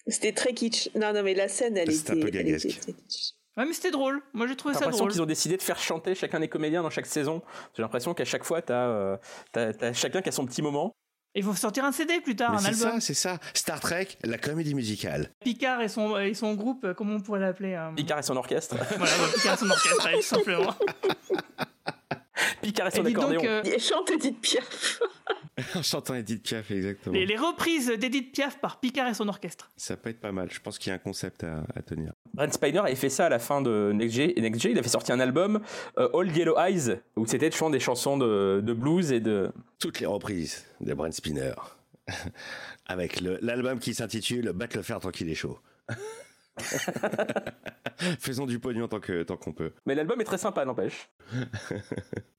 C'était 0.06 0.32
très 0.32 0.52
kitsch. 0.54 0.88
Non, 0.94 1.12
non, 1.12 1.22
mais 1.22 1.34
la 1.34 1.48
scène, 1.48 1.76
elle 1.76 1.92
C'était 1.92 2.12
était, 2.12 2.20
un 2.20 2.22
peu 2.22 2.28
elle 2.36 2.44
gaguesque. 2.44 2.66
était 2.66 2.80
très 2.80 2.92
kitsch. 2.92 3.32
Ouais, 3.58 3.64
mais 3.66 3.72
c'était 3.72 3.90
drôle. 3.90 4.22
Moi, 4.32 4.46
j'ai 4.46 4.54
trouvé 4.56 4.72
J'ai 4.72 4.78
ça 4.78 4.84
l'impression 4.84 5.04
drôle. 5.04 5.12
qu'ils 5.12 5.22
ont 5.22 5.26
décidé 5.26 5.56
de 5.56 5.62
faire 5.62 5.78
chanter 5.80 6.14
chacun 6.14 6.38
des 6.38 6.46
comédiens 6.48 6.82
dans 6.82 6.90
chaque 6.90 7.06
saison. 7.06 7.42
J'ai 7.76 7.82
l'impression 7.82 8.14
qu'à 8.14 8.24
chaque 8.24 8.44
fois, 8.44 8.62
t'as, 8.62 8.86
euh, 8.86 9.16
t'as, 9.52 9.72
t'as 9.72 9.92
chacun 9.92 10.22
qui 10.22 10.28
a 10.28 10.32
son 10.32 10.46
petit 10.46 10.62
moment. 10.62 10.94
Il 11.34 11.42
faut 11.42 11.54
sortir 11.54 11.84
un 11.84 11.92
CD 11.92 12.20
plus 12.20 12.36
tard, 12.36 12.52
Mais 12.52 12.56
un 12.56 12.60
c'est 12.60 12.84
album. 12.84 13.00
ça, 13.00 13.06
c'est 13.06 13.14
ça. 13.14 13.38
Star 13.54 13.80
Trek, 13.80 14.08
la 14.24 14.38
comédie 14.38 14.74
musicale. 14.74 15.30
Picard 15.40 15.80
et 15.82 15.88
son, 15.88 16.16
et 16.18 16.34
son 16.34 16.54
groupe, 16.54 16.84
euh, 16.84 16.94
comment 16.94 17.16
on 17.16 17.20
pourrait 17.20 17.40
l'appeler 17.40 17.74
euh, 17.74 17.90
Picard 17.94 18.20
et 18.20 18.22
son 18.22 18.36
orchestre. 18.36 18.76
Voilà, 18.96 19.12
Picard 19.34 19.54
et 19.54 19.56
son 19.58 19.70
orchestre, 19.70 20.08
tout 20.14 20.22
simplement. 20.22 20.74
Picard 22.62 22.86
et 22.86 22.90
Et 22.90 22.96
son 22.96 23.02
dis 23.02 23.12
donc, 23.12 23.24
accordéon. 23.24 23.50
euh, 23.50 23.62
Et 23.64 23.78
chante 23.78 24.10
Edith 24.10 24.40
Piaf. 24.40 25.00
en 25.74 25.82
chantant 25.82 26.14
Edith 26.14 26.42
Piaf, 26.42 26.70
exactement. 26.70 27.14
les, 27.14 27.26
les 27.26 27.36
reprises 27.36 27.88
d'Edith 27.88 28.32
Piaf 28.32 28.58
par 28.60 28.78
Picard 28.80 29.08
et 29.08 29.14
son 29.14 29.28
orchestre. 29.28 29.70
Ça 29.76 29.96
peut 29.96 30.10
être 30.10 30.20
pas 30.20 30.30
mal. 30.32 30.48
Je 30.52 30.60
pense 30.60 30.78
qu'il 30.78 30.90
y 30.90 30.92
a 30.92 30.94
un 30.94 30.98
concept 30.98 31.44
à, 31.44 31.64
à 31.74 31.82
tenir. 31.82 32.12
Brent 32.34 32.52
Spiner 32.52 32.78
avait 32.78 32.94
fait 32.94 33.08
ça 33.10 33.26
à 33.26 33.28
la 33.28 33.38
fin 33.38 33.60
de 33.60 33.92
Next 33.94 34.14
G. 34.14 34.34
Next 34.38 34.60
G 34.60 34.70
il 34.70 34.78
avait 34.78 34.88
sorti 34.88 35.10
un 35.12 35.20
album, 35.20 35.60
euh, 35.98 36.08
Old 36.12 36.36
Yellow 36.36 36.56
Eyes, 36.58 37.00
où 37.16 37.26
c'était 37.26 37.48
de 37.48 37.54
chanter 37.54 37.72
des 37.78 37.80
chansons 37.80 38.16
de, 38.16 38.60
de 38.64 38.72
blues 38.72 39.10
et 39.12 39.20
de. 39.20 39.50
Toutes 39.78 40.00
les 40.00 40.06
reprises 40.06 40.64
de 40.80 40.94
Brent 40.94 41.12
Spinner. 41.12 41.52
Avec 42.86 43.20
l'album 43.20 43.78
qui 43.80 43.94
s'intitule 43.94 44.52
Battre 44.52 44.76
le 44.76 44.82
fer 44.82 44.98
tant 45.00 45.10
qu'il 45.10 45.28
est 45.28 45.34
chaud. 45.34 45.58
Faisons 48.20 48.46
du 48.46 48.58
pognon 48.58 48.88
tant 48.88 49.00
que 49.00 49.22
tant 49.22 49.36
qu'on 49.36 49.52
peut. 49.52 49.72
Mais 49.86 49.94
l'album 49.94 50.20
est 50.20 50.24
très 50.24 50.38
sympa, 50.38 50.64
n'empêche. 50.64 51.10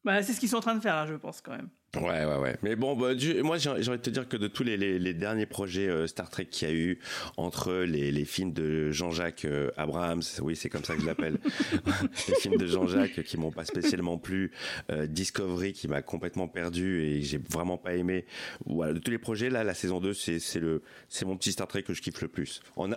Bah, 0.03 0.23
c'est 0.23 0.33
ce 0.33 0.39
qu'ils 0.39 0.49
sont 0.49 0.57
en 0.57 0.61
train 0.61 0.75
de 0.75 0.81
faire 0.81 0.95
là, 0.95 1.05
je 1.05 1.15
pense 1.15 1.41
quand 1.41 1.51
même. 1.51 1.69
Ouais, 1.95 2.23
ouais, 2.23 2.37
ouais. 2.37 2.55
Mais 2.61 2.75
bon, 2.75 2.95
bah, 2.95 3.13
moi, 3.43 3.57
j'ai 3.57 3.71
envie 3.71 3.89
de 3.89 3.95
te 3.97 4.09
dire 4.11 4.27
que 4.27 4.37
de 4.37 4.47
tous 4.47 4.63
les, 4.63 5.13
derniers 5.13 5.47
projets 5.47 5.87
euh, 5.87 6.05
Star 6.05 6.29
Trek 6.29 6.45
qu'il 6.45 6.67
y 6.67 6.71
a 6.71 6.73
eu, 6.73 6.99
entre 7.35 7.73
les, 7.73 8.25
films 8.25 8.53
de 8.53 8.91
Jean-Jacques 8.91 9.45
euh, 9.45 9.71
Abrams, 9.75 10.21
oui, 10.41 10.55
c'est 10.55 10.69
comme 10.69 10.83
ça 10.83 10.95
que 10.95 11.01
je 11.01 11.07
l'appelle, 11.07 11.39
les 12.27 12.35
films 12.35 12.57
de 12.57 12.67
Jean-Jacques 12.67 13.23
qui 13.23 13.37
m'ont 13.37 13.51
pas 13.51 13.65
spécialement 13.65 14.19
plu, 14.19 14.51
euh, 14.91 15.07
Discovery 15.07 15.73
qui 15.73 15.87
m'a 15.87 16.03
complètement 16.03 16.47
perdu 16.47 17.01
et 17.01 17.21
j'ai 17.23 17.39
vraiment 17.39 17.77
pas 17.77 17.95
aimé. 17.95 18.25
Voilà, 18.67 18.93
de 18.93 18.99
tous 18.99 19.11
les 19.11 19.17
projets, 19.17 19.49
là, 19.49 19.63
la 19.63 19.73
saison 19.73 19.99
2, 19.99 20.13
c'est 20.13 21.25
mon 21.25 21.37
petit 21.37 21.53
Star 21.53 21.67
Trek 21.67 21.81
que 21.83 21.95
je 21.95 22.03
kiffe 22.03 22.21
le 22.21 22.27
plus. 22.27 22.61
En, 22.75 22.91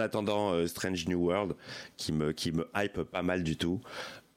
attendant 0.00 0.52
euh, 0.52 0.66
Strange 0.66 1.06
New 1.06 1.18
World, 1.18 1.54
qui 1.98 2.12
me 2.12 2.32
hype 2.74 3.02
pas 3.02 3.22
mal 3.22 3.42
du 3.42 3.56
tout. 3.56 3.80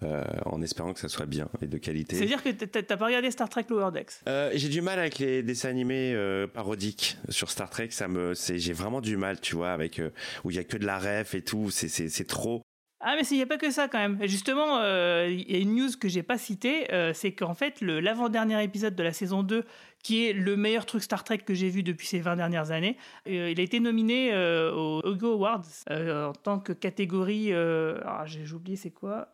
Euh, 0.04 0.24
en 0.45 0.64
espérant 0.64 0.93
que 0.93 0.99
ça 0.99 1.10
soit 1.10 1.28
bien 1.28 1.47
et 1.62 1.68
de 1.68 1.78
qualité. 1.78 2.16
C'est-à-dire 2.16 2.41
que 2.41 2.49
t'as 2.49 2.97
pas 2.97 3.06
regardé 3.06 3.30
Star 3.30 3.47
Trek 3.49 3.66
Lower 3.70 3.91
Decks? 3.91 4.14
Euh, 4.28 4.49
j'ai 4.56 4.68
du 4.68 4.82
mal 4.82 4.97
avec 4.97 5.20
les 5.20 5.43
dessins 5.43 5.70
animés 5.70 6.14
euh, 6.16 6.47
parodiques 6.47 7.18
sur 7.30 7.52
Star 7.52 7.70
Trek. 7.70 7.89
Ça 7.91 8.08
me, 8.08 8.34
j'ai 8.34 8.74
vraiment 8.74 8.99
du 8.99 9.16
mal, 9.16 9.39
tu 9.39 9.56
vois, 9.56 9.72
avec 9.72 10.02
où 10.43 10.49
il 10.49 10.56
y 10.56 10.60
a 10.60 10.64
que 10.64 10.78
de 10.78 10.88
la 10.88 10.97
ref 10.97 11.36
et 11.36 11.43
tout. 11.43 11.70
C'est, 11.70 11.88
c'est, 11.88 12.10
c'est 12.10 12.26
trop. 12.26 12.64
Ah 12.99 13.16
mais 13.16 13.22
il 13.30 13.38
n'y 13.38 13.43
a 13.43 13.47
pas 13.47 13.58
que 13.58 13.70
ça 13.70 13.88
quand 13.88 13.99
même. 13.99 14.18
Justement, 14.28 14.80
il 15.26 15.52
y 15.52 15.56
a 15.56 15.60
une 15.60 15.76
news 15.76 15.89
que 15.99 16.10
j'ai 16.10 16.24
pas 16.24 16.39
citée, 16.39 16.88
c'est 17.14 17.34
qu'en 17.34 17.54
fait 17.54 17.82
l'avant-dernier 17.82 18.64
épisode 18.64 18.95
de 18.95 19.04
la 19.04 19.14
saison 19.14 19.43
2, 19.43 19.64
qui 20.04 20.26
est 20.26 20.34
le 20.34 20.56
meilleur 20.56 20.88
truc 20.88 21.04
Star 21.04 21.24
Trek 21.24 21.39
que 21.39 21.54
j'ai 21.54 21.70
vu 21.70 21.84
depuis 21.84 22.08
ces 22.08 22.20
20 22.20 22.38
dernières 22.38 22.72
années, 22.72 22.97
il 23.26 23.60
a 23.60 23.64
été 23.64 23.80
nominé 23.80 24.36
aux 24.36 25.02
Hugo 25.04 25.34
Awards 25.34 25.66
en 25.89 26.34
tant 26.34 26.60
que 26.60 26.74
catégorie... 26.74 27.54
alors 27.54 28.26
j'ai 28.28 28.52
oublié 28.52 28.78
c'est 28.78 28.91
quoi 28.91 29.30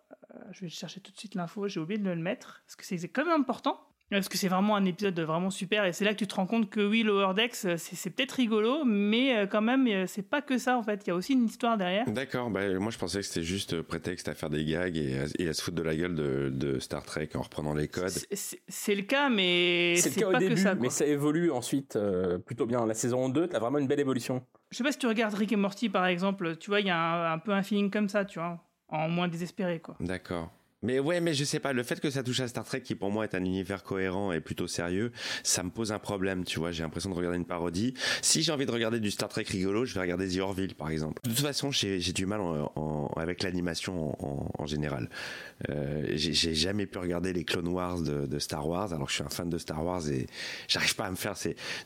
Je 0.52 0.62
vais 0.62 0.70
chercher 0.70 1.00
tout 1.02 1.12
de 1.12 1.18
suite 1.18 1.36
l'info, 1.36 1.68
j'ai 1.68 1.80
oublié 1.80 2.00
de 2.00 2.10
le 2.10 2.16
mettre, 2.16 2.62
parce 2.66 2.76
que 2.76 2.84
c'est 2.86 3.08
quand 3.10 3.26
même 3.26 3.42
important. 3.42 3.80
Parce 4.10 4.30
que 4.30 4.38
c'est 4.38 4.48
vraiment 4.48 4.78
un 4.78 4.86
épisode 4.86 5.20
vraiment 5.20 5.50
super 5.50 5.84
et 5.84 5.92
c'est 5.92 6.06
là 6.06 6.14
que 6.14 6.20
tu 6.20 6.28
te 6.28 6.36
rends 6.36 6.48
compte 6.48 6.70
que 6.70 6.80
oui, 6.80 7.04
Lower 7.04 7.34
Decks, 7.34 7.58
euh, 7.66 7.76
c'est 7.78 8.10
peut-être 8.10 8.32
rigolo, 8.32 8.86
mais 8.86 9.36
euh, 9.36 9.48
quand 9.48 9.62
même, 9.62 9.86
euh, 9.88 10.06
c'est 10.08 10.22
pas 10.22 10.42
que 10.42 10.58
ça 10.58 10.78
en 10.78 10.82
fait. 10.84 11.02
Il 11.06 11.10
y 11.10 11.12
a 11.12 11.16
aussi 11.16 11.34
une 11.34 11.44
histoire 11.44 11.78
derrière. 11.78 12.10
D'accord. 12.10 12.50
Bah, 12.50 12.62
moi, 12.80 12.90
je 12.90 12.98
pensais 12.98 13.20
que 13.20 13.26
c'était 13.26 13.44
juste 13.46 13.74
euh, 13.74 13.84
prétexte 13.84 14.30
à 14.30 14.34
faire 14.34 14.50
des 14.50 14.64
gags 14.64 14.96
et 14.96 15.20
à, 15.20 15.26
et 15.40 15.50
à 15.50 15.54
se 15.54 15.62
foutre 15.62 15.76
de 15.76 15.82
la 15.84 15.94
gueule 15.94 16.16
de, 16.16 16.50
de 16.54 16.80
Star 16.80 17.04
Trek 17.04 17.28
en 17.36 17.42
reprenant 17.42 17.74
les 17.74 17.90
codes. 17.90 18.08
C'est- 18.32 18.96
le 18.96 19.02
cas, 19.02 19.28
mais 19.28 19.96
C'est 19.98 20.12
c'est 20.12 20.16
le 20.16 20.22
cas 20.22 20.30
au 20.30 20.32
pas 20.32 20.40
début, 20.40 20.54
que 20.56 20.62
ça. 20.62 20.70
quoi. 20.72 20.82
mais 20.84 20.90
ça 20.90 21.06
évolue 21.06 21.52
ensuite 21.52 21.98
euh, 21.98 22.38
plutôt 22.38 22.66
bien. 22.66 22.86
La 22.86 22.94
saison 22.94 23.28
2, 23.28 23.48
t'as 23.50 23.60
vraiment 23.60 23.78
une 23.80 23.88
belle 23.88 24.00
évolution. 24.00 24.42
Je 24.72 24.78
sais 24.78 24.86
pas 24.86 24.94
si 24.94 25.00
tu 25.00 25.08
regardes 25.08 25.34
Rick 25.34 25.52
et 25.52 25.58
Morty 25.58 25.90
par 25.90 26.06
exemple, 26.06 26.56
tu 26.56 26.70
vois, 26.70 26.80
il 26.80 26.88
y 26.88 26.92
a 26.92 26.98
un, 26.98 27.34
un 27.34 27.40
peu 27.40 27.52
un 27.52 27.62
feeling 27.62 27.92
comme 27.92 28.08
ça, 28.08 28.24
tu 28.24 28.40
vois, 28.40 28.64
en 28.90 29.10
moins 29.10 29.28
désespéré 29.28 29.80
quoi. 29.80 29.96
D'accord. 30.00 30.52
Mais 30.84 31.00
ouais, 31.00 31.22
mais 31.22 31.34
je 31.34 31.44
sais 31.44 31.60
pas, 31.60 31.74
le 31.74 31.82
fait 31.82 32.00
que 32.00 32.12
ça 32.12 32.22
touche 32.22 32.40
à 32.40 32.48
Star 32.48 32.64
Trek, 32.64 32.82
qui 32.82 32.94
pour 32.94 33.10
moi 33.10 33.24
est 33.24 33.34
un 33.34 33.44
univers 33.44 33.84
cohérent 33.84 34.32
et 34.32 34.40
plutôt 34.40 34.68
sérieux, 34.68 35.12
ça 35.42 35.64
me 35.64 35.72
pose 35.72 35.92
un 35.92 35.98
problème, 35.98 36.44
tu 36.44 36.60
vois. 36.60 36.72
J'ai 36.72 36.84
l'impression 36.84 37.10
de 37.10 37.16
regarder 37.16 37.38
une 37.38 37.46
parodie. 37.46 37.96
Si 38.22 38.44
j'ai 38.44 38.52
envie 38.52 38.68
de 38.68 38.72
regarder 38.72 39.00
du 39.00 39.10
Star 39.10 39.28
Trek 39.28 39.46
rigolo, 39.50 39.86
je 39.86 39.96
vais 39.96 40.02
regarder 40.02 40.30
The 40.30 40.40
Orville, 40.40 40.76
par 40.76 40.92
exemple. 40.92 41.20
De 41.24 41.30
toute 41.30 41.40
façon, 41.40 41.72
j'ai 41.72 42.00
du 42.00 42.28
mal 42.28 42.42
avec 43.16 43.42
l'animation 43.42 44.16
en, 44.62 44.66
général. 44.68 45.10
Euh, 45.70 46.06
j'ai 46.14 46.54
jamais 46.54 46.86
pu 46.86 47.00
regarder 47.00 47.34
les 47.34 47.44
Clone 47.44 47.70
Wars 47.70 48.02
de, 48.02 48.40
Star 48.40 48.68
Wars, 48.68 48.94
alors 48.94 49.06
que 49.06 49.12
je 49.12 49.16
suis 49.16 49.24
un 49.24 49.30
fan 49.30 49.50
de 49.50 49.58
Star 49.58 49.84
Wars 49.84 50.08
et 50.10 50.28
j'arrive 50.68 50.96
pas 50.96 51.06
à 51.06 51.12
me 51.12 51.16
faire. 51.16 51.34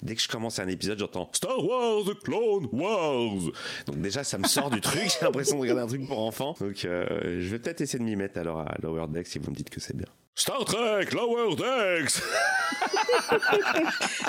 Dès 0.02 0.16
que 0.16 0.22
je 0.22 0.28
commence 0.28 0.60
un 0.60 0.68
épisode, 0.68 1.00
j'entends 1.00 1.30
Star 1.32 1.64
Wars, 1.64 2.04
the 2.06 2.20
Clone 2.24 2.68
Wars. 2.74 3.52
Donc 3.86 4.02
déjà, 4.02 4.26
ça 4.26 4.38
me 4.38 4.48
sort 4.48 4.70
du 4.70 4.82
truc. 4.82 5.04
J'ai 5.20 5.26
l'impression 5.26 5.56
de 5.56 5.62
regarder 5.62 5.84
un 5.84 5.88
truc 5.88 6.06
pour 6.08 6.20
enfants. 6.20 6.56
Donc 6.60 6.84
euh, 6.84 7.40
je 7.40 7.48
vais 7.48 7.60
peut-être 7.60 7.80
essayer 7.80 8.00
de 8.00 8.04
m'y 8.04 8.16
mettre 8.16 8.38
alors 8.38 8.60
à 8.60 8.81
Lower 8.82 9.08
Decks 9.10 9.28
si 9.28 9.40
vous 9.40 9.50
me 9.52 9.56
dites 9.56 9.70
que 9.70 9.80
c'est 9.80 9.96
bien. 9.96 10.08
Star 10.36 10.64
Trek 10.66 11.06
Lower 11.14 11.56
Decks. 11.56 12.12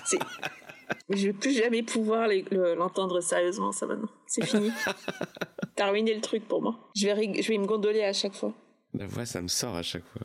C'est- 0.05 0.18
Je 1.11 1.26
vais 1.28 1.32
plus 1.32 1.53
jamais 1.53 1.82
pouvoir 1.82 2.28
l'entendre 2.76 3.20
sérieusement, 3.20 3.72
ça 3.72 3.86
maintenant. 3.86 4.09
C'est 4.26 4.44
fini. 4.44 4.70
T'as 5.76 5.90
ruiné 5.90 6.14
le 6.14 6.20
truc 6.20 6.46
pour 6.46 6.61
moi. 6.62 6.90
Je 6.96 7.07
vais, 7.07 7.12
rig- 7.14 7.42
je 7.42 7.48
vais 7.48 7.59
me 7.59 7.66
gondoler 7.66 8.03
à 8.05 8.12
chaque 8.12 8.34
fois. 8.34 8.53
La 8.94 9.07
voix, 9.07 9.24
ça 9.24 9.40
me 9.40 9.48
sort 9.48 9.74
à 9.76 9.82
chaque 9.82 10.05
fois. 10.07 10.22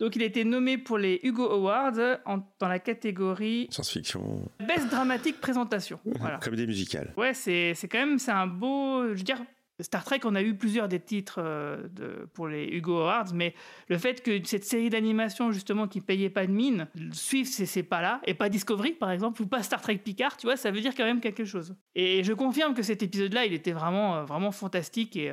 Donc 0.00 0.14
il 0.14 0.22
a 0.22 0.26
été 0.26 0.44
nommé 0.44 0.78
pour 0.78 0.96
les 0.98 1.18
Hugo 1.24 1.50
Awards 1.50 2.18
en- 2.26 2.38
dans 2.60 2.68
la 2.68 2.78
catégorie 2.78 3.66
Science-fiction, 3.70 4.48
Best 4.60 4.88
Dramatique 4.90 5.40
Présentation. 5.40 5.98
Voilà. 6.04 6.38
comédie 6.38 6.66
musicale. 6.66 7.12
Ouais, 7.16 7.34
c'est 7.34 7.74
c'est 7.74 7.88
quand 7.88 7.98
même 7.98 8.18
c'est 8.20 8.30
un 8.30 8.46
beau. 8.46 9.04
Je 9.08 9.14
veux 9.14 9.22
dire, 9.24 9.40
Star 9.80 10.04
Trek, 10.04 10.20
on 10.24 10.34
a 10.34 10.42
eu 10.42 10.54
plusieurs 10.54 10.88
des 10.88 10.98
titres 10.98 11.38
euh, 11.38 11.86
pour 12.34 12.48
les 12.48 12.66
Hugo 12.66 12.98
Awards, 12.98 13.32
mais 13.32 13.54
le 13.88 13.96
fait 13.98 14.22
que 14.22 14.44
cette 14.44 14.64
série 14.64 14.90
d'animation, 14.90 15.52
justement, 15.52 15.86
qui 15.86 16.00
payait 16.00 16.30
pas 16.30 16.46
de 16.46 16.52
mine, 16.52 16.88
suivent 17.12 17.46
ces, 17.46 17.66
ces 17.66 17.82
pas-là, 17.82 18.20
et 18.26 18.34
pas 18.34 18.48
Discovery, 18.48 18.92
par 18.92 19.10
exemple, 19.10 19.40
ou 19.42 19.46
pas 19.46 19.62
Star 19.62 19.80
Trek 19.80 19.98
Picard, 19.98 20.36
tu 20.36 20.46
vois, 20.46 20.56
ça 20.56 20.70
veut 20.70 20.80
dire 20.80 20.94
quand 20.96 21.04
même 21.04 21.20
quelque 21.20 21.44
chose. 21.44 21.76
Et 21.94 22.24
je 22.24 22.32
confirme 22.32 22.74
que 22.74 22.82
cet 22.82 23.02
épisode-là, 23.02 23.44
il 23.46 23.52
était 23.52 23.72
vraiment, 23.72 24.16
euh, 24.16 24.24
vraiment 24.24 24.52
fantastique 24.52 25.16
et. 25.16 25.32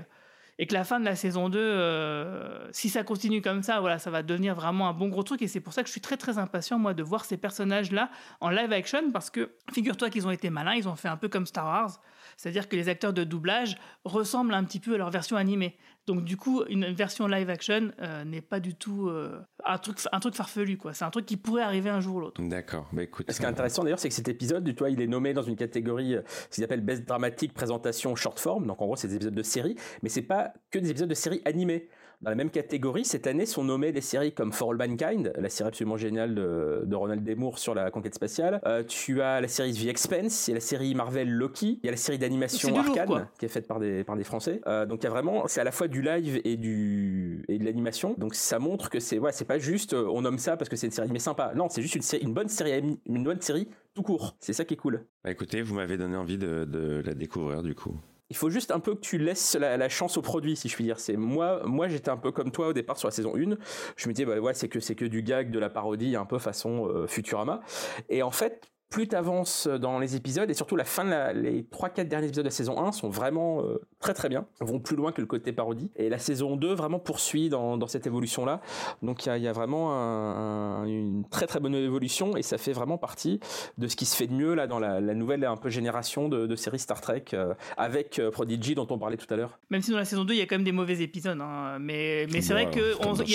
Et 0.58 0.68
que 0.68 0.74
la 0.74 0.86
fin 0.86 1.02
de 1.02 1.06
la 1.06 1.16
saison 1.16 1.50
2, 1.50 1.60
euh, 1.60 2.70
si 2.72 2.88
ça 2.88 3.04
continue 3.04 3.42
comme 3.42 3.62
ça, 3.62 3.82
voilà, 3.82 4.00
ça 4.00 4.10
va 4.10 4.24
devenir 4.24 4.56
vraiment 4.56 4.88
un 4.88 4.94
bon 4.94 5.10
gros 5.10 5.24
truc. 5.24 5.42
Et 5.42 5.48
c'est 5.48 5.60
pour 5.60 5.74
ça 5.74 5.82
que 5.82 5.88
je 5.88 5.92
suis 5.92 6.02
très 6.02 6.16
très 6.16 6.38
impatient, 6.38 6.80
moi, 6.80 6.94
de 6.94 7.04
voir 7.04 7.26
ces 7.26 7.36
personnages-là 7.36 8.10
en 8.40 8.50
live 8.50 8.72
action, 8.72 9.12
parce 9.12 9.30
que 9.30 9.52
figure-toi 9.74 10.10
qu'ils 10.10 10.28
ont 10.28 10.32
été 10.32 10.50
malins, 10.50 10.76
ils 10.76 10.88
ont 10.88 10.96
fait 10.96 11.10
un 11.10 11.18
peu 11.18 11.28
comme 11.28 11.46
Star 11.46 11.66
Wars. 11.66 12.00
C'est-à-dire 12.38 12.70
que 12.70 12.76
les 12.76 12.88
acteurs 12.88 13.14
de 13.14 13.24
doublage 13.24 13.78
ressemblent 14.06 14.54
un 14.54 14.64
petit 14.64 14.80
peu 14.80 14.96
à 14.96 14.98
leur 14.98 15.10
version 15.10 15.36
animée. 15.36 15.78
Donc 16.08 16.24
du 16.24 16.38
coup, 16.38 16.64
une 16.70 16.94
version 16.94 17.28
live 17.28 17.50
action 17.50 17.92
euh, 18.02 18.24
n'est 18.26 18.42
pas 18.42 18.60
du 18.60 18.76
tout 18.76 19.10
euh, 19.10 19.40
un, 19.64 19.78
truc, 19.78 19.98
un 20.12 20.20
truc 20.20 20.36
farfelu, 20.36 20.78
quoi. 20.78 20.94
C'est 20.94 21.06
un 21.06 21.10
truc 21.10 21.26
qui 21.26 21.38
pourrait 21.38 21.64
arriver 21.64 21.90
un 21.90 22.00
jour 22.00 22.18
ou 22.18 22.20
l'autre. 22.20 22.42
D'accord. 22.42 22.88
Bah 22.94 23.04
écoute. 23.04 23.32
Ce 23.32 23.38
qui 23.38 23.44
est 23.44 23.48
intéressant 23.48 23.84
d'ailleurs, 23.84 24.00
c'est 24.00 24.10
que 24.10 24.16
cet 24.16 24.28
épisode, 24.28 24.64
tu 24.66 24.76
vois, 24.78 24.90
il 24.90 25.02
est 25.02 25.08
nommé 25.08 25.34
dans 25.34 25.42
une 25.42 25.56
catégorie 25.56 26.16
euh, 26.16 26.22
ce 26.28 26.56
qu'ils 26.56 26.64
appellent 26.64 26.82
Best 26.82 27.06
Dramatique 27.06 27.54
Présentation 27.54 28.16
Short 28.16 28.40
Form. 28.40 28.68
Donc 28.68 28.82
en 28.82 28.86
gros, 28.86 28.96
c'est 28.96 29.08
des 29.08 29.16
épisodes 29.16 29.34
de 29.34 29.44
série, 29.44 29.76
mais 30.04 30.10
c'est 30.10 30.22
pas 30.22 30.54
que 30.70 30.78
des 30.78 30.92
épisodes 30.92 31.10
de 31.10 31.16
série 31.16 31.42
animés. 31.46 31.90
Dans 32.26 32.32
la 32.32 32.36
même 32.36 32.50
catégorie, 32.50 33.06
cette 33.06 33.28
année 33.28 33.46
sont 33.46 33.64
nommés 33.64 33.92
des 33.92 34.02
séries 34.02 34.32
comme 34.34 34.52
For 34.52 34.72
All 34.72 34.78
Mankind, 34.78 35.32
la 35.38 35.48
série 35.48 35.68
absolument 35.68 35.96
géniale 35.96 36.34
de, 36.34 36.82
de 36.84 36.96
Ronald 36.96 37.24
Demour 37.24 37.60
sur 37.60 37.76
la 37.76 37.92
conquête 37.92 38.16
spatiale. 38.16 38.60
Euh, 38.66 38.82
tu 38.84 39.22
as 39.22 39.42
la 39.42 39.48
série 39.48 39.74
The 39.74 39.86
Expense, 39.90 40.48
il 40.48 40.52
y 40.52 40.54
a 40.54 40.56
la 40.56 40.60
série 40.60 40.96
Marvel 40.96 41.30
Loki, 41.32 41.80
il 41.84 41.86
y 41.86 41.88
a 41.88 41.92
la 41.92 41.98
série 41.98 42.18
d'animation 42.18 42.70
lourd, 42.70 42.80
Arcane 42.80 43.28
qui 43.38 43.46
est 43.46 43.50
faite 43.50 43.68
par 43.68 43.80
des 43.80 44.04
par 44.04 44.16
des 44.18 44.24
Français. 44.24 44.60
Euh, 44.66 44.88
donc 44.88 45.02
il 45.02 45.04
y 45.04 45.08
a 45.08 45.12
vraiment, 45.12 45.44
c'est 45.48 45.62
à 45.62 45.64
la 45.64 45.72
fois 45.72 45.88
du 45.88 46.02
live 46.02 46.42
et 46.44 46.58
du 46.58 47.46
et 47.48 47.60
de 47.60 47.64
l'animation. 47.64 48.16
Donc 48.18 48.34
ça 48.34 48.58
montre 48.58 48.90
que 48.90 49.00
c'est 49.00 49.20
ouais, 49.20 49.32
c'est 49.32 49.46
pas 49.46 49.60
juste 49.60 49.94
euh, 49.94 50.10
on 50.12 50.22
nomme 50.22 50.40
ça 50.40 50.58
parce 50.58 50.68
que 50.68 50.76
c'est 50.76 50.88
une 50.88 50.94
série 50.94 51.06
animée 51.06 51.20
sympa. 51.20 51.52
Non, 51.56 51.70
c'est 51.70 51.84
juste 51.84 51.94
une, 51.94 52.02
série- 52.02 52.24
une 52.24 52.34
bonne 52.34 52.50
série 52.50 52.98
une 53.06 53.24
bonne 53.24 53.42
série 53.42 53.70
tout 53.94 54.02
court. 54.02 54.36
C'est 54.40 54.54
ça 54.54 54.66
qui 54.66 54.74
est 54.74 54.78
cool. 54.78 55.06
Bah, 55.24 55.30
écoutez, 55.30 55.62
vous 55.62 55.76
m'avez 55.76 55.96
donné 55.96 56.18
envie 56.18 56.40
de, 56.40 56.66
de 56.66 57.04
la 57.06 57.14
découvrir 57.14 57.62
du 57.62 57.76
coup. 57.76 57.96
Il 58.30 58.36
faut 58.36 58.50
juste 58.50 58.72
un 58.72 58.80
peu 58.80 58.96
que 58.96 59.02
tu 59.02 59.18
laisses 59.20 59.56
la, 59.56 59.88
chance 59.90 60.18
au 60.18 60.22
produit, 60.22 60.56
si 60.56 60.68
je 60.68 60.76
puis 60.76 60.84
dire. 60.84 61.00
C'est 61.00 61.16
moi, 61.16 61.62
moi 61.66 61.88
j'étais 61.88 62.10
un 62.10 62.18
peu 62.18 62.32
comme 62.32 62.52
toi 62.52 62.70
au 62.70 62.74
départ 62.74 62.98
sur 62.98 63.08
la 63.08 63.12
saison 63.12 63.36
1. 63.36 63.56
Je 63.98 64.08
me 64.08 64.14
disais, 64.14 64.26
bah 64.26 64.40
ouais, 64.40 64.54
c'est 64.56 64.68
que 64.68 64.80
c'est 64.80 64.96
que 64.96 65.06
du 65.06 65.22
gag, 65.22 65.52
de 65.52 65.60
la 65.60 65.70
parodie, 65.70 66.16
un 66.16 66.26
peu 66.26 66.40
façon 66.40 66.88
euh, 66.88 67.08
Futurama. 67.08 67.62
Et 68.10 68.24
en 68.24 68.32
fait, 68.32 68.72
plus 68.90 69.08
t'avances 69.08 69.68
dans 69.68 70.00
les 70.00 70.16
épisodes, 70.16 70.50
et 70.50 70.54
surtout 70.54 70.76
la 70.76 70.86
fin 70.86 71.04
de 71.04 71.10
la- 71.10 71.34
les 71.34 71.64
3-4 71.64 72.08
derniers 72.08 72.28
épisodes 72.28 72.44
de 72.46 72.48
la 72.50 72.52
saison 72.52 72.80
1 72.82 72.92
sont 72.92 73.10
vraiment 73.10 73.62
euh, 73.64 73.82
très 74.00 74.14
très 74.14 74.30
bien, 74.30 74.46
vont 74.62 74.80
plus 74.80 74.96
loin 74.96 75.12
que 75.12 75.20
le 75.22 75.28
côté 75.28 75.52
parodie. 75.52 75.90
Et 75.96 76.08
la 76.10 76.18
saison 76.20 76.56
2 76.56 76.74
vraiment 76.74 77.00
poursuit 77.00 77.50
dans, 77.50 77.78
dans 77.78 77.88
cette 77.88 78.08
évolution-là. 78.08 78.62
Donc 79.02 79.26
il 79.26 79.30
y 79.30 79.32
a, 79.32 79.38
il 79.38 79.44
y 79.44 79.48
a 79.48 79.52
vraiment 79.54 79.94
un- 79.94 80.84
un- 80.84 80.86
une 80.86 81.26
très 81.30 81.48
très 81.48 81.60
bonne 81.60 81.76
évolution, 81.76 82.38
et 82.38 82.42
ça 82.42 82.58
fait 82.58 82.74
vraiment 82.74 82.98
partie 82.98 83.40
de 83.78 83.88
ce 83.88 83.96
qui 83.96 84.06
se 84.06 84.16
fait 84.16 84.28
de 84.28 84.34
mieux 84.34 84.54
là 84.54 84.68
dans 84.68 84.80
la, 84.80 85.02
la 85.02 85.14
nouvelle 85.14 85.44
un 85.46 85.58
peu 85.58 85.70
génération 85.70 86.30
de, 86.30 86.46
de 86.48 86.56
séries 86.56 86.80
Star 86.80 87.02
Trek, 87.02 87.26
euh, 87.34 87.54
avec 87.78 88.20
euh, 88.20 88.32
Prodigy 88.32 88.76
dont 88.76 88.88
on 88.92 88.98
parlait 88.98 89.18
tout 89.18 89.32
à 89.34 89.36
l'heure. 89.38 89.60
Même 89.72 89.82
si 89.82 89.92
dans 89.92 89.98
la 89.98 90.06
saison 90.06 90.24
2, 90.24 90.34
il 90.34 90.38
y 90.38 90.42
a 90.42 90.46
quand 90.46 90.56
même 90.56 90.64
des 90.64 90.72
mauvais 90.72 91.02
épisodes. 91.02 91.40
hein. 91.42 91.78
Mais, 91.80 92.28
mais 92.32 92.42
c'est 92.42 92.54
Bah, 92.54 92.62
vrai 92.64 92.72
qu'il 92.72 92.82
y 92.82 92.86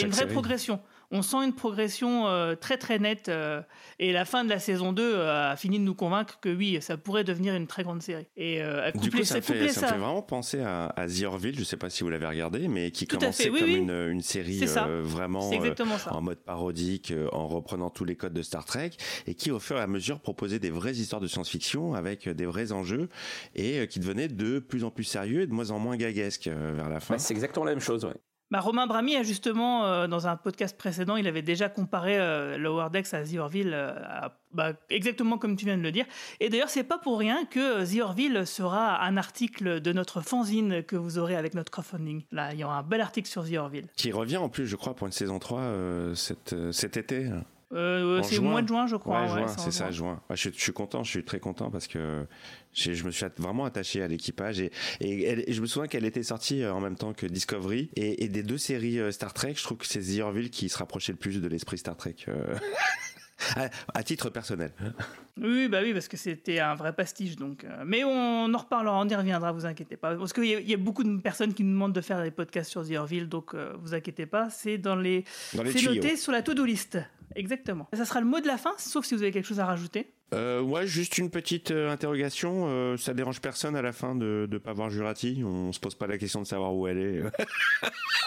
a 0.02 0.04
une 0.06 0.10
vraie 0.12 0.12
série. 0.22 0.32
progression. 0.32 0.80
On 1.10 1.22
sent 1.22 1.38
une 1.44 1.52
progression 1.54 2.28
euh, 2.28 2.54
très 2.54 2.76
très 2.76 2.98
nette. 2.98 3.28
euh, 3.28 3.62
et 3.98 4.12
la 4.12 4.24
fin 4.24 4.44
de 4.44 4.48
la 4.48 4.58
saison 4.58 4.92
2 4.92 5.02
euh, 5.02 5.50
a 5.52 5.56
fini 5.56 5.78
de 5.78 5.84
nous 5.84 5.94
convaincre 5.94 6.38
que 6.40 6.48
oui, 6.54 6.78
ça 6.80 6.96
pourrait 6.96 7.24
devenir 7.24 7.54
une 7.54 7.66
très 7.66 7.82
grande 7.82 8.00
série. 8.02 8.26
Et 8.36 8.62
euh, 8.62 8.86
à 8.88 8.92
Du 8.92 9.10
coup, 9.10 9.24
ça 9.24 9.40
fait, 9.40 9.52
coupler 9.54 9.68
ça 9.68 9.80
me 9.82 9.86
fait 9.88 9.98
vraiment 9.98 10.22
penser 10.22 10.60
à, 10.60 10.86
à 10.96 11.06
The 11.08 11.24
Orville, 11.24 11.58
je 11.58 11.64
sais 11.64 11.76
pas 11.76 11.90
si 11.90 12.04
vous 12.04 12.10
l'avez 12.10 12.26
regardé, 12.26 12.68
mais 12.68 12.90
qui 12.92 13.06
Tout 13.06 13.18
commençait 13.18 13.44
fait, 13.44 13.50
oui, 13.50 13.58
comme 13.60 13.68
oui. 13.68 13.76
Une, 13.76 14.08
une 14.12 14.22
série 14.22 14.60
euh, 14.62 15.02
vraiment 15.02 15.50
euh, 15.52 15.74
en 16.10 16.20
mode 16.20 16.38
parodique, 16.38 17.10
euh, 17.10 17.28
en 17.32 17.48
reprenant 17.48 17.90
tous 17.90 18.04
les 18.04 18.16
codes 18.16 18.32
de 18.32 18.42
Star 18.42 18.64
Trek, 18.64 18.90
et 19.26 19.34
qui 19.34 19.50
au 19.50 19.58
fur 19.58 19.76
et 19.76 19.80
à 19.80 19.86
mesure 19.86 20.20
proposait 20.20 20.58
des 20.58 20.70
vraies 20.70 20.92
histoires 20.94 21.20
de 21.20 21.26
science-fiction 21.26 21.94
avec 21.94 22.28
des 22.28 22.46
vrais 22.46 22.72
enjeux, 22.72 23.08
et 23.54 23.80
euh, 23.80 23.86
qui 23.86 23.98
devenaient 24.00 24.28
de 24.28 24.58
plus 24.60 24.84
en 24.84 24.90
plus 24.90 25.04
sérieux 25.04 25.42
et 25.42 25.46
de 25.46 25.52
moins 25.52 25.70
en 25.72 25.78
moins 25.78 25.96
gaguesques 25.96 26.46
euh, 26.46 26.72
vers 26.76 26.88
la 26.88 27.00
fin. 27.00 27.14
Ouais, 27.14 27.18
c'est 27.18 27.34
exactement 27.34 27.64
la 27.66 27.72
même 27.72 27.80
chose. 27.80 28.04
ouais. 28.04 28.14
Bah, 28.50 28.60
Romain 28.60 28.86
Brami 28.86 29.16
a 29.16 29.22
justement, 29.22 29.86
euh, 29.86 30.08
dans 30.08 30.26
un 30.26 30.36
podcast 30.36 30.76
précédent, 30.76 31.16
il 31.16 31.28
avait 31.28 31.42
déjà 31.42 31.68
comparé 31.68 32.18
euh, 32.18 32.58
Lower 32.58 32.88
Decks 32.90 33.14
à 33.14 33.22
The 33.22 33.36
Orville, 33.36 33.70
euh, 33.72 33.92
bah, 34.52 34.72
exactement 34.88 35.38
comme 35.38 35.56
tu 35.56 35.66
viens 35.66 35.78
de 35.78 35.82
le 35.82 35.92
dire. 35.92 36.04
Et 36.40 36.48
d'ailleurs, 36.48 36.68
c'est 36.68 36.82
pas 36.82 36.98
pour 36.98 37.18
rien 37.18 37.44
que 37.44 37.84
The 37.84 38.00
Orville 38.00 38.46
sera 38.46 39.02
un 39.04 39.16
article 39.16 39.80
de 39.80 39.92
notre 39.92 40.20
fanzine 40.20 40.82
que 40.82 40.96
vous 40.96 41.18
aurez 41.18 41.36
avec 41.36 41.54
notre 41.54 41.70
crowdfunding. 41.70 42.24
Là, 42.32 42.52
il 42.52 42.58
y 42.58 42.64
aura 42.64 42.78
un 42.78 42.82
bel 42.82 43.00
article 43.00 43.28
sur 43.28 43.48
The 43.48 43.54
Orville. 43.54 43.86
Qui 43.96 44.10
revient 44.10 44.38
en 44.38 44.48
plus, 44.48 44.66
je 44.66 44.74
crois, 44.74 44.94
pour 44.94 45.06
une 45.06 45.12
saison 45.12 45.38
3 45.38 45.60
euh, 45.60 46.14
cet, 46.14 46.52
euh, 46.52 46.72
cet 46.72 46.96
été. 46.96 47.30
Euh, 47.72 48.20
c'est 48.24 48.38
au 48.38 48.42
mois 48.42 48.62
de 48.62 48.68
juin, 48.68 48.86
je 48.88 48.96
crois. 48.96 49.32
Ouais, 49.32 49.44
c'est 49.56 49.70
ça, 49.70 49.90
juin. 49.92 50.20
Ouais, 50.28 50.36
je, 50.36 50.40
suis- 50.48 50.52
je 50.56 50.60
suis 50.60 50.72
content, 50.72 51.04
je 51.04 51.10
suis 51.10 51.24
très 51.24 51.38
content 51.38 51.70
parce 51.70 51.86
que 51.86 52.26
je 52.74 53.04
me 53.04 53.10
suis 53.12 53.26
vraiment 53.38 53.64
attaché 53.64 54.02
à 54.02 54.08
l'équipage 54.08 54.58
et, 54.60 54.72
et, 55.00 55.24
elle- 55.24 55.44
et 55.46 55.52
je 55.52 55.60
me 55.60 55.66
souviens 55.66 55.86
qu'elle 55.86 56.04
était 56.04 56.22
sortie 56.24 56.62
euh, 56.62 56.72
en 56.74 56.80
même 56.80 56.96
temps 56.96 57.12
que 57.12 57.26
Discovery 57.26 57.90
et, 57.94 58.24
et 58.24 58.28
des 58.28 58.42
deux 58.42 58.58
séries 58.58 58.98
euh, 58.98 59.12
Star 59.12 59.32
Trek, 59.34 59.54
je 59.56 59.62
trouve 59.62 59.78
que 59.78 59.86
c'est 59.86 60.00
The 60.00 60.20
Orville 60.20 60.50
qui 60.50 60.68
se 60.68 60.78
rapprochait 60.78 61.12
le 61.12 61.18
plus 61.18 61.40
de 61.40 61.46
l'esprit 61.46 61.78
Star 61.78 61.96
Trek. 61.96 62.16
euh, 62.28 62.56
à, 63.56 63.70
à 63.94 64.02
titre 64.02 64.30
personnel. 64.30 64.72
Oui, 65.40 65.68
bah 65.68 65.78
oui, 65.82 65.92
parce 65.94 66.08
que 66.08 66.16
c'était 66.16 66.58
un 66.58 66.74
vrai 66.74 66.92
pastiche. 66.92 67.36
Donc, 67.36 67.64
mais 67.86 68.02
on 68.04 68.52
en 68.52 68.58
reparlera, 68.58 68.98
on 69.00 69.08
y 69.08 69.14
reviendra, 69.14 69.52
vous 69.52 69.64
inquiétez 69.64 69.96
pas. 69.96 70.14
Parce 70.16 70.32
qu'il 70.32 70.44
y, 70.44 70.70
y 70.70 70.74
a 70.74 70.76
beaucoup 70.76 71.04
de 71.04 71.16
personnes 71.18 71.54
qui 71.54 71.62
nous 71.64 71.72
demandent 71.72 71.94
de 71.94 72.00
faire 72.02 72.20
des 72.22 72.30
podcasts 72.32 72.70
sur 72.70 72.86
The 72.86 72.92
Orville, 72.96 73.28
donc 73.28 73.54
euh, 73.54 73.72
vous 73.80 73.94
inquiétez 73.94 74.26
pas, 74.26 74.50
c'est 74.50 74.76
dans 74.76 74.96
les, 74.96 75.24
Dans 75.54 75.62
les 75.62 75.72
c'est 75.72 75.86
noté 75.86 76.16
sur 76.16 76.32
la 76.32 76.42
to-do 76.42 76.64
list. 76.64 76.98
Exactement. 77.36 77.88
Ça 77.92 78.04
sera 78.04 78.20
le 78.20 78.26
mot 78.26 78.40
de 78.40 78.46
la 78.46 78.58
fin, 78.58 78.72
sauf 78.78 79.04
si 79.04 79.14
vous 79.14 79.22
avez 79.22 79.30
quelque 79.32 79.46
chose 79.46 79.60
à 79.60 79.66
rajouter. 79.66 80.12
Euh, 80.32 80.60
ouais, 80.60 80.86
juste 80.86 81.18
une 81.18 81.28
petite 81.28 81.72
euh, 81.72 81.90
interrogation. 81.90 82.66
euh, 82.68 82.96
ça 82.96 83.14
dérange 83.14 83.40
personne 83.40 83.74
à 83.74 83.82
la 83.82 83.92
fin 83.92 84.14
de 84.14 84.46
ne 84.48 84.58
pas 84.58 84.72
voir 84.72 84.88
Jurati? 84.88 85.42
On 85.44 85.72
se 85.72 85.80
pose 85.80 85.96
pas 85.96 86.06
la 86.06 86.18
question 86.18 86.40
de 86.40 86.46
savoir 86.46 86.72
où 86.74 86.86
elle 86.86 86.98
est. 86.98 87.22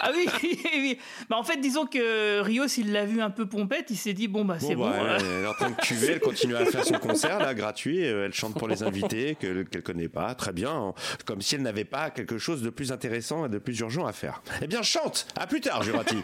Ah 0.06 0.10
oui, 0.14 0.28
oui. 0.76 0.98
Bah, 1.30 1.36
en 1.38 1.44
fait, 1.44 1.56
disons 1.58 1.86
que 1.86 2.40
Rios, 2.40 2.66
il 2.66 2.92
l'a 2.92 3.06
vu 3.06 3.22
un 3.22 3.30
peu 3.30 3.46
pompette, 3.46 3.86
il 3.88 3.96
s'est 3.96 4.12
dit 4.12 4.28
bon 4.28 4.44
bah 4.44 4.58
c'est 4.60 4.74
Bon, 4.74 4.84
bon. 4.84 4.90
bah, 4.90 5.16
elle, 5.18 5.44
est 5.44 5.46
en 5.46 5.54
train 5.54 5.70
de 5.70 5.76
cuver, 5.76 6.08
elle 6.12 6.20
continue 6.20 6.56
à 6.56 6.66
faire 6.66 6.84
son 6.84 6.98
concert 6.98 7.38
là, 7.38 7.54
gratuit, 7.54 8.04
euh, 8.04 8.26
elle 8.26 8.34
chante 8.34 8.54
pour 8.58 8.68
les 8.68 8.82
invités 8.82 9.34
que- 9.40 9.62
qu'elle 9.62 9.82
connaît 9.82 10.08
pas, 10.10 10.34
très 10.34 10.52
bien, 10.52 10.92
comme 11.24 11.40
si 11.40 11.54
elle 11.54 11.62
n'avait 11.62 11.86
pas 11.86 12.10
quelque 12.10 12.36
chose 12.36 12.60
de 12.60 12.68
plus 12.68 12.92
intéressant 12.92 13.46
et 13.46 13.48
de 13.48 13.56
plus 13.56 13.78
urgent 13.80 14.04
à 14.04 14.12
faire. 14.12 14.42
Eh 14.60 14.66
bien, 14.66 14.82
chante 14.82 15.26
À 15.38 15.46
plus 15.46 15.62
tard, 15.62 15.82
Jurati 15.82 16.16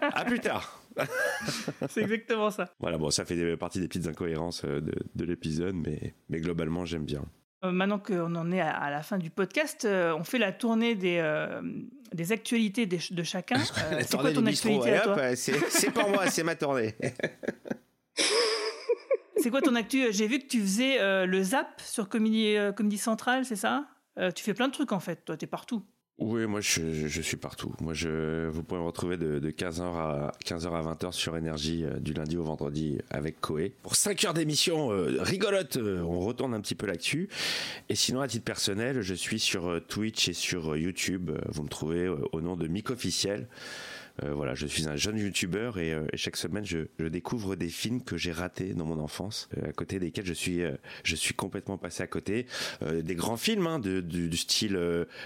À 0.00 0.24
plus 0.24 0.40
tard 0.40 0.81
c'est 1.88 2.02
exactement 2.02 2.50
ça. 2.50 2.72
Voilà, 2.80 2.98
bon, 2.98 3.10
ça 3.10 3.24
fait 3.24 3.56
partie 3.56 3.80
des 3.80 3.88
petites 3.88 4.06
incohérences 4.06 4.64
euh, 4.64 4.80
de, 4.80 4.92
de 5.14 5.24
l'épisode, 5.24 5.74
mais, 5.74 6.14
mais 6.28 6.40
globalement, 6.40 6.84
j'aime 6.84 7.04
bien. 7.04 7.24
Euh, 7.64 7.70
maintenant 7.70 7.98
qu'on 8.00 8.34
en 8.34 8.50
est 8.50 8.60
à, 8.60 8.70
à 8.70 8.90
la 8.90 9.02
fin 9.02 9.18
du 9.18 9.30
podcast, 9.30 9.84
euh, 9.84 10.14
on 10.16 10.24
fait 10.24 10.38
la 10.38 10.50
tournée 10.52 10.94
des, 10.96 11.18
euh, 11.20 11.62
des 12.12 12.32
actualités 12.32 12.86
des- 12.86 12.98
de 13.10 13.22
chacun. 13.22 13.58
C'est 14.00 14.16
quoi 14.18 14.32
ton 14.32 14.44
actualité 14.46 14.94
à 14.94 15.00
toi 15.00 15.36
c'est 15.36 15.90
pour 15.92 16.08
moi, 16.10 16.26
c'est 16.28 16.42
ma 16.42 16.54
tournée. 16.56 16.94
C'est 19.36 19.50
quoi 19.50 19.60
ton 19.60 19.74
actu 19.74 20.12
J'ai 20.12 20.28
vu 20.28 20.38
que 20.38 20.46
tu 20.46 20.60
faisais 20.60 21.26
le 21.26 21.42
zap 21.42 21.80
sur 21.84 22.08
Comedy, 22.08 22.56
Comedy 22.76 22.96
Central, 22.98 23.44
c'est 23.44 23.56
ça? 23.56 23.86
Tu 24.36 24.44
fais 24.44 24.54
plein 24.54 24.68
de 24.68 24.72
trucs 24.72 24.92
en 24.92 25.00
fait, 25.00 25.24
toi, 25.24 25.36
t'es 25.36 25.48
partout. 25.48 25.82
Oui, 26.18 26.46
moi 26.46 26.60
je, 26.60 27.20
suis 27.20 27.36
partout. 27.36 27.74
Moi 27.80 27.94
je, 27.94 28.46
vous 28.48 28.62
pouvez 28.62 28.80
me 28.80 28.86
retrouver 28.86 29.16
de, 29.16 29.38
de 29.38 29.50
15h 29.50 29.82
à 29.82 30.32
15h 30.44 30.66
à 30.70 30.94
20h 30.94 31.10
sur 31.12 31.36
énergie 31.36 31.84
euh, 31.84 31.98
du 31.98 32.12
lundi 32.12 32.36
au 32.36 32.44
vendredi 32.44 32.98
avec 33.10 33.40
Koé. 33.40 33.74
Pour 33.82 33.96
5 33.96 34.24
heures 34.26 34.34
d'émission 34.34 34.92
euh, 34.92 35.16
rigolote, 35.20 35.78
euh, 35.78 36.00
on 36.02 36.20
retourne 36.20 36.54
un 36.54 36.60
petit 36.60 36.74
peu 36.74 36.86
l'actu. 36.86 37.28
Et 37.88 37.96
sinon 37.96 38.20
à 38.20 38.28
titre 38.28 38.44
personnel, 38.44 39.00
je 39.00 39.14
suis 39.14 39.40
sur 39.40 39.66
euh, 39.68 39.80
Twitch 39.80 40.28
et 40.28 40.32
sur 40.32 40.74
euh, 40.74 40.78
YouTube. 40.78 41.30
Euh, 41.30 41.38
Vous 41.48 41.64
me 41.64 41.68
trouvez 41.68 42.04
euh, 42.04 42.16
au 42.32 42.40
nom 42.40 42.56
de 42.56 42.68
Mic 42.68 42.90
Officiel. 42.90 43.48
Euh, 44.22 44.34
voilà, 44.34 44.54
je 44.54 44.66
suis 44.66 44.86
un 44.86 44.96
jeune 44.96 45.18
youtubeur 45.18 45.78
et, 45.78 45.92
euh, 45.92 46.06
et 46.12 46.16
chaque 46.16 46.36
semaine 46.36 46.64
je, 46.64 46.80
je 46.98 47.06
découvre 47.06 47.56
des 47.56 47.68
films 47.68 48.02
que 48.02 48.16
j'ai 48.16 48.32
ratés 48.32 48.74
dans 48.74 48.84
mon 48.84 48.98
enfance, 48.98 49.48
euh, 49.56 49.70
à 49.70 49.72
côté 49.72 49.98
desquels 49.98 50.26
je 50.26 50.32
suis, 50.32 50.62
je 51.04 51.16
suis 51.16 51.34
complètement 51.34 51.78
passé 51.78 52.02
à 52.02 52.06
côté. 52.06 52.46
Des 52.82 53.14
grands 53.14 53.36
films 53.36 53.66
hein, 53.66 53.78
de, 53.78 54.00
du, 54.00 54.28
du 54.28 54.36
style 54.36 54.78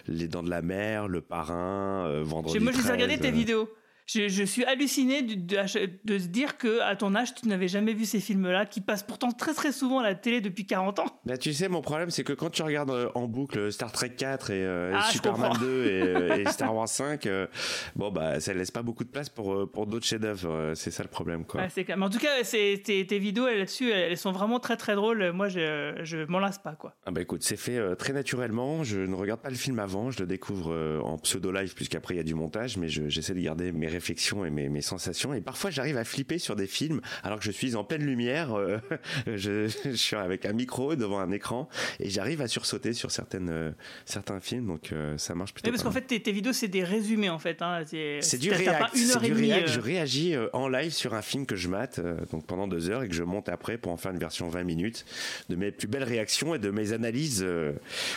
Les 0.06 0.28
Dents 0.28 0.42
de 0.42 0.50
la 0.50 0.62
Mer, 0.62 1.08
Le 1.08 1.20
Parrain, 1.20 2.22
Vendredi 2.22 2.58
Moi, 2.60 2.72
je 2.72 2.78
les 2.78 2.82
ai 2.84 2.86
13, 2.88 2.96
regardé 2.96 3.18
tes 3.18 3.30
vidéos. 3.30 3.68
Je, 4.06 4.28
je 4.28 4.44
suis 4.44 4.64
halluciné 4.64 5.22
de, 5.22 5.34
de, 5.34 5.90
de 6.04 6.18
se 6.18 6.26
dire 6.28 6.56
que 6.58 6.80
à 6.80 6.94
ton 6.94 7.14
âge, 7.16 7.34
tu 7.34 7.48
n'avais 7.48 7.66
jamais 7.66 7.92
vu 7.92 8.04
ces 8.04 8.20
films-là, 8.20 8.64
qui 8.64 8.80
passent 8.80 9.02
pourtant 9.02 9.32
très 9.32 9.52
très 9.52 9.72
souvent 9.72 9.98
à 9.98 10.04
la 10.04 10.14
télé 10.14 10.40
depuis 10.40 10.64
40 10.64 11.00
ans. 11.00 11.06
Bah, 11.24 11.36
tu 11.36 11.52
sais, 11.52 11.68
mon 11.68 11.80
problème, 11.82 12.10
c'est 12.10 12.22
que 12.22 12.32
quand 12.32 12.50
tu 12.50 12.62
regardes 12.62 12.90
euh, 12.90 13.08
en 13.16 13.26
boucle 13.26 13.72
Star 13.72 13.90
Trek 13.90 14.10
4 14.10 14.50
et 14.50 14.64
euh, 14.64 14.92
Ah, 14.94 15.10
Superman 15.10 15.50
comprends. 15.50 15.66
2 15.66 15.84
et, 15.86 16.02
euh, 16.02 16.36
et 16.36 16.44
Star 16.52 16.72
Wars 16.72 16.88
5, 16.88 17.26
euh, 17.26 17.48
bon, 17.96 18.12
bah, 18.12 18.38
ça 18.38 18.54
laisse 18.54 18.70
pas 18.70 18.82
beaucoup 18.82 19.02
de 19.02 19.08
place 19.08 19.28
pour, 19.28 19.52
euh, 19.52 19.66
pour 19.66 19.86
d'autres 19.88 20.06
chefs-d'œuvre. 20.06 20.48
euh, 20.50 20.74
C'est 20.76 20.92
ça 20.92 21.02
le 21.02 21.08
problème, 21.08 21.44
quoi. 21.44 21.68
C'est 21.68 21.84
clair. 21.84 21.96
Mais 21.96 22.04
en 22.06 22.10
tout 22.10 22.20
cas, 22.20 22.28
tes, 22.44 22.80
tes 23.06 23.18
vidéos 23.18 23.46
là-dessus, 23.46 23.90
elles, 23.90 24.16
sont 24.16 24.30
vraiment 24.32 24.60
très 24.60 24.76
très 24.76 24.94
drôles. 24.94 25.32
Moi, 25.32 25.48
je, 25.48 25.98
je 26.04 26.24
m'en 26.26 26.38
lasse 26.38 26.58
pas, 26.58 26.76
quoi. 26.76 26.94
Ah 27.06 27.10
bah 27.10 27.20
écoute, 27.22 27.42
c'est 27.42 27.56
fait 27.56 27.76
euh, 27.76 27.96
très 27.96 28.12
naturellement. 28.12 28.84
Je 28.84 29.00
ne 29.00 29.14
regarde 29.16 29.40
pas 29.40 29.50
le 29.50 29.56
film 29.56 29.80
avant, 29.80 30.12
je 30.12 30.20
le 30.20 30.26
découvre 30.26 30.72
euh, 30.72 31.00
en 31.00 31.18
pseudo 31.18 31.50
live 31.50 31.74
puisqu'après 31.74 32.14
il 32.14 32.18
y 32.18 32.20
a 32.20 32.24
du 32.24 32.34
montage, 32.34 32.76
mais 32.76 32.88
je- 32.88 33.08
j'essaie 33.08 33.34
de 33.34 33.40
garder 33.40 33.72
mes 33.72 33.88
réflexions 33.96 34.44
et 34.44 34.50
mes, 34.50 34.68
mes 34.68 34.82
sensations. 34.82 35.32
Et 35.34 35.40
parfois 35.40 35.70
j'arrive 35.70 35.96
à 35.96 36.04
flipper 36.04 36.38
sur 36.38 36.54
des 36.56 36.66
films 36.66 37.00
alors 37.22 37.38
que 37.38 37.44
je 37.44 37.50
suis 37.50 37.74
en 37.76 37.84
pleine 37.84 38.04
lumière. 38.04 38.54
euh, 38.54 38.78
je, 39.26 39.68
je 39.84 39.90
suis 39.90 40.16
avec 40.16 40.44
un 40.46 40.52
micro 40.52 40.94
devant 40.96 41.18
un 41.18 41.30
écran 41.32 41.68
et 41.98 42.10
j'arrive 42.10 42.40
à 42.42 42.48
sursauter 42.48 42.92
sur 42.92 43.10
certaines 43.10 43.48
euh, 43.50 43.70
certains 44.04 44.40
films. 44.40 44.66
Donc 44.66 44.92
euh, 44.92 45.16
ça 45.18 45.34
marche 45.34 45.52
plutôt. 45.54 45.68
Oui, 45.68 45.72
parce 45.72 45.82
qu'en 45.82 45.90
fait, 45.90 46.02
tes, 46.02 46.20
tes 46.20 46.32
vidéos, 46.32 46.52
c'est 46.52 46.68
des 46.68 46.84
résumés, 46.84 47.30
en 47.30 47.38
fait. 47.38 47.62
Hein. 47.62 47.82
C'est 48.20 48.38
du 48.38 48.50
réact, 48.52 48.78
pas 48.78 48.90
une 48.94 49.00
c'est 49.06 49.16
heure 49.16 49.24
et 49.24 49.28
du 49.28 49.34
demie. 49.34 49.52
réact. 49.52 49.68
Je 49.68 49.80
réagis 49.80 50.34
en 50.52 50.68
live 50.68 50.92
sur 50.92 51.14
un 51.14 51.22
film 51.22 51.46
que 51.46 51.56
je 51.56 51.68
mate 51.68 52.00
donc 52.30 52.46
pendant 52.46 52.68
deux 52.68 52.90
heures 52.90 53.02
et 53.02 53.08
que 53.08 53.14
je 53.14 53.22
monte 53.22 53.48
après 53.48 53.78
pour 53.78 53.92
en 53.92 53.96
faire 53.96 54.12
une 54.12 54.18
version 54.18 54.48
20 54.48 54.62
minutes 54.64 55.04
de 55.48 55.56
mes 55.56 55.70
plus 55.72 55.88
belles 55.88 56.04
réactions 56.04 56.54
et 56.54 56.58
de 56.58 56.70
mes 56.70 56.92
analyses 56.92 57.44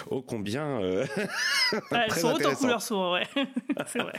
ô 0.09 0.21
combien 0.21 0.79
elles 0.81 1.07
sont 2.13 2.27
autant 2.27 2.35
intéressantes. 2.35 2.57
couleur 2.59 2.81
sourd, 2.81 3.11
ouais. 3.13 3.27
c'est 3.87 3.99
vrai. 3.99 4.13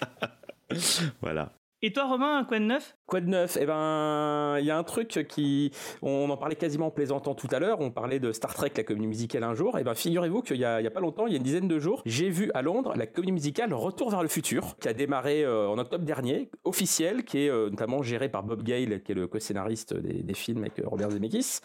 Voilà. 1.21 1.53
Et 1.83 1.95
toi, 1.95 2.05
Romain, 2.05 2.45
quoi 2.45 2.59
de 2.59 2.66
neuf? 2.66 2.95
Quoi 3.07 3.22
de 3.22 3.26
neuf? 3.26 3.57
Eh 3.59 3.64
ben, 3.64 4.59
il 4.59 4.66
y 4.66 4.70
a 4.70 4.76
un 4.76 4.83
truc 4.83 5.26
qui, 5.31 5.72
on 6.03 6.28
en 6.28 6.37
parlait 6.37 6.55
quasiment 6.55 6.89
en 6.89 6.91
plaisantant 6.91 7.35
tout 7.35 7.49
à 7.51 7.59
l'heure. 7.59 7.81
On 7.81 7.91
parlait 7.91 8.18
de 8.18 8.33
Star 8.33 8.53
Trek, 8.53 8.70
la 8.76 8.83
comédie 8.83 9.07
musicale 9.07 9.45
un 9.45 9.55
jour. 9.55 9.78
Eh 9.78 9.83
ben, 9.83 9.95
figurez-vous 9.95 10.43
qu'il 10.43 10.59
y, 10.59 10.66
a, 10.66 10.91
pas 10.91 11.01
longtemps, 11.01 11.26
il 11.26 11.33
y 11.33 11.37
a 11.37 11.39
une 11.39 11.43
dizaine 11.43 11.68
de 11.68 11.78
jours, 11.78 12.03
j'ai 12.05 12.28
vu 12.28 12.51
à 12.53 12.61
Londres 12.61 12.93
la 12.97 13.07
comédie 13.07 13.33
musicale 13.33 13.72
Retour 13.72 14.11
vers 14.11 14.22
le 14.22 14.28
futur, 14.28 14.76
qui 14.78 14.89
a 14.89 14.93
démarré 14.93 15.43
euh, 15.43 15.68
en 15.68 15.78
octobre 15.78 16.05
dernier, 16.05 16.51
officielle, 16.64 17.24
qui 17.24 17.47
est 17.47 17.49
euh, 17.49 17.70
notamment 17.70 18.03
gérée 18.03 18.28
par 18.28 18.43
Bob 18.43 18.62
Gale, 18.62 19.03
qui 19.03 19.12
est 19.12 19.14
le 19.14 19.26
co-scénariste 19.26 19.95
des, 19.95 20.35
films 20.35 20.59
avec 20.59 20.81
euh, 20.81 20.83
Robert 20.87 21.11
Zemeckis. 21.11 21.61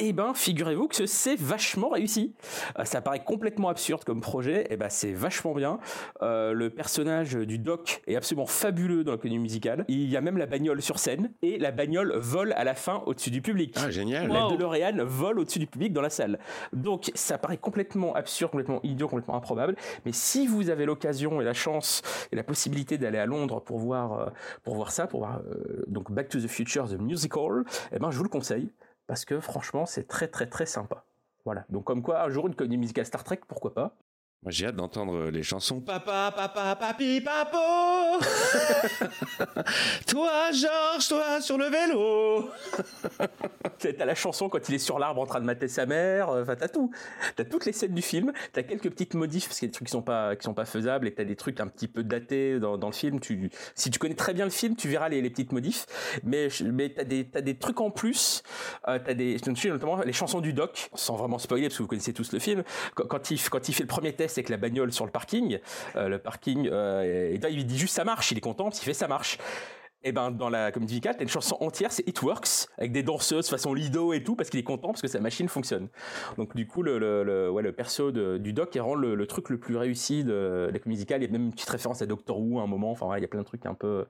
Eh 0.00 0.12
ben, 0.12 0.34
figurez-vous 0.34 0.88
que 0.88 1.06
c'est 1.06 1.38
vachement 1.38 1.90
réussi. 1.90 2.34
ça 2.82 3.00
paraît 3.02 3.22
complètement 3.22 3.68
absurde 3.68 4.02
comme 4.02 4.20
projet. 4.20 4.66
Eh 4.68 4.76
ben, 4.76 4.88
c'est 4.88 5.12
vachement 5.12 5.54
bien. 5.54 5.78
le 6.20 6.68
personnage 6.70 7.34
du 7.34 7.58
Doc 7.58 8.02
est 8.08 8.16
absolument 8.16 8.46
fabuleux 8.46 9.04
dans 9.04 9.12
la 9.12 9.18
comédie 9.18 9.38
musicale 9.38 9.59
il 9.88 10.08
y 10.08 10.16
a 10.16 10.20
même 10.20 10.36
la 10.36 10.46
bagnole 10.46 10.82
sur 10.82 10.98
scène 10.98 11.32
et 11.42 11.58
la 11.58 11.70
bagnole 11.70 12.16
vole 12.16 12.52
à 12.52 12.64
la 12.64 12.74
fin 12.74 13.02
au-dessus 13.06 13.30
du 13.30 13.42
public. 13.42 13.74
Ah, 13.76 13.90
génial. 13.90 14.28
La 14.28 14.48
DeLorean 14.48 15.04
vole 15.04 15.38
au-dessus 15.40 15.58
du 15.58 15.66
public 15.66 15.92
dans 15.92 16.02
la 16.02 16.10
salle. 16.10 16.38
Donc, 16.72 17.10
ça 17.14 17.38
paraît 17.38 17.56
complètement 17.56 18.14
absurde, 18.14 18.50
complètement 18.50 18.80
idiot, 18.82 19.08
complètement 19.08 19.36
improbable. 19.36 19.76
Mais 20.04 20.12
si 20.12 20.46
vous 20.46 20.70
avez 20.70 20.84
l'occasion 20.84 21.40
et 21.40 21.44
la 21.44 21.54
chance 21.54 22.02
et 22.32 22.36
la 22.36 22.44
possibilité 22.44 22.98
d'aller 22.98 23.18
à 23.18 23.26
Londres 23.26 23.60
pour 23.60 23.78
voir, 23.78 24.12
euh, 24.12 24.26
pour 24.62 24.74
voir 24.74 24.92
ça, 24.92 25.06
pour 25.06 25.20
voir 25.20 25.40
euh, 25.40 25.84
donc 25.86 26.10
Back 26.12 26.28
to 26.28 26.40
the 26.40 26.48
Future, 26.48 26.88
the 26.88 26.98
musical, 26.98 27.64
eh 27.92 27.98
ben, 27.98 28.10
je 28.10 28.18
vous 28.18 28.24
le 28.24 28.28
conseille 28.30 28.70
parce 29.06 29.24
que 29.24 29.40
franchement, 29.40 29.86
c'est 29.86 30.06
très, 30.06 30.28
très, 30.28 30.46
très 30.46 30.66
sympa. 30.66 31.04
Voilà. 31.44 31.64
Donc, 31.68 31.84
comme 31.84 32.02
quoi, 32.02 32.22
un 32.22 32.28
jour, 32.28 32.46
une 32.46 32.54
comédie 32.54 32.76
musicale 32.76 33.06
Star 33.06 33.24
Trek, 33.24 33.40
pourquoi 33.48 33.74
pas 33.74 33.96
moi, 34.42 34.50
j'ai 34.52 34.64
hâte 34.64 34.76
d'entendre 34.76 35.28
les 35.28 35.42
chansons. 35.42 35.82
Papa, 35.82 36.32
papa, 36.34 36.74
papi, 36.74 37.20
papo 37.20 37.58
Toi, 40.06 40.50
Georges, 40.52 41.08
toi, 41.08 41.42
sur 41.42 41.58
le 41.58 41.66
vélo. 41.66 42.48
T'as 43.98 44.04
la 44.06 44.14
chanson 44.14 44.48
quand 44.48 44.66
il 44.70 44.76
est 44.76 44.78
sur 44.78 44.98
l'arbre 44.98 45.20
en 45.20 45.26
train 45.26 45.40
de 45.40 45.44
mater 45.44 45.68
sa 45.68 45.84
mère, 45.84 46.30
euh, 46.30 46.42
enfin, 46.42 46.56
t'as 46.56 46.68
tout. 46.68 46.90
T'as 47.36 47.44
toutes 47.44 47.66
les 47.66 47.72
scènes 47.72 47.94
du 47.94 48.02
film, 48.02 48.32
t'as 48.52 48.62
quelques 48.62 48.90
petites 48.90 49.14
modifs, 49.14 49.46
parce 49.46 49.58
qu'il 49.58 49.68
y 49.68 49.68
a 49.68 49.72
des 49.72 49.74
trucs 49.74 49.88
qui 49.88 49.92
sont 49.92 50.02
pas, 50.02 50.36
qui 50.36 50.44
sont 50.44 50.54
pas 50.54 50.66
faisables, 50.66 51.06
et 51.06 51.14
t'as 51.14 51.24
des 51.24 51.36
trucs 51.36 51.60
un 51.60 51.66
petit 51.66 51.88
peu 51.88 52.02
datés 52.02 52.60
dans, 52.60 52.78
dans 52.78 52.88
le 52.88 52.94
film. 52.94 53.20
Tu, 53.20 53.50
si 53.74 53.90
tu 53.90 53.98
connais 53.98 54.14
très 54.14 54.34
bien 54.34 54.44
le 54.44 54.50
film, 54.50 54.74
tu 54.76 54.88
verras 54.88 55.08
les, 55.10 55.20
les 55.20 55.30
petites 55.30 55.52
modifs, 55.52 55.86
mais, 56.24 56.48
mais 56.64 56.90
t'as 56.90 57.04
des, 57.04 57.26
t'as 57.26 57.40
des 57.40 57.56
trucs 57.56 57.80
en 57.80 57.90
plus, 57.90 58.42
euh, 58.88 58.98
t'as 59.04 59.14
des, 59.14 59.36
notamment 59.64 59.98
les 60.02 60.12
chansons 60.12 60.40
du 60.40 60.52
doc, 60.52 60.90
sans 60.94 61.16
vraiment 61.16 61.38
spoiler, 61.38 61.68
parce 61.68 61.76
que 61.76 61.82
vous 61.82 61.88
connaissez 61.88 62.14
tous 62.14 62.32
le 62.32 62.38
film, 62.38 62.64
quand, 62.94 63.06
quand 63.06 63.30
il, 63.30 63.40
quand 63.50 63.68
il 63.68 63.74
fait 63.74 63.84
le 63.84 63.88
premier 63.88 64.14
test 64.14 64.29
c'est 64.30 64.42
que 64.42 64.50
la 64.50 64.56
bagnole 64.56 64.92
sur 64.92 65.04
le 65.04 65.10
parking. 65.10 65.58
Euh, 65.96 66.08
le 66.08 66.18
parking, 66.18 66.68
euh, 66.70 67.32
et 67.32 67.38
là, 67.38 67.50
il 67.50 67.66
dit 67.66 67.78
juste 67.78 67.94
ça 67.94 68.04
marche. 68.04 68.32
Il 68.32 68.38
est 68.38 68.42
content 68.42 68.70
qu'il 68.70 68.84
fait 68.84 68.94
ça 68.94 69.08
marche. 69.08 69.38
Et 70.02 70.08
eh 70.08 70.12
ben 70.12 70.30
dans 70.30 70.48
la 70.48 70.72
comédie 70.72 70.94
musicale, 70.94 71.14
t'as 71.18 71.24
une 71.24 71.28
chanson 71.28 71.58
entière, 71.60 71.92
c'est 71.92 72.08
It 72.08 72.22
Works, 72.22 72.68
avec 72.78 72.90
des 72.90 73.02
danseuses 73.02 73.50
façon 73.50 73.74
Lido 73.74 74.14
et 74.14 74.22
tout, 74.22 74.34
parce 74.34 74.48
qu'il 74.48 74.58
est 74.58 74.64
content 74.64 74.88
parce 74.88 75.02
que 75.02 75.08
sa 75.08 75.20
machine 75.20 75.46
fonctionne. 75.46 75.88
Donc 76.38 76.56
du 76.56 76.66
coup, 76.66 76.82
le, 76.82 76.98
le, 76.98 77.50
ouais, 77.50 77.62
le 77.62 77.72
perso 77.72 78.10
du 78.10 78.54
doc 78.54 78.74
il 78.74 78.80
rend 78.80 78.94
le, 78.94 79.26
truc 79.26 79.50
le 79.50 79.60
plus 79.60 79.76
réussi 79.76 80.24
de, 80.24 80.70
la 80.72 80.78
comédie 80.78 81.00
musicale. 81.00 81.22
Il 81.22 81.26
y 81.26 81.28
a 81.28 81.32
même 81.32 81.44
une 81.44 81.52
petite 81.52 81.68
référence 81.68 82.00
à 82.00 82.06
Doctor 82.06 82.40
Who 82.40 82.60
à 82.60 82.62
un 82.62 82.66
moment. 82.66 82.90
Enfin, 82.92 83.14
il 83.18 83.20
y 83.20 83.24
a 83.26 83.28
plein 83.28 83.40
de 83.40 83.44
trucs 83.44 83.66
un 83.66 83.74
peu, 83.74 84.06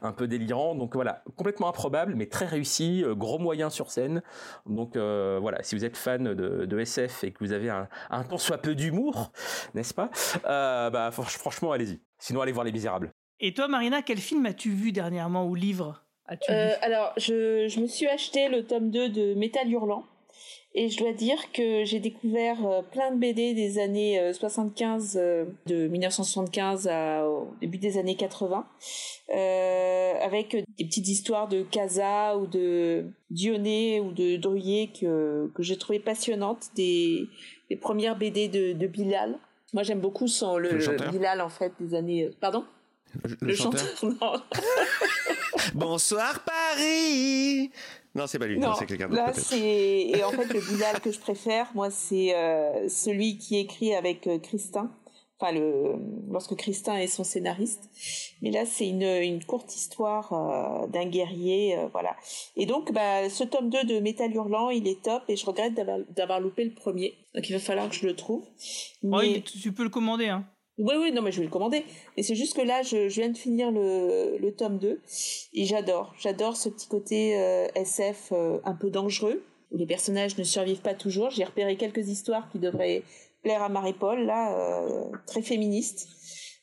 un 0.00 0.12
peu 0.12 0.26
délirants. 0.26 0.74
Donc 0.74 0.94
voilà, 0.94 1.22
complètement 1.36 1.68
improbable, 1.68 2.14
mais 2.14 2.24
très 2.24 2.46
réussi, 2.46 3.04
euh, 3.04 3.14
gros 3.14 3.38
moyen 3.38 3.68
sur 3.68 3.90
scène. 3.90 4.22
Donc 4.64 4.96
euh, 4.96 5.38
voilà, 5.42 5.62
si 5.62 5.76
vous 5.76 5.84
êtes 5.84 5.98
fan 5.98 6.24
de, 6.24 6.64
de, 6.64 6.78
SF 6.78 7.22
et 7.22 7.32
que 7.32 7.44
vous 7.44 7.52
avez 7.52 7.68
un, 7.68 7.86
un 8.08 8.24
tant 8.24 8.38
soit 8.38 8.56
peu 8.56 8.74
d'humour, 8.74 9.30
n'est-ce 9.74 9.92
pas? 9.92 10.08
Euh, 10.46 10.88
Bah 10.88 11.10
franchement, 11.10 11.72
allez-y. 11.72 12.00
Sinon, 12.18 12.40
allez 12.40 12.52
voir 12.52 12.64
Les 12.64 12.72
Misérables. 12.72 13.12
Et 13.40 13.52
toi, 13.52 13.68
Marina, 13.68 14.02
quel 14.02 14.18
film 14.18 14.46
as-tu 14.46 14.70
vu 14.70 14.92
dernièrement 14.92 15.46
ou 15.46 15.54
livre 15.54 16.02
as-tu 16.26 16.50
euh, 16.50 16.74
Alors, 16.82 17.12
je, 17.16 17.68
je, 17.68 17.80
me 17.80 17.86
suis 17.86 18.06
acheté 18.06 18.48
le 18.48 18.64
tome 18.64 18.90
2 18.90 19.08
de 19.08 19.34
Métal 19.34 19.70
Hurlant. 19.70 20.04
Et 20.76 20.88
je 20.88 20.98
dois 20.98 21.12
dire 21.12 21.52
que 21.52 21.84
j'ai 21.84 22.00
découvert 22.00 22.66
euh, 22.66 22.82
plein 22.82 23.12
de 23.12 23.18
BD 23.18 23.54
des 23.54 23.78
années 23.78 24.32
75, 24.32 25.16
euh, 25.20 25.44
de 25.66 25.86
1975 25.86 26.88
à, 26.88 27.28
au 27.28 27.54
début 27.60 27.78
des 27.78 27.96
années 27.96 28.16
80, 28.16 28.66
avec 30.22 30.56
des 30.78 30.84
petites 30.84 31.06
histoires 31.06 31.46
de 31.46 31.62
Casa 31.62 32.36
ou 32.36 32.46
de 32.46 33.06
Dionnet 33.30 34.00
ou 34.00 34.12
de 34.12 34.36
Druyer 34.36 34.90
que, 34.98 35.50
que 35.54 35.62
j'ai 35.62 35.76
trouvé 35.76 36.00
passionnantes, 36.00 36.70
des, 36.74 37.28
des 37.68 37.76
premières 37.76 38.16
BD 38.16 38.48
de, 38.48 38.72
de 38.72 38.86
Bilal. 38.86 39.38
Moi, 39.74 39.82
j'aime 39.82 40.00
beaucoup 40.00 40.28
son, 40.28 40.56
le, 40.56 40.70
le 40.70 41.10
Bilal, 41.10 41.40
en 41.40 41.48
fait, 41.48 41.72
des 41.78 41.94
années... 41.94 42.30
Pardon? 42.40 42.64
Le, 43.40 43.54
chanteur, 43.54 43.82
non. 44.02 44.34
Bonsoir 45.74 46.44
Paris 46.44 47.70
non, 48.14 48.28
c'est 48.28 48.38
pas 48.38 48.46
lui, 48.46 48.60
c'est 48.78 48.86
quelqu'un 48.86 49.08
d'autre. 49.08 49.22
Là, 49.22 49.32
c'est 49.32 49.58
et 49.58 50.22
en 50.22 50.30
fait 50.30 50.52
le 50.52 50.60
Bilal 50.60 51.00
que 51.00 51.10
je 51.10 51.18
préfère, 51.18 51.66
moi, 51.74 51.90
c'est 51.90 52.34
euh, 52.34 52.88
celui 52.88 53.38
qui 53.38 53.58
écrit 53.58 53.92
avec 53.94 54.28
euh, 54.28 54.38
Christin. 54.38 54.92
Enfin, 55.40 55.50
le 55.50 55.96
lorsque 56.30 56.54
Christin 56.54 56.94
est 56.94 57.08
son 57.08 57.24
scénariste. 57.24 57.90
Mais 58.40 58.52
là, 58.52 58.64
c'est 58.66 58.88
une, 58.88 59.02
une 59.02 59.44
courte 59.44 59.74
histoire 59.74 60.32
euh, 60.32 60.86
d'un 60.86 61.06
guerrier, 61.06 61.76
voilà. 61.90 62.14
Et 62.56 62.66
donc, 62.66 62.92
bah, 62.92 63.28
ce 63.28 63.42
tome 63.42 63.68
2 63.68 63.82
de 63.82 63.98
Métal 63.98 64.32
Hurlant, 64.32 64.70
il 64.70 64.86
est 64.86 65.02
top, 65.02 65.24
et 65.28 65.34
je 65.34 65.44
regrette 65.44 65.74
d'avoir 65.74 66.38
loupé 66.38 66.62
le 66.62 66.72
premier. 66.72 67.14
Donc, 67.34 67.48
il 67.48 67.52
va 67.52 67.58
falloir 67.58 67.88
que 67.88 67.96
je 67.96 68.06
le 68.06 68.14
trouve. 68.14 68.44
Mais... 69.02 69.42
tu 69.42 69.72
peux 69.72 69.82
le 69.82 69.90
commander, 69.90 70.28
hein. 70.28 70.46
Oui, 70.76 70.94
oui, 70.98 71.12
non, 71.12 71.22
mais 71.22 71.30
je 71.30 71.38
vais 71.38 71.44
le 71.44 71.50
commander. 71.50 71.84
Mais 72.16 72.22
c'est 72.22 72.34
juste 72.34 72.56
que 72.56 72.62
là, 72.62 72.82
je, 72.82 73.08
viens 73.08 73.28
de 73.28 73.38
finir 73.38 73.70
le, 73.70 74.38
le 74.38 74.54
tome 74.54 74.78
2 74.78 75.00
et 75.54 75.64
j'adore. 75.64 76.14
J'adore 76.18 76.56
ce 76.56 76.68
petit 76.68 76.88
côté 76.88 77.38
euh, 77.38 77.68
SF 77.76 78.32
euh, 78.32 78.58
un 78.64 78.74
peu 78.74 78.90
dangereux, 78.90 79.44
où 79.70 79.76
les 79.76 79.86
personnages 79.86 80.36
ne 80.36 80.42
survivent 80.42 80.80
pas 80.80 80.94
toujours. 80.94 81.30
J'ai 81.30 81.44
repéré 81.44 81.76
quelques 81.76 82.08
histoires 82.08 82.48
qui 82.50 82.58
devraient 82.58 83.02
plaire 83.44 83.62
à 83.62 83.68
Marie-Paul, 83.68 84.24
là, 84.24 84.58
euh, 84.58 85.04
très 85.26 85.42
féministes. 85.42 86.08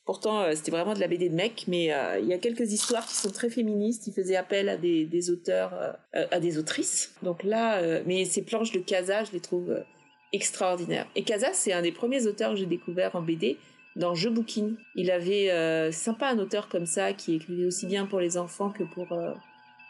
Pourtant, 0.03 0.43
c'était 0.55 0.72
vraiment 0.72 0.93
de 0.95 0.99
la 0.99 1.07
BD 1.07 1.30
de 1.30 1.36
mec, 1.36 1.66
mais 1.68 1.91
il 2.20 2.26
y 2.28 2.34
a 2.34 2.38
quelques 2.39 2.74
histoires 2.74 3.05
qui 3.05 3.14
sont 3.14 3.30
très 3.30 3.51
féministes. 3.51 4.07
Il 4.07 4.14
faisait 4.14 4.36
appel 4.36 4.68
à 4.68 4.76
des, 4.76 5.05
des 5.05 5.30
auteurs, 5.30 5.95
à 6.12 6.39
des 6.39 6.57
autrices. 6.57 7.14
Donc 7.22 7.43
là, 7.43 8.01
mais 8.07 8.26
ces 8.26 8.41
planches 8.41 8.72
de 8.72 8.80
Casa, 8.80 9.24
je 9.24 9.32
les 9.32 9.39
trouve 9.39 9.86
extraordinaires. 10.34 11.07
Et 11.16 11.24
Casa, 11.24 11.53
c'est 11.53 11.72
un 11.72 11.84
des 11.84 11.91
premiers 11.91 12.26
auteurs 12.26 12.49
que 12.49 12.57
j'ai 12.57 12.66
découvert 12.66 13.16
en 13.16 13.22
BD 13.22 13.57
dans 13.96 14.16
Jeu 14.16 14.30
Booking. 14.30 14.76
Il 14.96 15.12
avait 15.12 15.52
euh, 15.52 15.92
sympa 15.92 16.28
un 16.28 16.39
auteur 16.39 16.70
comme 16.70 16.86
ça 16.86 17.14
qui 17.14 17.36
écrivait 17.36 17.66
aussi 17.66 17.86
bien 17.86 18.06
pour 18.06 18.20
les 18.20 18.38
enfants 18.38 18.70
que 18.70 18.84
pour 18.84 19.12
euh, 19.12 19.34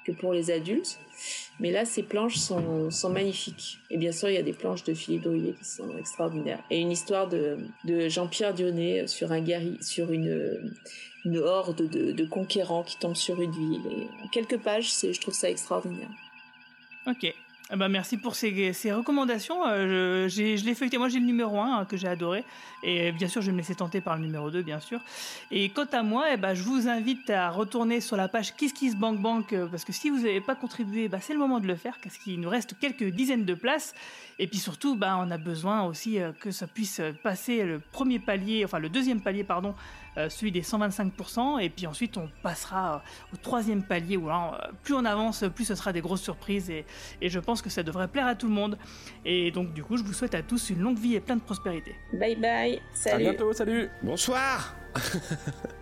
que 0.06 0.12
pour 0.12 0.34
les 0.34 0.50
adultes. 0.50 1.00
Mais 1.60 1.72
là, 1.72 1.86
ces 1.86 2.02
planches 2.02 2.38
sont, 2.38 2.90
sont 2.90 3.12
magnifiques. 3.12 3.78
Et 3.92 3.98
bien 3.98 4.12
sûr, 4.12 4.30
il 4.30 4.36
y 4.36 4.40
a 4.40 4.44
des 4.44 4.54
planches 4.54 4.84
de 4.84 4.96
Philippe 4.96 5.24
Drouillet 5.24 5.54
qui 5.60 5.66
sont 5.66 5.96
extraordinaires. 5.98 6.64
Et 6.72 6.80
une 6.80 6.92
histoire 6.92 7.28
de, 7.28 7.60
de 7.86 8.10
Jean-Pierre 8.10 8.56
Dionnet 8.56 9.06
sur 9.06 9.32
un 9.32 9.42
guerrier, 9.42 9.78
sur 9.82 10.12
une, 10.12 10.74
une 11.24 11.38
horde 11.38 11.88
de, 11.88 12.12
de 12.12 12.26
conquérants 12.26 12.84
qui 12.84 12.98
tombent 12.98 13.16
sur 13.16 13.40
une 13.40 13.52
ville. 13.52 13.82
Et 13.92 14.26
en 14.26 14.28
quelques 14.30 14.58
pages, 14.58 14.92
je 14.92 15.22
trouve 15.22 15.36
ça 15.36 15.52
extraordinaire. 15.52 16.10
Ok. 17.06 17.32
Eh 17.74 17.78
ben 17.78 17.88
merci 17.88 18.18
pour 18.18 18.36
ces, 18.36 18.74
recommandations. 18.92 19.66
Euh, 19.66 20.28
je, 20.28 20.58
je 20.58 20.66
l'ai 20.66 20.76
feuilleté. 20.76 20.98
Moi, 20.98 21.08
j'ai 21.08 21.20
le 21.20 21.26
numéro 21.26 21.58
1 21.58 21.80
hein, 21.80 21.86
que 21.86 21.96
j'ai 21.96 22.10
adoré. 22.10 22.44
Et 22.84 23.14
bien 23.14 23.30
sûr, 23.30 23.42
je 23.42 23.46
vais 23.46 23.54
me 23.54 23.60
laisser 23.60 23.76
tenter 23.76 24.02
par 24.02 24.18
le 24.18 24.24
numéro 24.24 24.52
2, 24.52 24.62
bien 24.62 24.82
sûr. 24.82 25.00
Et 25.52 25.70
quant 25.70 25.86
à 25.94 26.04
moi, 26.04 26.26
eh 26.34 26.38
ben, 26.38 26.54
je 26.54 26.64
vous 26.64 26.90
invite 26.90 27.30
à 27.30 27.50
retourner 27.50 28.02
sur 28.02 28.18
la 28.18 28.28
page 28.28 28.56
KissKissBankBank 28.58 29.54
euh, 29.54 29.68
parce 29.68 29.86
que 29.86 29.94
si 29.94 30.10
vous 30.10 30.18
n'avez 30.18 30.42
pas 30.42 30.56
contribué, 30.56 31.08
bah, 31.08 31.20
c'est 31.22 31.32
le 31.32 31.40
moment 31.40 31.62
de 31.62 31.68
le 31.68 31.76
faire 31.76 31.98
parce 32.04 32.18
qu'il 32.18 32.42
nous 32.42 32.50
reste 32.50 32.78
quelques 32.78 33.06
dizaines 33.06 33.46
de 33.46 33.54
places. 33.54 33.96
Et 34.38 34.48
puis 34.48 34.58
surtout, 34.58 34.96
bah, 34.96 35.18
on 35.18 35.32
a 35.32 35.38
besoin 35.38 35.84
aussi 35.84 36.20
euh, 36.20 36.34
que 36.34 36.52
ça 36.52 36.68
puisse 36.68 37.00
passer 37.24 37.64
le 37.64 37.80
premier 37.80 38.20
palier, 38.20 38.66
enfin 38.66 38.80
le 38.80 38.90
deuxième 38.90 39.22
palier, 39.22 39.46
pardon, 39.46 39.70
euh, 39.70 40.01
celui 40.30 40.52
des 40.52 40.62
125%, 40.62 41.62
et 41.62 41.70
puis 41.70 41.88
ensuite 41.88 42.18
on 42.18 42.30
passera 42.44 42.96
euh, 42.96 43.34
au 43.34 43.38
troisième 43.38 43.84
palier 43.84 44.18
où 44.18 44.30
euh, 44.30 44.34
plus 44.84 44.94
on 44.94 45.06
avance, 45.06 45.44
plus 45.56 45.66
ce 45.66 45.76
sera 45.76 45.94
des 45.94 46.02
grosses 46.02 46.22
surprises, 46.22 46.70
et, 46.70 46.86
et, 47.22 47.30
je 47.30 47.40
pense 47.40 47.62
que 47.62 47.70
ça 47.70 47.84
devrait 47.84 48.08
plaire 48.08 48.28
à 48.28 48.36
tout 48.36 48.48
le 48.48 48.54
monde. 48.54 48.78
Et 49.26 49.52
donc 49.52 49.74
du 49.74 49.84
coup, 49.84 49.98
je 49.98 50.04
vous 50.04 50.14
souhaite 50.14 50.36
à 50.36 50.42
tous 50.42 50.70
une 50.70 50.80
longue 50.80 51.00
vie 51.00 51.16
et 51.16 51.20
plein 51.20 51.36
de 51.36 51.42
prospérité. 51.42 51.96
Bye 52.14 52.36
bye, 52.36 52.82
salut. 52.94 53.28
À 53.28 53.32
bientôt, 53.32 53.54
salut. 53.54 53.90
Bonsoir. 54.04 54.76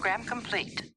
Program 0.00 0.24
complete. 0.24 0.89